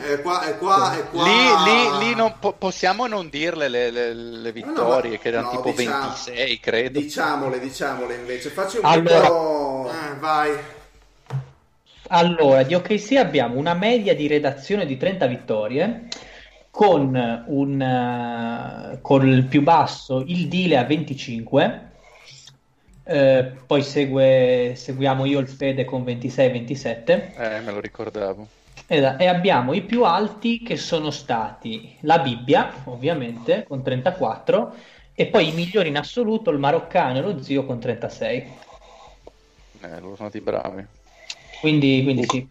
eh, 0.05 0.13
È 0.15 0.21
qua, 0.21 0.41
è 0.43 0.57
qua, 0.57 0.97
è 0.97 1.03
qua. 1.09 1.23
Lì, 1.23 1.99
lì, 1.99 2.07
lì 2.07 2.15
non 2.15 2.35
po- 2.39 2.53
possiamo 2.53 3.07
non 3.07 3.29
dirle 3.29 3.67
le, 3.67 3.89
le- 3.91 4.13
le 4.13 4.51
vittorie, 4.51 5.11
ma- 5.11 5.17
che 5.17 5.27
erano 5.27 5.51
no, 5.51 5.55
tipo 5.61 5.71
diciamo- 5.71 5.99
26, 6.07 6.59
credo. 6.59 6.99
Diciamole, 6.99 7.59
diciamole 7.59 8.15
invece. 8.15 8.49
Facci 8.49 8.77
un 8.77 8.85
Allora- 8.85 9.27
po'. 9.27 9.89
Eh, 9.91 10.19
vai. 10.19 10.51
Allora, 12.09 12.61
di 12.63 12.75
OKC 12.75 13.13
abbiamo 13.17 13.57
una 13.57 13.73
media 13.73 14.13
di 14.15 14.27
redazione 14.27 14.85
di 14.85 14.95
30 14.95 15.25
vittorie, 15.25 16.07
con, 16.69 17.43
un, 17.47 17.81
eh, 17.81 18.99
con 19.01 19.27
il 19.27 19.45
più 19.45 19.61
basso 19.63 20.23
il 20.27 20.47
Dile 20.47 20.77
a 20.77 20.83
25, 20.83 21.91
eh, 23.07 23.51
poi 23.67 23.83
segue, 23.83 24.73
seguiamo 24.75 25.25
io 25.25 25.39
il 25.39 25.47
Fede 25.47 25.85
con 25.85 26.03
26-27. 26.03 27.33
Eh, 27.37 27.59
me 27.61 27.71
lo 27.71 27.79
ricordavo. 27.79 28.47
E, 28.87 28.97
e 28.97 29.27
abbiamo 29.27 29.73
i 29.73 29.81
più 29.81 30.03
alti 30.03 30.63
che 30.63 30.75
sono 30.75 31.11
stati 31.11 31.95
la 32.01 32.19
Bibbia, 32.19 32.81
ovviamente, 32.85 33.63
con 33.67 33.83
34, 33.83 34.75
e 35.13 35.27
poi 35.27 35.49
i 35.49 35.53
migliori 35.53 35.89
in 35.89 35.97
assoluto 35.97 36.49
il 36.49 36.57
maroccano 36.57 37.19
e 37.19 37.21
lo 37.21 37.41
zio 37.41 37.65
con 37.65 37.79
36. 37.79 38.37
Eh, 39.81 39.87
loro 39.99 40.15
sono 40.15 40.29
stati 40.29 40.41
bravi. 40.41 40.85
Quindi, 41.59 42.01
quindi 42.03 42.25
sì. 42.27 42.47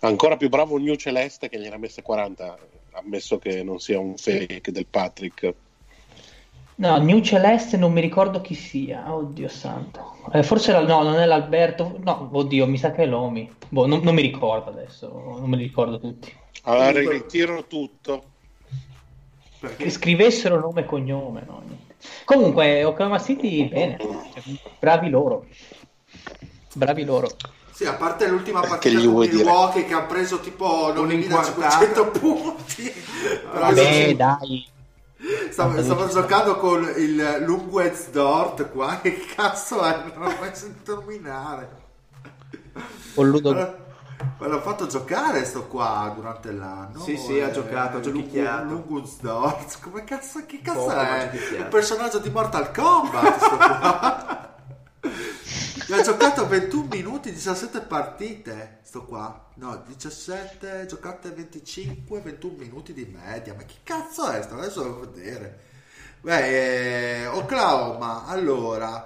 Ancora 0.00 0.36
più 0.36 0.48
bravo 0.48 0.78
il 0.78 0.84
New 0.84 0.94
Celeste 0.94 1.48
che 1.48 1.58
gliene 1.58 1.74
ha 1.74 1.78
messe 1.78 2.02
40, 2.02 2.58
ammesso 2.92 3.38
che 3.38 3.62
non 3.62 3.80
sia 3.80 3.98
un 3.98 4.16
fake 4.16 4.72
del 4.72 4.86
Patrick. 4.86 5.54
No, 6.80 6.96
New 6.98 7.20
Celeste 7.22 7.76
non 7.76 7.92
mi 7.92 8.00
ricordo 8.00 8.40
chi 8.40 8.54
sia, 8.54 9.12
oddio 9.12 9.48
santo. 9.48 10.14
Eh, 10.32 10.44
forse 10.44 10.70
la- 10.70 10.84
no, 10.84 11.02
non 11.02 11.16
è 11.18 11.24
l'Alberto, 11.26 11.96
no, 12.04 12.28
oddio, 12.32 12.66
mi 12.66 12.78
sa 12.78 12.92
che 12.92 13.02
è 13.02 13.06
l'Omi. 13.06 13.50
Boh, 13.68 13.86
non, 13.86 14.00
non 14.02 14.14
mi 14.14 14.22
ricordo 14.22 14.70
adesso, 14.70 15.08
non 15.10 15.48
me 15.48 15.56
li 15.56 15.64
ricordo 15.64 15.98
tutti. 15.98 16.32
Allora 16.62 16.92
Comunque- 16.92 17.12
ritiro 17.14 17.64
tutto. 17.66 18.22
Che 19.60 19.66
Perché 19.66 19.90
scrivessero 19.90 20.60
nome 20.60 20.82
e 20.82 20.84
cognome, 20.84 21.42
no? 21.44 21.62
Comunque, 22.24 22.84
Oklahoma 22.84 23.18
City, 23.18 23.68
bene, 23.68 23.96
bravi 24.78 25.08
loro. 25.10 25.46
Bravi 26.74 27.04
loro. 27.04 27.28
Sì, 27.72 27.86
a 27.86 27.94
parte 27.94 28.28
l'ultima 28.28 28.60
Che 28.60 28.68
partita 28.68 28.98
gli 28.98 29.02
con 29.04 29.12
vuoi 29.14 29.28
dire? 29.28 29.42
Milwaukee 29.42 29.84
che 29.84 29.94
ha 29.94 30.02
preso 30.02 30.38
tipo 30.38 30.92
9500 30.92 32.06
punti. 32.10 32.92
Vabbè, 33.52 34.14
dai. 34.14 34.66
Stavo, 35.50 35.82
stavo 35.82 36.06
giocando 36.06 36.56
con 36.56 36.92
il 36.96 37.42
Lungwez 37.44 38.10
Dort 38.10 38.70
qua. 38.70 38.98
Che 39.02 39.26
cazzo 39.34 39.82
è? 39.82 40.04
Non 40.14 40.28
l'ho 40.28 40.36
mai 40.38 40.54
sentito 40.54 40.94
nominare. 40.94 41.86
Con 43.14 43.28
Ludo... 43.28 43.86
Me 44.40 44.48
l'ho 44.48 44.60
fatto 44.60 44.86
giocare 44.86 45.44
sto 45.44 45.66
qua 45.66 46.12
durante 46.14 46.52
l'anno. 46.52 47.00
Sì, 47.00 47.16
sì, 47.16 47.40
ha 47.40 47.50
giocato, 47.50 47.98
ha 47.98 48.00
giochicchiato. 48.00 48.64
Lungwez 48.64 49.20
Dort. 49.20 49.80
Come 49.80 50.04
cazzo, 50.04 50.44
che 50.46 50.60
cazzo 50.60 50.86
ma 50.86 51.30
è? 51.30 51.30
Un 51.58 51.68
personaggio 51.68 52.18
di 52.18 52.30
Mortal 52.30 52.70
Kombat 52.72 53.36
sto 53.36 53.56
qua. 53.56 54.56
Ha 55.90 56.02
giocato 56.02 56.46
21 56.46 56.86
minuti, 56.90 57.32
17 57.32 57.80
partite. 57.80 58.80
Sto 58.82 59.06
qua. 59.06 59.46
No, 59.54 59.82
17 59.86 60.84
giocate 60.86 61.30
25, 61.30 62.20
21 62.20 62.54
minuti 62.58 62.92
di 62.92 63.06
media. 63.10 63.54
Ma 63.54 63.62
che 63.64 63.76
cazzo 63.82 64.28
è 64.28 64.42
sto? 64.42 64.56
Adesso 64.56 64.82
devo 64.82 65.10
vedere. 65.10 65.58
Beh, 66.20 67.22
eh, 67.22 67.26
Oklahoma, 67.28 68.26
allora. 68.26 69.02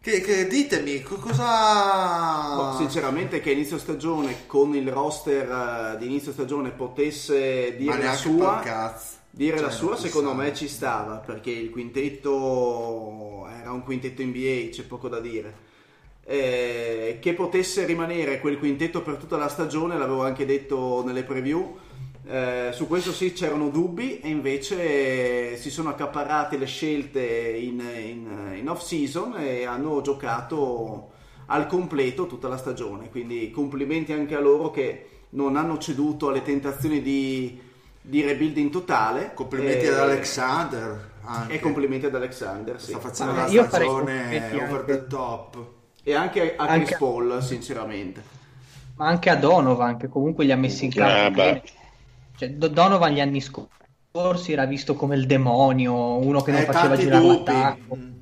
Che, 0.00 0.20
che 0.20 0.46
ditemi, 0.46 1.00
co- 1.00 1.16
cosa... 1.16 2.54
Boh, 2.56 2.76
sinceramente 2.76 3.40
che 3.40 3.52
inizio 3.52 3.78
stagione 3.78 4.46
con 4.46 4.74
il 4.74 4.90
roster 4.90 5.94
eh, 5.94 5.98
di 5.98 6.04
inizio 6.04 6.32
stagione 6.32 6.72
potesse 6.72 7.74
dire 7.76 7.94
la 7.94 7.96
neanche 7.96 8.18
sua, 8.18 8.56
per 8.56 8.64
cazzo. 8.64 9.12
Dire 9.34 9.58
la 9.60 9.70
Cioè, 9.70 9.70
sua 9.70 9.96
non 9.96 9.96
secondo 9.96 10.32
pensavo. 10.32 10.34
me 10.34 10.54
ci 10.54 10.68
stava 10.68 11.18
perché 11.18 11.50
il 11.50 11.70
quintetto 11.70 13.46
era 13.48 13.72
un 13.72 13.82
quintetto 13.82 14.22
NBA, 14.22 14.68
c'è 14.70 14.84
poco 14.84 15.08
da 15.08 15.20
dire. 15.20 15.72
Eh, 16.26 17.18
che 17.20 17.34
potesse 17.34 17.84
rimanere 17.84 18.40
quel 18.40 18.58
quintetto 18.58 19.02
per 19.02 19.16
tutta 19.16 19.36
la 19.36 19.48
stagione, 19.48 19.98
l'avevo 19.98 20.24
anche 20.24 20.46
detto 20.46 21.02
nelle 21.04 21.24
preview. 21.24 21.78
eh, 22.26 22.70
su 22.72 22.86
questo 22.86 23.12
sì 23.12 23.32
c'erano 23.34 23.68
dubbi 23.68 24.18
e 24.20 24.28
invece 24.30 25.56
si 25.58 25.68
sono 25.70 25.90
accaparrate 25.90 26.56
le 26.56 26.64
scelte 26.66 27.20
in, 27.22 27.80
in- 27.80 28.54
in 28.56 28.68
off 28.68 28.82
season 28.82 29.36
e 29.36 29.64
hanno 29.66 30.00
giocato 30.00 31.10
al 31.46 31.66
completo 31.66 32.26
tutta 32.26 32.48
la 32.48 32.56
stagione. 32.56 33.10
Quindi 33.10 33.50
complimenti 33.50 34.12
anche 34.14 34.34
a 34.36 34.40
loro 34.40 34.70
che 34.70 35.08
non 35.30 35.56
hanno 35.56 35.76
ceduto 35.78 36.28
alle 36.28 36.42
tentazioni 36.42 37.02
di, 37.02 37.60
di 38.06 38.20
rebuilding 38.22 38.70
totale. 38.70 39.32
Complimenti 39.34 39.86
Eh, 39.86 39.88
ad 39.88 39.98
Alexander. 40.00 41.12
Anche. 41.26 41.54
E 41.54 41.60
complimenti 41.60 42.04
ad 42.06 42.14
Alexander. 42.14 42.78
sì. 42.80 42.90
Sta 42.90 42.98
facendo 42.98 43.32
la 43.32 43.46
stagione 43.48 44.52
over 44.62 44.82
the 44.84 45.06
top. 45.06 45.56
E 46.02 46.14
anche 46.14 46.54
a 46.54 46.64
Anche- 46.66 46.84
Chris 46.84 46.98
Paul, 46.98 47.42
sinceramente. 47.42 48.22
Ma 48.96 49.06
anche 49.06 49.30
a 49.30 49.36
Donovan, 49.36 49.96
che 49.96 50.08
comunque 50.08 50.44
li 50.44 50.52
ha 50.52 50.56
messi 50.56 50.84
in 50.84 50.92
campo 50.92 51.16
Eh, 51.16 51.30
beh. 51.30 51.42
bene. 51.52 51.62
Cioè, 52.36 52.50
Do- 52.50 52.68
Donovan 52.68 53.12
gli 53.12 53.20
anni 53.20 53.40
scorsi 53.40 54.52
era 54.52 54.66
visto 54.66 54.94
come 54.94 55.16
il 55.16 55.26
demonio, 55.26 56.18
uno 56.18 56.42
che 56.42 56.52
non 56.52 56.60
Eh, 56.60 56.64
faceva 56.64 56.96
girare 56.96 57.22
dubbi. 57.26 57.52
l'attacco. 57.52 57.96
Mm. 57.96 58.12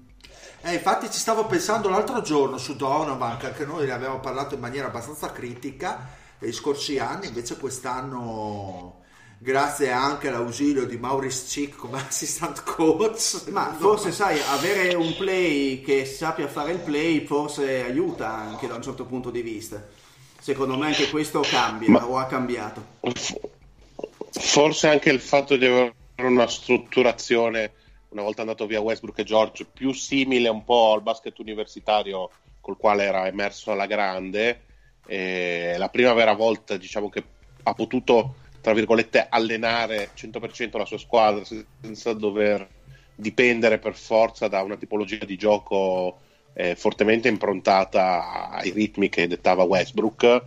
Eh, 0.64 0.72
infatti 0.74 1.10
ci 1.10 1.18
stavo 1.18 1.44
pensando 1.46 1.88
l'altro 1.88 2.20
giorno 2.22 2.56
su 2.56 2.76
Donovan, 2.76 3.36
che 3.36 3.46
anche 3.46 3.64
noi 3.66 3.84
ne 3.86 3.92
abbiamo 3.92 4.20
parlato 4.20 4.54
in 4.54 4.60
maniera 4.60 4.86
abbastanza 4.86 5.32
critica 5.32 6.06
gli 6.38 6.52
scorsi 6.52 6.98
anni, 7.00 7.26
invece 7.26 7.56
quest'anno, 7.56 9.00
grazie 9.42 9.90
anche 9.90 10.28
all'ausilio 10.28 10.86
di 10.86 10.96
Maurice 10.96 11.46
Cic 11.48 11.74
come 11.74 11.98
assistant 12.06 12.62
coach, 12.62 13.42
Ma 13.48 13.74
forse, 13.78 14.12
sai, 14.12 14.40
avere 14.40 14.94
un 14.94 15.14
play 15.16 15.82
che 15.82 16.04
sappia 16.04 16.46
fare 16.46 16.72
il 16.72 16.78
play 16.78 17.26
forse 17.26 17.82
aiuta 17.82 18.32
anche 18.32 18.68
da 18.68 18.76
un 18.76 18.82
certo 18.82 19.04
punto 19.04 19.30
di 19.30 19.42
vista. 19.42 19.84
Secondo 20.38 20.76
me 20.76 20.86
anche 20.86 21.10
questo 21.10 21.40
cambia 21.40 21.90
Ma- 21.90 22.06
o 22.06 22.18
ha 22.18 22.26
cambiato. 22.26 22.84
Forse 24.30 24.88
anche 24.88 25.10
il 25.10 25.20
fatto 25.20 25.56
di 25.56 25.66
avere 25.66 25.94
una 26.18 26.46
strutturazione, 26.46 27.72
una 28.10 28.22
volta 28.22 28.42
andato 28.42 28.66
via 28.66 28.80
Westbrook 28.80 29.18
e 29.18 29.24
George, 29.24 29.64
più 29.64 29.92
simile 29.92 30.48
un 30.48 30.64
po' 30.64 30.92
al 30.92 31.02
basket 31.02 31.38
universitario 31.38 32.30
col 32.60 32.76
quale 32.76 33.04
era 33.04 33.26
emerso 33.26 33.72
alla 33.72 33.86
grande. 33.86 34.62
E 35.06 35.74
la 35.78 35.88
prima 35.88 36.12
vera 36.12 36.34
volta, 36.34 36.76
diciamo 36.76 37.08
che 37.08 37.24
ha 37.64 37.74
potuto, 37.74 38.34
tra 38.62 38.72
virgolette, 38.72 39.26
allenare 39.28 40.10
100% 40.14 40.78
la 40.78 40.84
sua 40.86 40.96
squadra 40.96 41.44
senza 41.44 42.12
dover 42.14 42.66
dipendere 43.14 43.78
per 43.78 43.94
forza 43.94 44.48
da 44.48 44.62
una 44.62 44.76
tipologia 44.76 45.24
di 45.24 45.36
gioco 45.36 46.18
eh, 46.54 46.76
fortemente 46.76 47.28
improntata 47.28 48.50
ai 48.50 48.70
ritmi 48.70 49.08
che 49.08 49.26
dettava 49.26 49.64
Westbrook, 49.64 50.42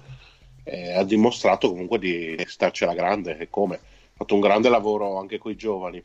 eh, 0.64 0.94
ha 0.94 1.04
dimostrato 1.04 1.70
comunque 1.70 2.00
di 2.00 2.42
starcela 2.48 2.94
grande 2.94 3.38
e 3.38 3.50
come. 3.50 3.76
Ha 3.76 4.18
fatto 4.18 4.34
un 4.34 4.40
grande 4.40 4.70
lavoro 4.70 5.20
anche 5.20 5.38
con 5.38 5.52
i 5.52 5.56
giovani. 5.58 6.02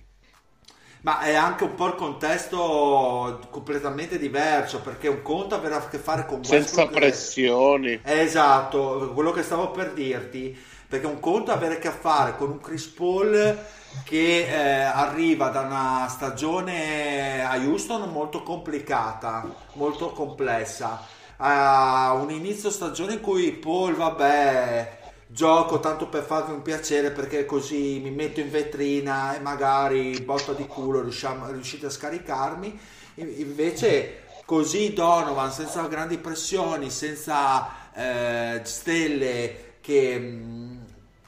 Ma 1.02 1.20
è 1.20 1.34
anche 1.34 1.64
un 1.64 1.74
po' 1.74 1.86
il 1.86 1.94
contesto 1.94 3.40
completamente 3.50 4.18
diverso 4.18 4.82
perché 4.82 5.08
un 5.08 5.22
conto 5.22 5.54
avere 5.54 5.74
a 5.76 5.88
che 5.88 5.96
fare 5.96 6.26
con 6.26 6.44
Senza 6.44 6.82
Westbrook- 6.82 6.92
pressioni. 6.92 8.00
Eh, 8.02 8.20
Esatto, 8.20 9.12
quello 9.14 9.30
che 9.30 9.42
stavo 9.42 9.70
per 9.70 9.94
dirti, 9.94 10.54
perché 10.90 11.06
un 11.06 11.20
conto 11.20 11.52
è 11.52 11.54
avere 11.54 11.76
a 11.76 11.78
che 11.78 11.90
fare 11.90 12.36
con 12.36 12.50
un 12.50 12.60
Chris 12.60 12.86
Paul 12.86 13.56
che 14.02 14.38
eh, 14.44 14.80
arriva 14.80 15.48
da 15.50 15.60
una 15.60 16.08
stagione 16.08 17.44
a 17.44 17.54
Houston 17.58 18.10
molto 18.10 18.42
complicata, 18.42 19.48
molto 19.74 20.10
complessa, 20.10 21.06
a 21.36 22.12
un 22.20 22.32
inizio 22.32 22.70
stagione 22.70 23.14
in 23.14 23.20
cui 23.20 23.52
Paul, 23.52 23.94
vabbè, 23.94 24.98
gioco 25.28 25.78
tanto 25.78 26.08
per 26.08 26.24
farvi 26.24 26.50
un 26.50 26.62
piacere 26.62 27.12
perché 27.12 27.46
così 27.46 28.00
mi 28.02 28.10
metto 28.10 28.40
in 28.40 28.50
vetrina 28.50 29.36
e 29.36 29.38
magari 29.38 30.20
botta 30.22 30.52
di 30.54 30.66
culo 30.66 31.02
riusciamo- 31.02 31.52
riuscite 31.52 31.86
a 31.86 31.90
scaricarmi, 31.90 32.80
In- 33.14 33.32
invece 33.36 34.24
così 34.44 34.92
Donovan 34.92 35.52
senza 35.52 35.82
grandi 35.86 36.18
pressioni, 36.18 36.90
senza 36.90 37.92
eh, 37.94 38.60
stelle 38.64 39.68
che 39.80 40.18
mh, 40.18 40.69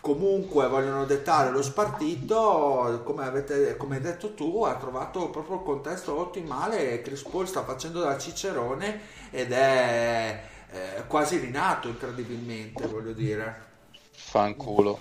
comunque 0.02 0.66
vogliono 0.66 1.04
dettare 1.04 1.50
lo 1.50 1.62
spartito, 1.62 3.02
come, 3.04 3.24
avete, 3.24 3.76
come 3.76 3.96
hai 3.96 4.02
detto 4.02 4.34
tu, 4.34 4.64
ha 4.64 4.74
trovato 4.74 5.30
proprio 5.30 5.56
il 5.58 5.62
contesto 5.62 6.18
ottimale. 6.18 7.00
Chris 7.02 7.22
Paul 7.22 7.46
sta 7.46 7.62
facendo 7.62 8.00
da 8.00 8.18
cicerone 8.18 9.00
ed 9.30 9.52
è 9.52 10.42
eh, 10.72 11.06
quasi 11.06 11.38
rinato 11.38 11.86
incredibilmente, 11.86 12.84
voglio 12.88 13.12
dire. 13.12 13.70
Fanculo. 14.10 15.00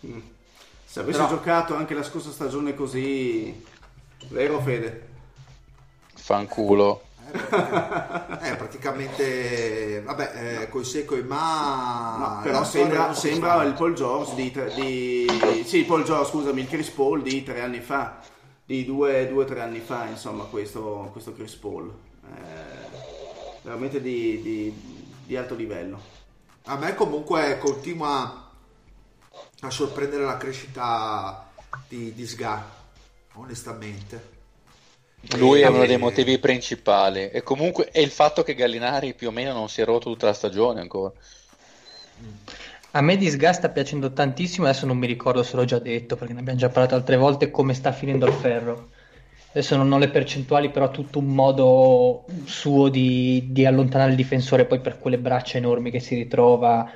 Se 0.00 1.00
avessi 1.00 1.18
Però- 1.18 1.28
giocato 1.28 1.76
anche 1.76 1.94
la 1.94 2.02
scorsa 2.02 2.32
stagione 2.32 2.74
così, 2.74 3.64
vero 4.28 4.60
Fede? 4.60 5.08
Fanculo. 6.14 7.05
È 7.30 8.56
praticamente, 8.56 10.00
vabbè, 10.02 10.60
eh, 10.62 10.68
coi 10.68 10.84
se 10.84 11.04
coi 11.04 11.22
ma. 11.22 12.36
No, 12.36 12.42
però 12.42 12.64
sembra, 12.64 13.12
sembra 13.14 13.62
il 13.64 13.72
Paul 13.74 13.94
George 13.94 14.34
di, 14.34 14.50
tre- 14.50 14.72
di- 14.74 15.64
sì, 15.66 15.84
Paul 15.84 16.04
George, 16.04 16.30
scusami, 16.30 16.60
il 16.60 16.68
Chris 16.68 16.88
Paul 16.90 17.22
di 17.22 17.42
tre 17.42 17.60
anni 17.62 17.80
fa, 17.80 18.20
di 18.64 18.84
due 18.84 19.30
o 19.32 19.44
tre 19.44 19.60
anni 19.60 19.80
fa, 19.80 20.06
insomma, 20.06 20.44
questo, 20.44 21.08
questo 21.12 21.32
Chris 21.34 21.54
Paul. 21.54 21.92
Eh, 22.24 23.04
veramente 23.62 24.00
di, 24.00 24.40
di- 24.42 25.04
di 25.24 25.36
alto 25.36 25.54
livello. 25.54 26.00
A 26.66 26.76
me 26.76 26.94
comunque 26.94 27.58
continua 27.58 28.50
a 29.60 29.70
sorprendere 29.70 30.24
la 30.24 30.36
crescita 30.36 31.48
di, 31.88 32.12
di 32.14 32.26
Sga, 32.26 32.64
onestamente. 33.34 34.34
Lui 35.36 35.60
è 35.60 35.64
Eh, 35.64 35.68
uno 35.68 35.86
dei 35.86 35.98
motivi 35.98 36.38
principali. 36.38 37.30
E 37.30 37.42
comunque 37.42 37.88
è 37.90 38.00
il 38.00 38.10
fatto 38.10 38.42
che 38.42 38.54
Gallinari 38.54 39.14
più 39.14 39.28
o 39.28 39.32
meno 39.32 39.52
non 39.52 39.68
si 39.68 39.80
è 39.80 39.84
rotto 39.84 40.10
tutta 40.10 40.26
la 40.26 40.32
stagione 40.34 40.80
ancora. 40.80 41.12
A 42.92 43.00
me 43.02 43.16
Disgust 43.16 43.58
sta 43.58 43.68
piacendo 43.68 44.12
tantissimo, 44.12 44.66
adesso 44.66 44.86
non 44.86 44.96
mi 44.96 45.06
ricordo 45.06 45.42
se 45.42 45.56
l'ho 45.56 45.64
già 45.64 45.78
detto 45.78 46.16
perché 46.16 46.32
ne 46.32 46.40
abbiamo 46.40 46.58
già 46.58 46.68
parlato 46.68 46.94
altre 46.94 47.16
volte, 47.16 47.50
come 47.50 47.74
sta 47.74 47.92
finendo 47.92 48.26
il 48.26 48.32
ferro. 48.32 48.88
Adesso 49.50 49.76
non 49.76 49.92
ho 49.92 49.98
le 49.98 50.08
percentuali, 50.08 50.70
però 50.70 50.86
ha 50.86 50.90
tutto 50.90 51.18
un 51.18 51.26
modo 51.26 52.24
suo 52.44 52.88
di, 52.88 53.48
di 53.50 53.66
allontanare 53.66 54.10
il 54.10 54.16
difensore 54.16 54.64
poi 54.64 54.80
per 54.80 54.98
quelle 54.98 55.18
braccia 55.18 55.58
enormi 55.58 55.90
che 55.90 56.00
si 56.00 56.14
ritrova, 56.14 56.90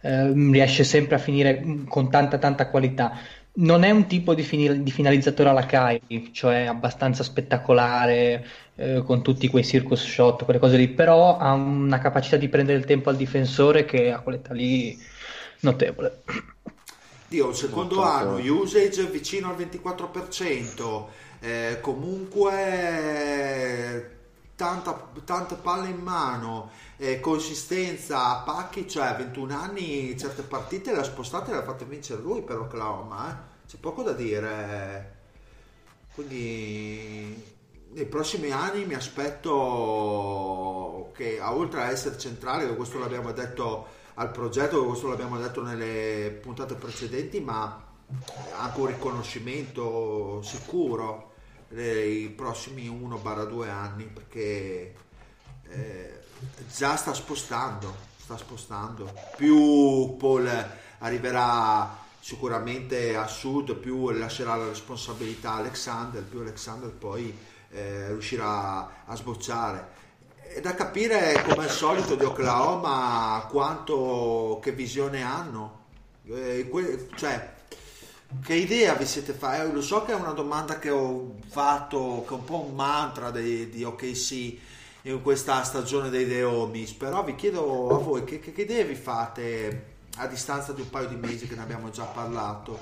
ehm, 0.00 0.52
riesce 0.52 0.84
sempre 0.84 1.16
a 1.16 1.18
finire 1.18 1.62
con 1.88 2.10
tanta 2.10 2.38
tanta 2.38 2.68
qualità. 2.68 3.18
Non 3.54 3.82
è 3.84 3.90
un 3.90 4.06
tipo 4.06 4.34
di, 4.34 4.42
fini- 4.42 4.82
di 4.82 4.90
finalizzatore 4.90 5.50
alla 5.50 5.66
Kyrie, 5.66 6.32
cioè 6.32 6.64
abbastanza 6.64 7.22
spettacolare, 7.22 8.46
eh, 8.76 9.02
con 9.04 9.22
tutti 9.22 9.48
quei 9.48 9.62
circus 9.64 10.06
shot, 10.06 10.44
quelle 10.44 10.58
cose 10.58 10.78
lì, 10.78 10.88
però 10.88 11.36
ha 11.36 11.52
una 11.52 11.98
capacità 11.98 12.36
di 12.38 12.48
prendere 12.48 12.78
il 12.78 12.86
tempo 12.86 13.10
al 13.10 13.16
difensore 13.16 13.84
che 13.84 14.10
a 14.10 14.20
quell'età 14.20 14.54
lì 14.54 14.98
notevole. 15.60 16.22
Dio, 17.26 17.48
il 17.48 17.54
secondo 17.56 17.96
Molto 17.96 18.02
anno, 18.02 18.36
d'accordo. 18.36 18.42
usage 18.52 19.06
vicino 19.08 19.48
al 19.48 19.56
24%, 19.56 21.10
eh, 21.40 21.78
comunque 21.80 22.50
tanta, 24.62 25.08
tante 25.24 25.56
palle 25.56 25.88
in 25.88 25.98
mano, 25.98 26.70
eh, 26.96 27.18
consistenza 27.18 28.36
pacchi, 28.42 28.88
cioè 28.88 29.06
a 29.06 29.14
21 29.14 29.52
anni 29.56 30.16
certe 30.16 30.42
partite 30.42 30.92
le 30.92 31.00
ha 31.00 31.02
spostate 31.02 31.50
e 31.50 31.54
le 31.54 31.60
ha 31.60 31.64
fatte 31.64 31.84
vincere 31.84 32.22
lui 32.22 32.42
per 32.42 32.58
Oklahoma, 32.58 33.28
eh. 33.28 33.68
c'è 33.68 33.76
poco 33.78 34.04
da 34.04 34.12
dire. 34.12 35.20
Quindi 36.14 37.44
nei 37.90 38.06
prossimi 38.06 38.52
anni 38.52 38.84
mi 38.84 38.94
aspetto 38.94 39.50
che 41.16 41.40
oltre 41.40 41.82
a 41.82 41.90
essere 41.90 42.16
centrale, 42.16 42.68
che 42.68 42.76
questo 42.76 43.00
l'abbiamo 43.00 43.32
detto 43.32 43.86
al 44.14 44.30
progetto, 44.30 44.80
che 44.80 44.86
questo 44.86 45.08
l'abbiamo 45.08 45.38
detto 45.38 45.60
nelle 45.62 46.38
puntate 46.40 46.74
precedenti, 46.74 47.40
ma 47.40 47.84
anche 48.58 48.80
un 48.80 48.86
riconoscimento 48.86 50.40
sicuro 50.42 51.31
nei 51.72 52.28
prossimi 52.28 52.88
1-2 52.88 53.68
anni 53.68 54.04
perché 54.04 54.94
eh, 55.68 56.20
già 56.74 56.96
sta 56.96 57.14
spostando, 57.14 57.94
sta 58.16 58.36
spostando. 58.36 59.12
Più 59.36 60.16
Paul 60.18 60.48
arriverà 60.98 61.98
sicuramente 62.20 63.16
a 63.16 63.26
sud, 63.26 63.74
più 63.76 64.10
lascerà 64.10 64.54
la 64.54 64.68
responsabilità 64.68 65.52
a 65.52 65.56
Alexander, 65.56 66.22
più 66.22 66.40
Alexander 66.40 66.90
poi 66.90 67.36
eh, 67.70 68.08
riuscirà 68.08 69.04
a 69.04 69.16
sbocciare. 69.16 70.00
È 70.36 70.60
da 70.60 70.74
capire 70.74 71.42
come 71.48 71.64
al 71.64 71.70
solito 71.70 72.14
di 72.14 72.24
Oklahoma 72.24 73.46
quanto, 73.50 74.60
che 74.62 74.72
visione 74.72 75.22
hanno. 75.22 75.80
Eh, 76.26 76.68
que- 76.70 77.08
cioè, 77.16 77.54
che 78.40 78.54
idea 78.54 78.94
vi 78.94 79.06
siete 79.06 79.32
fatti? 79.32 79.72
Lo 79.72 79.82
so 79.82 80.02
che 80.04 80.12
è 80.12 80.14
una 80.14 80.32
domanda 80.32 80.78
che 80.78 80.90
ho 80.90 81.34
fatto, 81.48 82.24
che 82.26 82.34
è 82.34 82.36
un 82.36 82.44
po' 82.44 82.64
un 82.66 82.74
mantra 82.74 83.30
di, 83.30 83.68
di 83.68 83.84
OKC 83.84 84.58
in 85.02 85.20
questa 85.22 85.62
stagione 85.64 86.10
dei 86.10 86.26
Deomis, 86.26 86.92
però 86.92 87.24
vi 87.24 87.34
chiedo 87.34 87.88
a 87.94 87.98
voi 87.98 88.24
che, 88.24 88.38
che, 88.38 88.52
che 88.52 88.62
idee 88.62 88.84
vi 88.84 88.94
fate 88.94 89.90
a 90.16 90.26
distanza 90.26 90.72
di 90.72 90.82
un 90.82 90.90
paio 90.90 91.08
di 91.08 91.16
mesi 91.16 91.48
che 91.48 91.56
ne 91.56 91.62
abbiamo 91.62 91.90
già 91.90 92.04
parlato? 92.04 92.78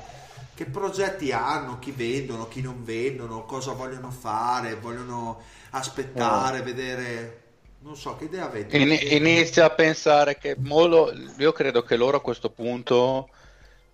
Che 0.54 0.64
progetti 0.66 1.32
hanno, 1.32 1.78
chi 1.78 1.92
vendono, 1.92 2.46
chi 2.46 2.60
non 2.60 2.84
vendono, 2.84 3.44
cosa 3.46 3.72
vogliono 3.72 4.10
fare, 4.10 4.76
vogliono 4.76 5.40
aspettare, 5.70 6.60
vedere... 6.62 7.38
Non 7.82 7.96
so, 7.96 8.14
che 8.16 8.24
idea 8.24 8.44
avete? 8.44 8.76
In- 8.76 8.90
inizia 8.90 9.64
a 9.64 9.70
pensare 9.70 10.36
che 10.36 10.54
Molo, 10.58 11.10
io 11.38 11.52
credo 11.52 11.82
che 11.82 11.96
loro 11.96 12.18
a 12.18 12.20
questo 12.20 12.50
punto 12.50 13.30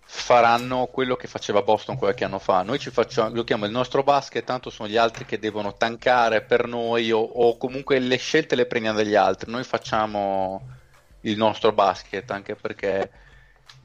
faranno 0.09 0.87
quello 0.87 1.17
che 1.17 1.27
faceva 1.27 1.61
Boston 1.61 1.97
qualche 1.97 2.23
anno 2.23 2.39
fa. 2.39 2.61
Noi 2.63 2.79
ci 2.79 2.89
facciamo, 2.89 3.33
giochiamo 3.33 3.65
il 3.65 3.71
nostro 3.71 4.03
basket, 4.03 4.45
tanto 4.45 4.69
sono 4.69 4.87
gli 4.87 4.95
altri 4.95 5.25
che 5.25 5.37
devono 5.37 5.75
tankare 5.75 6.41
per 6.41 6.65
noi 6.65 7.11
o, 7.11 7.19
o 7.19 7.57
comunque 7.57 7.99
le 7.99 8.15
scelte 8.15 8.55
le 8.55 8.65
prendiamo 8.65 8.97
dagli 8.97 9.15
altri. 9.15 9.51
Noi 9.51 9.65
facciamo 9.65 10.75
il 11.21 11.35
nostro 11.35 11.73
basket 11.73 12.31
anche 12.31 12.55
perché 12.55 13.11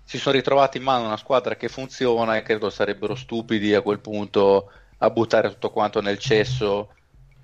si 0.05 0.19
sono 0.19 0.37
ritrovati 0.37 0.77
in 0.79 0.85
mano 0.85 1.07
una 1.07 1.17
squadra 1.17 1.57
che 1.57 1.69
funziona 1.69 2.37
e 2.37 2.43
credo 2.43 2.71
sarebbero 2.71 3.17
stupidi 3.17 3.75
a 3.75 3.83
quel 3.83 3.99
punto 3.99 4.71
a 4.99 5.11
buttare 5.11 5.49
tutto 5.49 5.71
quanto 5.71 6.01
nel 6.01 6.19
cesso 6.19 6.95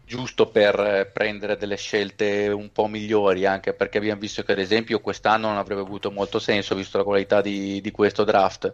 giusto 0.09 0.49
per 0.49 0.81
eh, 0.81 1.07
prendere 1.07 1.57
delle 1.57 1.77
scelte 1.77 2.49
un 2.49 2.73
po' 2.73 2.87
migliori, 2.89 3.45
anche 3.45 3.75
perché 3.75 3.99
abbiamo 3.99 4.19
visto 4.21 4.43
che 4.43 4.53
ad 4.53 4.59
esempio 4.59 5.01
quest'anno 5.01 5.49
non 5.49 5.59
avrebbe 5.59 5.83
avuto 5.83 6.11
molto 6.11 6.39
senso, 6.39 6.75
visto 6.75 6.97
la 6.97 7.05
qualità 7.05 7.41
di, 7.43 7.81
di 7.81 7.91
questo 7.91 8.25
draft. 8.25 8.73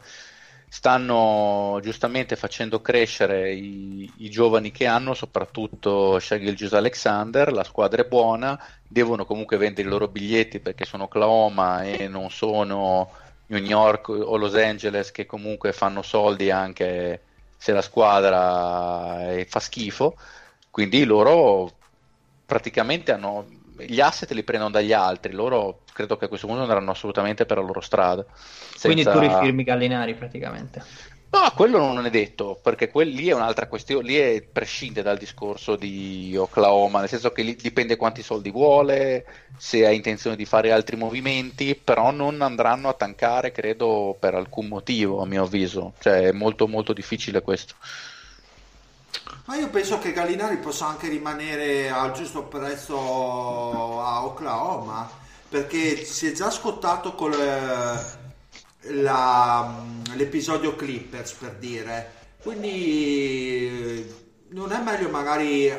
Stanno 0.69 1.79
giustamente 1.83 2.37
facendo 2.37 2.81
crescere 2.81 3.53
i, 3.53 4.11
i 4.19 4.31
giovani 4.31 4.71
che 4.71 4.87
hanno, 4.87 5.15
soprattutto 5.15 6.19
Shai 6.19 6.41
Gilgeous 6.41 6.73
Alexander, 6.73 7.53
la 7.53 7.65
squadra 7.65 8.03
è 8.03 8.07
buona, 8.07 8.59
devono 8.87 9.25
comunque 9.25 9.57
vendere 9.57 9.87
i 9.87 9.91
loro 9.91 10.09
biglietti 10.09 10.61
perché 10.61 10.85
sono 10.85 11.05
Oklahoma 11.05 11.83
e 11.83 12.09
non 12.09 12.31
sono 12.31 13.11
New 13.47 13.63
York 13.63 14.09
o 14.09 14.37
Los 14.37 14.55
Angeles 14.55 15.11
che 15.11 15.27
comunque 15.27 15.73
fanno 15.73 16.03
soldi 16.03 16.51
anche 16.51 17.21
se 17.57 17.73
la 17.73 17.83
squadra 17.83 19.33
eh, 19.33 19.47
fa 19.47 19.61
schifo. 19.61 20.17
Quindi 20.75 21.05
loro 21.05 21.71
praticamente 22.45 23.13
hanno 23.13 23.47
gli 23.77 24.01
asset 24.01 24.33
li 24.33 24.43
prendono 24.43 24.73
dagli 24.73 24.93
altri, 24.93 25.33
loro 25.33 25.83
credo 25.93 26.17
che 26.17 26.25
a 26.25 26.29
questo 26.29 26.49
punto 26.49 26.63
andranno 26.63 26.91
assolutamente 26.91 27.47
per 27.47 27.59
la 27.59 27.63
loro 27.63 27.81
strada. 27.81 28.27
Quindi 28.81 29.05
senza- 29.05 29.13
tu 29.13 29.21
rifirmi 29.21 29.63
Gallinari 29.63 30.15
praticamente. 30.15 30.83
No, 31.31 31.53
quello 31.55 31.79
non 31.79 32.07
è 32.07 32.11
detto, 32.11 32.59
perché 32.61 32.91
quel, 32.91 33.11
lì 33.11 33.29
è 33.29 33.35
un'altra 33.35 33.69
questione, 33.69 34.05
lì 34.05 34.17
è, 34.17 34.43
prescinde 34.43 35.03
dal 35.03 35.17
discorso 35.17 35.77
di 35.77 36.35
Oklahoma, 36.37 36.99
nel 36.99 37.09
senso 37.09 37.31
che 37.31 37.43
lì 37.43 37.55
dipende 37.55 37.95
quanti 37.95 38.23
soldi 38.25 38.51
vuole, 38.51 39.25
se 39.57 39.87
ha 39.87 39.93
intenzione 39.93 40.35
di 40.35 40.45
fare 40.45 40.73
altri 40.73 40.97
movimenti, 40.97 41.77
però 41.77 42.11
non 42.11 42.43
andranno 42.43 42.89
a 42.89 42.95
tankare, 42.95 43.53
credo, 43.53 44.17
per 44.19 44.35
alcun 44.35 44.67
motivo, 44.67 45.23
a 45.23 45.27
mio 45.27 45.45
avviso. 45.45 45.93
Cioè, 46.01 46.23
è 46.23 46.33
molto 46.33 46.67
molto 46.67 46.93
difficile 46.93 47.43
questo. 47.43 47.75
Ma 49.47 49.57
io 49.57 49.69
penso 49.69 49.99
che 49.99 50.13
Gallinari 50.13 50.57
possa 50.57 50.87
anche 50.87 51.09
rimanere 51.09 51.91
al 51.91 52.13
giusto 52.13 52.45
prezzo 52.45 52.97
a 54.01 54.25
Oklahoma, 54.25 55.11
perché 55.47 56.03
si 56.03 56.29
è 56.29 56.33
già 56.33 56.51
scottato 56.51 57.15
con 57.15 57.31
la, 58.81 59.85
l'episodio 60.15 60.75
Clippers 60.75 61.33
per 61.33 61.57
dire. 61.57 62.13
Quindi 62.43 64.23
non 64.49 64.73
è 64.73 64.81
meglio 64.81 65.11
magari 65.11 65.71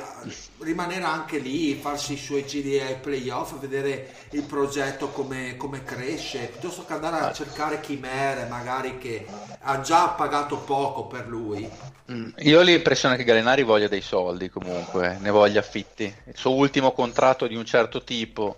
rimanere 0.60 1.04
anche 1.04 1.40
lì, 1.40 1.74
farsi 1.74 2.14
i 2.14 2.18
suoi 2.18 2.46
giri 2.46 2.80
ai 2.80 2.98
playoff, 2.98 3.58
vedere 3.58 4.28
il 4.32 4.44
progetto 4.44 5.10
come, 5.10 5.58
come 5.58 5.84
cresce, 5.84 6.52
piuttosto 6.52 6.86
che 6.86 6.94
andare 6.94 7.18
a 7.18 7.34
cercare 7.34 7.80
chimere 7.80 8.46
magari 8.46 9.00
che 9.00 9.26
ha 9.60 9.82
già 9.82 10.10
pagato 10.10 10.58
poco 10.58 11.08
per 11.08 11.28
lui. 11.28 11.68
Mm, 12.12 12.30
io 12.40 12.60
ho 12.60 12.62
l'impressione 12.62 13.16
che 13.16 13.24
Galenari 13.24 13.64
voglia 13.64 13.88
dei 13.88 14.02
soldi 14.02 14.50
comunque, 14.50 15.18
ne 15.20 15.30
voglia 15.32 15.60
affitti. 15.60 16.14
Il 16.26 16.38
suo 16.38 16.54
ultimo 16.54 16.92
contratto 16.92 17.48
di 17.48 17.56
un 17.56 17.66
certo 17.66 18.04
tipo, 18.04 18.58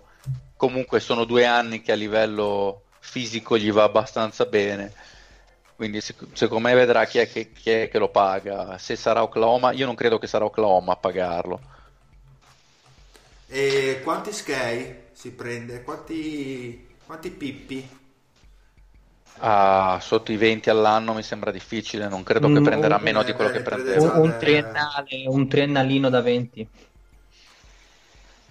comunque 0.56 1.00
sono 1.00 1.24
due 1.24 1.46
anni 1.46 1.80
che 1.80 1.92
a 1.92 1.94
livello 1.94 2.82
fisico 2.98 3.56
gli 3.56 3.72
va 3.72 3.84
abbastanza 3.84 4.44
bene. 4.44 4.92
Quindi 5.76 6.00
secondo 6.00 6.68
me 6.68 6.74
vedrà 6.74 7.06
chi 7.06 7.18
è, 7.18 7.30
che, 7.30 7.52
chi 7.52 7.70
è 7.70 7.88
che 7.88 7.98
lo 7.98 8.08
paga. 8.08 8.76
Se 8.78 8.96
sarà 8.96 9.22
Oklahoma, 9.22 9.72
io 9.72 9.86
non 9.86 9.94
credo 9.94 10.18
che 10.18 10.26
sarà 10.26 10.44
Oklahoma 10.44 10.92
a 10.92 10.96
pagarlo. 10.96 11.60
E 13.46 14.00
quanti 14.02 14.32
sky 14.32 15.04
si 15.12 15.30
prende? 15.30 15.82
Quanti, 15.82 16.96
quanti 17.06 17.30
pippi? 17.30 17.88
Ah, 19.40 19.98
sotto 20.00 20.32
i 20.32 20.36
20 20.36 20.68
all'anno 20.70 21.14
mi 21.14 21.22
sembra 21.22 21.50
difficile, 21.50 22.08
non 22.08 22.22
credo 22.22 22.52
che 22.52 22.60
prenderà 22.60 22.98
meno 22.98 23.22
di 23.22 23.32
quello 23.32 23.50
che 23.50 23.60
prendeva. 23.60 24.12
Un, 24.14 24.20
un, 24.20 24.36
triennale, 24.38 25.24
un 25.26 25.48
triennalino 25.48 26.08
da 26.08 26.20
20. 26.20 26.68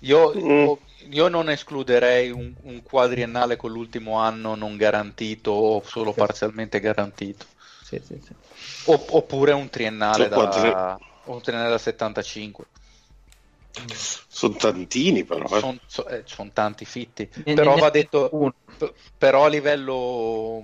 Io, 0.01 0.33
mm. 0.35 0.73
io 1.09 1.27
non 1.27 1.49
escluderei 1.49 2.29
un, 2.29 2.53
un, 2.61 2.83
quadriennale 2.83 3.55
con 3.55 3.71
l'ultimo 3.71 4.19
anno 4.19 4.55
non 4.55 4.77
garantito 4.77 5.51
o 5.51 5.81
solo 5.83 6.11
sì. 6.11 6.19
parzialmente 6.19 6.79
garantito. 6.79 7.45
Sì, 7.83 8.01
sì, 8.05 8.19
oppure 8.85 9.53
un 9.53 9.69
triennale, 9.69 10.27
da, 10.27 10.97
un 11.25 11.41
triennale 11.41 11.69
da 11.69 11.77
75. 11.77 12.65
Sono 14.37 14.53
tantini 14.53 15.23
però. 15.23 15.45
Eh. 15.45 15.59
Sono 15.59 15.77
so, 15.87 16.07
eh, 16.07 16.21
son 16.25 16.53
tanti 16.53 16.85
fitti. 16.85 17.27
Ne, 17.43 17.55
però 17.55 17.73
ne 17.73 17.81
va 17.81 17.89
detto, 17.89 18.53
p- 18.77 18.93
però 19.17 19.45
a 19.45 19.47
livello... 19.47 20.63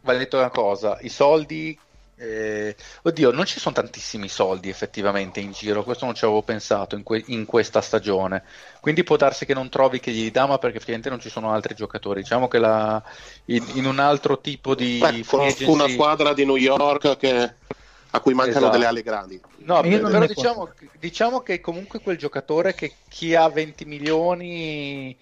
Va 0.00 0.14
detto 0.14 0.38
una 0.38 0.48
cosa, 0.48 0.96
i 1.02 1.10
soldi... 1.10 1.78
Eh, 2.16 2.74
oddio, 3.02 3.32
non 3.32 3.44
ci 3.44 3.60
sono 3.60 3.74
tantissimi 3.74 4.28
soldi 4.28 4.70
effettivamente 4.70 5.40
in 5.40 5.52
giro, 5.52 5.82
questo 5.84 6.06
non 6.06 6.14
ci 6.14 6.24
avevo 6.24 6.40
pensato 6.40 6.94
in, 6.94 7.02
que- 7.02 7.24
in, 7.26 7.44
questa 7.44 7.82
stagione. 7.82 8.44
Quindi 8.80 9.04
può 9.04 9.16
darsi 9.16 9.44
che 9.44 9.52
non 9.52 9.68
trovi 9.68 10.00
che 10.00 10.12
gli 10.12 10.30
dà, 10.30 10.46
ma 10.46 10.56
perché 10.56 10.76
effettivamente 10.76 11.10
non 11.10 11.20
ci 11.20 11.28
sono 11.28 11.52
altri 11.52 11.74
giocatori. 11.74 12.22
Diciamo 12.22 12.48
che 12.48 12.58
la, 12.58 13.02
in, 13.46 13.62
in, 13.74 13.84
un 13.84 13.98
altro 13.98 14.40
tipo 14.40 14.74
di... 14.74 15.00
Beh, 15.00 15.22
conosco 15.26 15.70
una 15.70 15.88
squadra 15.88 16.32
di 16.32 16.46
New 16.46 16.56
York 16.56 17.18
che 17.18 17.56
a 18.14 18.20
cui 18.20 18.32
mancano 18.32 18.58
esatto. 18.58 18.72
delle 18.72 18.86
ali 18.86 19.02
grandi. 19.02 19.40
No, 19.58 19.80
però 19.80 20.26
diciamo, 20.26 20.70
diciamo, 21.00 21.40
che 21.40 21.60
comunque 21.60 22.00
quel 22.00 22.16
giocatore 22.16 22.74
che 22.74 22.92
chi 23.08 23.34
ha 23.34 23.48
20 23.48 23.84
milioni 23.86 25.16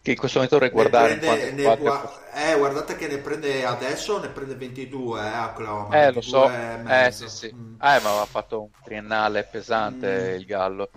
che 0.00 0.12
in 0.12 0.16
questo 0.16 0.38
momento 0.38 0.58
dovrei 0.58 0.72
guardare 0.72 1.16
prende, 1.16 1.50
ne 1.50 1.76
gua- 1.76 2.20
eh, 2.32 2.56
guardate 2.56 2.96
che 2.96 3.08
ne 3.08 3.18
prende 3.18 3.64
adesso 3.64 4.20
ne 4.20 4.28
prende 4.28 4.54
22 4.54 5.20
eh, 5.20 5.38
Oklahoma 5.38 6.06
eh 6.06 6.12
lo 6.12 6.20
so 6.20 6.48
eh, 6.48 7.10
sì, 7.10 7.28
sì. 7.28 7.52
Mm. 7.52 7.74
Eh, 7.74 7.76
ma 7.78 7.96
aveva 7.96 8.24
fatto 8.24 8.62
un 8.62 8.68
triennale 8.84 9.46
pesante 9.50 10.30
mm. 10.30 10.34
il 10.36 10.46
Gallo 10.46 10.90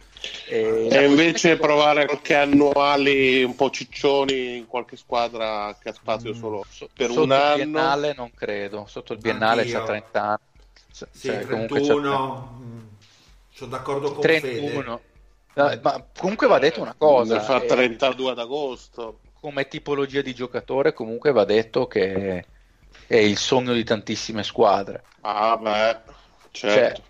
e, 0.48 0.88
e 0.90 1.06
invece 1.08 1.56
che... 1.56 1.58
provare 1.58 2.06
anche 2.06 2.36
annuali 2.36 3.44
un 3.44 3.56
po' 3.56 3.72
ciccioni 3.72 4.58
in 4.58 4.68
qualche 4.68 4.96
squadra 4.96 5.76
che 5.82 5.90
ha 5.90 5.94
spazio 5.94 6.34
mm. 6.34 6.40
solo 6.40 6.64
per 6.96 7.10
sotto 7.10 7.24
un 7.24 7.32
anno 7.32 7.52
il 7.54 7.56
biennale 7.56 8.14
non 8.16 8.32
credo 8.34 8.86
sotto 8.88 9.14
il 9.14 9.20
biennale 9.20 9.66
c'ha 9.66 9.84
30 9.84 10.22
anni 10.22 10.51
sì, 10.92 11.28
cioè, 11.28 11.46
31 11.46 12.60
mm. 12.62 12.80
sono 13.50 13.70
d'accordo 13.72 14.12
con 14.12 14.22
31 14.22 14.82
Fede 14.82 15.10
eh, 15.54 15.80
ma 15.82 16.06
comunque 16.18 16.48
va 16.48 16.60
detto 16.60 16.82
una 16.82 16.96
cosa. 16.98 17.36
Ne 17.36 17.42
fa 17.42 17.60
32 17.60 18.28
eh, 18.28 18.32
ad 18.32 18.40
agosto. 18.40 19.20
Come 19.40 19.68
tipologia 19.68 20.22
di 20.22 20.34
giocatore, 20.34 20.94
comunque 20.94 21.32
va 21.32 21.46
detto 21.46 21.88
che 21.88 22.46
è 23.08 23.16
il 23.16 23.38
sogno 23.38 23.74
di 23.74 23.84
tantissime 23.84 24.44
squadre. 24.44 25.04
Ah, 25.22 25.58
beh, 25.58 25.98
certo. 26.52 27.02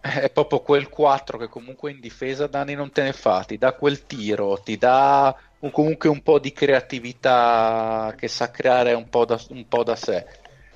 Cioè, 0.00 0.20
è 0.22 0.30
proprio 0.30 0.60
quel 0.60 0.88
4 0.88 1.38
che 1.38 1.48
comunque 1.48 1.90
in 1.90 2.00
difesa 2.00 2.46
Dani 2.46 2.74
non 2.74 2.90
te 2.90 3.02
ne 3.02 3.12
fa, 3.12 3.44
ti 3.44 3.58
dà 3.58 3.72
quel 3.72 4.06
tiro, 4.06 4.58
ti 4.62 4.76
dà 4.76 5.34
un, 5.60 5.70
comunque 5.70 6.08
un 6.08 6.22
po' 6.22 6.38
di 6.38 6.52
creatività 6.52 8.14
che 8.16 8.28
sa 8.28 8.50
creare 8.50 8.92
un 8.92 9.08
po' 9.08 9.24
da, 9.24 9.40
un 9.50 9.66
po 9.68 9.82
da 9.82 9.96
sé 9.96 10.26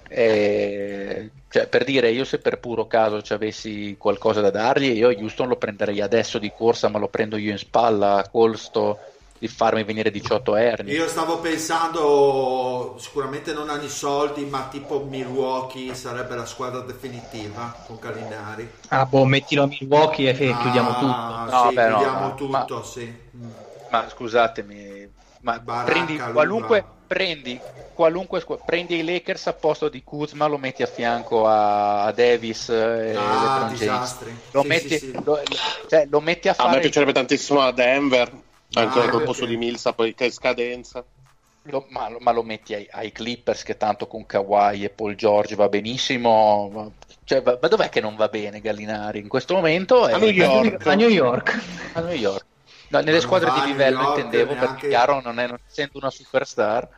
e, 0.08 1.30
cioè, 1.48 1.66
per 1.66 1.84
dire, 1.84 2.10
io 2.10 2.24
se 2.24 2.38
per 2.38 2.58
puro 2.58 2.86
caso 2.86 3.22
ci 3.22 3.32
avessi 3.32 3.96
qualcosa 3.98 4.40
da 4.40 4.50
dargli, 4.50 4.96
io 4.96 5.08
Houston 5.08 5.48
lo 5.48 5.56
prenderei 5.56 6.00
adesso 6.00 6.38
di 6.38 6.52
corsa, 6.54 6.88
ma 6.88 6.98
lo 6.98 7.08
prendo 7.08 7.36
io 7.36 7.52
in 7.52 7.58
spalla 7.58 8.16
a 8.16 8.28
costo 8.28 8.98
di 9.38 9.46
farmi 9.48 9.84
venire 9.84 10.10
18 10.10 10.56
erni. 10.56 10.90
Io 10.90 11.06
stavo 11.06 11.38
pensando, 11.38 12.96
sicuramente 12.98 13.52
non 13.52 13.70
hanno 13.70 13.84
i 13.84 13.88
soldi, 13.88 14.44
ma 14.44 14.68
tipo 14.70 15.06
Milwaukee 15.08 15.94
sarebbe 15.94 16.34
la 16.34 16.46
squadra 16.46 16.80
definitiva 16.80 17.74
con 17.86 17.98
Calinari. 17.98 18.68
Ah, 18.88 19.06
boh, 19.06 19.24
mettilo 19.24 19.62
a 19.62 19.66
Milwaukee 19.66 20.36
e 20.36 20.50
ah, 20.50 20.58
chiudiamo 20.58 20.92
tutto. 20.94 21.56
No, 21.56 21.68
sì, 21.68 21.74
beh, 21.74 21.86
chiudiamo 21.88 22.20
no, 22.20 22.34
tutto, 22.34 22.76
ma, 22.76 22.82
sì. 22.82 23.14
Ma 23.90 24.08
scusatemi, 24.08 24.97
ma 25.40 25.58
Baracca, 25.58 25.90
prendi 25.92 26.16
qualunque... 26.16 26.84
Prendi 27.08 27.58
qualunque 27.98 28.44
prendi 28.64 28.98
i 28.98 29.04
Lakers 29.04 29.48
a 29.48 29.54
posto 29.54 29.88
di 29.88 30.04
Kuzma 30.04 30.46
lo 30.46 30.56
metti 30.56 30.84
a 30.84 30.86
fianco 30.86 31.48
a, 31.48 32.04
a 32.04 32.12
Davis 32.12 32.68
e 32.68 33.12
ah, 33.16 33.66
disastri. 33.72 34.32
Lo, 34.52 34.62
sì, 34.62 34.68
metti, 34.68 34.88
sì, 34.90 34.98
sì. 34.98 35.12
Lo, 35.24 35.42
cioè, 35.88 36.06
lo, 36.08 36.20
metti, 36.20 36.46
a 36.46 36.54
fare 36.54 36.68
a 36.68 36.72
me 36.74 36.78
piacerebbe 36.78 37.12
tantissimo 37.12 37.60
a 37.60 37.72
Denver 37.72 38.30
anche 38.74 39.00
ah, 39.00 39.08
col 39.08 39.24
posto 39.24 39.46
di 39.46 39.56
Milsa 39.56 39.94
poi 39.94 40.14
che 40.14 40.26
è 40.26 40.30
scadenza. 40.30 41.04
Lo, 41.62 41.86
ma, 41.88 42.08
ma, 42.20 42.30
lo 42.30 42.44
metti 42.44 42.74
ai, 42.74 42.86
ai, 42.88 43.10
Clippers 43.10 43.64
che 43.64 43.76
tanto 43.76 44.06
con 44.06 44.24
Kawhi 44.24 44.84
e 44.84 44.90
Paul 44.90 45.16
George 45.16 45.56
va 45.56 45.68
benissimo. 45.68 46.70
Ma, 46.72 46.88
cioè, 47.24 47.42
ma, 47.44 47.58
ma 47.60 47.66
dov'è 47.66 47.88
che 47.88 48.00
non 48.00 48.14
va 48.14 48.28
bene 48.28 48.60
Gallinari 48.60 49.18
in 49.18 49.26
questo 49.26 49.54
momento? 49.54 50.04
A 50.04 50.18
New 50.18 50.30
York. 50.30 50.86
A 50.86 50.94
New 50.94 51.08
York, 51.08 51.62
a 51.94 52.00
New 52.00 52.14
York. 52.14 52.44
No, 52.88 53.00
nelle 53.00 53.20
squadre 53.20 53.52
di 53.52 53.66
livello 53.66 54.00
York, 54.00 54.16
intendevo 54.16 54.52
neanche... 54.54 54.66
perché 54.66 54.88
chiaro 54.88 55.20
non, 55.22 55.38
è, 55.38 55.46
non 55.46 55.58
essendo 55.66 55.98
una 55.98 56.10
superstar 56.10 56.88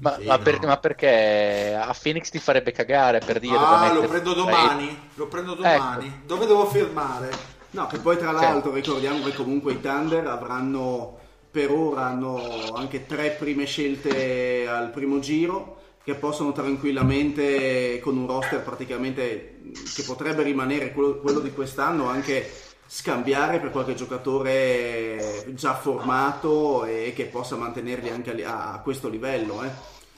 ma, 0.00 0.16
sì, 0.16 0.26
ma, 0.26 0.38
per, 0.38 0.60
no. 0.60 0.68
ma, 0.68 0.76
perché 0.78 1.74
a 1.78 1.94
Phoenix 2.00 2.30
ti 2.30 2.38
farebbe 2.38 2.72
cagare 2.72 3.20
per 3.20 3.38
dire 3.38 3.56
ah 3.56 3.92
lo 3.92 4.06
prendo 4.06 4.32
domani 4.32 5.10
lo 5.14 5.26
prendo 5.26 5.54
domani 5.54 6.06
ecco. 6.06 6.26
dove 6.26 6.46
devo 6.46 6.66
firmare 6.66 7.30
no 7.70 7.86
che 7.86 7.98
poi 7.98 8.16
tra 8.16 8.32
l'altro 8.32 8.72
ricordiamo 8.72 9.22
che 9.22 9.34
comunque 9.34 9.72
i 9.72 9.80
Thunder 9.80 10.26
avranno 10.26 11.18
per 11.50 11.70
ora 11.70 12.06
hanno 12.06 12.72
anche 12.74 13.06
tre 13.06 13.30
prime 13.30 13.66
scelte 13.66 14.66
al 14.66 14.90
primo 14.90 15.18
giro 15.18 15.78
che 16.02 16.14
possono 16.14 16.52
tranquillamente 16.52 18.00
con 18.00 18.16
un 18.16 18.26
roster 18.26 18.62
praticamente 18.62 19.60
che 19.94 20.02
potrebbe 20.02 20.42
rimanere 20.42 20.92
quello, 20.92 21.18
quello 21.18 21.40
di 21.40 21.52
quest'anno 21.52 22.08
anche 22.08 22.50
scambiare 22.92 23.60
per 23.60 23.70
qualche 23.70 23.94
giocatore 23.94 25.44
già 25.50 25.76
formato 25.76 26.84
e 26.84 27.12
che 27.14 27.26
possa 27.26 27.54
mantenerli 27.54 28.08
anche 28.08 28.44
a, 28.44 28.80
questo 28.82 29.08
livello. 29.08 29.62
Eh. 29.62 29.68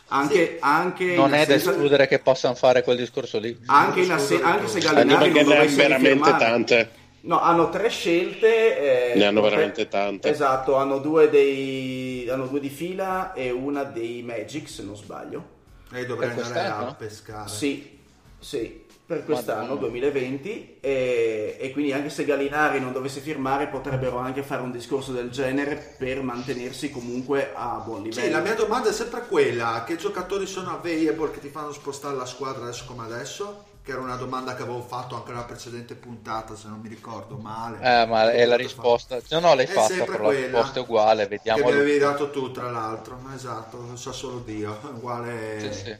Anche, 0.09 0.47
sì. 0.55 0.57
anche 0.61 1.15
non 1.15 1.35
è 1.35 1.45
da 1.45 1.55
escludere 1.55 2.07
che 2.07 2.19
possano 2.19 2.55
fare 2.55 2.83
quel 2.83 2.97
discorso 2.97 3.39
lì. 3.39 3.59
Anche, 3.67 4.01
in 4.01 4.11
ass- 4.11 4.41
anche 4.43 4.69
se 4.69 4.81
Gallinari 4.81 5.33
non 5.33 5.45
dovesse 5.45 5.77
veramente 5.77 6.31
tante. 6.39 6.91
No, 7.23 7.41
hanno 7.43 7.69
tre 7.69 7.91
scelte. 7.91 9.13
Eh, 9.13 9.19
ne 9.19 9.25
hanno 9.27 9.43
veramente 9.43 9.89
tante. 9.89 10.31
Esatto, 10.31 10.77
hanno 10.77 10.99
due, 10.99 11.29
dei, 11.29 12.27
hanno 12.31 12.47
due 12.47 12.61
di 12.61 12.71
fila 12.71 13.35
e 13.35 13.51
una 13.51 13.85
dei 13.85 14.23
Magic, 14.23 14.67
se 14.67 14.83
non 14.83 14.97
sbaglio. 14.97 15.45
E 15.93 16.07
dovrei 16.07 16.31
andare 16.31 16.69
a 16.69 16.95
pescare. 16.99 17.49
Sì, 17.51 17.99
sì 18.39 18.82
per 19.13 19.25
quest'anno 19.25 19.75
Madonna. 19.75 19.81
2020 19.81 20.79
e, 20.81 21.57
e 21.61 21.71
quindi 21.73 21.93
anche 21.93 22.09
se 22.09 22.25
Gallinari 22.25 22.81
non 22.81 22.93
dovesse 22.93 23.21
firmare 23.21 23.67
potrebbero 23.69 24.17
anche 24.17 24.43
fare 24.43 24.63
un 24.63 24.71
discorso 24.73 25.13
del 25.13 25.31
genere 25.31 25.77
per 25.99 26.23
mantenersi 26.23 26.91
comunque 26.91 27.53
a 27.55 27.79
buon 27.85 28.03
livello. 28.05 28.27
Sì, 28.27 28.31
la 28.31 28.41
mia 28.41 28.55
domanda 28.55 28.89
è 28.91 28.93
sempre 28.93 29.27
quella: 29.27 29.85
che 29.87 29.97
giocatori 29.97 30.47
sono 30.47 30.71
available 30.71 31.31
che 31.31 31.41
ti 31.41 31.49
fanno 31.49 31.73
spostare 31.73 32.17
la 32.17 32.25
squadra 32.27 32.63
adesso 32.63 32.85
come 32.87 33.05
adesso? 33.05 33.65
Che 33.83 33.91
era 33.91 34.01
una 34.01 34.17
domanda 34.17 34.55
che 34.55 34.63
avevo 34.63 34.83
fatto 34.83 35.17
anche 35.17 35.31
nella 35.33 35.45
precedente 35.45 35.95
puntata, 35.97 36.55
se 36.57 36.69
non 36.69 36.81
mi 36.81 36.89
ricordo 36.89 37.37
male. 37.37 37.79
Eh, 37.81 38.07
ma 38.07 38.31
è 38.33 38.45
la 38.47 38.57
Che 38.57 38.57
risposta. 38.57 39.21
No, 39.31 39.41
no, 39.41 39.55
l'hai 39.55 39.67
È 39.67 39.67
fatta, 39.67 39.95
sempre 39.95 40.05
però 40.05 40.25
la 40.25 40.31
quella. 40.31 40.39
risposta 40.39 40.79
è 40.79 40.83
uguale. 40.83 41.27
Che 41.51 41.63
Vediamo. 41.63 41.65
mi 41.65 41.79
avevi 41.79 41.99
dato 41.99 42.31
tu, 42.31 42.51
tra 42.51 42.71
l'altro. 42.71 43.19
Esatto, 43.35 43.79
lo 43.89 43.97
sa 43.97 44.13
solo 44.13 44.41
Dio. 44.41 44.79
Uguale. 44.95 45.59
Sì, 45.59 45.73
sì. 45.73 45.97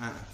Eh. 0.00 0.31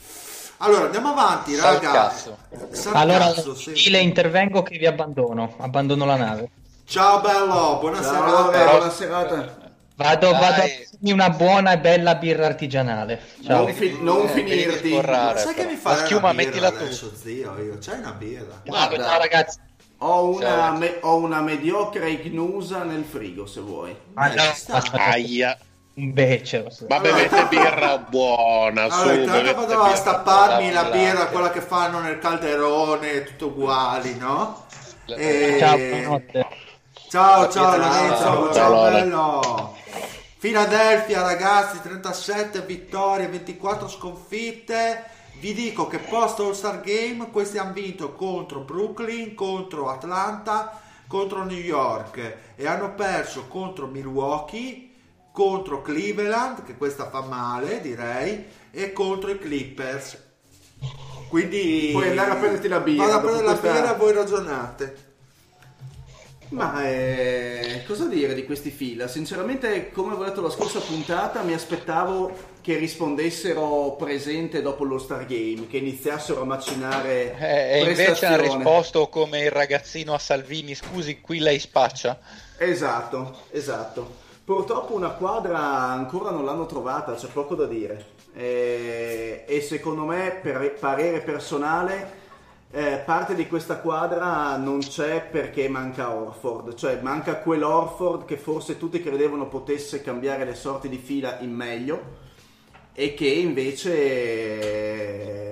Allora, 0.58 0.86
andiamo 0.86 1.10
avanti, 1.10 1.54
Sal 1.54 1.74
raga. 1.74 1.92
cazzo. 1.92 2.36
Sal 2.72 2.96
Allora, 2.96 3.32
stile 3.32 3.98
intervengo 4.00 4.62
che 4.62 4.76
vi 4.76 4.86
abbandono, 4.86 5.54
abbandono 5.58 6.04
la 6.04 6.16
nave. 6.16 6.50
Ciao 6.84 7.20
bello, 7.20 7.78
buona 7.80 8.02
Ciao, 8.02 8.12
serata. 8.12 8.30
Lore, 8.42 8.64
buona 8.64 8.90
serata. 8.90 9.56
Vado, 9.94 10.30
Dai. 10.30 10.40
vado 10.40 10.62
a 10.62 10.66
farmi 10.66 11.12
una 11.12 11.30
buona 11.30 11.72
e 11.72 11.78
bella 11.78 12.14
birra 12.16 12.46
artigianale. 12.46 13.20
Ciao. 13.44 13.64
Non, 13.64 13.72
fi- 13.74 13.98
non 14.00 14.24
Eh, 14.24 14.28
finirti. 14.28 14.90
scorrare, 14.92 15.38
sai 15.40 15.54
che 15.54 15.64
mi 15.64 15.74
fa 15.76 15.90
La 15.90 15.96
schiuma, 15.98 16.30
birra 16.32 16.44
mettila 16.44 16.70
tu. 16.70 16.76
adesso, 16.76 17.12
zio, 17.14 17.56
io. 17.62 17.78
C'hai 17.80 17.98
una 17.98 18.12
birra? 18.12 18.60
Guarda. 18.64 19.04
Ciao 19.04 19.18
ragazzi. 19.18 19.58
Ho 19.98 20.28
una, 20.34 20.46
Ciao. 20.48 20.76
me- 20.76 20.98
ho 21.00 21.16
una 21.16 21.40
mediocre 21.40 22.10
ignusa 22.10 22.82
nel 22.84 23.04
frigo 23.04 23.46
se 23.46 23.60
vuoi. 23.60 23.96
Ma 24.14 24.32
Eh, 24.32 24.36
no, 24.36 24.82
Aia. 24.92 25.58
Un 25.98 26.12
becero. 26.12 26.70
Ma 26.88 27.00
bevete 27.00 27.46
birra 27.48 27.98
buona, 27.98 28.88
su, 28.88 29.00
Allora, 29.00 29.14
intanto 29.14 29.42
bevete 29.42 29.54
vado 29.54 29.80
a 29.80 29.84
birra 29.84 29.96
stapparmi 29.96 30.72
la 30.72 30.84
birra, 30.84 31.26
quella 31.26 31.50
che 31.50 31.60
fanno 31.60 32.00
nel 32.00 32.18
calderone, 32.18 33.24
tutto 33.24 33.46
uguali, 33.46 34.16
no? 34.16 34.66
E- 35.06 35.56
Ciao, 35.58 35.76
buonanotte. 35.76 36.46
Ciao, 37.08 37.48
ciao 37.48 37.50
Ciao, 37.50 37.76
Lorenzo, 37.76 38.24
ciao, 38.24 38.52
ciao, 38.52 38.90
bello. 38.90 39.76
Philadelphia 40.38 41.22
ragazzi, 41.22 41.80
37 41.82 42.60
vittorie, 42.60 43.26
24 43.26 43.88
sconfitte. 43.88 45.04
Vi 45.40 45.52
dico 45.52 45.86
che 45.86 45.98
post 45.98 46.38
All 46.40 46.52
Star 46.52 46.80
Game 46.80 47.30
questi 47.30 47.58
hanno 47.58 47.72
vinto 47.72 48.12
contro 48.12 48.60
Brooklyn, 48.60 49.34
contro 49.34 49.88
Atlanta, 49.88 50.80
contro 51.08 51.44
New 51.44 51.58
York 51.58 52.36
e 52.54 52.66
hanno 52.66 52.94
perso 52.94 53.46
contro 53.48 53.86
Milwaukee, 53.86 54.87
contro 55.38 55.82
Cleveland, 55.82 56.64
che 56.64 56.76
questa 56.76 57.08
fa 57.10 57.20
male 57.20 57.80
direi, 57.80 58.44
e 58.72 58.92
contro 58.92 59.30
i 59.30 59.38
Clippers. 59.38 60.18
Quindi 61.28 61.90
Puoi 61.92 62.08
andare 62.08 62.32
a 62.32 62.34
prenderti 62.34 62.66
la 62.66 62.80
birra, 62.80 63.04
Vado 63.04 63.16
a 63.18 63.20
prendere 63.20 63.46
la 63.46 63.56
questa- 63.56 63.80
birra, 63.80 63.92
voi 63.92 64.12
ragionate. 64.12 65.06
Ma 66.48 66.82
eh, 66.88 67.84
cosa 67.86 68.06
dire 68.06 68.34
di 68.34 68.44
questi 68.44 68.70
fila? 68.70 69.06
Sinceramente, 69.06 69.92
come 69.92 70.08
avevo 70.08 70.24
detto 70.24 70.40
la 70.40 70.50
scorsa 70.50 70.80
puntata, 70.80 71.42
mi 71.42 71.52
aspettavo 71.52 72.32
che 72.60 72.76
rispondessero 72.76 73.94
presente 73.96 74.60
dopo 74.60 74.82
lo 74.82 74.98
Star 74.98 75.24
Game, 75.24 75.68
che 75.68 75.76
iniziassero 75.76 76.40
a 76.40 76.44
macinare 76.44 77.36
Eh, 77.38 77.78
e 77.78 77.90
invece 77.90 78.26
hanno 78.26 78.42
risposto 78.42 79.08
come 79.08 79.42
il 79.42 79.50
ragazzino 79.52 80.14
a 80.14 80.18
Salvini: 80.18 80.74
Scusi, 80.74 81.20
qui 81.20 81.38
lei 81.38 81.60
spaccia. 81.60 82.18
Esatto, 82.56 83.42
esatto. 83.50 84.17
Purtroppo 84.48 84.94
una 84.94 85.10
quadra 85.10 85.60
ancora 85.60 86.30
non 86.30 86.46
l'hanno 86.46 86.64
trovata, 86.64 87.12
c'è 87.12 87.26
poco 87.26 87.54
da 87.54 87.66
dire. 87.66 88.14
Eh, 88.32 89.44
e 89.46 89.60
secondo 89.60 90.06
me, 90.06 90.38
per 90.40 90.72
parere 90.80 91.20
personale, 91.20 92.12
eh, 92.70 93.02
parte 93.04 93.34
di 93.34 93.46
questa 93.46 93.76
quadra 93.76 94.56
non 94.56 94.78
c'è 94.78 95.20
perché 95.20 95.68
manca 95.68 96.14
Orford, 96.14 96.76
cioè 96.76 96.98
manca 97.02 97.40
quell'Orford 97.40 98.24
che 98.24 98.38
forse 98.38 98.78
tutti 98.78 99.02
credevano 99.02 99.48
potesse 99.48 100.00
cambiare 100.00 100.46
le 100.46 100.54
sorti 100.54 100.88
di 100.88 100.96
fila 100.96 101.40
in 101.40 101.52
meglio 101.52 102.00
e 102.94 103.12
che 103.12 103.28
invece 103.28 103.92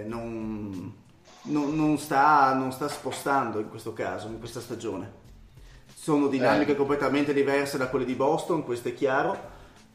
eh, 0.01 0.05
non, 0.06 0.94
non- 1.43 1.77
non 1.77 1.98
sta, 1.98 2.55
non 2.55 2.73
sta 2.73 2.89
spostando 2.89 3.59
in 3.59 3.68
questo 3.68 3.93
caso, 3.93 4.28
in 4.28 4.39
questa 4.39 4.60
stagione. 4.60 5.24
Sono 6.07 6.28
dinamiche 6.28 6.70
Eh. 6.70 6.77
completamente 6.77 7.33
diverse 7.35 7.78
da 7.78 7.89
quelle 7.89 8.05
di 8.05 8.15
Boston, 8.15 8.62
questo 8.62 8.87
è 8.87 8.95
chiaro. 8.95 9.37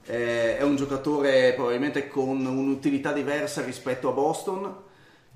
Eh, 0.05 0.57
è 0.57 0.61
un 0.61 0.75
giocatore 0.75 1.53
probabilmente 1.53 2.09
con 2.09 2.45
un'utilità 2.45 3.13
diversa 3.13 3.63
rispetto 3.63 4.09
a 4.09 4.11
Boston, 4.11 4.75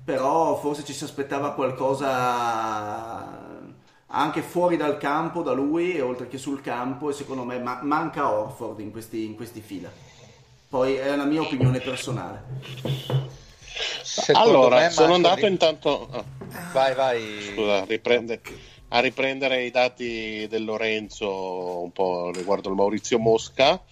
però 0.04 0.54
forse 0.60 0.84
ci 0.84 0.92
si 0.92 1.04
aspettava 1.04 1.52
qualcosa 1.54 3.38
anche 4.08 4.42
fuori 4.42 4.76
dal 4.76 4.98
campo 4.98 5.40
da 5.40 5.52
lui, 5.52 5.98
oltre 5.98 6.28
che 6.28 6.36
sul 6.36 6.60
campo, 6.60 7.08
e 7.08 7.14
secondo 7.14 7.44
me 7.44 7.58
ma- 7.58 7.80
manca 7.82 8.30
Orford 8.30 8.78
in 8.80 8.90
questi, 8.90 9.24
in 9.24 9.34
questi 9.34 9.62
fila. 9.62 9.88
Poi 10.68 10.96
è 10.96 11.16
la 11.16 11.24
mia 11.24 11.40
opinione 11.40 11.80
personale. 11.80 12.42
Secondo 14.02 14.46
Allora, 14.46 14.90
sono 14.90 15.14
andato 15.14 15.40
di- 15.40 15.46
intanto 15.46 16.06
Vai, 16.74 16.94
vai. 16.94 17.22
scusa, 17.54 17.82
riprende- 17.86 18.42
a 18.88 19.00
riprendere 19.00 19.64
i 19.64 19.70
dati 19.70 20.46
del 20.48 20.64
Lorenzo 20.64 21.80
un 21.82 21.90
po' 21.92 22.30
riguardo 22.32 22.68
il 22.68 22.76
Maurizio 22.76 23.18
Mosca 23.18 23.82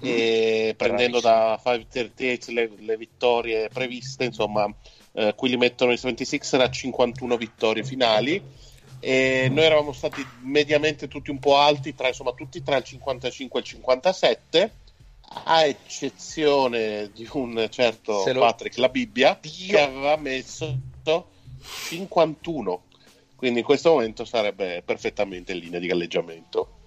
e 0.00 0.74
prendendo 0.76 1.20
da 1.20 1.58
538 1.62 2.52
le, 2.52 2.70
le 2.84 2.96
vittorie 2.96 3.68
previste, 3.68 4.24
insomma, 4.24 4.72
eh, 5.12 5.34
qui 5.34 5.48
li 5.48 5.56
mettono 5.56 5.92
i 5.92 5.96
76 5.96 6.60
a 6.60 6.70
51 6.70 7.36
vittorie 7.36 7.84
finali 7.84 8.42
e 9.00 9.48
noi 9.50 9.64
eravamo 9.64 9.92
stati 9.92 10.26
mediamente 10.42 11.08
tutti 11.08 11.30
un 11.30 11.38
po' 11.38 11.56
alti, 11.56 11.94
tra, 11.94 12.08
insomma, 12.08 12.32
tutti 12.32 12.62
tra 12.62 12.76
il 12.76 12.84
55 12.84 13.58
e 13.58 13.62
il 13.62 13.68
57 13.68 14.72
a 15.46 15.64
eccezione 15.64 17.10
di 17.12 17.28
un 17.32 17.66
certo 17.70 18.24
lo- 18.32 18.40
Patrick 18.40 18.76
La 18.76 18.88
Bibbia 18.88 19.38
Dio. 19.40 19.74
che 19.74 19.80
aveva 19.80 20.16
messo 20.16 20.78
51 21.88 22.82
quindi 23.36 23.60
in 23.60 23.64
questo 23.64 23.90
momento 23.90 24.24
sarebbe 24.24 24.82
perfettamente 24.84 25.52
in 25.52 25.58
linea 25.58 25.80
di 25.80 25.86
galleggiamento 25.86 26.78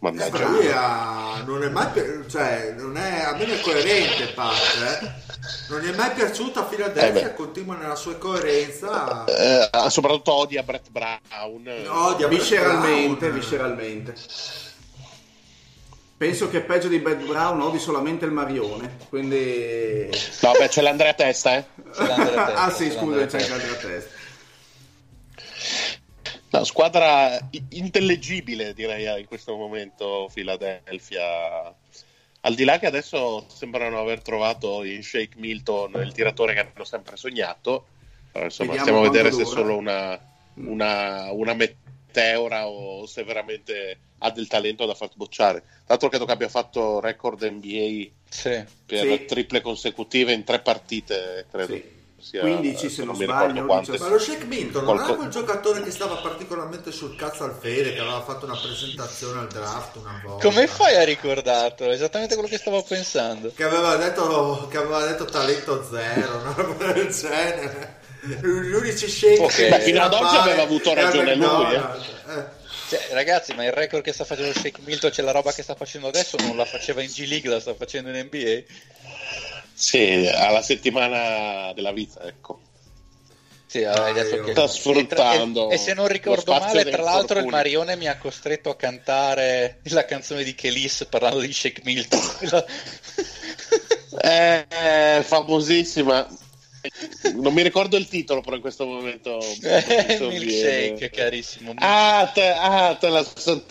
mannaggia 0.00 0.48
Ma 0.48 0.48
lui 0.56 0.70
ha- 0.70 1.42
non 1.46 1.62
è 1.62 1.68
mai 1.70 1.86
pi- 1.92 2.28
cioè, 2.28 2.74
non 2.76 2.96
è, 2.98 3.20
a 3.22 3.34
me 3.36 3.46
è 3.46 3.60
coerente 3.60 4.26
Pat, 4.34 4.52
eh. 5.02 5.12
non 5.70 5.80
gli 5.80 5.90
è 5.90 5.94
mai 5.94 6.10
piaciuto 6.12 6.58
a 6.60 6.62
Eh 6.70 6.74
Philadelphia, 6.74 7.28
beh. 7.28 7.34
continua 7.34 7.76
nella 7.76 7.94
sua 7.94 8.14
coerenza. 8.16 9.24
Eh, 9.24 9.70
soprattutto 9.88 10.32
odia 10.34 10.62
Brett 10.62 10.90
Brown 10.90 11.20
Odia 11.88 12.26
Brett 12.28 12.38
Visceralmente, 12.40 13.26
Brown. 13.28 13.40
visceralmente. 13.40 14.14
Penso 16.16 16.48
che 16.48 16.60
peggio 16.60 16.88
di 16.88 16.98
Bad 16.98 17.24
Brown 17.26 17.60
odi 17.60 17.78
solamente 17.78 18.24
il 18.24 18.30
Marione, 18.30 18.98
quindi... 19.08 20.08
no 20.42 20.52
beh 20.52 20.68
c'è 20.68 20.80
l'Andrea 20.80 21.12
Testa 21.12 21.56
eh 21.56 21.64
C'è 21.92 22.06
l'Andrea 22.06 22.44
Testa, 22.46 22.62
ah 22.62 22.70
sì, 22.70 22.90
scusa, 22.90 23.16
l'Andrea 23.16 23.26
c'è 23.26 23.36
anche 23.52 23.66
l'altra 23.66 23.88
testa. 23.88 24.10
No, 26.54 26.62
squadra 26.62 27.36
intellegibile 27.70 28.74
direi 28.74 29.20
in 29.20 29.26
questo 29.26 29.56
momento 29.56 30.30
Philadelphia. 30.32 31.74
Al 32.42 32.54
di 32.54 32.62
là 32.62 32.78
che 32.78 32.86
adesso 32.86 33.44
sembrano 33.48 33.98
aver 33.98 34.22
trovato 34.22 34.84
in 34.84 35.02
Shake 35.02 35.36
Milton 35.36 35.94
il 36.04 36.12
tiratore 36.12 36.54
che 36.54 36.60
hanno 36.60 36.84
sempre 36.84 37.16
sognato, 37.16 37.86
però, 38.30 38.44
insomma, 38.44 38.72
Vediamo 38.74 38.98
stiamo 38.98 39.08
a 39.08 39.10
vedere 39.10 39.32
se 39.34 39.42
è 39.42 39.46
solo 39.46 39.76
una, 39.76 40.20
una, 40.54 41.32
una 41.32 41.54
meteora 41.54 42.68
o 42.68 43.04
se 43.06 43.24
veramente 43.24 43.98
ha 44.18 44.30
del 44.30 44.46
talento 44.46 44.86
da 44.86 44.94
far 44.94 45.10
sbocciare. 45.10 45.60
Tra 45.60 45.68
l'altro 45.86 46.08
credo 46.08 46.24
che 46.24 46.32
abbia 46.32 46.48
fatto 46.48 47.00
record 47.00 47.42
NBA 47.42 48.10
Sì. 48.28 48.64
per 48.86 49.06
Sì. 49.06 49.24
triple 49.24 49.60
consecutive 49.60 50.32
in 50.32 50.44
tre 50.44 50.60
partite, 50.60 51.46
credo. 51.50 51.74
Sì. 51.74 51.93
Sia- 52.24 52.40
15 52.40 52.88
se 52.90 53.04
non 53.04 53.14
sbaglio, 53.14 53.32
ricordo 53.52 53.66
quante. 53.66 53.90
17. 53.92 54.02
Ma 54.02 54.08
lo 54.10 54.18
Shake 54.18 54.44
Milton 54.46 54.84
non 54.84 54.94
era 54.94 55.02
Qualco- 55.04 55.20
quel 55.20 55.30
giocatore 55.30 55.82
che 55.82 55.90
stava 55.90 56.16
particolarmente 56.16 56.90
sul 56.90 57.14
cazzo 57.16 57.44
al 57.44 57.56
Fede, 57.60 57.92
che 57.92 58.00
aveva 58.00 58.22
fatto 58.22 58.46
una 58.46 58.58
presentazione 58.58 59.40
al 59.40 59.48
draft 59.48 59.96
una 59.96 60.20
volta. 60.24 60.46
Come 60.48 60.66
fai 60.66 60.96
a 60.96 61.04
ricordarlo? 61.04 61.90
Esattamente 61.90 62.34
quello 62.34 62.48
che 62.48 62.58
stavo 62.58 62.82
pensando. 62.82 63.52
Che 63.54 63.62
aveva 63.64 63.96
detto, 63.96 64.66
che 64.70 64.76
aveva 64.78 65.04
detto 65.04 65.24
talento 65.26 65.86
zero, 65.90 66.38
una 66.38 66.54
roba 66.56 66.92
del 66.92 67.08
genere. 67.12 68.00
Gli 68.24 68.72
unici 68.72 69.06
shake 69.06 69.40
Ok. 69.42 69.54
che 69.54 69.68
Beh, 69.68 69.80
fino 69.80 70.02
ad 70.02 70.14
oggi 70.14 70.34
aveva 70.36 70.62
avuto 70.62 70.90
era 70.92 71.02
ragione 71.02 71.34
lui, 71.34 71.74
eh. 71.74 71.76
Eh. 71.76 72.62
Cioè, 72.88 73.08
ragazzi, 73.12 73.54
ma 73.54 73.64
il 73.64 73.72
record 73.72 74.02
che 74.02 74.12
sta 74.12 74.24
facendo 74.24 74.52
Shake 74.52 74.80
Milton, 74.84 75.10
c'è 75.10 75.22
la 75.22 75.30
roba 75.32 75.52
che 75.52 75.62
sta 75.62 75.74
facendo 75.74 76.08
adesso, 76.08 76.36
non 76.38 76.56
la 76.56 76.64
faceva 76.66 77.00
in 77.02 77.08
G 77.10 77.26
League, 77.26 77.50
la 77.50 77.58
sta 77.60 77.74
facendo 77.74 78.10
in 78.10 78.16
NBA. 78.30 78.62
Sì, 79.74 80.30
alla 80.32 80.62
settimana 80.62 81.72
della 81.72 81.92
vita, 81.92 82.22
ecco. 82.22 82.60
Sì, 83.66 83.82
hai 83.82 84.12
detto 84.12 84.36
io- 84.36 84.44
che... 84.44 84.52
Sta 84.52 84.68
sfruttando 84.68 85.62
E, 85.62 85.66
tra- 85.66 85.74
e- 85.74 85.74
e 85.74 85.78
se 85.78 85.94
non 85.94 86.06
ricordo 86.06 86.52
male, 86.52 86.84
tra 86.84 87.02
l'altro 87.02 87.40
il. 87.40 87.46
Marione 87.46 87.96
mi 87.96 88.06
ha 88.06 88.16
costretto 88.16 88.70
a 88.70 88.76
cantare 88.76 89.80
la 89.84 90.04
canzone 90.04 90.44
di 90.44 90.54
Kelis 90.54 91.06
parlando 91.10 91.40
di 91.40 91.52
Shake 91.52 91.82
Milton. 91.84 92.20
Quella- 92.38 92.64
Eh, 94.16 95.22
famosissima. 95.24 96.26
Non 97.34 97.52
mi 97.52 97.62
ricordo 97.62 97.96
il 97.96 98.06
titolo, 98.08 98.42
però 98.42 98.54
in 98.54 98.62
questo 98.62 98.86
momento. 98.86 99.40
Eh, 99.62 100.18
milkshake, 100.20 101.10
carissimo. 101.10 101.74
Ah, 101.78 102.30
te, 102.32 102.48
ah, 102.48 102.94
te 102.94 103.08
la 103.08 103.24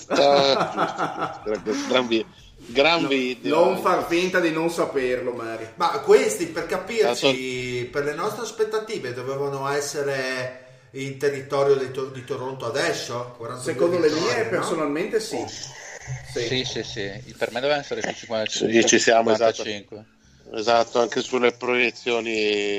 ah, 0.09 1.39
gran, 2.67 3.01
no, 3.01 3.07
video. 3.07 3.55
Non 3.55 3.81
far 3.81 4.05
finta 4.07 4.39
di 4.39 4.51
non 4.51 4.69
saperlo, 4.69 5.31
Mari. 5.31 5.67
Ma 5.75 5.89
questi, 5.99 6.47
per 6.47 6.65
capirci, 6.65 7.87
per 7.91 8.03
le 8.03 8.13
nostre 8.13 8.43
aspettative, 8.43 9.13
dovevano 9.13 9.67
essere 9.67 10.59
in 10.91 11.17
territorio 11.17 11.75
di, 11.75 11.91
to- 11.91 12.09
di 12.09 12.23
Toronto 12.23 12.65
adesso? 12.65 13.35
Secondo 13.59 13.99
le 13.99 14.09
mie, 14.09 14.43
no? 14.43 14.49
personalmente 14.49 15.19
sì. 15.19 15.43
Sì. 15.47 16.45
sì, 16.47 16.63
sì, 16.65 16.83
sì. 16.83 17.33
Per 17.37 17.51
me 17.51 17.59
doveva 17.59 17.79
essere 17.79 18.01
sui 18.01 18.13
55. 18.13 18.81
Sì, 18.81 18.87
ci 18.87 18.99
siamo, 18.99 19.31
55. 19.31 19.97
esatto. 19.97 20.11
Esatto, 20.55 20.99
anche 20.99 21.21
sulle 21.21 21.53
proiezioni 21.53 22.31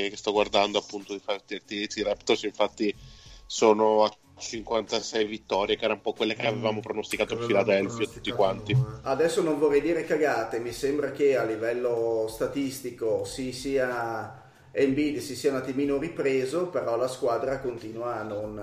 che 0.09 0.13
sto 0.15 0.31
guardando 0.31 0.79
appunto 0.79 1.13
di 1.13 1.21
i 1.67 2.03
Raptors 2.03 2.43
infatti 2.45 2.95
sono 3.47 4.05
a 4.05 4.17
56 4.45 5.25
vittorie, 5.25 5.77
che 5.77 5.85
erano 5.85 5.97
un 5.97 6.03
po' 6.03 6.13
quelle 6.13 6.35
che 6.35 6.47
avevamo 6.47 6.81
pronosticato 6.81 7.37
per 7.37 7.47
Philadelphia 7.47 8.07
tutti 8.07 8.31
quanti. 8.31 8.77
Adesso 9.03 9.43
non 9.43 9.59
vorrei 9.59 9.81
dire 9.81 10.05
cagate, 10.05 10.59
mi 10.59 10.73
sembra 10.73 11.11
che 11.11 11.37
a 11.37 11.45
livello 11.45 12.27
statistico 12.29 13.25
si 13.25 13.53
sia 13.53 14.43
Embiid 14.77 15.21
si 15.21 15.37
sia 15.37 15.51
un 15.51 15.57
attimino 15.59 15.99
ripreso, 15.99 16.67
però 16.67 16.97
la 16.97 17.07
squadra 17.07 17.61
continua 17.61 18.19
a 18.19 18.23
non, 18.23 18.59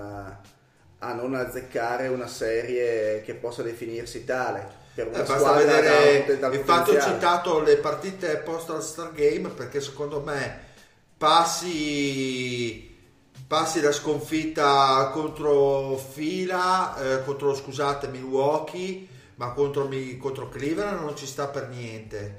a 0.98 1.12
non 1.14 1.34
azzeccare 1.34 2.08
una 2.08 2.26
serie 2.26 3.22
che 3.22 3.34
possa 3.34 3.62
definirsi 3.62 4.26
tale. 4.26 4.80
Per 4.94 5.06
una 5.06 5.22
eh, 5.22 5.26
basta 5.26 5.52
vedere 5.52 6.38
da 6.38 6.52
infatti 6.52 6.90
ho 6.90 7.00
citato 7.00 7.60
le 7.60 7.78
partite 7.78 8.36
post 8.36 8.68
All 8.68 8.82
Star 8.82 9.12
Game 9.12 9.48
perché 9.48 9.80
secondo 9.80 10.20
me 10.20 10.70
passi 11.16 12.91
passi 13.52 13.82
la 13.82 13.92
sconfitta 13.92 15.10
contro 15.12 15.98
Fila 15.98 16.96
eh, 16.96 17.22
contro 17.22 17.54
scusate 17.54 18.08
Milwaukee 18.08 19.06
ma 19.34 19.52
contro, 19.52 19.86
contro 20.18 20.48
Cleveland 20.48 20.98
non 20.98 21.14
ci 21.14 21.26
sta 21.26 21.48
per 21.48 21.68
niente 21.68 22.36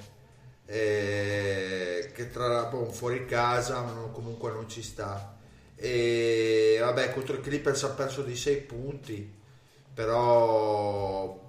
eh, 0.66 2.10
che 2.12 2.32
tra 2.32 2.64
boh, 2.64 2.90
fuori 2.90 3.26
casa 3.26 3.80
non, 3.82 4.10
comunque 4.10 4.50
non 4.50 4.68
ci 4.68 4.82
sta 4.82 5.36
e 5.76 6.78
vabbè 6.80 7.12
contro 7.12 7.36
i 7.36 7.40
Clippers 7.40 7.84
ha 7.84 7.90
perso 7.90 8.22
di 8.22 8.34
6 8.34 8.56
punti 8.62 9.32
però 9.94 11.48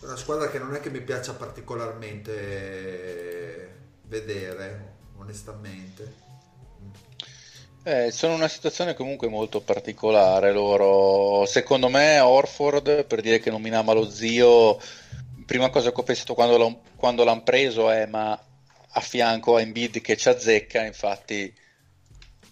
una 0.00 0.16
squadra 0.16 0.48
che 0.48 0.58
non 0.58 0.74
è 0.74 0.80
che 0.80 0.88
mi 0.88 1.02
piaccia 1.02 1.34
particolarmente 1.34 3.80
vedere, 4.06 4.92
onestamente. 5.16 6.23
Eh, 7.86 8.10
sono 8.12 8.32
una 8.32 8.48
situazione 8.48 8.94
comunque 8.94 9.28
molto 9.28 9.60
particolare 9.60 10.52
loro. 10.52 11.44
Secondo 11.44 11.90
me 11.90 12.18
Orford, 12.18 13.04
per 13.04 13.20
dire 13.20 13.40
che 13.40 13.50
nominava 13.50 13.92
lo 13.92 14.08
zio, 14.08 14.80
prima 15.44 15.68
cosa 15.68 15.92
che 15.92 16.00
ho 16.00 16.02
pensato 16.02 16.32
quando, 16.32 16.56
l'ho, 16.56 16.80
quando 16.96 17.24
l'hanno 17.24 17.42
preso 17.42 17.90
è 17.90 18.06
ma 18.06 18.32
a 18.32 19.00
fianco 19.00 19.56
a 19.56 19.60
Embiid 19.60 20.00
che 20.00 20.16
ci 20.16 20.30
azzecca, 20.30 20.82
infatti 20.82 21.52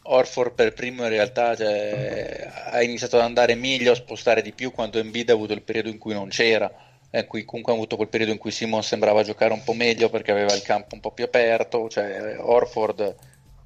Orford 0.03 0.53
per 0.53 0.75
primo 0.75 1.05
in 1.05 1.09
realtà 1.09 1.57
cioè, 1.57 2.51
ha 2.71 2.83
iniziato 2.83 3.17
ad 3.17 3.23
andare 3.23 3.55
meglio, 3.55 3.93
a 3.93 3.95
spostare 3.95 4.43
di 4.43 4.53
più 4.53 4.71
quando 4.71 4.99
Embiid 4.99 5.31
ha 5.31 5.33
avuto 5.33 5.55
il 5.55 5.63
periodo 5.63 5.89
in 5.89 5.97
cui 5.97 6.13
non 6.13 6.29
c'era 6.29 6.71
eh, 7.11 7.25
cui 7.27 7.47
comunque 7.47 7.73
ha 7.73 7.77
avuto 7.77 7.97
quel 7.97 8.09
periodo 8.09 8.33
in 8.33 8.39
cui 8.39 8.51
Simon 8.51 8.83
sembrava 8.83 9.23
giocare 9.23 9.55
un 9.55 9.65
po' 9.65 9.73
meglio 9.73 10.11
perché 10.11 10.31
aveva 10.31 10.53
il 10.53 10.63
campo 10.63 10.95
un 10.95 11.01
po' 11.01 11.13
più 11.13 11.25
aperto, 11.25 11.89
cioè 11.89 12.37
Orford 12.39 13.15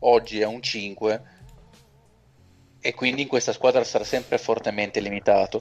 oggi 0.01 0.40
è 0.40 0.47
un 0.47 0.62
5 0.62 1.34
e 2.86 2.94
quindi 2.94 3.22
in 3.22 3.28
questa 3.28 3.52
squadra 3.52 3.82
sarà 3.82 4.04
sempre 4.04 4.38
fortemente 4.38 5.00
limitato. 5.00 5.60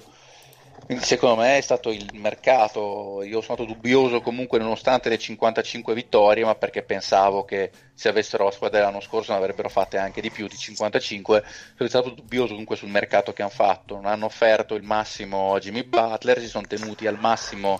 Quindi 0.85 1.03
secondo 1.03 1.41
me 1.41 1.57
è 1.57 1.61
stato 1.61 1.89
il 1.89 2.07
mercato, 2.13 3.23
io 3.23 3.41
sono 3.41 3.55
stato 3.55 3.65
dubbioso 3.65 4.21
comunque 4.21 4.59
nonostante 4.59 5.09
le 5.09 5.17
55 5.17 5.95
vittorie, 5.95 6.45
ma 6.45 6.53
perché 6.53 6.83
pensavo 6.83 7.43
che 7.43 7.71
se 7.95 8.09
avessero 8.09 8.43
la 8.43 8.51
squadra 8.51 8.77
dell'anno 8.77 8.99
scorso 8.99 9.31
ne 9.31 9.39
avrebbero 9.39 9.69
fatte 9.69 9.97
anche 9.97 10.21
di 10.21 10.29
più 10.29 10.45
di 10.47 10.55
55, 10.55 11.43
sono 11.75 11.89
stato 11.89 12.09
dubbioso 12.11 12.49
comunque 12.49 12.75
sul 12.75 12.89
mercato 12.89 13.33
che 13.33 13.41
hanno 13.41 13.49
fatto, 13.49 13.95
non 13.95 14.05
hanno 14.05 14.25
offerto 14.25 14.75
il 14.75 14.83
massimo 14.83 15.55
a 15.55 15.59
Jimmy 15.59 15.83
Butler, 15.83 16.39
si 16.39 16.47
sono 16.47 16.67
tenuti 16.67 17.07
al 17.07 17.17
massimo 17.17 17.79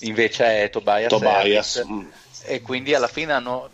invece 0.00 0.64
è 0.64 0.68
Tobias, 0.68 1.08
Tobias. 1.08 1.82
Mm. 1.88 2.06
e 2.44 2.60
quindi 2.60 2.92
alla 2.92 3.08
fine 3.08 3.32
hanno 3.32 3.70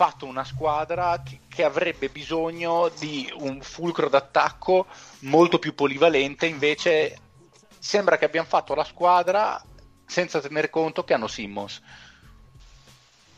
fatto 0.00 0.24
una 0.24 0.44
squadra 0.44 1.20
che, 1.22 1.40
che 1.46 1.62
avrebbe 1.62 2.08
bisogno 2.08 2.90
di 2.98 3.30
un 3.40 3.60
fulcro 3.60 4.08
d'attacco 4.08 4.86
molto 5.20 5.58
più 5.58 5.74
polivalente, 5.74 6.46
invece 6.46 7.18
sembra 7.78 8.16
che 8.16 8.24
abbiamo 8.24 8.48
fatto 8.48 8.74
la 8.74 8.84
squadra 8.84 9.62
senza 10.06 10.40
tener 10.40 10.70
conto 10.70 11.04
che 11.04 11.12
hanno 11.12 11.26
Simmons 11.26 11.82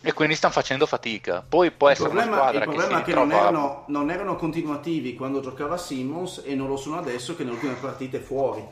e 0.03 0.13
quindi 0.13 0.37
stanno 0.37 0.53
facendo 0.53 0.87
fatica. 0.87 1.43
Poi 1.43 1.73
può 1.73 1.89
il 1.89 1.95
essere 1.95 2.11
problema, 2.11 2.31
una 2.31 2.41
squadra 2.43 2.59
il 2.61 2.71
problema 2.71 2.95
che, 2.95 3.03
è 3.03 3.05
che 3.07 3.15
non, 3.15 3.33
erano, 3.33 3.85
non, 3.89 4.11
erano, 4.13 4.37
continuativi 4.37 5.17
quando 5.17 5.41
giocava 5.41 5.77
Simmons 5.77 6.43
e 6.45 6.55
non 6.55 6.69
lo 6.69 6.77
sono 6.77 6.97
adesso 6.97 7.35
che 7.35 7.43
nelle 7.43 7.57
ultime 7.57 7.75
partite 7.75 8.21
fuori. 8.21 8.65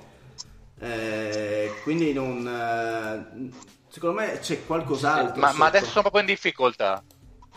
Eh, 0.79 1.73
quindi 1.83 2.13
non, 2.13 2.47
eh, 2.47 3.51
secondo 3.89 4.21
me 4.21 4.39
c'è 4.39 4.65
qualcos'altro. 4.65 5.41
Ma, 5.41 5.53
ma, 5.55 5.67
adesso 5.67 5.87
sono 5.87 6.03
proprio 6.03 6.21
in 6.21 6.29
difficoltà. 6.29 7.03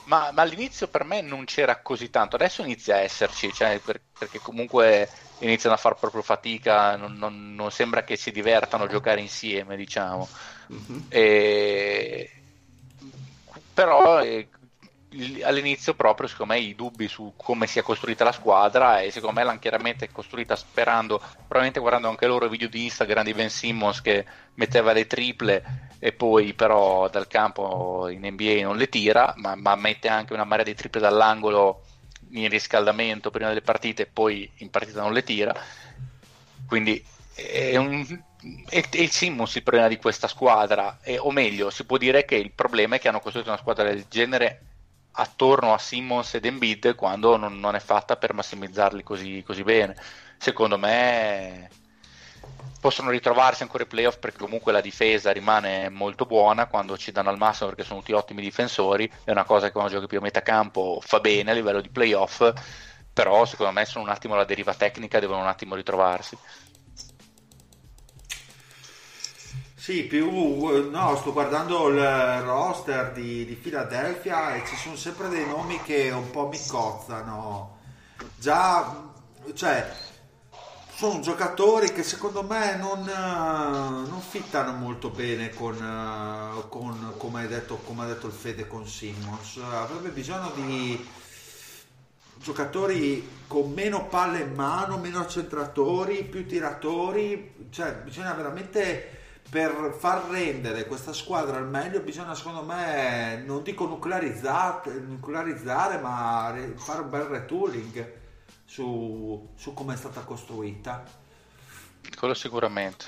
Ma, 0.06 0.32
ma, 0.32 0.42
all'inizio 0.42 0.88
per 0.88 1.04
me 1.06 1.22
non 1.22 1.46
c'era 1.46 1.78
così 1.82 2.10
tanto, 2.10 2.36
adesso 2.36 2.62
inizia 2.62 2.96
a 2.96 3.00
esserci, 3.00 3.54
cioè, 3.54 3.80
per, 3.80 4.02
perché 4.18 4.40
comunque 4.40 5.10
iniziano 5.40 5.76
a 5.76 5.78
fare 5.78 5.96
proprio 6.00 6.22
fatica, 6.22 6.96
non, 6.96 7.14
non, 7.14 7.56
non, 7.56 7.72
sembra 7.72 8.04
che 8.04 8.16
si 8.16 8.32
divertano 8.32 8.84
a 8.84 8.88
giocare 8.88 9.22
insieme, 9.22 9.76
diciamo. 9.76 10.28
Mm-hmm. 10.72 11.00
E... 11.10 12.32
Però 13.74 14.22
eh, 14.22 14.48
all'inizio 15.44 15.94
proprio 15.94 16.28
secondo 16.28 16.54
me 16.54 16.60
i 16.60 16.76
dubbi 16.76 17.08
su 17.08 17.34
come 17.36 17.68
sia 17.68 17.82
costruita 17.82 18.24
la 18.24 18.32
squadra 18.32 19.02
e 19.02 19.12
secondo 19.12 19.40
me 19.40 19.46
l'hanno 19.46 19.60
chiaramente 19.60 20.12
costruita 20.12 20.56
sperando, 20.56 21.18
probabilmente 21.18 21.80
guardando 21.80 22.10
anche 22.10 22.28
loro 22.28 22.48
video 22.48 22.68
di 22.68 22.84
Instagram 22.84 23.24
di 23.24 23.34
Ben 23.34 23.50
Simmons 23.50 24.02
che 24.02 24.26
metteva 24.56 24.94
le 24.94 25.08
triple 25.08 25.90
e 26.00 26.12
poi 26.12 26.54
però 26.54 27.08
dal 27.10 27.28
campo 27.28 28.10
in 28.10 28.26
NBA 28.26 28.62
non 28.62 28.78
le 28.78 28.90
tira, 28.90 29.34
ma, 29.38 29.56
ma 29.56 29.76
mette 29.76 30.08
anche 30.08 30.34
una 30.34 30.44
marea 30.44 30.66
di 30.66 30.76
triple 30.76 31.00
dall'angolo 31.00 31.84
in 32.32 32.50
riscaldamento 32.50 33.32
prima 33.32 33.50
delle 33.50 33.62
partite 33.62 34.04
e 34.04 34.06
poi 34.08 34.50
in 34.58 34.70
partita 34.70 35.02
non 35.02 35.14
le 35.14 35.24
tira. 35.24 35.56
Quindi 36.68 37.04
è, 37.34 37.78
un, 37.78 38.06
è 38.68 38.84
il 38.92 39.12
Simmons 39.12 39.56
il 39.56 39.64
problema 39.64 39.88
di 39.88 39.98
questa 39.98 40.28
squadra, 40.28 41.00
e, 41.02 41.18
o 41.18 41.32
meglio, 41.32 41.70
si 41.70 41.86
può 41.86 41.98
dire 41.98 42.26
che 42.26 42.36
il 42.36 42.52
problema 42.52 42.96
è 42.96 43.00
che 43.00 43.08
hanno 43.08 43.20
costruito 43.20 43.50
una 43.50 43.60
squadra 43.60 43.86
del 43.86 44.06
genere 44.10 44.73
attorno 45.14 45.74
a 45.74 45.78
Simmons 45.78 46.34
ed 46.36 46.46
Embiid 46.46 46.96
quando 46.96 47.38
non, 47.38 47.60
non 47.60 47.76
è 47.76 47.80
fatta 47.80 48.16
per 48.16 48.34
massimizzarli 48.34 49.04
così, 49.04 49.44
così 49.46 49.64
bene. 49.64 49.96
Secondo 50.38 50.78
me 50.78 51.70
possono 52.84 53.12
ritrovarsi 53.12 53.64
ancora 53.64 53.84
i 53.84 53.88
playoff 53.88 54.18
perché 54.18 54.40
comunque 54.40 54.74
la 54.74 54.82
difesa 54.82 55.32
rimane 55.32 55.88
molto 55.88 56.26
buona 56.26 56.68
quando 56.68 56.98
ci 56.98 57.14
danno 57.14 57.30
al 57.30 57.38
massimo 57.38 57.70
perché 57.70 57.86
sono 57.86 58.00
tutti 58.00 58.12
ottimi 58.12 58.42
difensori 58.42 59.10
è 59.24 59.32
una 59.32 59.46
cosa 59.46 59.68
che 59.68 59.72
quando 59.72 59.90
giochi 59.90 60.08
più 60.08 60.18
a 60.18 60.22
metà 60.22 60.42
campo 60.42 61.00
fa 61.02 61.22
bene 61.22 61.52
a 61.52 61.54
livello 61.54 61.80
di 61.80 61.88
playoff 61.88 62.52
però 63.14 63.46
secondo 63.46 63.72
me 63.72 63.86
sono 63.86 64.04
un 64.04 64.10
attimo 64.10 64.36
la 64.36 64.44
deriva 64.44 64.74
tecnica 64.74 65.22
devono 65.22 65.40
un 65.40 65.48
attimo 65.48 65.76
ritrovarsi 65.76 66.38
Sì, 69.84 70.04
più 70.04 70.90
no, 70.90 71.18
sto 71.18 71.34
guardando 71.34 71.90
il 71.90 72.42
roster 72.44 73.12
di, 73.12 73.44
di 73.44 73.56
Philadelphia 73.56 74.56
e 74.56 74.66
ci 74.66 74.78
sono 74.78 74.96
sempre 74.96 75.28
dei 75.28 75.46
nomi 75.46 75.78
che 75.82 76.10
un 76.10 76.32
po' 76.32 76.48
mi 76.48 76.58
cozzano. 76.66 77.80
Già, 78.38 79.12
cioè, 79.54 79.94
sono 80.96 81.20
giocatori 81.20 81.92
che 81.92 82.02
secondo 82.02 82.44
me 82.44 82.78
non, 82.78 83.04
non 83.04 84.22
fittano 84.22 84.72
molto 84.72 85.10
bene 85.10 85.50
con, 85.50 85.76
con 86.70 87.16
come, 87.18 87.42
hai 87.42 87.50
detto, 87.50 87.82
ha 87.86 88.06
detto 88.06 88.28
il 88.28 88.32
Fede 88.32 88.66
con 88.66 88.88
Simmons. 88.88 89.58
Avrebbe 89.58 90.12
bisogno 90.12 90.52
di 90.56 91.06
giocatori 92.36 93.30
con 93.48 93.74
meno 93.74 94.08
palle 94.08 94.40
in 94.40 94.54
mano, 94.54 94.96
meno 94.98 95.28
centratori, 95.28 96.24
più 96.24 96.48
tiratori. 96.48 97.68
Cioè, 97.70 97.96
bisogna 97.96 98.32
veramente 98.32 99.23
per 99.54 99.96
far 99.96 100.32
rendere 100.32 100.88
questa 100.88 101.14
squadra 101.14 101.58
al 101.58 101.68
meglio 101.68 102.00
bisogna 102.00 102.34
secondo 102.34 102.64
me 102.64 103.44
non 103.46 103.62
dico 103.62 103.86
nuclearizzare, 103.86 104.94
nuclearizzare 104.94 106.00
ma 106.00 106.52
fare 106.76 107.02
un 107.02 107.10
bel 107.12 107.22
retooling 107.22 108.14
su, 108.66 109.50
su 109.56 109.74
come 109.76 109.94
è 109.94 109.98
stata 109.98 110.22
costruita. 110.22 111.04
Quello 112.18 112.34
sicuramente. 112.34 113.06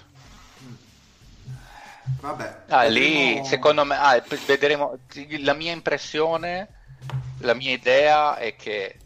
Vabbè 2.22 2.66
ah, 2.68 2.84
lì 2.84 3.44
secondo 3.44 3.84
me 3.84 3.98
ah, 3.98 4.24
vedremo 4.46 5.00
la 5.40 5.54
mia 5.54 5.72
impressione 5.72 6.68
la 7.40 7.56
mia 7.56 7.72
idea 7.72 8.38
è 8.38 8.56
che 8.56 9.00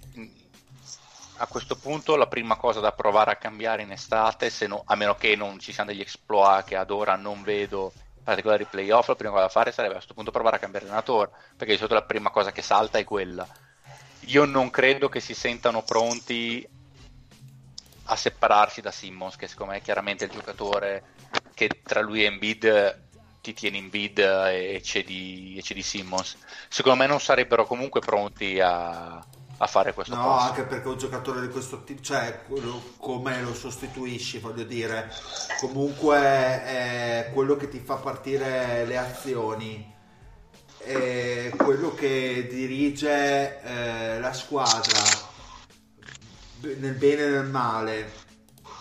a 1.42 1.48
questo 1.48 1.78
punto 1.78 2.18
la 2.18 2.28
prima 2.28 2.58
cosa 2.58 2.82
da 2.82 2.92
provare 2.92 3.32
a 3.32 3.36
cambiare 3.38 3.82
in 3.82 3.92
estate, 3.92 4.52
no- 4.68 4.84
a 4.86 4.96
meno 4.96 5.16
che 5.16 5.36
non 5.36 5.58
ci 5.60 5.72
siano 5.72 5.92
degli 5.92 6.02
exploit 6.02 6.66
che 6.66 6.76
ad 6.76 6.92
ora 6.92 7.16
non 7.16 7.44
vedo 7.44 7.94
particolari 8.22 8.66
playoff, 8.66 9.08
la 9.08 9.16
prima 9.16 9.32
cosa 9.32 9.46
da 9.46 9.50
fare 9.50 9.72
sarebbe 9.72 9.94
a 9.94 9.98
questo 9.98 10.14
punto 10.14 10.32
provare 10.32 10.58
a 10.58 10.60
cambiare 10.60 10.86
allenatore, 10.86 11.32
perché 11.56 11.72
di 11.74 11.78
solito 11.78 11.96
la 11.96 12.04
prima 12.04 12.30
cosa 12.30 12.52
che 12.52 12.62
salta 12.62 12.98
è 12.98 13.06
quella. 13.06 13.48
Io 14.26 14.46
non 14.46 14.70
credo 14.70 15.08
che 15.08 15.22
si 15.22 15.34
sentano 15.34 15.82
pronti 15.82 16.68
a 18.04 18.16
separarsi 18.16 18.82
da 18.82 18.92
Simmons, 18.92 19.38
che 19.38 19.48
secondo 19.48 19.72
me 19.72 19.80
è 19.80 19.82
chiaramente 19.82 20.26
il 20.26 20.32
giocatore 20.32 21.04
che 21.54 21.70
tra 21.84 22.02
lui 22.02 22.24
e 22.24 22.26
Embiid 22.26 23.08
ti 23.42 23.54
tiene 23.54 23.78
in 23.78 23.90
bid 23.90 24.20
e 24.20 24.82
cedi, 24.84 25.56
e 25.58 25.62
cedi 25.62 25.82
Simmons. 25.82 26.38
Secondo 26.68 27.00
me 27.00 27.08
non 27.08 27.22
sarebbero 27.22 27.66
comunque 27.66 28.02
pronti 28.02 28.60
a, 28.60 29.26
a 29.62 29.68
fare 29.68 29.94
questo 29.94 30.16
No, 30.16 30.24
passo. 30.24 30.48
anche 30.50 30.64
perché 30.64 30.88
un 30.88 30.98
giocatore 30.98 31.42
di 31.42 31.50
questo 31.50 31.84
tipo, 31.84 32.02
cioè 32.02 32.42
quello- 32.48 32.82
come 32.98 33.42
lo 33.42 33.54
sostituisci, 33.54 34.40
voglio 34.40 34.64
dire, 34.64 35.12
comunque 35.60 36.18
è 36.18 37.32
quello 37.34 37.56
che 37.58 37.68
ti 37.68 37.80
fa 37.80 37.96
partire 37.96 38.86
le 38.86 38.98
azioni, 38.98 39.94
è 40.78 41.52
quello 41.58 41.94
che 41.94 42.48
dirige 42.50 43.62
eh, 43.62 44.20
la 44.20 44.32
squadra 44.34 45.00
nel 46.62 46.94
bene 46.96 47.24
e 47.24 47.30
nel 47.30 47.46
male. 47.46 48.12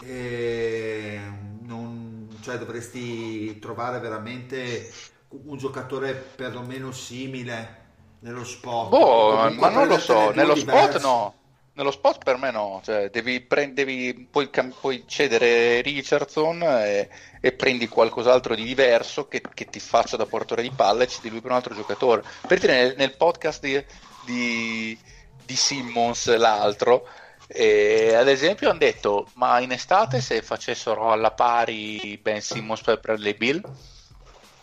E 0.01 1.21
non- 1.63 2.29
cioè 2.41 2.57
dovresti 2.57 3.59
trovare 3.59 3.99
veramente 3.99 4.93
un 5.31 5.59
giocatore 5.59 6.13
perlomeno 6.15 6.93
simile 6.93 7.87
nello 8.21 8.45
sport. 8.45 8.89
Boh, 8.89 9.51
ma 9.53 9.69
non 9.69 9.87
lo 9.87 9.99
so, 9.99 10.31
nello 10.31 10.55
spot 10.55 10.87
diversi. 10.87 11.07
no. 11.07 11.35
Nello 11.79 11.93
spot 11.93 12.25
per 12.25 12.37
me 12.39 12.51
no, 12.51 12.81
cioè, 12.85 13.09
devi, 13.09 13.41
prend- 13.41 13.73
devi 13.73 14.27
puoi, 14.29 14.51
cam- 14.51 14.75
puoi 14.81 15.05
cedere 15.07 15.81
Richardson 15.81 16.61
e, 16.61 17.09
e 17.41 17.53
prendi 17.53 17.87
qualcos'altro 17.87 18.57
di 18.57 18.65
diverso 18.65 19.29
che, 19.29 19.41
che 19.55 19.67
ti 19.67 19.79
faccia 19.79 20.17
da 20.17 20.27
portatore 20.27 20.63
di 20.63 20.73
palla 20.73 21.05
e 21.05 21.07
cedi 21.07 21.31
lui 21.31 21.41
per 21.41 21.53
un 21.53 21.57
altro 21.57 21.77
giocatore. 21.77 22.25
Per 22.49 22.59
dire, 22.59 22.83
nel, 22.83 22.95
nel 22.97 23.17
podcast 23.17 23.61
di, 23.61 23.85
di, 24.25 24.99
di 25.47 25.55
Simmons, 25.55 26.37
l'altro, 26.37 27.07
eh, 27.47 28.13
ad 28.13 28.27
esempio 28.27 28.71
hanno 28.71 28.79
detto, 28.81 29.29
ma 29.35 29.61
in 29.61 29.71
estate 29.71 30.21
se 30.21 30.43
facessero 30.43 31.13
alla 31.13 31.31
pari 31.31 32.19
Ben 32.21 32.43
Simmons 32.43 32.81
per 32.81 32.99
Bradley 32.99 33.37
Bill, 33.37 33.63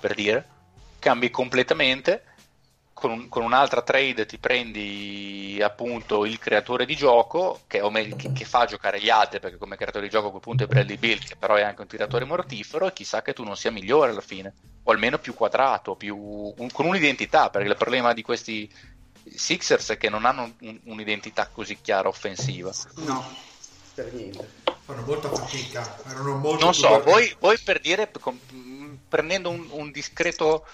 per 0.01 0.13
dire, 0.15 0.45
cambi 0.99 1.29
completamente 1.29 2.23
con, 3.05 3.11
un- 3.19 3.29
con 3.29 3.43
un'altra 3.43 3.81
trade 3.83 4.25
ti 4.25 4.37
prendi 4.39 5.59
appunto 5.61 6.25
il 6.25 6.39
creatore 6.39 6.85
di 6.85 6.95
gioco 6.95 7.61
che, 7.67 7.81
o 7.81 7.91
meglio, 7.91 8.15
che, 8.15 8.31
che 8.33 8.45
fa 8.45 8.65
giocare 8.65 8.99
gli 8.99 9.09
altri 9.09 9.39
perché 9.39 9.57
come 9.57 9.75
creatore 9.75 10.05
di 10.05 10.09
gioco 10.11 10.27
a 10.27 10.29
quel 10.31 10.41
punto 10.41 10.63
è 10.63 10.67
Bradley 10.67 10.97
Bill 10.97 11.19
che 11.19 11.35
però 11.35 11.53
è 11.55 11.61
anche 11.61 11.81
un 11.81 11.87
tiratore 11.87 12.25
mortifero 12.25 12.87
e 12.87 12.93
chissà 12.93 13.21
che 13.21 13.33
tu 13.33 13.43
non 13.43 13.55
sia 13.55 13.71
migliore 13.71 14.09
alla 14.11 14.21
fine 14.21 14.53
o 14.83 14.91
almeno 14.91 15.19
più 15.19 15.33
quadrato 15.35 15.95
più, 15.95 16.15
un- 16.17 16.71
con 16.71 16.85
un'identità 16.87 17.49
perché 17.51 17.67
il 17.69 17.75
problema 17.77 18.13
di 18.13 18.21
questi 18.23 18.71
Sixers 19.35 19.89
è 19.91 19.97
che 19.97 20.09
non 20.09 20.25
hanno 20.25 20.55
un- 20.61 20.79
un'identità 20.85 21.47
così 21.47 21.77
chiara 21.79 22.07
offensiva 22.07 22.71
No, 22.95 23.23
per 23.93 24.11
niente. 24.13 24.63
Fanno 24.85 25.01
molta 25.01 25.29
fatica, 25.29 25.99
erano 26.07 26.37
molto 26.37 26.63
non 26.63 26.71
più 26.73 26.81
so, 26.81 27.01
voi, 27.01 27.35
voi 27.39 27.57
per 27.63 27.79
dire, 27.79 28.11
prendendo 29.09 29.49
un, 29.49 29.67
un 29.71 29.91
discreto 29.91 30.65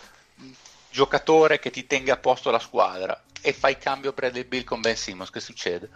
giocatore 0.92 1.60
che 1.60 1.72
ti 1.72 1.88
tenga 1.88 2.14
a 2.14 2.18
posto 2.18 2.52
la 2.52 2.60
squadra 2.60 3.24
e 3.42 3.54
fai 3.54 3.78
cambio 3.78 4.14
Bradley 4.14 4.44
Bill 4.44 4.64
con 4.64 4.82
Ben 4.82 4.96
Simmons, 4.96 5.32
che 5.32 5.40
succede? 5.40 5.90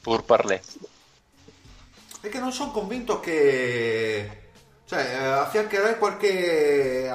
Pur 0.00 0.24
parlé. 0.24 0.62
È 2.20 2.28
che 2.28 2.38
non 2.38 2.52
sono 2.52 2.70
convinto 2.70 3.20
che... 3.20 4.50
Cioè, 4.86 5.00
eh, 5.00 5.24
affiancherei 5.24 5.98
qualche... 5.98 7.12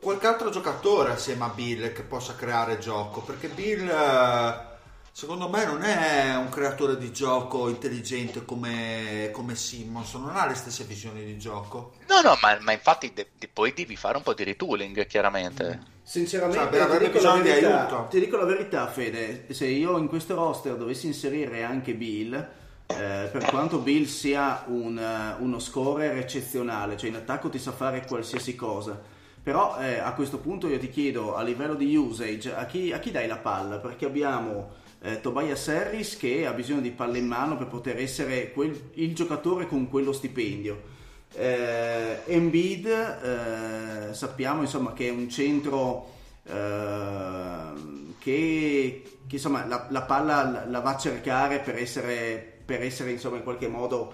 qualche 0.00 0.26
altro 0.26 0.50
giocatore 0.50 1.12
assieme 1.12 1.44
a 1.44 1.48
Bill 1.48 1.92
che 1.92 2.02
possa 2.02 2.34
creare 2.34 2.78
gioco, 2.78 3.20
perché 3.20 3.48
Bill... 3.48 4.70
Secondo 5.12 5.48
me 5.48 5.64
non 5.64 5.82
è 5.84 6.34
un 6.36 6.48
creatore 6.48 6.98
di 6.98 7.12
gioco 7.12 7.68
intelligente 7.68 8.44
come, 8.44 9.30
come 9.32 9.54
Simmons, 9.54 10.12
non 10.14 10.36
ha 10.36 10.46
le 10.46 10.54
stesse 10.54 10.84
visioni 10.84 11.24
di 11.24 11.38
gioco. 11.38 11.92
No, 12.08 12.20
no, 12.20 12.38
ma, 12.40 12.56
ma 12.60 12.70
infatti 12.72 13.12
de- 13.12 13.30
de- 13.36 13.48
poi 13.48 13.72
devi 13.72 13.96
fare 13.96 14.16
un 14.16 14.22
po' 14.22 14.34
di 14.34 14.44
retooling, 14.44 15.04
chiaramente. 15.06 15.80
Sinceramente, 16.04 16.78
Cioè, 16.78 16.88
ti, 16.88 16.98
dico 16.98 17.20
la 17.20 17.30
bisogno 17.30 17.42
di 17.42 17.48
verità, 17.48 17.88
aiuto. 17.88 18.06
ti 18.10 18.18
dico 18.20 18.36
la 18.36 18.44
verità, 18.44 18.86
Fede. 18.88 19.46
Se 19.52 19.66
io 19.66 19.96
in 19.98 20.08
questo 20.08 20.34
roster 20.34 20.76
dovessi 20.76 21.06
inserire 21.06 21.62
anche 21.62 21.94
Bill, 21.94 22.34
eh, 22.34 23.28
per 23.32 23.46
quanto 23.46 23.78
Bill 23.78 24.04
sia 24.06 24.64
un, 24.66 24.98
eh, 24.98 25.36
uno 25.42 25.58
scorer 25.60 26.16
eccezionale, 26.18 26.96
cioè 26.96 27.08
in 27.08 27.16
attacco 27.16 27.48
ti 27.48 27.58
sa 27.58 27.72
fare 27.72 28.04
qualsiasi 28.06 28.54
cosa. 28.56 29.00
Però 29.42 29.78
eh, 29.80 29.98
a 29.98 30.12
questo 30.14 30.38
punto 30.38 30.68
io 30.68 30.78
ti 30.78 30.88
chiedo 30.90 31.34
a 31.34 31.42
livello 31.42 31.74
di 31.74 31.94
usage 31.96 32.54
a 32.54 32.66
chi, 32.66 32.92
a 32.92 32.98
chi 32.98 33.10
dai 33.10 33.26
la 33.26 33.38
palla? 33.38 33.78
Perché 33.78 34.04
abbiamo 34.06 34.80
eh, 35.02 35.20
Tobias 35.20 35.68
Harris 35.68 36.16
che 36.16 36.46
ha 36.46 36.52
bisogno 36.52 36.80
di 36.80 36.90
palle 36.90 37.18
in 37.18 37.26
mano 37.26 37.56
per 37.56 37.66
poter 37.66 37.98
essere 37.98 38.52
quel- 38.52 38.90
il 38.94 39.14
giocatore 39.14 39.66
con 39.66 39.88
quello 39.88 40.12
stipendio. 40.12 40.90
Eh, 41.34 42.20
Embiid 42.26 42.86
eh, 42.86 44.14
sappiamo 44.14 44.60
insomma 44.60 44.92
che 44.92 45.08
è 45.08 45.10
un 45.10 45.28
centro 45.30 46.10
ehm, 46.44 48.14
che, 48.18 49.02
che, 49.26 49.34
insomma 49.34 49.64
la, 49.66 49.86
la 49.90 50.02
palla 50.02 50.42
la, 50.50 50.66
la 50.66 50.80
va 50.80 50.90
a 50.90 50.98
cercare 50.98 51.60
per 51.60 51.76
essere, 51.76 52.60
per 52.64 52.82
essere 52.82 53.10
insomma 53.12 53.36
in 53.36 53.42
qualche 53.42 53.68
modo 53.68 54.12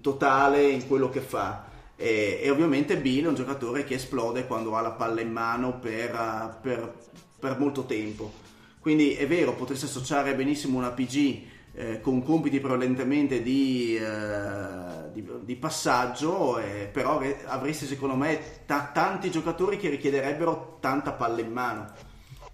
totale 0.00 0.68
in 0.68 0.86
quello 0.86 1.08
che 1.08 1.20
fa. 1.20 1.64
E, 1.96 2.40
e 2.42 2.50
ovviamente 2.50 2.96
Bill 2.96 3.24
è 3.24 3.28
un 3.28 3.34
giocatore 3.34 3.84
che 3.84 3.94
esplode 3.94 4.46
quando 4.46 4.76
ha 4.76 4.80
la 4.80 4.92
palla 4.92 5.20
in 5.20 5.32
mano 5.32 5.78
per, 5.78 6.14
eh, 6.14 6.54
per- 6.60 6.94
per 7.38 7.58
molto 7.58 7.84
tempo. 7.84 8.41
Quindi 8.82 9.14
è 9.14 9.28
vero, 9.28 9.54
potresti 9.54 9.84
associare 9.84 10.34
benissimo 10.34 10.76
una 10.76 10.90
PG 10.90 11.42
eh, 11.74 12.00
con 12.00 12.24
compiti 12.24 12.58
prevalentemente 12.58 13.40
di, 13.42 13.96
eh, 13.96 15.12
di- 15.12 15.24
di 15.42 15.54
passaggio, 15.54 16.58
eh, 16.58 16.90
però 16.92 17.20
re- 17.20 17.44
avresti 17.46 17.86
secondo 17.86 18.16
me 18.16 18.64
ta- 18.66 18.90
tanti 18.92 19.30
giocatori 19.30 19.78
che 19.78 19.88
richiederebbero 19.88 20.78
tanta 20.80 21.12
palla 21.12 21.40
in 21.40 21.52
mano. 21.52 21.92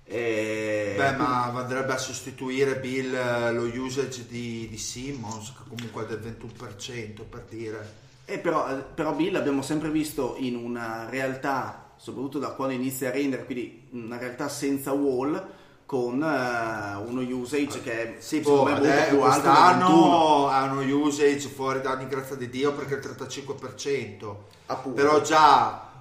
Eh, 0.04 0.94
Beh, 0.98 1.16
ma 1.16 1.44
andrebbe 1.46 1.94
a 1.94 1.98
sostituire 1.98 2.78
Bill 2.78 3.14
eh, 3.14 3.50
lo 3.52 3.62
usage 3.82 4.26
di, 4.28 4.68
di 4.68 4.76
Simmons, 4.76 5.48
che 5.56 5.62
comunque 5.66 6.04
è 6.04 6.06
del 6.06 6.18
21% 6.20 7.24
per 7.28 7.46
dire. 7.48 8.06
Eh, 8.26 8.38
però, 8.38 8.66
però 8.94 9.14
Bill 9.14 9.32
l'abbiamo 9.32 9.62
sempre 9.62 9.90
visto 9.90 10.36
in 10.38 10.56
una 10.56 11.08
realtà, 11.08 11.92
soprattutto 11.96 12.38
da 12.38 12.50
quando 12.50 12.74
inizia 12.74 13.08
a 13.08 13.12
rendere, 13.12 13.46
quindi 13.46 13.88
una 13.92 14.18
realtà 14.18 14.48
senza 14.50 14.92
wall, 14.92 15.56
con 15.88 16.22
eh, 16.22 16.96
uno 16.96 17.22
usage 17.22 17.80
che 17.80 18.16
è 18.18 18.20
Sì, 18.20 18.40
boh, 18.40 18.64
me 18.64 18.72
molto 18.72 18.84
alto 18.84 18.84
del 18.84 19.08
21. 19.08 19.20
quest'anno 19.22 20.48
ha 20.48 20.62
uno 20.64 20.96
usage 20.96 21.48
fuori 21.48 21.80
da 21.80 21.92
ogni 21.92 22.06
grazia 22.06 22.36
di 22.36 22.50
Dio 22.50 22.74
perché 22.74 22.96
è 22.96 22.98
il 22.98 23.16
35%. 23.16 24.36
Appunto. 24.66 25.00
Però 25.00 25.22
già, 25.22 25.92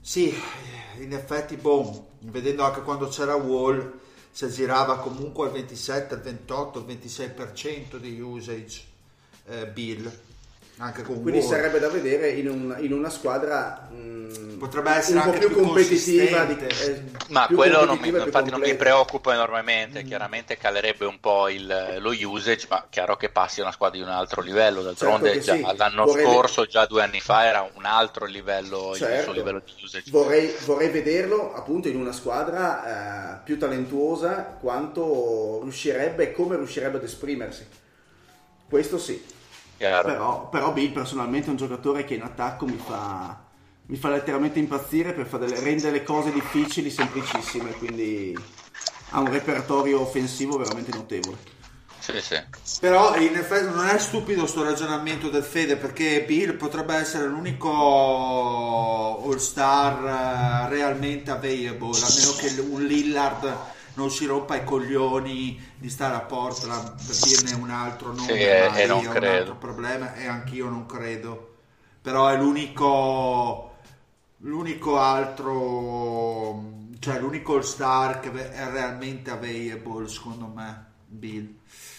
sì, 0.00 0.32
in 1.00 1.12
effetti, 1.12 1.56
boh, 1.56 2.10
vedendo 2.20 2.62
anche 2.62 2.82
quando 2.82 3.08
c'era 3.08 3.34
Wall, 3.34 3.92
si 4.30 4.44
aggirava 4.44 4.98
comunque 5.00 5.46
al 5.48 5.52
27, 5.54 6.14
al 6.14 6.20
28, 6.20 6.78
al 6.78 6.84
26% 6.84 7.96
di 7.96 8.20
usage 8.20 8.82
eh, 9.46 9.66
Bill, 9.66 10.08
anche 10.78 11.02
con 11.02 11.22
Quindi 11.22 11.40
Wall. 11.40 11.48
sarebbe 11.48 11.78
da 11.78 11.88
vedere 11.88 12.30
in, 12.30 12.48
un- 12.50 12.76
in 12.80 12.92
una 12.92 13.08
squadra 13.10 13.88
mh, 13.90 14.24
Potrebbe 14.58 14.90
essere 14.90 15.18
un 15.18 15.24
po' 15.24 15.30
anche 15.32 15.46
più, 15.46 15.54
più 15.54 15.64
competitiva. 15.64 16.44
Di, 16.44 16.56
eh, 16.66 17.02
Ma 17.28 17.46
più 17.46 17.56
quello 17.56 17.84
non 17.84 17.98
mi, 17.98 18.08
infatti 18.08 18.50
non 18.50 18.60
mi 18.60 18.74
preoccupa 18.74 19.34
enormemente, 19.34 20.02
chiaramente 20.02 20.56
calerebbe 20.56 21.04
un 21.04 21.20
po' 21.20 21.48
il- 21.50 21.96
lo 21.98 22.10
usage, 22.26 22.66
ma 22.70 22.86
chiaro 22.88 23.16
che 23.16 23.28
passi 23.28 23.60
a 23.60 23.64
una 23.64 23.72
squadra 23.72 23.98
di 23.98 24.02
un 24.02 24.08
altro 24.08 24.40
livello, 24.40 24.80
d'altronde 24.82 25.42
Certo 25.42 25.44
già 25.44 25.54
sì. 25.56 25.76
l'anno 25.76 26.04
Vorrei- 26.06 26.24
scorso, 26.24 26.64
già 26.64 26.86
due 26.86 27.02
anni 27.02 27.20
fa, 27.20 27.44
era 27.44 27.70
un 27.74 27.84
altro 27.84 28.24
livello, 28.24 28.92
il 28.92 28.96
Certo. 28.96 29.24
suo 29.24 29.32
livello 29.34 29.60
di 29.64 29.72
usage. 29.84 30.10
Vorrei, 30.10 30.54
vorrei 30.64 30.88
vederlo 30.88 31.54
appunto 31.54 31.88
in 31.88 31.96
una 31.96 32.12
squadra 32.12 33.34
eh, 33.36 33.40
più 33.44 33.58
talentuosa 33.58 34.56
quanto 34.58 35.60
riuscirebbe 35.62 36.30
e 36.30 36.32
come 36.32 36.56
riuscirebbe 36.56 36.96
ad 36.96 37.04
esprimersi. 37.04 37.66
Questo 38.68 38.98
sì. 38.98 39.22
Però, 40.02 40.48
però 40.48 40.72
Bill 40.72 40.92
personalmente 40.92 41.48
è 41.48 41.50
un 41.50 41.56
giocatore 41.56 42.04
che 42.04 42.14
in 42.14 42.22
attacco 42.22 42.64
mi 42.66 42.80
fa, 42.84 43.44
mi 43.86 43.96
fa 43.96 44.08
letteralmente 44.10 44.58
impazzire 44.58 45.12
per 45.12 45.26
fare 45.26 45.46
delle- 45.46 45.60
rendere 45.60 45.90
le 45.92 46.02
cose 46.02 46.32
difficili 46.32 46.90
semplicissime, 46.90 47.72
quindi 47.72 48.36
ha 49.10 49.20
un 49.20 49.30
repertorio 49.30 50.00
offensivo 50.00 50.56
veramente 50.56 50.92
notevole. 50.92 51.54
Sì, 51.98 52.20
sì. 52.20 52.40
Però 52.78 53.16
in 53.16 53.34
effetti 53.34 53.66
non 53.74 53.86
è 53.86 53.98
stupido 53.98 54.46
sto 54.46 54.62
ragionamento 54.62 55.28
del 55.28 55.42
Fede 55.42 55.76
perché 55.76 56.22
Bill 56.24 56.56
potrebbe 56.56 56.94
essere 56.94 57.26
l'unico 57.26 57.68
all-star 59.24 60.66
eh, 60.66 60.68
realmente 60.68 61.32
available, 61.32 61.98
a 61.98 62.08
meno 62.16 62.32
che 62.38 62.60
un 62.60 62.84
Lillard 62.84 63.56
non 63.96 64.10
si 64.10 64.26
rompa 64.26 64.56
i 64.56 64.64
coglioni 64.64 65.58
di 65.76 65.88
stare 65.90 66.14
a 66.14 66.20
Portland 66.20 67.04
per 67.04 67.18
dirne 67.18 67.52
un 67.54 67.70
altro 67.70 68.12
nome, 68.12 68.32
Sì, 68.32 68.32
e- 68.32 68.72
e 68.74 68.86
io 68.92 69.10
non 69.12 69.16
ho 69.16 69.16
un 69.18 69.26
credo. 69.26 69.26
altro 69.26 69.56
problema 69.56 70.14
e 70.14 70.26
anch'io 70.26 70.68
non 70.68 70.86
credo. 70.86 71.54
Però 72.02 72.28
è 72.28 72.36
l'unico 72.36 73.70
l'unico 74.40 74.98
altro 74.98 76.74
cioè 76.98 77.18
l'unico 77.20 77.54
all 77.54 77.62
star 77.62 78.20
che 78.20 78.30
è 78.52 78.70
realmente 78.70 79.30
available 79.30 80.08
secondo 80.08 80.46
me 80.46 80.86
Bill 81.06 81.55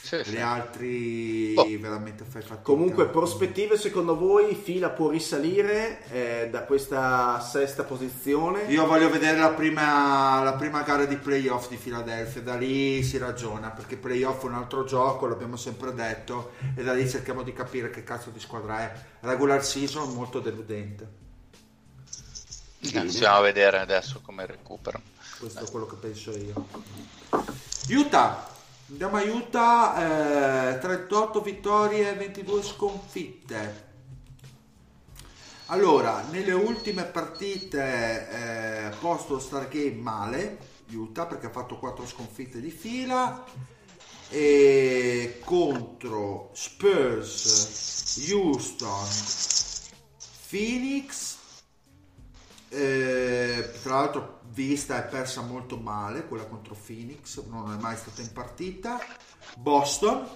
Sì, 0.07 0.23
sì. 0.23 0.31
gli 0.31 0.39
altri 0.39 1.51
Boh. 1.53 1.67
veramente 1.81 2.23
fai 2.23 2.41
fatica 2.41 2.61
Comunque, 2.61 3.09
prospettive 3.09 3.77
secondo 3.77 4.15
voi? 4.15 4.55
Fila 4.55 4.89
può 4.89 5.09
risalire 5.09 6.01
eh, 6.09 6.47
da 6.49 6.61
questa 6.61 7.41
sesta 7.41 7.83
posizione? 7.83 8.63
io 8.69 8.85
voglio 8.85 9.09
vedere 9.09 9.37
la 9.37 9.49
prima, 9.49 10.41
la 10.43 10.53
prima 10.53 10.81
gara 10.83 11.03
di 11.03 11.17
playoff 11.17 11.67
di 11.67 11.75
Philadelphia 11.75 12.41
da 12.41 12.55
lì 12.55 13.03
si 13.03 13.17
ragiona 13.17 13.69
perché 13.71 13.97
playoff 13.97 14.43
è 14.43 14.45
un 14.45 14.53
altro 14.53 14.85
gioco 14.85 15.27
l'abbiamo 15.27 15.57
sempre 15.57 15.93
detto 15.93 16.51
e 16.73 16.83
da 16.83 16.93
lì 16.93 17.09
cerchiamo 17.09 17.43
di 17.43 17.51
capire 17.51 17.89
che 17.89 18.05
cazzo 18.05 18.29
di 18.29 18.39
squadra 18.39 18.79
è 18.79 18.93
regular 19.19 19.61
season 19.61 20.13
molto 20.13 20.39
deludente 20.39 21.25
Stiamo 22.79 23.35
a 23.35 23.41
vedere 23.41 23.79
adesso 23.79 24.21
come 24.21 24.45
recupero. 24.45 25.01
Questo 25.39 25.65
è 25.65 25.69
quello 25.69 25.85
che 25.85 25.95
penso 25.95 26.31
io. 26.31 26.67
Utah. 27.89 28.55
Andiamo 28.89 29.17
a 29.17 29.21
Utah, 29.21 30.75
eh, 30.75 30.79
38 30.79 31.41
vittorie 31.41 32.09
e 32.09 32.13
22 32.13 32.63
sconfitte. 32.63 33.85
Allora, 35.65 36.21
nelle 36.31 36.53
ultime 36.53 37.03
partite 37.03 38.29
eh, 38.29 38.95
posto 39.01 39.39
Star 39.39 39.67
Game 39.67 39.97
male, 39.97 40.57
Utah, 40.91 41.25
perché 41.25 41.47
ha 41.47 41.49
fatto 41.49 41.77
4 41.77 42.07
sconfitte 42.07 42.61
di 42.61 42.71
fila. 42.71 43.43
E 44.29 45.41
contro 45.43 46.51
Spurs, 46.53 48.25
Houston, 48.29 49.07
Phoenix 50.49 51.36
eh, 52.69 53.71
tra 53.81 53.95
l'altro 53.95 54.39
vista 54.51 54.97
è 54.97 55.07
persa 55.07 55.41
molto 55.41 55.77
male 55.77 56.25
quella 56.27 56.45
contro 56.45 56.75
Phoenix 56.75 57.43
non 57.45 57.71
è 57.73 57.81
mai 57.81 57.95
stata 57.95 58.21
in 58.21 58.31
partita. 58.31 58.99
Boston 59.57 60.27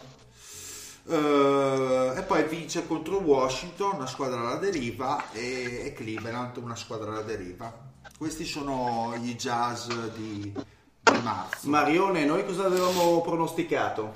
eh, 1.08 2.14
e 2.16 2.22
poi 2.24 2.44
vince 2.48 2.86
contro 2.88 3.18
Washington 3.18 3.96
una 3.96 4.08
squadra 4.08 4.40
alla 4.40 4.56
deriva 4.56 5.32
e, 5.32 5.86
e 5.86 5.94
Cleveland 5.94 6.58
una 6.58 6.76
squadra 6.76 7.12
alla 7.12 7.22
deriva. 7.22 7.90
Questi 8.18 8.46
sono 8.46 9.16
gli 9.18 9.36
jazz 9.36 9.90
di, 10.16 10.52
di 10.52 11.22
marzo. 11.24 11.68
Marione, 11.68 12.24
noi 12.24 12.46
cosa 12.46 12.66
avevamo 12.66 13.22
pronosticato? 13.22 14.12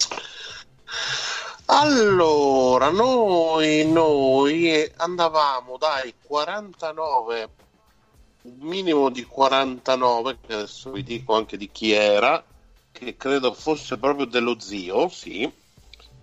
Allora, 1.67 2.91
noi, 2.91 3.91
noi 3.91 4.91
andavamo 4.97 5.77
dai 5.77 6.13
49, 6.21 7.49
un 8.45 8.57
minimo 8.59 9.09
di 9.09 9.23
49, 9.23 10.39
che 10.39 10.53
adesso 10.53 10.91
vi 10.91 11.03
dico 11.03 11.33
anche 11.35 11.57
di 11.57 11.69
chi 11.71 11.91
era, 11.91 12.43
che 12.91 13.15
credo 13.17 13.53
fosse 13.53 13.97
proprio 13.97 14.25
dello 14.25 14.59
zio, 14.59 15.09
sì, 15.09 15.51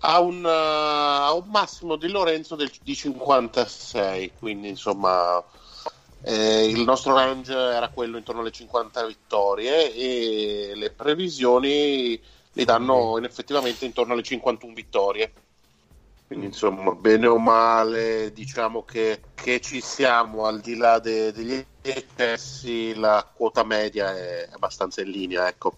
a 0.01 0.21
un, 0.21 0.45
eh, 0.45 0.49
a 0.49 1.33
un 1.35 1.49
massimo 1.49 1.97
di 1.97 2.09
Lorenzo 2.09 2.57
del- 2.57 2.71
di 2.83 2.95
56, 2.95 4.35
quindi 4.39 4.69
insomma 4.69 5.45
eh, 6.25 6.67
il 6.69 6.83
nostro 6.85 7.15
range 7.15 7.53
era 7.53 7.89
quello 7.91 8.17
intorno 8.17 8.41
alle 8.43 8.53
50 8.53 9.05
vittorie 9.07 9.93
e 9.93 10.73
le 10.77 10.91
previsioni 10.93 12.21
li 12.53 12.65
danno 12.65 13.17
in 13.19 13.25
effettivamente 13.25 13.85
intorno 13.85 14.13
alle 14.13 14.23
51 14.23 14.75
vittorie. 14.75 15.33
Quindi 16.33 16.49
insomma, 16.49 16.95
bene 16.95 17.27
o 17.27 17.37
male, 17.37 18.33
diciamo 18.33 18.85
che, 18.85 19.21
che 19.35 19.61
ci 19.61 19.83
siamo 19.83 20.47
al 20.47 20.63
di 20.63 20.77
là 20.77 20.99
de- 20.99 21.31
degli 21.31 21.63
eccessi, 21.83 22.95
la 22.95 23.31
quota 23.37 23.63
media 23.65 24.17
è 24.17 24.49
abbastanza 24.51 25.03
in 25.03 25.11
linea, 25.11 25.47
ecco. 25.47 25.77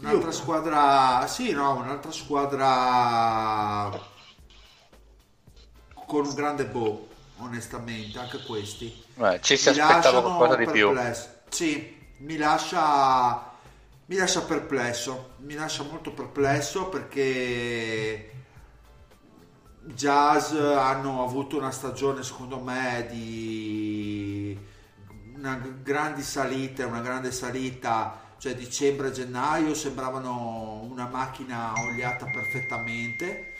un'altra 0.00 0.30
squadra 0.30 1.26
sì 1.26 1.50
no 1.50 1.76
un'altra 1.76 2.12
squadra 2.12 3.90
con 6.06 6.26
un 6.26 6.34
grande 6.34 6.66
bow 6.66 7.08
onestamente 7.38 8.18
anche 8.18 8.38
questi 8.44 9.02
Beh, 9.14 9.40
ci 9.40 9.56
si 9.56 9.70
mi 9.70 9.78
aspettava 9.80 10.20
qualcosa 10.20 10.56
di 10.56 10.66
più. 10.66 10.92
Sì, 11.48 11.96
mi 12.18 12.36
lascia, 12.36 13.53
mi 14.06 14.16
lascia 14.16 14.42
perplesso, 14.42 15.34
mi 15.38 15.54
lascia 15.54 15.82
molto 15.82 16.12
perplesso 16.12 16.88
perché 16.88 18.32
Jazz 19.80 20.52
hanno 20.52 21.24
avuto 21.24 21.56
una 21.56 21.70
stagione 21.70 22.22
secondo 22.22 22.58
me 22.58 23.06
di 23.10 24.58
una 25.36 25.56
grandi 25.82 26.22
salite, 26.22 26.84
una 26.84 27.00
grande 27.00 27.32
salita, 27.32 28.20
cioè 28.36 28.54
dicembre 28.54 29.10
gennaio 29.10 29.74
sembravano 29.74 30.80
una 30.82 31.06
macchina 31.06 31.72
oliata 31.72 32.26
perfettamente. 32.26 33.52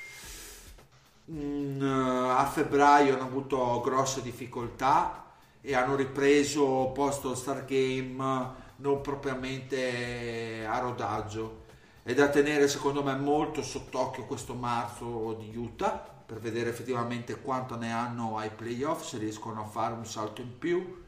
Mm, 1.31 1.81
a 1.83 2.45
febbraio 2.45 3.15
hanno 3.15 3.25
avuto 3.25 3.81
grosse 3.81 4.21
difficoltà 4.21 5.25
e 5.63 5.75
hanno 5.75 5.97
ripreso 5.97 6.91
posto 6.95 7.35
Star 7.35 7.65
Game 7.65 8.63
non 8.77 9.01
propriamente 9.01 10.65
a 10.67 10.79
rodaggio. 10.79 11.63
È 12.03 12.13
da 12.15 12.29
tenere 12.29 12.69
secondo 12.69 13.03
me 13.03 13.15
molto 13.15 13.63
sott'occhio 13.63 14.27
questo 14.27 14.55
marzo 14.55 15.35
di 15.41 15.57
Utah 15.57 16.13
per 16.27 16.39
vedere 16.39 16.71
effettivamente 16.71 17.41
quanto 17.41 17.77
ne 17.77 17.93
hanno 17.93 18.39
ai 18.39 18.51
playoff, 18.51 19.05
se 19.05 19.19
riescono 19.19 19.63
a 19.63 19.67
fare 19.67 19.95
un 19.95 20.07
salto 20.07 20.41
in 20.41 20.59
più. 20.59 21.03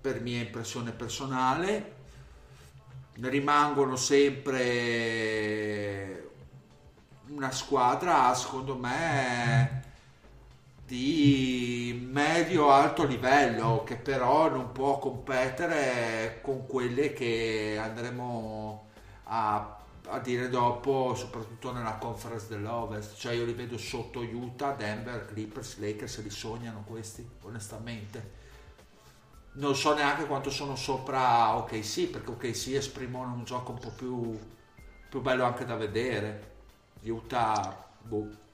Per 0.00 0.20
mia 0.20 0.40
impressione 0.40 0.92
personale, 0.92 1.94
rimangono 3.20 3.96
sempre 3.96 5.00
una 7.28 7.50
squadra 7.50 8.32
secondo 8.34 8.76
me 8.76 9.85
di 10.86 12.08
medio-alto 12.12 13.04
livello 13.04 13.82
che 13.84 13.96
però 13.96 14.48
non 14.48 14.70
può 14.70 15.00
competere 15.00 16.38
con 16.42 16.64
quelle 16.64 17.12
che 17.12 17.76
andremo 17.76 18.88
a, 19.24 19.78
a 20.06 20.18
dire 20.20 20.48
dopo 20.48 21.16
soprattutto 21.16 21.72
nella 21.72 21.96
conference 21.96 22.46
dell'Ovest. 22.48 23.16
Cioè 23.16 23.34
io 23.34 23.44
li 23.44 23.52
vedo 23.52 23.76
sotto 23.76 24.20
Utah, 24.20 24.74
Denver, 24.74 25.26
Clippers, 25.26 25.78
Lakers 25.78 26.22
li 26.22 26.30
sognano 26.30 26.84
questi 26.86 27.28
onestamente. 27.42 28.44
Non 29.54 29.74
so 29.74 29.92
neanche 29.92 30.26
quanto 30.26 30.50
sono 30.50 30.76
sopra 30.76 31.56
OKC 31.56 32.10
perché 32.10 32.30
OKC 32.30 32.74
esprimono 32.74 33.32
un 33.32 33.42
gioco 33.42 33.72
un 33.72 33.78
po' 33.78 33.90
più, 33.90 34.38
più 35.08 35.20
bello 35.20 35.44
anche 35.44 35.64
da 35.64 35.74
vedere. 35.74 36.54
Utah 37.02 37.84
boh 38.02 38.44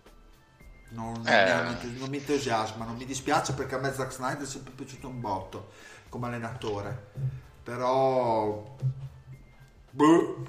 non, 0.95 1.21
Eh. 1.27 1.63
mi- 1.83 1.99
non 1.99 2.09
mi 2.11 2.19
entusiasma, 2.19 2.85
non 2.85 2.97
mi 2.97 3.05
dispiace 3.05 3.53
perché 3.55 3.75
a 3.75 3.79
me 3.79 3.93
Zack 3.93 4.13
Snyder 4.13 4.43
è 4.43 4.47
sempre 4.47 4.73
piaciuto 4.73 5.09
un 5.09 5.21
botto 5.21 5.71
come 6.09 6.27
allenatore, 6.27 7.11
però 7.63 8.77
boh, 9.93 10.47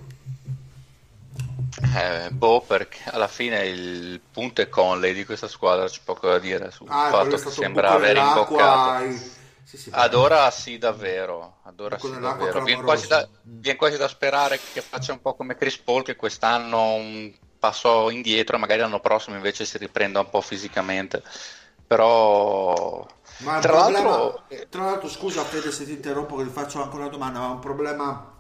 Eh, 1.96 2.30
boh, 2.32 2.62
perché 2.62 3.10
alla 3.10 3.28
fine 3.28 3.66
il 3.68 4.22
punto 4.32 4.62
è 4.62 4.70
Conley 4.70 5.14
di 5.14 5.26
questa 5.26 5.48
squadra, 5.48 5.88
c'è 5.88 6.02
poco 6.04 6.28
da 6.28 6.40
dire 6.40 6.72
sul 6.72 6.88
ah, 6.90 7.10
fatto 7.10 7.38
che 7.38 7.50
sembra 7.50 7.92
aver 7.94 8.18
imboccato. 8.18 9.06
sì, 9.64 9.78
sì, 9.78 9.90
Ad 9.92 10.14
ora 10.14 10.50
sì, 10.52 10.78
davvero. 10.78 11.60
Ad 11.64 11.80
ora 11.80 11.98
sì, 11.98 12.20
davvero. 12.20 12.64
Viene 12.64 12.82
quasi, 12.84 13.08
da, 13.08 13.28
viene 13.42 13.78
quasi 13.78 13.98
da 13.98 14.08
sperare 14.08 14.62
che 14.72 14.82
faccia 14.88 15.14
un 15.14 15.22
po' 15.22 15.36
come 15.36 15.56
Chris 15.56 15.78
Paul, 15.80 16.04
che 16.04 16.16
quest'anno 16.16 16.94
un 16.96 17.32
passo 17.64 18.10
indietro, 18.10 18.58
e 18.58 18.60
magari 18.60 18.82
l'anno 18.82 19.00
prossimo 19.00 19.38
invece 19.38 19.64
si 19.64 19.78
riprenda 19.78 20.20
un 20.20 20.30
po' 20.30 20.42
fisicamente. 20.42 21.24
Però, 21.88 23.06
Ma 23.38 23.60
tra 23.60 23.72
problema- 23.84 24.10
l'altro, 24.10 24.44
tra 24.70 24.84
l'altro, 24.84 25.08
scusa 25.08 25.44
Fede 25.44 25.72
se 25.72 25.86
ti 25.86 25.92
interrompo 25.92 26.36
che 26.36 26.44
ti 26.44 26.50
faccio 26.50 26.82
anche 26.82 26.96
una 26.98 27.08
domanda, 27.08 27.40
ma 27.40 27.48
è 27.48 27.52
un 27.52 27.60
problema 27.60 28.32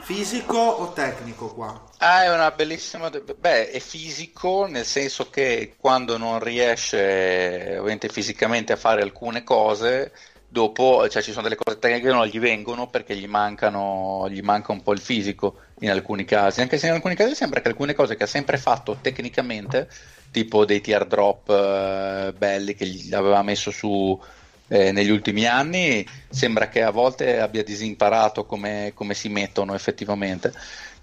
fisico 0.00 0.58
o 0.58 0.92
tecnico 0.92 1.54
qua? 1.54 1.88
Ah, 1.98 2.24
è 2.24 2.32
una 2.32 2.50
bellissima. 2.50 3.08
Beh, 3.10 3.70
è 3.70 3.78
fisico 3.78 4.66
nel 4.66 4.84
senso 4.84 5.30
che 5.30 5.74
quando 5.78 6.16
non 6.18 6.40
riesce, 6.40 7.76
ovviamente 7.78 8.08
fisicamente, 8.08 8.72
a 8.72 8.76
fare 8.76 9.02
alcune 9.02 9.44
cose, 9.44 10.12
dopo 10.46 11.08
cioè, 11.08 11.22
ci 11.22 11.30
sono 11.32 11.42
delle 11.44 11.56
cose 11.56 11.78
tecniche 11.78 12.06
che 12.08 12.12
non 12.12 12.26
gli 12.26 12.38
vengono 12.40 12.88
perché 12.88 13.14
gli 13.16 13.26
mancano, 13.28 14.28
gli 14.30 14.40
manca 14.40 14.72
un 14.72 14.82
po' 14.82 14.92
il 14.92 15.00
fisico 15.00 15.60
in 15.80 15.90
alcuni 15.90 16.24
casi. 16.24 16.60
Anche 16.60 16.78
se 16.78 16.86
in 16.86 16.92
alcuni 16.92 17.14
casi 17.14 17.34
sembra 17.34 17.60
che 17.60 17.68
alcune 17.68 17.94
cose 17.94 18.16
che 18.16 18.24
ha 18.24 18.28
sempre 18.28 18.56
fatto 18.56 18.98
tecnicamente, 19.00 19.88
tipo 20.30 20.64
dei 20.64 20.80
teardrop 20.80 21.48
eh, 21.50 22.32
belli 22.36 22.74
che 22.74 22.86
gli 22.86 23.14
aveva 23.14 23.42
messo 23.42 23.70
su 23.70 24.18
eh, 24.68 24.92
negli 24.92 25.10
ultimi 25.10 25.46
anni, 25.46 26.06
sembra 26.28 26.68
che 26.68 26.82
a 26.82 26.90
volte 26.90 27.40
abbia 27.40 27.64
disimparato 27.64 28.44
come, 28.46 28.92
come 28.94 29.14
si 29.14 29.28
mettono 29.28 29.74
effettivamente. 29.74 30.52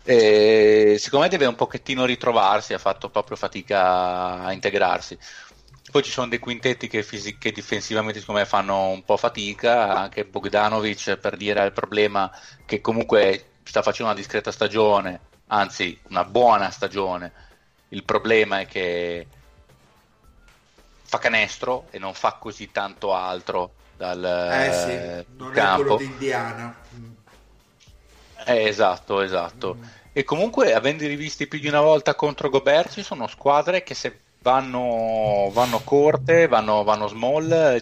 E 0.03 0.95
secondo 0.99 1.25
me 1.25 1.31
deve 1.31 1.47
un 1.47 1.55
pochettino 1.55 2.05
ritrovarsi, 2.05 2.73
ha 2.73 2.77
fatto 2.77 3.09
proprio 3.09 3.35
fatica 3.35 4.39
a 4.39 4.53
integrarsi. 4.53 5.17
Poi 5.91 6.03
ci 6.03 6.11
sono 6.11 6.27
dei 6.27 6.39
quintetti 6.39 6.87
che, 6.87 7.03
fisi- 7.03 7.37
che 7.37 7.51
difensivamente 7.51 8.19
secondo 8.19 8.41
me 8.41 8.47
fanno 8.47 8.89
un 8.89 9.03
po' 9.03 9.17
fatica, 9.17 9.95
anche 9.95 10.25
Bogdanovic 10.25 11.17
per 11.17 11.35
dire 11.37 11.65
il 11.65 11.71
problema 11.71 12.31
che 12.65 12.81
comunque 12.81 13.56
sta 13.67 13.81
facendo 13.81 14.11
una 14.11 14.19
discreta 14.19 14.51
stagione, 14.51 15.19
anzi 15.47 15.99
una 16.09 16.23
buona 16.23 16.69
stagione. 16.71 17.31
Il 17.89 18.03
problema 18.03 18.59
è 18.59 18.65
che 18.65 19.27
fa 21.03 21.17
canestro 21.19 21.87
e 21.91 21.99
non 21.99 22.13
fa 22.13 22.33
così 22.33 22.71
tanto 22.71 23.13
altro 23.13 23.71
dal 23.95 24.23
Eh 24.23 24.71
sì, 24.71 24.89
eh, 24.91 25.25
non 25.37 25.51
è 25.51 25.55
campo. 25.55 25.81
quello 25.81 25.97
di 25.97 26.05
Indiana. 26.05 26.75
Mm. 26.95 27.11
Eh, 28.45 28.67
esatto, 28.67 29.21
esatto. 29.21 29.77
E 30.13 30.23
comunque, 30.23 30.73
avendo 30.73 31.05
rivisti 31.05 31.47
più 31.47 31.59
di 31.59 31.67
una 31.67 31.81
volta 31.81 32.15
contro 32.15 32.49
Gobert, 32.49 32.91
ci 32.91 33.03
sono 33.03 33.27
squadre 33.27 33.83
che 33.83 33.93
se 33.93 34.19
vanno, 34.41 35.49
vanno 35.51 35.79
corte, 35.79 36.47
vanno, 36.47 36.83
vanno 36.83 37.07
small, 37.07 37.81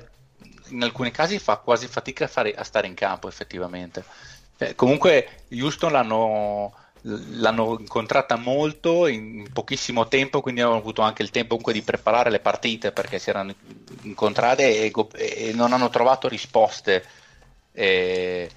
in 0.70 0.84
alcuni 0.84 1.12
casi 1.12 1.40
fa 1.40 1.58
quasi 1.58 1.88
fatica 1.88 2.26
a, 2.26 2.28
fare- 2.28 2.54
a 2.54 2.64
stare 2.64 2.88
in 2.88 2.94
campo 2.94 3.28
effettivamente. 3.28 4.04
Eh, 4.58 4.76
comunque, 4.76 5.46
Houston 5.52 5.92
l'hanno, 5.92 6.74
l'hanno 7.02 7.78
incontrata 7.80 8.38
molto 8.38 9.08
in 9.08 9.52
pochissimo 9.52 10.08
tempo, 10.08 10.42
quindi 10.42 10.62
hanno 10.62 10.78
avuto 10.78 11.02
anche 11.02 11.22
il 11.24 11.30
tempo 11.32 11.50
comunque 11.50 11.74
di 11.74 11.84
preparare 11.84 12.30
le 12.30 12.40
partite 12.40 12.92
perché 12.94 13.20
si 13.20 13.30
erano 13.30 13.54
incontrate 14.04 14.84
e, 14.86 14.92
e 15.50 15.54
non 15.54 15.74
hanno 15.74 15.90
trovato 15.90 16.28
risposte. 16.28 17.06
eh, 17.72 18.52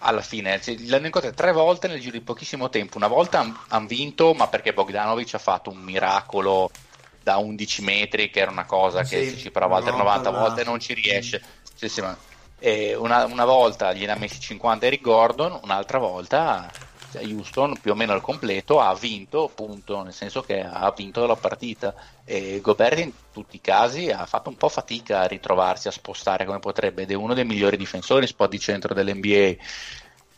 alla 0.00 0.22
fine 0.22 0.60
cioè, 0.60 0.76
l'hanno 0.86 1.06
incontrato 1.06 1.34
tre 1.34 1.52
volte 1.52 1.88
nel 1.88 2.00
giro 2.00 2.12
di 2.18 2.22
pochissimo 2.24 2.68
tempo. 2.68 2.96
Una 2.98 3.08
volta 3.08 3.64
hanno 3.68 3.86
vinto, 3.86 4.32
ma 4.34 4.48
perché 4.48 4.72
Bogdanovic 4.72 5.34
ha 5.34 5.38
fatto 5.38 5.70
un 5.70 5.78
miracolo 5.78 6.70
da 7.20 7.38
11 7.38 7.82
metri, 7.82 8.30
che 8.30 8.40
era 8.40 8.50
una 8.50 8.64
cosa 8.66 9.06
che 9.06 9.24
Sì, 9.24 9.30
se 9.30 9.36
ci 9.36 9.50
prova 9.50 9.76
altre 9.76 9.92
no, 9.92 9.98
90 9.98 10.30
là. 10.30 10.38
volte 10.38 10.64
non 10.64 10.78
ci 10.80 10.94
riesce. 10.94 11.42
Sì, 11.74 11.88
sì, 11.88 12.00
ma- 12.00 12.16
e 12.27 12.27
una, 12.60 13.24
una 13.24 13.44
volta 13.44 13.92
gliene 13.92 14.12
ha 14.12 14.16
messi 14.16 14.40
50 14.40 14.86
Eric 14.86 15.00
Gordon, 15.02 15.60
un'altra 15.62 15.98
volta 15.98 16.70
cioè, 17.10 17.24
Houston 17.24 17.78
più 17.80 17.92
o 17.92 17.94
meno 17.94 18.12
al 18.12 18.20
completo 18.20 18.80
ha 18.80 18.94
vinto, 18.94 19.50
punto, 19.54 20.02
nel 20.02 20.12
senso 20.12 20.42
che 20.42 20.60
ha 20.60 20.92
vinto 20.96 21.26
la 21.26 21.36
partita. 21.36 21.94
E 22.24 22.60
Gobert 22.60 22.98
in 22.98 23.12
tutti 23.32 23.56
i 23.56 23.60
casi 23.60 24.10
ha 24.10 24.26
fatto 24.26 24.50
un 24.50 24.56
po' 24.56 24.68
fatica 24.68 25.20
a 25.20 25.26
ritrovarsi, 25.26 25.88
a 25.88 25.92
spostare 25.92 26.44
come 26.44 26.58
potrebbe, 26.58 27.02
ed 27.02 27.10
è 27.10 27.14
uno 27.14 27.34
dei 27.34 27.44
migliori 27.44 27.76
difensori 27.76 28.22
in 28.22 28.28
spot 28.28 28.50
di 28.50 28.58
centro 28.58 28.94
dell'NBA. 28.94 29.56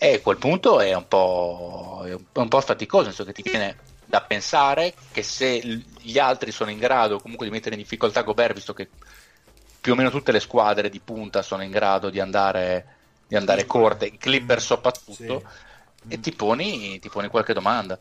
E 0.03 0.15
a 0.15 0.21
quel 0.21 0.39
punto 0.39 0.81
è 0.81 0.95
un 0.95 1.09
po', 1.09 2.03
è 2.07 2.13
un, 2.13 2.49
po' 2.49 2.61
faticoso, 2.61 3.07
nel 3.07 3.15
senso 3.15 3.33
che 3.33 3.43
ti 3.43 3.49
viene 3.49 3.77
da 4.07 4.23
pensare 4.23 4.95
che 5.13 5.23
se 5.23 5.61
gli 5.99 6.19
altri 6.19 6.51
sono 6.53 6.71
in 6.71 6.79
grado 6.79 7.21
comunque 7.21 7.47
di 7.47 7.53
mettere 7.53 7.75
in 7.75 7.81
difficoltà 7.83 8.23
Gobert, 8.23 8.55
visto 8.55 8.73
che 8.73 8.89
più 9.81 9.93
o 9.93 9.97
meno 9.97 10.11
tutte 10.11 10.33
le 10.33 10.41
squadre 10.41 10.91
di 10.91 11.01
punta 11.01 11.43
sono 11.43 11.63
in 11.63 11.71
grado 11.71 12.11
di 12.11 12.21
andare, 12.21 12.97
di 13.27 13.37
andare 13.37 13.67
corte, 13.67 14.07
i 14.07 14.19
Clipper 14.19 14.61
soprattutto, 14.61 15.43
e 16.07 16.21
ti 16.21 16.33
poni, 16.33 16.99
ti 16.99 17.09
poni 17.09 17.29
qualche 17.29 17.55
domanda. 17.55 17.99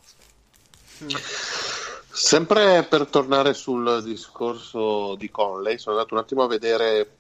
Sempre 2.11 2.83
per 2.83 3.07
tornare 3.07 3.53
sul 3.53 4.03
discorso 4.03 5.15
di 5.15 5.29
Conley, 5.29 5.77
sono 5.77 5.95
andato 5.95 6.15
un 6.15 6.19
attimo 6.19 6.43
a 6.43 6.47
vedere 6.47 7.17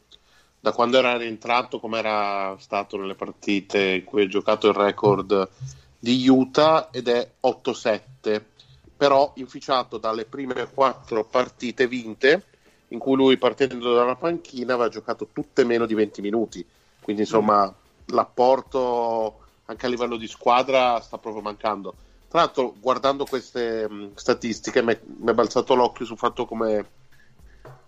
da 0.59 0.73
quando 0.73 0.97
era 0.97 1.15
rientrato 1.15 1.79
come 1.79 1.99
era 1.99 2.57
stato 2.59 2.97
nelle 2.97 3.15
partite 3.15 3.79
in 3.81 4.03
cui 4.03 4.23
ha 4.23 4.27
giocato 4.27 4.67
il 4.67 4.73
record 4.73 5.47
di 5.97 6.27
Utah 6.27 6.89
ed 6.91 7.07
è 7.07 7.31
8-7, 7.41 8.41
però 8.97 9.31
inficiato 9.35 9.97
dalle 9.97 10.25
prime 10.25 10.69
quattro 10.73 11.23
partite 11.23 11.87
vinte 11.87 12.43
in 12.89 12.99
cui 12.99 13.15
lui 13.15 13.37
partendo 13.37 13.93
dalla 13.93 14.15
panchina 14.15 14.73
aveva 14.73 14.89
giocato 14.89 15.29
tutte 15.31 15.63
meno 15.63 15.85
di 15.85 15.93
20 15.93 16.21
minuti, 16.21 16.65
quindi 17.01 17.23
insomma 17.23 17.73
l'apporto 18.05 19.39
anche 19.65 19.85
a 19.85 19.89
livello 19.89 20.17
di 20.17 20.27
squadra 20.27 20.99
sta 20.99 21.17
proprio 21.17 21.41
mancando. 21.41 21.93
Tra 22.27 22.41
l'altro, 22.41 22.75
guardando 22.79 23.25
queste 23.25 23.89
mh, 23.89 24.11
statistiche, 24.15 24.83
mi 24.83 24.93
è 24.93 25.33
balzato 25.33 25.73
l'occhio 25.75 26.05
sul 26.05 26.17
fatto 26.17 26.45
come, 26.45 26.85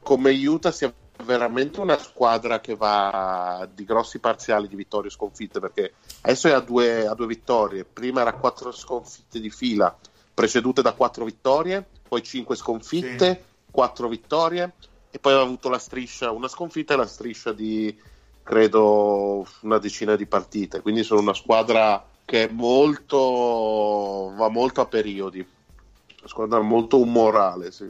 come 0.02 0.32
Utah 0.32 0.72
sia 0.72 0.92
veramente 1.24 1.80
una 1.80 1.98
squadra 1.98 2.60
che 2.60 2.76
va 2.76 3.68
di 3.72 3.84
grossi 3.84 4.20
parziali 4.20 4.68
di 4.68 4.76
vittorie 4.76 5.10
e 5.10 5.14
sconfitte, 5.14 5.60
perché 5.60 5.94
adesso 6.22 6.48
è 6.48 6.52
a 6.52 6.60
due, 6.60 7.06
a 7.06 7.14
due 7.14 7.28
vittorie, 7.28 7.86
prima 7.86 8.22
era 8.22 8.34
quattro 8.34 8.72
sconfitte 8.72 9.40
di 9.40 9.50
fila, 9.50 9.96
precedute 10.34 10.82
da 10.82 10.94
quattro 10.94 11.26
vittorie, 11.26 11.86
poi 12.08 12.24
cinque 12.24 12.56
sconfitte, 12.56 13.44
quattro 13.70 14.08
vittorie, 14.08 14.74
e 15.12 15.20
poi 15.20 15.34
aveva 15.34 15.48
avuto 15.48 15.70
la 15.70 15.78
striscia, 15.78 16.32
una 16.32 16.48
sconfitta 16.48 16.94
e 16.94 16.98
la 16.98 17.06
striscia 17.06 17.52
di 17.52 17.96
credo 18.44 19.46
una 19.62 19.78
decina 19.78 20.16
di 20.16 20.26
partite, 20.26 20.82
quindi 20.82 21.04
sono 21.04 21.20
una 21.20 21.34
squadra 21.34 22.04
che 22.26 22.46
è 22.46 22.52
molto 22.52 24.34
va 24.36 24.50
molto 24.50 24.82
a 24.82 24.86
periodi, 24.86 25.40
una 25.40 26.28
squadra 26.28 26.60
molto 26.62 27.00
umorale, 27.00 27.72
sì. 27.72 27.90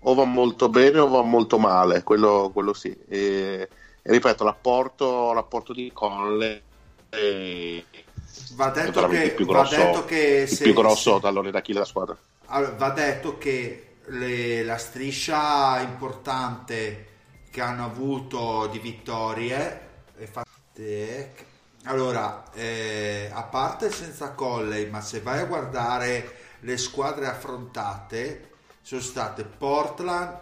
o 0.00 0.14
va 0.14 0.24
molto 0.24 0.68
bene 0.68 0.98
o 0.98 1.08
va 1.08 1.22
molto 1.22 1.58
male, 1.58 2.02
quello, 2.02 2.50
quello 2.52 2.74
sì. 2.74 2.94
E, 3.08 3.68
e 4.02 4.12
ripeto, 4.12 4.44
l'apporto, 4.44 5.32
l'apporto 5.32 5.72
di 5.72 5.90
Conley 5.92 6.60
è, 7.08 7.82
Va 8.54 8.72
è 8.72 8.72
detto 8.72 8.92
veramente 8.92 9.22
che, 9.22 9.28
il 9.30 9.34
più 9.34 9.46
va 9.46 9.52
grosso, 9.52 9.76
detto 9.76 10.04
che 10.04 10.16
il 10.42 10.48
se- 10.48 10.64
più 10.64 10.74
grosso 10.74 11.14
se- 11.14 11.20
tallone 11.20 11.50
d'Achille 11.50 11.74
della 11.74 11.86
squadra. 11.86 12.16
Allora, 12.46 12.72
va 12.72 12.90
detto 12.90 13.38
che 13.38 13.93
le- 14.06 14.62
la 14.64 14.78
striscia 14.78 15.80
importante 15.80 17.08
che 17.50 17.60
hanno 17.60 17.84
avuto 17.84 18.66
di 18.66 18.78
vittorie 18.78 19.80
è 20.16 20.24
fatte. 20.26 21.34
Allora 21.84 22.50
eh, 22.52 23.30
a 23.32 23.42
parte 23.44 23.90
senza 23.90 24.30
Colley 24.32 24.88
ma 24.90 25.00
se 25.00 25.20
vai 25.20 25.40
a 25.40 25.44
guardare 25.44 26.36
le 26.60 26.76
squadre 26.78 27.26
affrontate 27.26 28.50
sono 28.80 29.00
state 29.00 29.44
Portland 29.44 30.40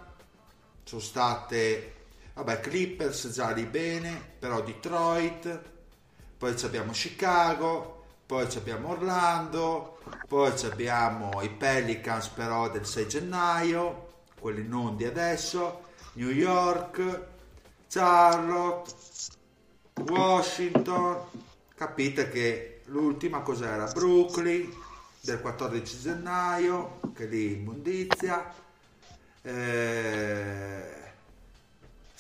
sono 0.84 1.01
state 1.01 1.94
vabbè 2.34 2.60
Clippers 2.60 3.28
già 3.30 3.51
lì 3.51 3.64
bene 3.64 4.34
però 4.39 4.62
Detroit 4.62 5.70
poi 6.43 6.56
abbiamo 6.64 6.90
Chicago, 6.90 8.02
poi 8.33 8.49
abbiamo 8.57 8.89
Orlando, 8.93 9.99
poi 10.27 10.55
abbiamo 10.65 11.43
i 11.43 11.51
Pelicans 11.51 12.29
però 12.29 12.71
del 12.71 12.87
6 12.87 13.07
gennaio, 13.07 14.07
quelli 14.41 14.67
non 14.67 14.97
di 14.97 15.05
adesso, 15.05 15.83
New 16.15 16.31
York, 16.31 17.27
Charlotte, 17.91 18.91
Washington, 20.07 21.19
capite 21.75 22.31
che 22.31 22.81
l'ultima 22.87 23.43
cos'era? 23.43 23.85
Brooklyn 23.93 24.67
del 25.21 25.39
14 25.39 25.99
gennaio, 25.99 27.01
che 27.15 27.27
lì 27.27 27.53
immondizia, 27.53 28.51
eh, 29.43 31.02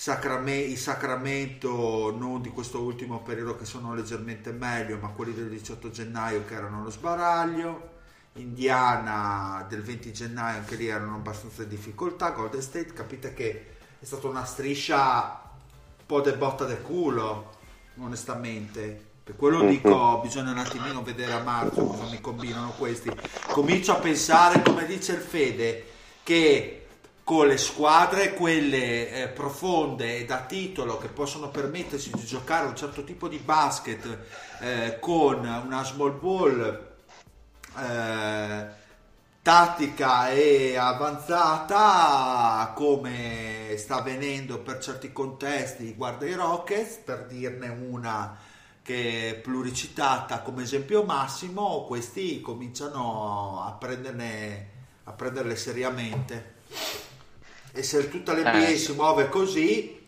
Sacrame- 0.02 0.56
i 0.56 0.74
Sacramento 0.74 2.12
non 2.18 2.42
di 2.42 2.48
questo 2.48 2.80
ultimo 2.80 3.22
periodo 3.22 3.54
che 3.54 3.64
sono 3.64 3.94
leggermente 3.94 4.50
meglio, 4.50 4.98
ma 4.98 5.06
quelli 5.10 5.32
del 5.32 5.48
18 5.48 5.92
gennaio 5.92 6.44
che 6.44 6.54
erano 6.54 6.82
lo 6.82 6.90
sbaraglio. 6.90 7.90
Indiana 8.32 9.64
del 9.68 9.80
20 9.80 10.12
gennaio 10.12 10.58
anche 10.58 10.74
lì 10.74 10.88
erano 10.88 11.14
abbastanza 11.14 11.62
in 11.62 11.68
difficoltà. 11.68 12.30
Golden 12.30 12.60
State, 12.60 12.92
capite 12.92 13.32
che 13.32 13.74
è 14.00 14.04
stata 14.04 14.26
una 14.26 14.44
striscia 14.44 15.40
un 15.98 16.04
po' 16.04 16.20
de 16.20 16.32
botta 16.32 16.64
del 16.64 16.82
culo, 16.82 17.58
onestamente. 17.98 19.10
Per 19.22 19.36
quello 19.36 19.64
dico, 19.64 20.18
bisogna 20.20 20.50
un 20.50 20.58
attimino 20.58 21.04
vedere 21.04 21.34
a 21.34 21.44
marzo 21.44 21.86
cosa 21.86 22.10
mi 22.10 22.20
combinano 22.20 22.70
questi. 22.76 23.08
Comincio 23.46 23.92
a 23.92 24.00
pensare, 24.00 24.62
come 24.62 24.84
dice 24.84 25.12
il 25.12 25.20
Fede, 25.20 25.86
che 26.24 26.81
con 27.32 27.46
le 27.46 27.56
squadre, 27.56 28.34
quelle 28.34 29.08
eh, 29.08 29.28
profonde 29.28 30.18
e 30.18 30.26
da 30.26 30.40
titolo 30.40 30.98
che 30.98 31.08
possono 31.08 31.48
permettersi 31.48 32.10
di 32.12 32.26
giocare 32.26 32.66
un 32.66 32.76
certo 32.76 33.04
tipo 33.04 33.26
di 33.26 33.38
basket 33.38 34.18
eh, 34.60 34.98
con 35.00 35.38
una 35.38 35.82
small 35.82 36.20
ball 36.20 36.92
eh, 37.78 38.66
tattica 39.40 40.28
e 40.28 40.76
avanzata 40.76 42.70
come 42.76 43.76
sta 43.78 44.00
avvenendo 44.00 44.58
per 44.58 44.76
certi 44.80 45.10
contesti 45.10 45.94
guarda 45.94 46.26
i 46.26 46.34
Rockets 46.34 46.96
per 46.96 47.24
dirne 47.28 47.68
una 47.68 48.36
che 48.82 49.30
è 49.30 49.34
pluricitata 49.36 50.42
come 50.42 50.64
esempio 50.64 51.02
massimo 51.02 51.86
questi 51.86 52.42
cominciano 52.42 53.64
a 53.66 53.72
prenderne 53.72 54.68
a 55.04 55.12
prenderle 55.12 55.56
seriamente 55.56 56.60
e 57.72 57.82
se 57.82 58.08
tutta 58.08 58.34
l'NBA 58.34 58.68
Eh. 58.68 58.76
si 58.76 58.92
muove 58.92 59.28
così 59.28 60.06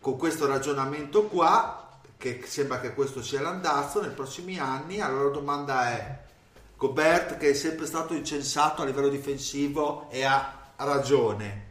con 0.00 0.16
questo 0.16 0.46
ragionamento 0.46 1.24
qua, 1.24 2.00
che 2.16 2.42
sembra 2.46 2.80
che 2.80 2.94
questo 2.94 3.22
sia 3.22 3.40
l'andazzo 3.40 4.00
nei 4.00 4.10
prossimi 4.10 4.58
anni, 4.58 5.00
allora 5.00 5.24
la 5.24 5.30
domanda 5.30 5.88
è, 5.90 6.18
Gobert 6.76 7.36
che 7.36 7.50
è 7.50 7.54
sempre 7.54 7.86
stato 7.86 8.14
incensato 8.14 8.82
a 8.82 8.84
livello 8.84 9.08
difensivo 9.08 10.08
e 10.10 10.24
ha 10.24 10.70
ragione, 10.76 11.66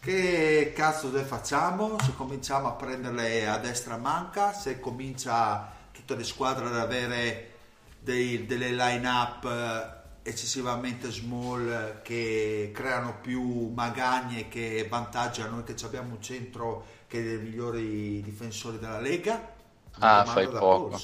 che 0.00 0.72
cazzo 0.74 1.10
ne 1.10 1.22
facciamo? 1.24 1.96
Se 2.00 2.14
cominciamo 2.14 2.68
a 2.68 2.72
prenderle 2.72 3.48
a 3.48 3.58
destra 3.58 3.96
manca, 3.96 4.52
se 4.52 4.78
comincia 4.78 5.72
tutte 5.90 6.14
le 6.14 6.22
squadre 6.22 6.66
ad 6.66 6.76
avere 6.76 7.54
dei, 7.98 8.46
delle 8.46 8.70
line-up 8.70 9.44
eh, 9.44 9.95
eccessivamente 10.26 11.10
small 11.12 12.02
che 12.02 12.72
creano 12.74 13.18
più 13.20 13.70
magagne 13.72 14.48
che 14.48 14.84
vantaggiano 14.90 15.50
noi 15.50 15.64
che 15.64 15.84
abbiamo 15.84 16.14
un 16.14 16.20
centro 16.22 16.84
che 17.06 17.20
è 17.20 17.22
dei 17.22 17.38
migliori 17.38 18.20
difensori 18.22 18.78
della 18.78 19.00
Lega? 19.00 19.54
Ah, 20.00 20.24
fai 20.24 20.48
poco. 20.48 21.00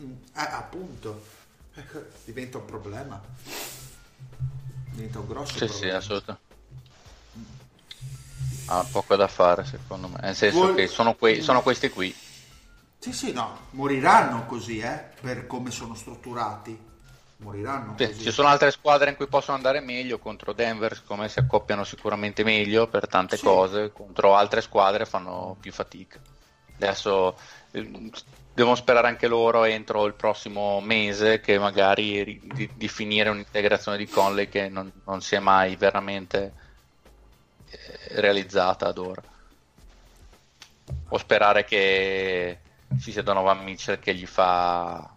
Mm, 0.00 0.12
eh, 0.34 0.40
appunto, 0.40 1.22
ecco, 1.74 2.02
diventa 2.24 2.56
un 2.56 2.64
problema. 2.64 3.20
Diventa 4.90 5.18
un 5.18 5.26
grosso 5.26 5.52
sì, 5.52 5.66
problema. 5.66 5.78
Sì, 5.78 5.88
assolutamente. 5.90 6.50
Ha 8.66 8.86
poco 8.90 9.16
da 9.16 9.28
fare 9.28 9.66
secondo 9.66 10.08
me, 10.08 10.18
nel 10.22 10.34
senso 10.34 10.60
Vuol... 10.60 10.74
che 10.74 10.86
sono, 10.86 11.14
que- 11.14 11.42
sono 11.42 11.60
questi 11.60 11.90
qui. 11.90 12.14
Sì, 12.98 13.12
sì, 13.12 13.32
no, 13.32 13.66
moriranno 13.70 14.46
così, 14.46 14.78
eh, 14.78 15.10
per 15.20 15.46
come 15.46 15.70
sono 15.70 15.94
strutturati. 15.94 16.90
Moriranno 17.42 17.94
sì. 17.98 18.18
Ci 18.18 18.30
sono 18.30 18.48
altre 18.48 18.70
squadre 18.70 19.10
in 19.10 19.16
cui 19.16 19.26
possono 19.26 19.56
andare 19.56 19.80
meglio, 19.80 20.18
contro 20.18 20.52
Denver 20.52 20.94
secondo 20.94 21.22
me 21.22 21.28
si 21.28 21.38
accoppiano 21.38 21.84
sicuramente 21.84 22.44
meglio 22.44 22.86
per 22.86 23.08
tante 23.08 23.36
sì. 23.36 23.44
cose, 23.44 23.92
contro 23.92 24.34
altre 24.34 24.60
squadre 24.60 25.04
fanno 25.04 25.56
più 25.60 25.72
fatica. 25.72 26.18
Adesso 26.76 27.36
eh, 27.72 28.10
devono 28.54 28.74
sperare 28.74 29.08
anche 29.08 29.26
loro 29.26 29.64
entro 29.64 30.06
il 30.06 30.14
prossimo 30.14 30.80
mese 30.80 31.40
che 31.40 31.58
magari 31.58 32.40
di, 32.42 32.70
di 32.74 32.88
finire 32.88 33.30
un'integrazione 33.30 33.96
di 33.96 34.08
Conley 34.08 34.48
che 34.48 34.68
non, 34.68 34.90
non 35.04 35.20
si 35.20 35.34
è 35.34 35.38
mai 35.38 35.76
veramente 35.76 36.70
realizzata 38.08 38.86
ad 38.88 38.98
ora. 38.98 39.22
O 41.08 41.18
sperare 41.18 41.64
che 41.64 42.58
ci 43.00 43.12
sia 43.12 43.22
Donovan 43.22 43.62
Mitchell 43.62 43.98
che 43.98 44.14
gli 44.14 44.26
fa 44.26 45.10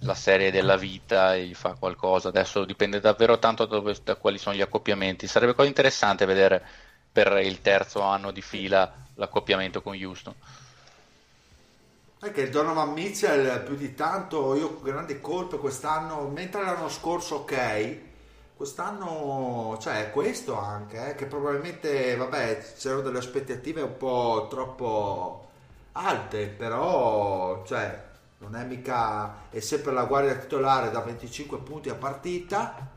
la 0.00 0.14
serie 0.14 0.50
della 0.50 0.76
vita 0.76 1.34
e 1.34 1.46
gli 1.46 1.54
fa 1.54 1.74
qualcosa. 1.78 2.28
Adesso 2.28 2.64
dipende 2.64 3.00
davvero 3.00 3.38
tanto 3.38 3.66
da, 3.66 3.76
dove, 3.76 3.96
da 4.02 4.16
quali 4.16 4.38
sono 4.38 4.54
gli 4.54 4.60
accoppiamenti. 4.60 5.26
Sarebbe 5.26 5.54
cosa 5.54 5.68
interessante 5.68 6.24
vedere 6.24 6.62
per 7.12 7.38
il 7.42 7.60
terzo 7.60 8.02
anno 8.02 8.30
di 8.30 8.42
fila 8.42 8.92
l'accoppiamento 9.14 9.82
con 9.82 9.96
Houston. 10.00 10.34
Che 12.20 12.40
il 12.42 12.50
Donovan 12.50 12.92
Mitchell 12.92 13.64
più 13.64 13.76
di 13.76 13.94
tanto, 13.94 14.54
io 14.54 14.66
ho 14.66 14.82
grandi 14.82 15.20
colpe 15.20 15.56
quest'anno, 15.56 16.28
mentre 16.28 16.62
l'anno 16.62 16.90
scorso 16.90 17.36
ok, 17.36 17.98
quest'anno 18.56 19.78
cioè 19.80 20.10
questo 20.10 20.58
anche, 20.58 21.10
eh, 21.10 21.14
che 21.14 21.24
probabilmente 21.24 22.14
vabbè 22.16 22.74
c'erano 22.78 23.00
delle 23.00 23.18
aspettative 23.18 23.80
un 23.80 23.96
po' 23.96 24.48
troppo 24.50 25.48
alte, 25.92 26.46
però 26.48 27.64
cioè, 27.64 28.09
non 28.40 28.56
è 28.56 28.64
mica 28.64 29.48
è 29.50 29.60
sempre 29.60 29.92
la 29.92 30.04
guardia 30.04 30.34
titolare 30.34 30.90
da 30.90 31.00
25 31.00 31.58
punti 31.58 31.90
a 31.90 31.94
partita 31.94 32.88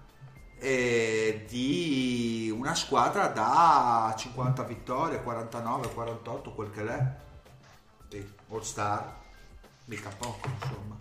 di 0.57 2.53
una 2.55 2.73
squadra 2.73 3.27
da 3.27 4.13
50 4.17 4.63
vittorie, 4.63 5.21
49, 5.21 5.89
48, 5.93 6.53
quel 6.53 6.71
che 6.71 6.83
l'è. 6.83 7.15
Sì, 8.07 8.33
All 8.49 8.61
Star, 8.61 9.13
mica 9.85 10.09
poco 10.17 10.47
insomma. 10.47 10.95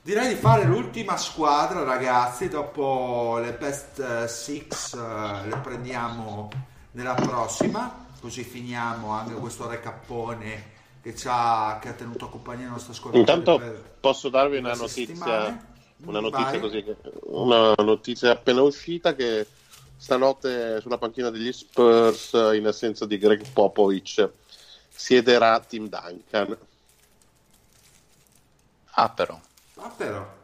Direi 0.00 0.28
di 0.28 0.40
fare 0.40 0.64
l'ultima 0.64 1.18
squadra, 1.18 1.82
ragazzi. 1.82 2.48
Dopo 2.48 3.36
le 3.38 3.52
best 3.52 4.24
six 4.24 4.94
uh, 4.94 5.46
le 5.46 5.58
prendiamo 5.62 6.48
nella 6.92 7.14
prossima. 7.14 8.06
Così 8.18 8.42
finiamo 8.44 9.10
anche 9.10 9.34
questo 9.34 9.68
recappone 9.68 10.76
che, 11.02 11.14
ci 11.14 11.26
ha, 11.28 11.78
che 11.80 11.88
ha 11.88 11.92
tenuto 11.92 12.28
compagnia 12.28 12.66
il 12.66 12.72
nostro 12.72 12.92
ascoltatore. 12.92 13.20
Intanto 13.20 13.82
posso 14.00 14.28
darvi 14.28 14.58
una 14.58 14.74
notizia, 14.74 15.66
una 16.04 16.20
notizia, 16.20 16.60
così, 16.60 16.84
una 17.24 17.74
notizia 17.78 18.32
appena 18.32 18.62
uscita 18.62 19.14
che 19.14 19.46
stanotte 19.96 20.80
sulla 20.80 20.98
panchina 20.98 21.30
degli 21.30 21.52
Spurs 21.52 22.32
in 22.54 22.66
assenza 22.66 23.04
di 23.04 23.18
Greg 23.18 23.44
Popovich 23.52 24.28
siederà 24.88 25.60
Tim 25.60 25.88
Duncan. 25.88 26.56
Ah 28.90 29.08
però. 29.10 29.40
Ah, 29.76 29.90
però. 29.90 30.36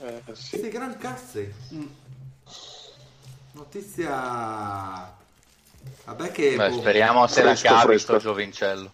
Eh, 0.00 0.22
sì. 0.32 0.42
Siete 0.42 0.68
gran 0.70 0.96
cazzi. 0.98 1.52
Mm. 1.72 1.86
Notizia. 3.52 5.16
Vabbè 6.04 6.30
che. 6.32 6.56
Beh, 6.56 6.70
boh, 6.70 6.78
speriamo 6.78 7.26
se 7.28 7.42
la 7.44 7.54
cavi 7.54 7.98
sto 7.98 8.18
giovincello. 8.18 8.92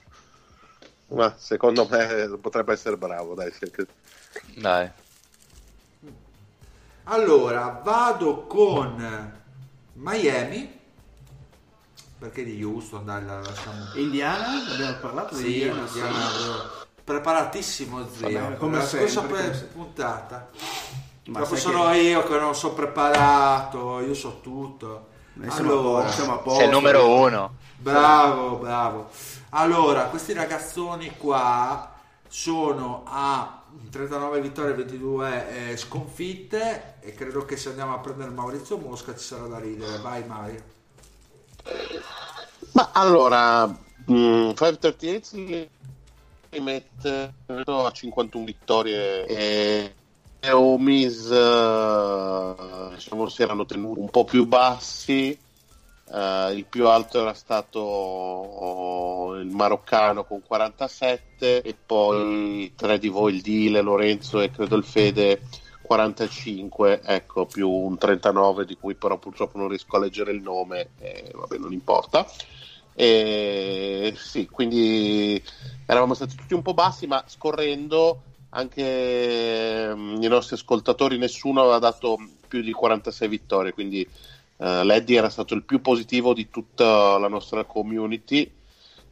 Ma 1.15 1.35
secondo 1.39 1.87
me 1.91 2.39
potrebbe 2.41 2.73
essere 2.73 2.97
bravo, 2.97 3.35
dai. 3.35 3.53
Dai. 4.57 4.91
Allora, 7.05 7.81
vado 7.85 8.47
con 8.47 9.33
Miami. 9.95 10.81
Perché 12.19 12.45
di 12.45 12.63
Houston, 12.65 13.05
dai, 13.05 13.25
la 13.25 13.41
lasciamo. 13.41 13.91
Indiana? 13.97 14.73
Abbiamo 14.73 14.97
parlato 15.01 15.35
di 15.37 15.43
Sì, 15.43 15.61
Indiana? 15.63 15.87
Indiana, 15.87 16.71
preparatissimo 17.05 18.09
zio. 18.09 18.31
Vabbè, 18.31 18.57
come 18.57 18.79
la 18.79 18.87
scorsa 18.87 19.23
pre- 19.23 19.69
puntata. 19.73 20.49
Ma 21.27 21.45
sai 21.45 21.59
sono 21.59 21.91
che- 21.91 21.99
io 21.99 22.23
che 22.23 22.39
non 22.39 22.55
sono 22.55 22.75
preparato, 22.75 24.01
io 24.01 24.15
so 24.15 24.41
tutto. 24.41 25.09
Noi 25.35 25.51
siamo 25.51 25.71
a 25.71 25.73
Allora, 25.75 26.03
posto, 26.05 26.17
siamo 26.17 26.33
a 26.35 26.39
posto. 26.39 26.59
Sei 26.61 26.69
il 26.69 26.75
numero 26.75 27.15
uno. 27.21 27.55
Bravo, 27.77 28.57
bravo. 28.57 29.11
Allora, 29.57 30.07
questi 30.07 30.33
ragazzoni 30.33 31.17
qua 31.17 31.93
sono 32.27 33.05
a 33.07 33.63
39 33.89 34.41
vittorie 34.41 34.73
e 34.73 34.75
22 34.75 35.71
eh, 35.71 35.77
sconfitte 35.77 36.97
e 37.01 37.15
credo 37.15 37.45
che 37.45 37.57
se 37.57 37.69
andiamo 37.69 37.95
a 37.95 38.01
prendere 38.01 38.31
Maurizio 38.31 38.79
Mosca 38.79 39.15
ci 39.15 39.25
sarà 39.25 39.47
da 39.47 39.61
ridere. 39.61 39.99
Vai 39.99 40.27
Mario. 40.27 40.63
Ma 42.73 42.91
allora, 42.93 43.67
mm, 43.67 44.51
538 44.55 45.37
li 46.51 46.61
mette 46.61 47.35
a 47.47 47.91
51 47.93 48.45
vittorie 48.45 49.27
e 49.27 49.95
e 50.45 50.53
Omis 50.53 51.31
eh, 51.31 52.55
diciamo 52.95 53.29
si 53.31 53.43
erano 53.43 53.65
tenuti 53.65 53.99
un 53.99 54.11
po' 54.11 54.25
più 54.25 54.47
bassi 54.47 55.39
Eh, 56.13 56.53
il 56.55 56.65
più 56.67 56.87
alto 56.87 57.21
era 57.21 57.35
stato 57.35 57.81
oh, 57.81 59.37
il 59.37 59.49
maroccano 59.49 60.25
con 60.25 60.43
47 60.43 61.63
e 61.63 61.75
poi 61.75 62.73
tre 62.77 62.99
di 62.99 63.09
voi 63.09 63.35
il 63.35 63.41
Dile, 63.41 63.81
Lorenzo 63.81 64.41
e 64.41 64.51
credo 64.51 64.77
il 64.77 64.85
Fede 64.85 65.41
45 65.83 67.03
ecco 67.05 67.47
più 67.47 67.71
un 67.71 67.99
39 67.99 68.65
di 68.65 68.77
cui 68.77 68.95
però 68.95 69.19
purtroppo 69.19 69.59
non 69.59 69.69
riesco 69.69 69.97
a 69.97 70.01
leggere 70.01 70.33
il 70.33 70.41
nome 70.41 70.91
e 70.99 71.31
vabbè 71.33 71.59
non 71.59 71.73
importa. 71.73 72.27
E 72.97 74.15
sì, 74.17 74.49
quindi 74.49 75.43
eravamo 75.87 76.15
stati 76.15 76.37
tutti 76.37 76.55
un 76.55 76.63
po' 76.63 76.75
bassi, 76.75 77.07
ma 77.07 77.23
scorrendo 77.27 78.23
anche 78.51 79.93
mm, 79.95 80.23
i 80.23 80.29
nostri 80.29 80.55
ascoltatori, 80.55 81.19
nessuno 81.19 81.63
aveva 81.63 81.79
dato 81.79 82.17
più 82.47 82.63
di 82.63 82.73
46 82.73 83.29
vittorie, 83.29 83.73
quindi 83.73 84.09
eh, 84.57 84.85
l'Eddie 84.85 85.19
era 85.19 85.29
stato 85.29 85.55
il 85.55 85.65
più 85.65 85.81
positivo 85.81 86.33
di 86.33 86.51
tutta 86.51 87.19
la 87.19 87.29
nostra 87.29 87.65
community. 87.65 88.51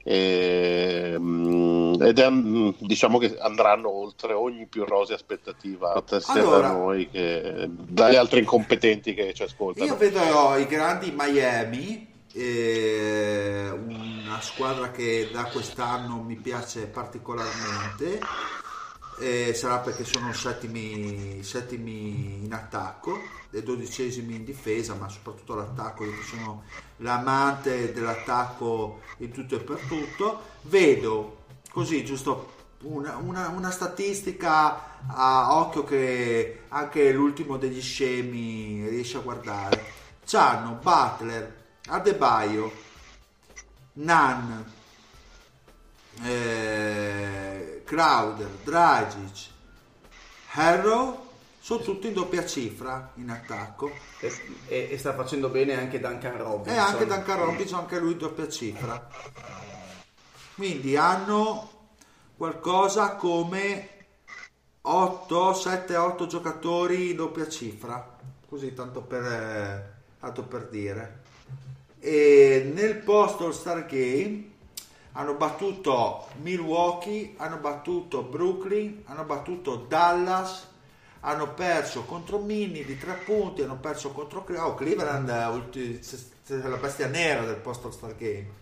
E, 0.05 1.14
mm, 1.16 2.02
ed 2.02 2.19
è, 2.19 2.28
mm, 2.28 2.70
diciamo 2.81 3.19
che 3.19 3.36
andranno 3.39 3.89
oltre 3.89 4.32
ogni 4.32 4.66
più 4.66 4.85
rosea 4.85 5.14
aspettativa 5.14 6.02
Allora. 6.27 6.69
da 6.69 6.73
noi 6.73 7.09
che 7.09 7.69
dagli 7.70 8.16
altri 8.16 8.40
incompetenti 8.40 9.14
che 9.14 9.32
ci 9.32 9.44
ascoltano. 9.44 9.86
Io 9.86 9.97
vedo 9.97 10.56
i 10.56 10.66
grandi 10.66 11.14
Miami, 11.16 12.09
eh, 12.32 13.70
una 13.70 14.40
squadra 14.40 14.90
che 14.90 15.28
da 15.32 15.44
quest'anno 15.44 16.20
mi 16.20 16.35
piace 16.36 16.86
particolarmente. 16.86 18.19
Eh, 19.22 19.54
sarà 19.54 19.78
perché 19.78 20.04
sono 20.04 20.32
settimi, 20.32 21.42
settimi 21.44 22.42
in 22.44 22.52
attacco 22.52 23.20
e 23.50 23.62
dodicesimi 23.62 24.34
in 24.34 24.44
difesa, 24.44 24.94
ma 24.94 25.08
soprattutto 25.08 25.54
l'attacco, 25.54 26.04
io 26.04 26.20
sono 26.22 26.64
l'amante 26.98 27.92
dell'attacco 27.92 29.00
in 29.18 29.30
tutto 29.30 29.54
e 29.54 29.60
per 29.60 29.78
tutto. 29.86 30.40
Vedo 30.62 31.44
così, 31.70 32.04
giusto 32.04 32.50
una, 32.82 33.16
una- 33.16 33.48
una 33.48 33.70
statistica 33.70 34.98
a 35.06 35.56
occhio 35.56 35.84
che 35.84 36.62
anche 36.68 37.12
l'ultimo 37.12 37.56
degli 37.58 37.80
scemi 37.80 38.88
riesce 38.88 39.18
a 39.18 39.20
guardare. 39.20 39.84
C'hanno 40.26 40.78
Butler, 40.82 41.64
Adebayo, 41.86 42.72
Nan, 43.94 44.64
eh, 46.24 47.82
Crowder, 47.84 48.48
Dragic, 48.64 49.48
Harrow 50.52 51.30
sono 51.60 51.82
tutti 51.82 52.09
in 52.09 52.12
doppia 52.12 52.44
cifra 52.44 53.12
in 53.14 53.30
attacco. 53.30 53.90
E, 54.20 54.32
e- 54.66 54.89
e 54.90 54.98
sta 54.98 55.14
facendo 55.14 55.48
bene 55.48 55.78
anche 55.78 56.01
Duncan 56.01 56.36
Robinson. 56.36 56.74
e 56.74 56.78
anche 56.78 57.06
Duncan 57.06 57.39
Robinson 57.39 57.78
anche 57.80 57.98
lui 57.98 58.12
in 58.12 58.18
doppia 58.18 58.48
cifra. 58.48 59.09
Quindi 60.55 60.97
hanno 60.97 61.70
qualcosa 62.36 63.14
come 63.14 63.89
8 64.82 65.55
7 65.55 65.97
8 65.97 66.26
giocatori 66.26 67.10
in 67.10 67.16
doppia 67.16 67.48
cifra. 67.48 68.18
Così 68.48 68.74
tanto 68.74 69.01
per, 69.01 69.24
eh, 69.24 69.93
tanto 70.20 70.43
per 70.43 70.68
dire. 70.68 71.20
E 72.01 72.70
nel 72.74 72.97
post 72.97 73.40
All 73.40 73.52
Star 73.52 73.86
Game 73.86 74.51
hanno 75.12 75.34
battuto 75.34 76.28
Milwaukee, 76.40 77.34
hanno 77.36 77.59
battuto 77.59 78.22
Brooklyn, 78.22 79.02
hanno 79.06 79.24
battuto 79.24 79.76
Dallas, 79.76 80.68
hanno 81.20 81.52
perso 81.55 82.05
contro 82.05 82.39
Minnie 82.39 82.84
di 82.84 82.98
tre 82.98 83.14
punti, 83.24 83.62
hanno 83.62 83.78
perso 83.78 84.10
contro 84.10 84.44
oh, 84.56 84.74
Cleveland, 84.74 85.28
la 85.28 86.76
bestia 86.76 87.06
nera 87.09 87.44
del 87.44 87.56
post 87.56 87.89
Star 87.90 88.16
Game. 88.16 88.60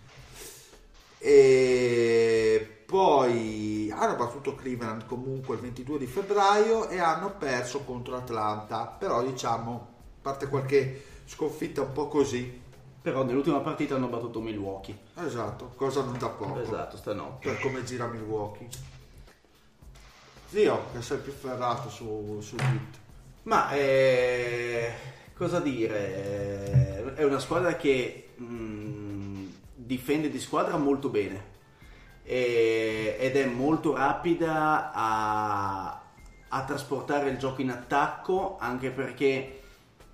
E 1.18 2.82
poi 2.86 3.92
hanno 3.94 4.16
battuto 4.16 4.54
Cleveland 4.54 5.06
comunque 5.06 5.54
il 5.54 5.60
22 5.60 5.98
di 5.98 6.06
febbraio 6.06 6.88
e 6.88 6.98
hanno 6.98 7.34
perso 7.36 7.84
contro 7.84 8.16
Atlanta, 8.16 8.86
però 8.86 9.22
diciamo, 9.22 9.72
a 9.72 10.22
parte 10.22 10.48
qualche 10.48 11.04
sconfitta 11.26 11.82
un 11.82 11.92
po' 11.92 12.08
così, 12.08 12.59
Però 13.02 13.24
nell'ultima 13.24 13.60
partita 13.60 13.94
hanno 13.94 14.08
battuto 14.08 14.40
Milwaukee. 14.40 14.96
esatto, 15.24 15.72
cosa 15.74 16.02
non 16.04 16.18
da 16.18 16.28
poco. 16.28 16.60
Esatto, 16.60 16.96
stanotte. 16.98 17.48
per 17.48 17.60
come 17.60 17.82
gira 17.82 18.06
Milwaukee. 18.06 18.68
Zio, 20.48 20.84
che 20.92 21.00
sei 21.00 21.18
più 21.18 21.32
ferrato 21.32 21.88
su, 21.88 22.38
su 22.40 22.56
Heat. 22.56 22.98
Ma 23.44 23.70
eh, 23.72 24.92
cosa 25.34 25.60
dire? 25.60 27.14
È 27.14 27.22
una 27.24 27.38
squadra 27.38 27.74
che 27.76 28.30
mh, 28.36 29.44
difende 29.74 30.28
di 30.28 30.38
squadra 30.38 30.76
molto 30.76 31.08
bene 31.08 31.44
e- 32.22 33.16
ed 33.18 33.36
è 33.36 33.46
molto 33.46 33.94
rapida 33.94 34.92
a, 34.92 36.02
a 36.48 36.64
trasportare 36.64 37.30
il 37.30 37.38
gioco 37.38 37.62
in 37.62 37.70
attacco 37.70 38.58
anche 38.60 38.90
perché 38.90 39.62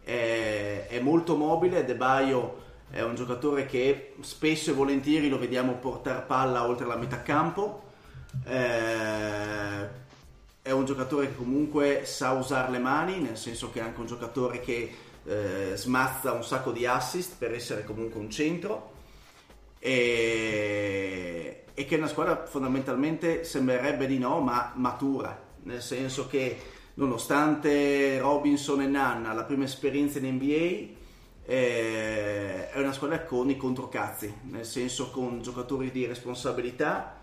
è, 0.05 0.87
è 0.89 1.01
molto 1.01 1.37
mobile. 1.37 1.85
De 1.85 1.97
Baio 1.97 2.65
è 2.91 3.03
un 3.03 3.15
giocatore 3.15 3.67
che 3.67 4.15
spesso 4.21 4.71
e 4.71 4.75
volentieri 4.75 5.29
lo 5.29 5.39
vediamo 5.39 5.75
portare 5.75 6.23
palla 6.23 6.67
oltre 6.67 6.87
la 6.87 6.97
metà 6.97 7.23
campo. 7.23 7.83
Eh, 8.45 10.05
è 10.63 10.71
un 10.71 10.85
giocatore 10.85 11.29
che 11.29 11.37
comunque 11.37 12.03
sa 12.05 12.33
usare 12.33 12.71
le 12.71 12.79
mani, 12.79 13.21
nel 13.21 13.37
senso 13.37 13.71
che 13.71 13.81
è 13.81 13.83
anche 13.83 14.01
un 14.01 14.07
giocatore 14.07 14.61
che 14.61 14.93
eh, 15.25 15.73
smazza 15.75 16.33
un 16.33 16.45
sacco 16.45 16.73
di 16.73 16.87
assist 16.87 17.37
per 17.39 17.53
essere 17.53 17.85
comunque 17.85 18.21
un 18.21 18.31
centro 18.31 18.95
e, 19.79 21.65
e 21.75 21.85
che 21.85 21.97
una 21.97 22.09
squadra 22.09 22.47
fondamentalmente 22.47 23.45
sembrerebbe 23.45 24.07
di 24.07 24.19
no, 24.19 24.41
ma 24.41 24.73
matura, 24.75 25.39
nel 25.65 25.83
senso 25.83 26.27
che 26.27 26.59
nonostante 26.95 28.19
Robinson 28.19 28.81
e 28.81 28.87
Nanna 28.87 29.33
la 29.33 29.45
prima 29.45 29.65
esperienza 29.65 30.19
in 30.19 30.35
NBA 30.35 31.05
eh, 31.47 32.70
è 32.70 32.81
una 32.81 32.93
squadra 32.93 33.23
con 33.23 33.48
i 33.48 33.56
controcazzi, 33.56 34.35
nel 34.51 34.64
senso 34.64 35.10
con 35.10 35.40
giocatori 35.40 35.93
di 35.93 36.05
responsabilità, 36.05 37.18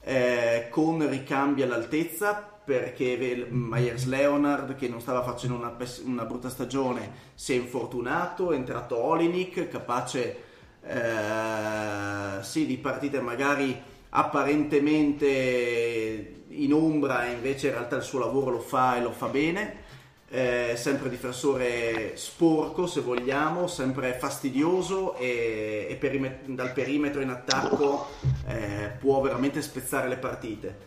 eh, 0.00 0.68
con 0.70 1.06
ricambi 1.08 1.62
all'altezza 1.62 2.56
perché 2.64 3.46
Myers 3.50 4.06
Leonard 4.06 4.74
che 4.74 4.88
non 4.88 5.00
stava 5.00 5.22
facendo 5.22 5.56
una, 5.56 5.76
una 6.04 6.24
brutta 6.24 6.48
stagione 6.48 7.10
si 7.34 7.52
è 7.52 7.56
infortunato, 7.56 8.52
è 8.52 8.56
entrato 8.56 8.96
Olinik 8.96 9.68
capace 9.68 10.42
eh, 10.82 12.42
sì, 12.42 12.66
di 12.66 12.78
partite 12.78 13.20
magari 13.20 13.80
apparentemente 14.10 16.44
in 16.48 16.72
ombra 16.72 17.26
invece 17.26 17.66
in 17.68 17.74
realtà 17.74 17.96
il 17.96 18.02
suo 18.02 18.18
lavoro 18.18 18.50
lo 18.50 18.60
fa 18.60 18.96
e 18.96 19.02
lo 19.02 19.12
fa 19.12 19.28
bene 19.28 19.86
eh, 20.30 20.74
sempre 20.76 21.08
difensore 21.08 22.16
sporco 22.16 22.86
se 22.86 23.00
vogliamo, 23.00 23.66
sempre 23.66 24.12
fastidioso 24.12 25.16
e, 25.16 25.86
e 25.88 25.96
perime- 25.96 26.40
dal 26.44 26.72
perimetro 26.72 27.20
in 27.20 27.30
attacco 27.30 28.08
eh, 28.46 28.90
può 28.98 29.20
veramente 29.20 29.62
spezzare 29.62 30.08
le 30.08 30.16
partite. 30.16 30.86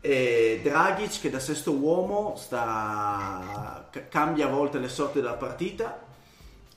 E 0.00 0.60
Dragic 0.62 1.20
che 1.22 1.30
da 1.30 1.40
sesto 1.40 1.72
uomo 1.72 2.34
sta, 2.36 3.88
ca- 3.90 4.06
cambia 4.08 4.46
a 4.46 4.50
volte 4.50 4.78
le 4.78 4.88
sorti 4.88 5.20
della 5.20 5.34
partita, 5.34 6.06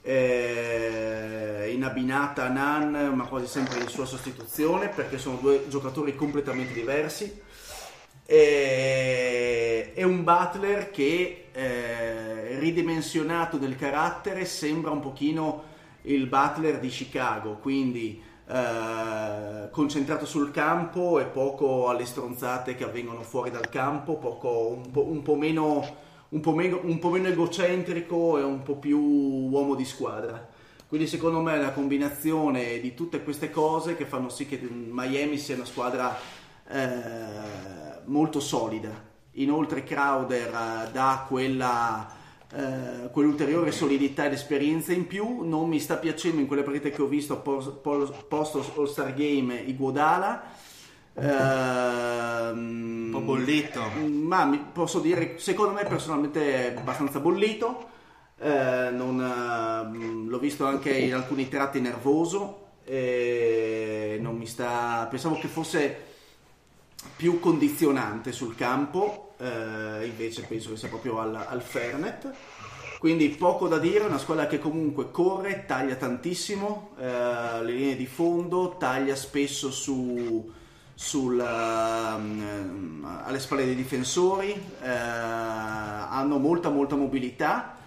eh, 0.01 1.71
in 1.71 1.83
abbinata 1.83 2.45
a 2.45 2.49
Nan 2.49 3.13
ma 3.13 3.25
quasi 3.25 3.45
sempre 3.45 3.79
in 3.79 3.87
sua 3.87 4.05
sostituzione 4.05 4.89
perché 4.89 5.19
sono 5.19 5.35
due 5.35 5.67
giocatori 5.67 6.15
completamente 6.15 6.73
diversi 6.73 7.39
e, 8.25 9.93
è 9.93 10.03
un 10.03 10.23
Butler 10.23 10.89
che 10.89 11.40
eh, 11.53 12.57
ridimensionato 12.59 13.57
del 13.57 13.75
carattere 13.75 14.45
sembra 14.45 14.91
un 14.91 14.99
pochino 14.99 15.63
il 16.03 16.27
Butler 16.27 16.79
di 16.79 16.87
Chicago 16.89 17.57
quindi 17.57 18.21
eh, 18.47 19.69
concentrato 19.71 20.25
sul 20.25 20.51
campo 20.51 21.19
e 21.19 21.25
poco 21.25 21.89
alle 21.89 22.05
stronzate 22.05 22.75
che 22.75 22.83
avvengono 22.83 23.21
fuori 23.21 23.51
dal 23.51 23.69
campo 23.69 24.17
poco, 24.17 24.67
un, 24.67 24.91
po', 24.91 25.05
un 25.05 25.21
po' 25.21 25.35
meno 25.35 26.09
un 26.29 26.39
po' 26.39 26.53
meno, 26.53 26.79
un 26.83 26.97
po' 26.97 27.09
meno 27.09 27.27
egocentrico 27.27 28.37
e 28.37 28.43
un 28.43 28.63
po' 28.63 28.77
più 28.77 28.97
uomo 28.99 29.75
di 29.75 29.83
squadra 29.83 30.49
quindi 30.87 31.07
secondo 31.07 31.39
me 31.39 31.55
è 31.55 31.59
una 31.59 31.71
combinazione 31.71 32.79
di 32.79 32.93
tutte 32.93 33.23
queste 33.23 33.49
cose 33.49 33.95
che 33.95 34.05
fanno 34.05 34.27
sì 34.27 34.45
che 34.45 34.59
Miami 34.59 35.37
sia 35.37 35.55
una 35.55 35.63
squadra 35.63 36.17
eh, 36.67 38.01
molto 38.05 38.39
solida. 38.39 39.10
Inoltre 39.35 39.83
Crowder 39.83 40.47
eh, 40.47 40.91
dà 40.91 41.25
quella, 41.27 42.09
eh, 42.53 43.09
quell'ulteriore 43.11 43.71
solidità 43.71 44.25
ed 44.25 44.33
esperienza 44.33 44.91
in 44.91 45.07
più. 45.07 45.43
Non 45.43 45.69
mi 45.69 45.79
sta 45.79 45.95
piacendo 45.95 46.41
in 46.41 46.47
quelle 46.47 46.63
partite 46.63 46.91
che 46.91 47.01
ho 47.01 47.07
visto 47.07 47.37
post, 47.39 48.75
All-Star 48.77 49.13
Game 49.13 49.55
Iguodala. 49.55 50.43
Un 51.13 53.09
po' 53.11 53.19
bollito. 53.19 53.81
Ma 54.05 54.69
posso 54.73 54.99
dire, 54.99 55.37
secondo 55.37 55.73
me 55.73 55.85
personalmente 55.85 56.73
è 56.73 56.77
abbastanza 56.77 57.19
bollito. 57.19 57.89
Eh, 58.37 58.89
non, 58.91 59.21
eh, 59.21 60.29
l'ho 60.29 60.39
visto 60.39 60.65
anche 60.65 60.91
in 60.91 61.13
alcuni 61.13 61.47
tratti 61.47 61.79
nervoso. 61.79 62.57
Non 62.85 64.35
mi 64.35 64.45
sta. 64.45 65.07
Pensavo 65.09 65.37
che 65.39 65.47
fosse 65.47 66.09
più 67.15 67.39
condizionante 67.39 68.31
sul 68.31 68.55
campo, 68.55 69.33
eh, 69.37 70.05
invece 70.05 70.43
penso 70.43 70.69
che 70.69 70.77
sia 70.77 70.87
proprio 70.87 71.19
al, 71.19 71.35
al 71.35 71.61
Fernet. 71.61 72.31
Quindi 72.99 73.29
poco 73.29 73.67
da 73.67 73.79
dire, 73.79 74.05
una 74.05 74.19
squadra 74.19 74.45
che 74.45 74.59
comunque 74.59 75.09
corre, 75.09 75.65
taglia 75.65 75.95
tantissimo 75.95 76.91
eh, 76.99 77.63
le 77.63 77.71
linee 77.71 77.95
di 77.95 78.05
fondo, 78.05 78.75
taglia 78.77 79.15
spesso 79.15 79.71
su, 79.71 80.51
sul, 80.93 81.39
ehm, 81.39 83.21
alle 83.25 83.39
spalle 83.39 83.65
dei 83.65 83.73
difensori, 83.73 84.51
eh, 84.51 84.87
hanno 84.87 86.37
molta 86.37 86.69
molta 86.69 86.95
mobilità 86.95 87.77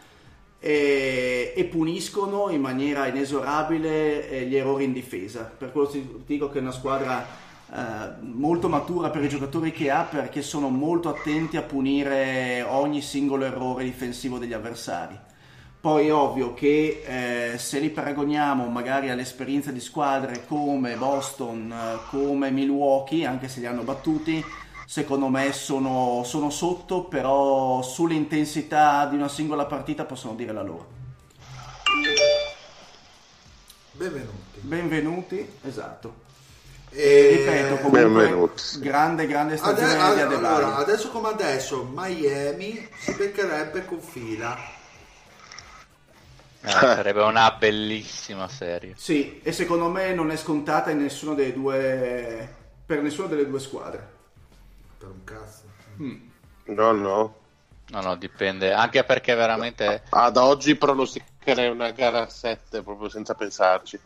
e, 0.59 1.53
e 1.55 1.65
puniscono 1.66 2.49
in 2.51 2.61
maniera 2.61 3.07
inesorabile 3.07 4.28
eh, 4.28 4.47
gli 4.47 4.57
errori 4.57 4.82
in 4.82 4.93
difesa. 4.93 5.43
Per 5.43 5.70
quello 5.70 5.86
ti 5.86 6.23
dico 6.27 6.51
che 6.51 6.59
è 6.59 6.61
una 6.61 6.73
squadra 6.73 7.24
molto 8.21 8.69
matura 8.69 9.11
per 9.11 9.25
i 9.25 9.29
giocatori 9.29 9.73
che 9.73 9.91
ha 9.91 10.03
perché 10.03 10.43
sono 10.43 10.69
molto 10.69 11.09
attenti 11.09 11.57
a 11.57 11.63
punire 11.63 12.63
ogni 12.63 13.01
singolo 13.03 13.45
errore 13.45 13.85
difensivo 13.85 14.39
degli 14.39 14.53
avversari. 14.53 15.19
Poi 15.81 16.07
è 16.07 16.15
ovvio 16.15 16.55
che 16.55 17.03
eh, 17.05 17.59
se 17.59 17.79
li 17.79 17.91
paragoniamo 17.91 18.69
magari 18.69 19.11
all'esperienza 19.11 19.71
di 19.71 19.81
squadre 19.81 20.47
come 20.47 20.97
Boston, 20.97 21.71
eh, 21.71 21.99
come 22.09 22.51
Milwaukee, 22.51 23.27
anche 23.27 23.49
se 23.49 23.61
li 23.61 23.67
hanno 23.67 23.83
battuti, 23.83 24.43
secondo 24.87 25.29
me 25.29 25.53
sono, 25.53 26.23
sono 26.25 26.49
sotto, 26.49 27.05
però 27.05 27.83
sull'intensità 27.83 29.05
di 29.07 29.17
una 29.17 29.29
singola 29.29 29.67
partita 29.67 30.07
possono 30.07 30.35
dire 30.35 30.53
la 30.53 30.63
loro. 30.63 30.87
Benvenuti. 33.93 34.61
Benvenuti, 34.61 35.51
esatto. 35.65 36.24
E... 36.97 37.29
Ripeto, 37.37 37.77
comunque, 37.83 38.01
Benvenuti. 38.03 38.62
grande, 38.79 39.27
grande 39.27 39.57
stagione 39.57 39.95
ade- 39.99 40.15
di 40.15 40.21
Adebayo. 40.35 40.47
allora, 40.47 40.77
adesso 40.77 41.11
come 41.11 41.29
adesso 41.29 41.83
Miami 41.93 42.89
si 42.99 43.12
beccherebbe 43.15 43.85
con 43.85 44.01
fila 44.01 44.57
Eh, 46.61 46.71
sarebbe 46.71 47.23
una 47.23 47.51
bellissima 47.51 48.49
serie. 48.49 48.95
Sì, 48.97 49.41
e 49.43 49.53
secondo 49.53 49.89
me 49.89 50.15
non 50.15 50.31
è 50.31 50.37
scontata 50.37 50.91
in 50.91 50.99
nessuno 50.99 51.35
dei 51.35 51.53
due 51.53 52.49
per 52.87 53.03
nessuna 53.03 53.27
delle 53.29 53.47
due 53.49 53.61
squadre. 53.61 54.12
Per 54.99 55.09
un 55.09 55.25
cazzo. 55.25 55.62
No, 56.66 56.93
no. 56.93 57.35
No, 57.89 58.01
no, 58.01 58.16
dipende. 58.16 58.73
Anche 58.73 59.05
perché 59.05 59.35
veramente 59.35 60.03
Ad 60.11 60.37
oggi 60.39 60.75
pronosticherei 60.77 61.69
una 61.69 61.91
gara 61.91 62.23
a 62.23 62.29
7 62.31 62.83
proprio 62.83 63.09
senza 63.11 63.35
pensarci. 63.35 64.01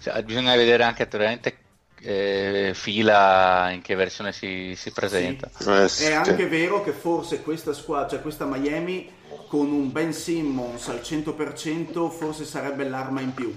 cioè, 0.00 0.22
bisogna 0.22 0.54
vedere 0.56 0.82
anche 0.82 1.06
veramente 1.06 1.56
eh, 2.00 2.72
fila 2.74 3.70
in 3.70 3.80
che 3.82 3.94
versione 3.94 4.32
si, 4.32 4.74
si 4.76 4.90
presenta. 4.92 5.50
Eh, 5.66 5.88
sì. 5.88 6.04
È 6.04 6.12
anche 6.12 6.46
vero 6.48 6.82
che 6.82 6.92
forse 6.92 7.42
questa 7.42 7.72
squadra, 7.72 8.08
cioè 8.08 8.20
questa 8.20 8.44
Miami, 8.44 9.10
con 9.48 9.70
un 9.72 9.90
Ben 9.92 10.12
Simmons 10.12 10.88
al 10.88 11.00
100% 11.02 12.10
forse 12.10 12.44
sarebbe 12.44 12.88
l'arma 12.88 13.20
in 13.20 13.32
più. 13.34 13.54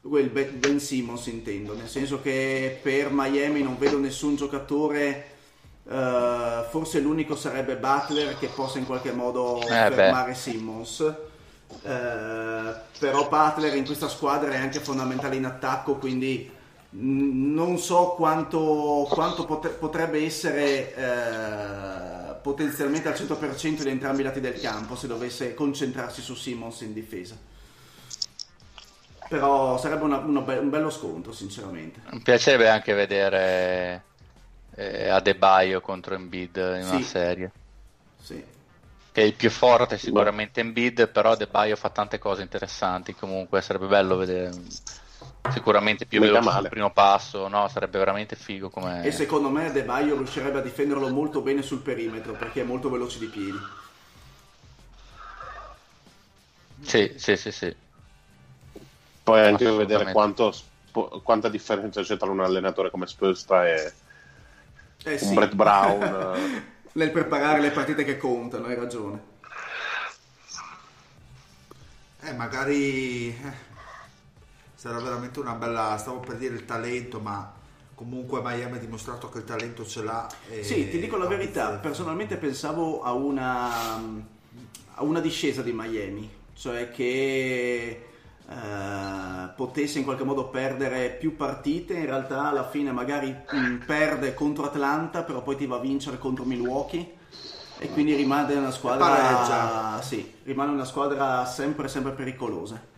Quel 0.00 0.28
Be- 0.30 0.52
Ben 0.52 0.78
Simmons 0.78 1.26
intendo, 1.26 1.74
nel 1.74 1.88
senso 1.88 2.20
che 2.22 2.78
per 2.80 3.08
Miami 3.10 3.62
non 3.62 3.76
vedo 3.76 3.98
nessun 3.98 4.36
giocatore, 4.36 5.26
eh, 5.88 6.64
forse 6.70 7.00
l'unico 7.00 7.34
sarebbe 7.36 7.76
Butler 7.76 8.38
che 8.38 8.48
possa 8.48 8.78
in 8.78 8.86
qualche 8.86 9.12
modo 9.12 9.60
Eh, 9.62 9.66
fermare 9.66 10.34
Simmons. 10.34 11.00
Eh, 11.82 12.74
però 12.98 13.28
Butler 13.28 13.74
in 13.74 13.84
questa 13.84 14.08
squadra 14.08 14.52
è 14.52 14.56
anche 14.56 14.78
fondamentale 14.80 15.36
in 15.36 15.44
attacco, 15.44 15.96
quindi 15.96 16.50
non 16.98 17.78
so 17.78 18.14
quanto, 18.16 19.06
quanto 19.10 19.44
potrebbe 19.44 20.24
essere 20.24 20.94
eh, 20.94 22.34
potenzialmente 22.40 23.08
al 23.08 23.14
100% 23.14 23.82
di 23.82 23.90
entrambi 23.90 24.20
i 24.22 24.24
lati 24.24 24.40
del 24.40 24.58
campo 24.60 24.96
se 24.96 25.06
dovesse 25.06 25.54
concentrarsi 25.54 26.22
su 26.22 26.34
Simmons 26.34 26.80
in 26.82 26.92
difesa. 26.92 27.36
Però 29.28 29.76
sarebbe 29.78 30.04
una- 30.04 30.18
uno 30.18 30.42
be- 30.42 30.58
un 30.58 30.70
bello 30.70 30.88
scontro, 30.90 31.32
sinceramente. 31.32 32.00
Mi 32.10 32.20
piacerebbe 32.20 32.68
anche 32.68 32.92
vedere 32.94 34.04
eh, 34.76 35.08
Adebayo 35.08 35.80
contro 35.80 36.14
Embiid 36.14 36.56
in 36.56 36.86
una 36.86 36.98
Sì. 36.98 37.02
serie. 37.02 37.50
Sì. 38.22 38.44
Che 39.10 39.20
il 39.22 39.34
più 39.34 39.50
forte 39.50 39.94
è 39.96 39.98
sicuramente 39.98 40.60
Embiid, 40.60 41.08
però 41.08 41.32
Adebayo 41.32 41.74
fa 41.74 41.88
tante 41.90 42.18
cose 42.18 42.42
interessanti. 42.42 43.14
Comunque 43.14 43.62
sarebbe 43.62 43.86
bello 43.86 44.16
vedere. 44.16 44.50
Sicuramente 45.52 46.06
più 46.06 46.20
veloce 46.20 46.44
male. 46.44 46.60
sul 46.60 46.68
primo 46.68 46.90
passo, 46.90 47.48
no? 47.48 47.68
Sarebbe 47.68 47.98
veramente 47.98 48.36
figo 48.36 48.68
come. 48.70 49.04
E 49.04 49.10
secondo 49.10 49.48
me 49.50 49.70
De 49.72 49.82
Baio 49.82 50.16
riuscirebbe 50.16 50.58
a 50.58 50.62
difenderlo 50.62 51.08
molto 51.08 51.40
bene 51.40 51.62
sul 51.62 51.80
perimetro 51.80 52.32
perché 52.32 52.60
è 52.60 52.64
molto 52.64 52.90
veloce 52.90 53.18
di 53.18 53.26
piedi. 53.26 53.58
Sì, 56.82 57.14
sì, 57.16 57.36
sì, 57.36 57.50
sì. 57.50 57.74
Poi 59.22 59.40
anche 59.40 59.70
vedere 59.72 60.12
quanto, 60.12 60.54
quanta 61.22 61.48
differenza 61.48 62.02
c'è 62.02 62.16
tra 62.16 62.30
un 62.30 62.40
allenatore 62.40 62.90
come 62.90 63.06
Spolstra 63.06 63.66
e 63.68 63.92
Eh 65.04 65.12
un 65.12 65.18
sì, 65.18 65.34
Brett 65.34 65.54
Brown. 65.54 66.02
eh. 66.36 66.62
nel 66.92 67.10
preparare 67.10 67.60
le 67.60 67.70
partite 67.70 68.04
che 68.04 68.16
contano, 68.18 68.66
hai 68.66 68.74
ragione. 68.76 69.34
Eh, 72.22 72.32
magari 72.34 73.36
sarà 74.86 75.00
veramente 75.00 75.40
una 75.40 75.54
bella. 75.54 75.96
Stavo 75.98 76.20
per 76.20 76.36
dire 76.36 76.54
il 76.54 76.64
talento, 76.64 77.18
ma 77.18 77.52
comunque 77.94 78.40
Miami 78.42 78.76
ha 78.76 78.80
dimostrato 78.80 79.28
che 79.28 79.38
il 79.38 79.44
talento 79.44 79.84
ce 79.84 80.02
l'ha. 80.02 80.28
Sì, 80.60 80.88
ti 80.88 80.98
dico 81.00 81.16
la 81.16 81.26
verità, 81.26 81.70
personalmente 81.72 82.36
pensavo 82.36 83.02
a 83.02 83.12
una, 83.12 83.96
a 84.94 85.02
una 85.02 85.20
discesa 85.20 85.62
di 85.62 85.72
Miami, 85.72 86.30
cioè 86.54 86.90
che 86.90 88.04
eh, 88.48 89.48
potesse 89.56 89.98
in 89.98 90.04
qualche 90.04 90.24
modo 90.24 90.48
perdere 90.48 91.10
più 91.10 91.34
partite, 91.34 91.94
in 91.94 92.06
realtà 92.06 92.48
alla 92.50 92.68
fine 92.68 92.92
magari 92.92 93.34
mh, 93.50 93.84
perde 93.86 94.34
contro 94.34 94.66
Atlanta, 94.66 95.22
però 95.22 95.42
poi 95.42 95.56
ti 95.56 95.66
va 95.66 95.76
a 95.76 95.80
vincere 95.80 96.18
contro 96.18 96.44
Milwaukee 96.44 97.14
e 97.78 97.90
quindi 97.90 98.14
rimane 98.14 98.54
una 98.54 98.70
squadra, 98.70 100.00
sì, 100.00 100.34
rimane 100.44 100.70
una 100.70 100.84
squadra 100.84 101.44
sempre, 101.44 101.88
sempre 101.88 102.12
pericolosa. 102.12 102.94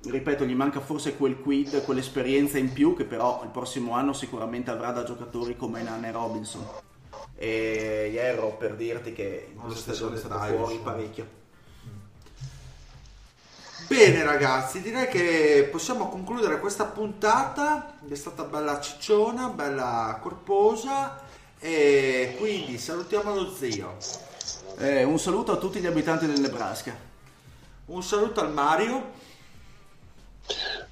Ripeto, 0.00 0.44
gli 0.44 0.54
manca 0.54 0.80
forse 0.80 1.16
quel 1.16 1.40
quid, 1.40 1.82
quell'esperienza 1.82 2.56
in 2.56 2.72
più 2.72 2.94
che 2.96 3.04
però 3.04 3.40
il 3.42 3.50
prossimo 3.50 3.94
anno 3.94 4.12
sicuramente 4.12 4.70
avrà 4.70 4.92
da 4.92 5.02
giocatori 5.02 5.56
come 5.56 5.82
Nane 5.82 6.12
Robinson. 6.12 6.66
E 7.34 8.08
Hierro 8.12 8.56
per 8.56 8.76
dirti 8.76 9.12
che 9.12 9.48
in 9.52 9.58
questa 9.58 9.80
stagione 9.80 10.16
è 10.16 10.18
stato 10.18 10.38
fuori 10.54 10.78
parecchio. 10.82 11.36
Bene 13.88 14.22
ragazzi, 14.22 14.82
direi 14.82 15.08
che 15.08 15.68
possiamo 15.70 16.08
concludere 16.08 16.60
questa 16.60 16.84
puntata, 16.84 17.98
è 18.06 18.14
stata 18.14 18.42
bella 18.42 18.80
cicciona, 18.80 19.48
bella 19.48 20.18
corposa 20.20 21.22
e 21.58 22.34
quindi 22.38 22.76
salutiamo 22.76 23.34
lo 23.34 23.54
zio. 23.54 23.96
Eh, 24.78 25.04
un 25.04 25.18
saluto 25.18 25.52
a 25.52 25.56
tutti 25.56 25.80
gli 25.80 25.86
abitanti 25.86 26.26
del 26.26 26.40
Nebraska. 26.40 26.94
Un 27.86 28.02
saluto 28.02 28.40
al 28.40 28.52
Mario, 28.52 29.12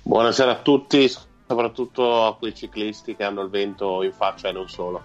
Buonasera 0.02 0.52
a 0.52 0.56
tutti, 0.56 1.08
soprattutto 1.46 2.26
a 2.26 2.36
quei 2.36 2.54
ciclisti 2.54 3.16
che 3.16 3.24
hanno 3.24 3.42
il 3.42 3.50
vento 3.50 4.02
in 4.02 4.12
faccia 4.12 4.48
e 4.48 4.52
non 4.52 4.68
solo. 4.68 5.02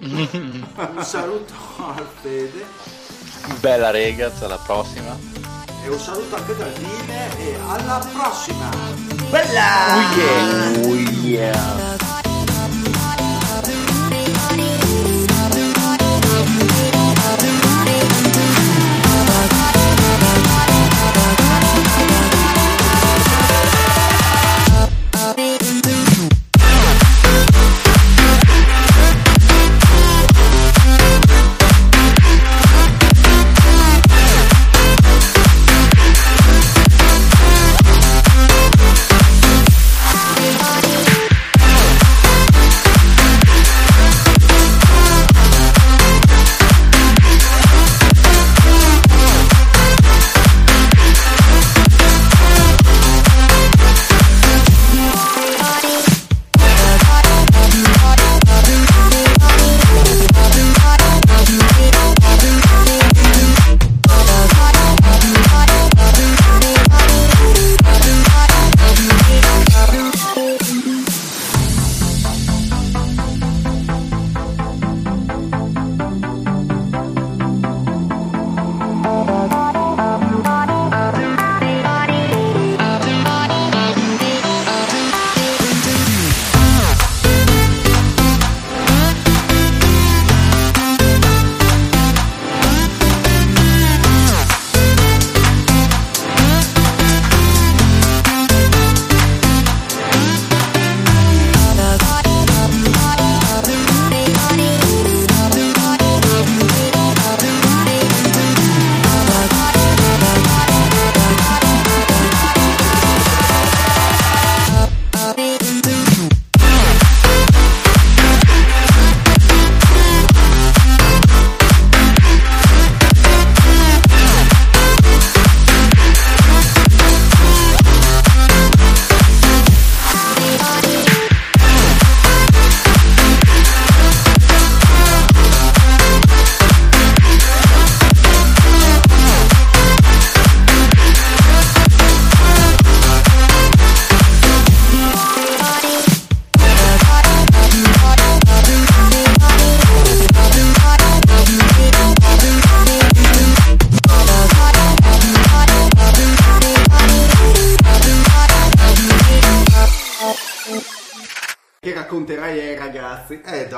un 0.00 0.66
saluto 1.00 1.52
al 1.78 2.06
Fede 2.20 2.64
Bella 3.60 3.90
Regaz, 3.90 4.42
alla 4.42 4.58
prossima. 4.58 5.16
e 5.84 5.88
un 5.88 5.98
saluto 5.98 6.36
anche 6.36 6.56
dal 6.56 6.72
Dile 6.72 7.38
e 7.38 7.56
alla 7.66 8.06
prossima! 8.12 8.70
Bella! 9.30 9.96
Oh 10.86 10.94
yeah! 10.94 11.96
che 11.98 12.03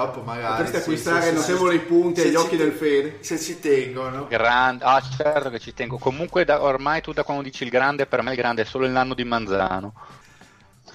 Eh, 0.07 0.15
dopo 0.15 0.23
magari. 0.23 0.49
Potresti 0.55 0.77
acquistare 0.77 1.23
sì, 1.29 1.35
notevoli 1.35 1.79
sì. 1.79 1.85
punti 1.85 2.21
agli 2.23 2.35
occhi 2.35 2.57
te- 2.57 2.65
del 2.65 2.73
Fede. 2.73 3.19
Se 3.21 3.39
ci 3.39 3.59
tengono. 3.61 4.27
Grande, 4.29 4.85
ah 4.85 5.01
certo 5.01 5.51
che 5.51 5.59
ci 5.59 5.75
tengo. 5.75 5.99
Comunque 5.99 6.45
da- 6.45 6.63
ormai 6.63 7.01
tu 7.01 7.13
da 7.13 7.23
quando 7.25 7.43
dici 7.43 7.65
il 7.65 7.71
grande, 7.71 8.07
per 8.07 8.23
me 8.23 8.31
il 8.31 8.37
grande 8.37 8.63
è 8.63 8.65
solo 8.65 8.85
il 8.87 8.93
nanno 8.93 9.15
di 9.15 9.25
Manzano. 9.25 9.93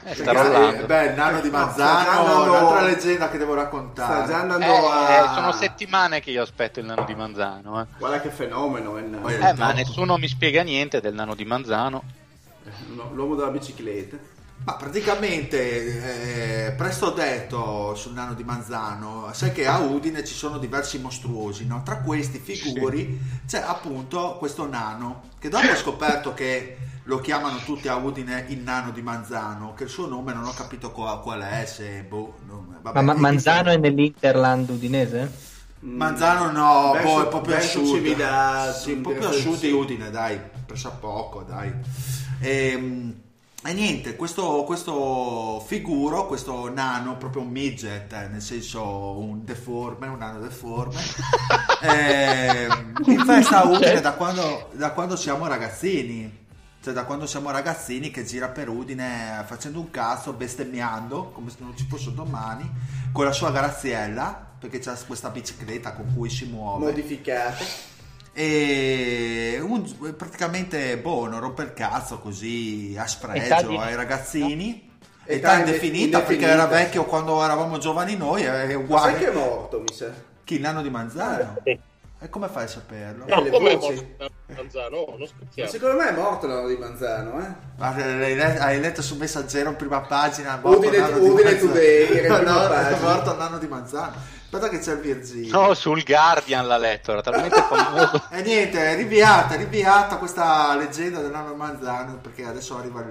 Eh, 0.03 0.15
sta 0.15 0.31
Eh, 0.31 0.33
rollando. 0.33 0.85
beh, 0.87 1.05
il 1.05 1.13
nano 1.13 1.41
di 1.41 1.49
No, 1.51 1.57
sta 1.57 1.65
Mazzano, 1.67 2.03
già 2.03 2.19
andando- 2.19 2.43
un'altra 2.51 2.81
leggenda 2.81 3.29
che 3.29 3.37
devo 3.37 3.51
Sta 3.51 3.61
raccontare. 3.61 4.27
già 4.27 4.39
andando 4.39 4.65
Eh, 4.65 5.13
a... 5.15 5.33
sono 5.35 5.51
settimane 5.51 6.19
che 6.21 6.31
io 6.31 6.41
aspetto 6.41 6.79
il 6.79 6.85
nano 6.85 7.03
di 7.03 7.13
Manzano. 7.13 7.81
eh. 7.81 7.85
Guarda 7.99 8.19
che 8.21 8.29
fenomeno 8.29 8.97
è 8.97 9.01
il 9.01 9.07
nano. 9.09 9.21
Poi- 9.21 9.35
Eh, 9.35 9.53
ma 9.53 9.71
nessuno 9.73 10.17
mi 10.17 10.27
spiega 10.27 10.63
niente 10.63 11.01
del 11.01 11.13
nano 11.13 11.35
di 11.35 11.45
Manzano. 11.45 12.03
No, 12.95 13.11
L'uomo 13.13 13.35
della 13.35 13.49
bicicletta. 13.49 14.17
Ma 14.63 14.75
praticamente, 14.75 16.67
eh, 16.67 16.71
presto 16.73 17.09
detto 17.11 17.95
sul 17.95 18.13
nano 18.13 18.35
di 18.35 18.43
Manzano, 18.43 19.29
sai 19.33 19.51
che 19.51 19.65
a 19.65 19.79
Udine 19.79 20.23
ci 20.23 20.35
sono 20.35 20.59
diversi 20.59 20.99
mostruosi, 20.99 21.65
no? 21.65 21.81
Tra 21.83 21.97
questi 21.97 22.37
figuri 22.37 23.19
c'è 23.47 23.59
appunto 23.65 24.35
questo 24.37 24.67
nano, 24.69 25.23
che 25.39 25.49
dopo 25.49 25.65
ho 25.67 25.75
scoperto 25.75 26.33
che 26.35 26.77
lo 27.05 27.19
chiamano 27.19 27.63
tutti 27.63 27.87
a 27.87 27.95
Udine 27.95 28.45
il 28.49 28.59
nano 28.59 28.91
di 28.91 29.01
Manzano, 29.01 29.73
che 29.73 29.83
il 29.85 29.89
suo 29.89 30.07
nome 30.07 30.31
non 30.33 30.45
ho 30.45 30.53
capito 30.53 30.91
qua- 30.91 31.19
qual 31.19 31.41
è, 31.41 31.65
se... 31.65 32.03
Boh, 32.07 32.37
non- 32.45 32.77
vabbè, 32.81 33.01
Ma, 33.01 33.13
Manzano 33.15 33.71
è 33.71 33.77
nell'Interland 33.77 34.69
udinese? 34.69 35.31
Manzano 35.79 36.51
no, 36.51 36.91
Verso- 36.91 37.07
boh, 37.07 37.23
è 37.23 37.27
proprio 37.27 37.55
a 37.55 37.59
sud. 37.59 37.85
Cividà, 37.85 38.71
sì, 38.73 38.91
un 38.91 39.01
po' 39.01 39.15
più 39.15 39.25
a 39.27 39.31
sud 39.31 39.59
di 39.59 39.69
sì. 39.69 39.71
Udine, 39.71 40.11
dai, 40.11 40.39
presso 40.65 40.89
a 40.89 40.91
poco, 40.91 41.41
dai. 41.41 41.73
Ehm, 42.39 43.21
E, 43.63 43.73
niente, 43.73 44.15
questo, 44.15 44.63
questo 44.63 45.63
figuro, 45.67 46.25
questo 46.25 46.73
nano, 46.73 47.17
proprio 47.17 47.43
un 47.43 47.49
midget, 47.49 48.11
eh, 48.11 48.27
nel 48.27 48.41
senso 48.41 49.19
un 49.19 49.45
deforme, 49.45 50.07
un 50.07 50.17
nano 50.17 50.39
deforme, 50.39 50.99
ehm, 51.83 52.93
in 53.05 53.23
festa 53.23 53.61
a 53.61 53.67
Udine 53.67 54.01
da 54.01 54.13
quando, 54.13 54.69
da 54.71 54.91
quando 54.91 55.15
siamo 55.15 55.45
ragazzini. 55.45 56.39
Cioè 56.83 56.93
da 56.95 57.03
quando 57.03 57.27
siamo 57.27 57.51
ragazzini 57.51 58.09
che 58.09 58.25
gira 58.25 58.47
per 58.47 58.67
Udine 58.67 59.43
facendo 59.45 59.79
un 59.79 59.91
cazzo, 59.91 60.33
bestemmiando 60.33 61.29
come 61.29 61.51
se 61.51 61.57
non 61.59 61.77
ci 61.77 61.85
fosse 61.87 62.11
domani, 62.11 62.67
con 63.11 63.25
la 63.25 63.31
sua 63.31 63.51
graziella, 63.51 64.53
perché 64.57 64.79
c'ha 64.79 64.97
questa 65.05 65.29
bicicletta 65.29 65.93
con 65.93 66.11
cui 66.15 66.31
si 66.31 66.45
muove. 66.45 66.85
Modificate. 66.85 67.63
E 68.33 69.59
un- 69.61 70.15
praticamente 70.15 70.97
boh, 70.97 71.27
non 71.27 71.39
rompe 71.41 71.63
il 71.63 71.73
cazzo 71.73 72.19
così 72.19 72.95
a 72.97 73.05
spregio 73.07 73.77
ai 73.79 73.95
ragazzini. 73.95 74.89
Età 75.23 75.49
Età 75.49 75.57
inde- 75.59 75.65
indefinita 75.71 76.17
perché 76.19 76.33
indefinita. 76.33 76.63
era 76.63 76.65
vecchio 76.83 77.05
quando 77.05 77.43
eravamo 77.43 77.77
giovani 77.77 78.15
noi, 78.15 78.41
è 78.43 78.49
Ma 78.49 78.57
sai 78.65 78.73
uguale. 78.75 79.17
che 79.19 79.31
è 79.31 79.33
morto, 79.33 79.79
mi 79.81 79.93
sa? 79.93 80.07
Chi 80.43 80.55
il 80.55 80.61
nano 80.61 80.81
di 80.81 80.89
Manzano? 80.89 81.57
Sì. 81.63 81.79
E 82.23 82.29
come 82.29 82.47
fai 82.49 82.63
a 82.65 82.67
saperlo? 82.67 83.25
Eh, 83.27 83.41
le 83.43 83.49
Come 83.49 83.75
voci. 83.77 84.15
Manzano? 84.55 84.89
No, 84.95 85.05
non 85.09 85.19
Ma 85.19 85.25
scherziamo. 85.27 85.69
secondo 85.69 85.97
me 85.97 86.09
è 86.09 86.11
morto 86.13 86.47
l'anno 86.47 86.67
di 86.67 86.77
Manzano, 86.77 87.39
eh? 87.39 87.47
Ma 87.77 87.93
Hai 87.93 88.35
letto, 88.35 88.61
hai 88.61 88.79
letto 88.79 89.01
su 89.01 89.15
Messaggero 89.15 89.69
in 89.69 89.75
prima 89.75 90.01
pagina? 90.01 90.59
morto 90.61 90.79
Udine- 90.79 90.97
Udine 91.03 91.43
Manzano. 91.43 91.71
Today, 91.71 92.27
No, 92.27 92.41
no, 92.41 92.69
è 92.73 92.99
morto 92.99 93.31
il 93.31 93.37
nano 93.37 93.57
di 93.57 93.67
Manzano. 93.67 94.13
Aspetta 94.53 94.67
che 94.67 94.79
c'è 94.79 94.91
il 94.91 94.99
Virgilio. 94.99 95.61
No, 95.61 95.73
sul 95.73 96.03
Guardian 96.03 96.67
l'ha 96.67 96.75
letto, 96.75 97.13
era 97.13 97.21
talmente 97.21 97.55
famoso. 97.63 98.21
E 98.31 98.41
niente, 98.41 98.77
è 98.85 98.95
rinviata, 98.97 99.53
è 99.53 99.57
rinviata 99.57 100.17
questa 100.17 100.75
leggenda 100.75 101.21
del 101.21 101.31
nano 101.31 101.51
di 101.51 101.55
Manzano 101.55 102.17
perché 102.17 102.45
adesso 102.45 102.77
arriva 102.77 102.99
il 102.99 103.05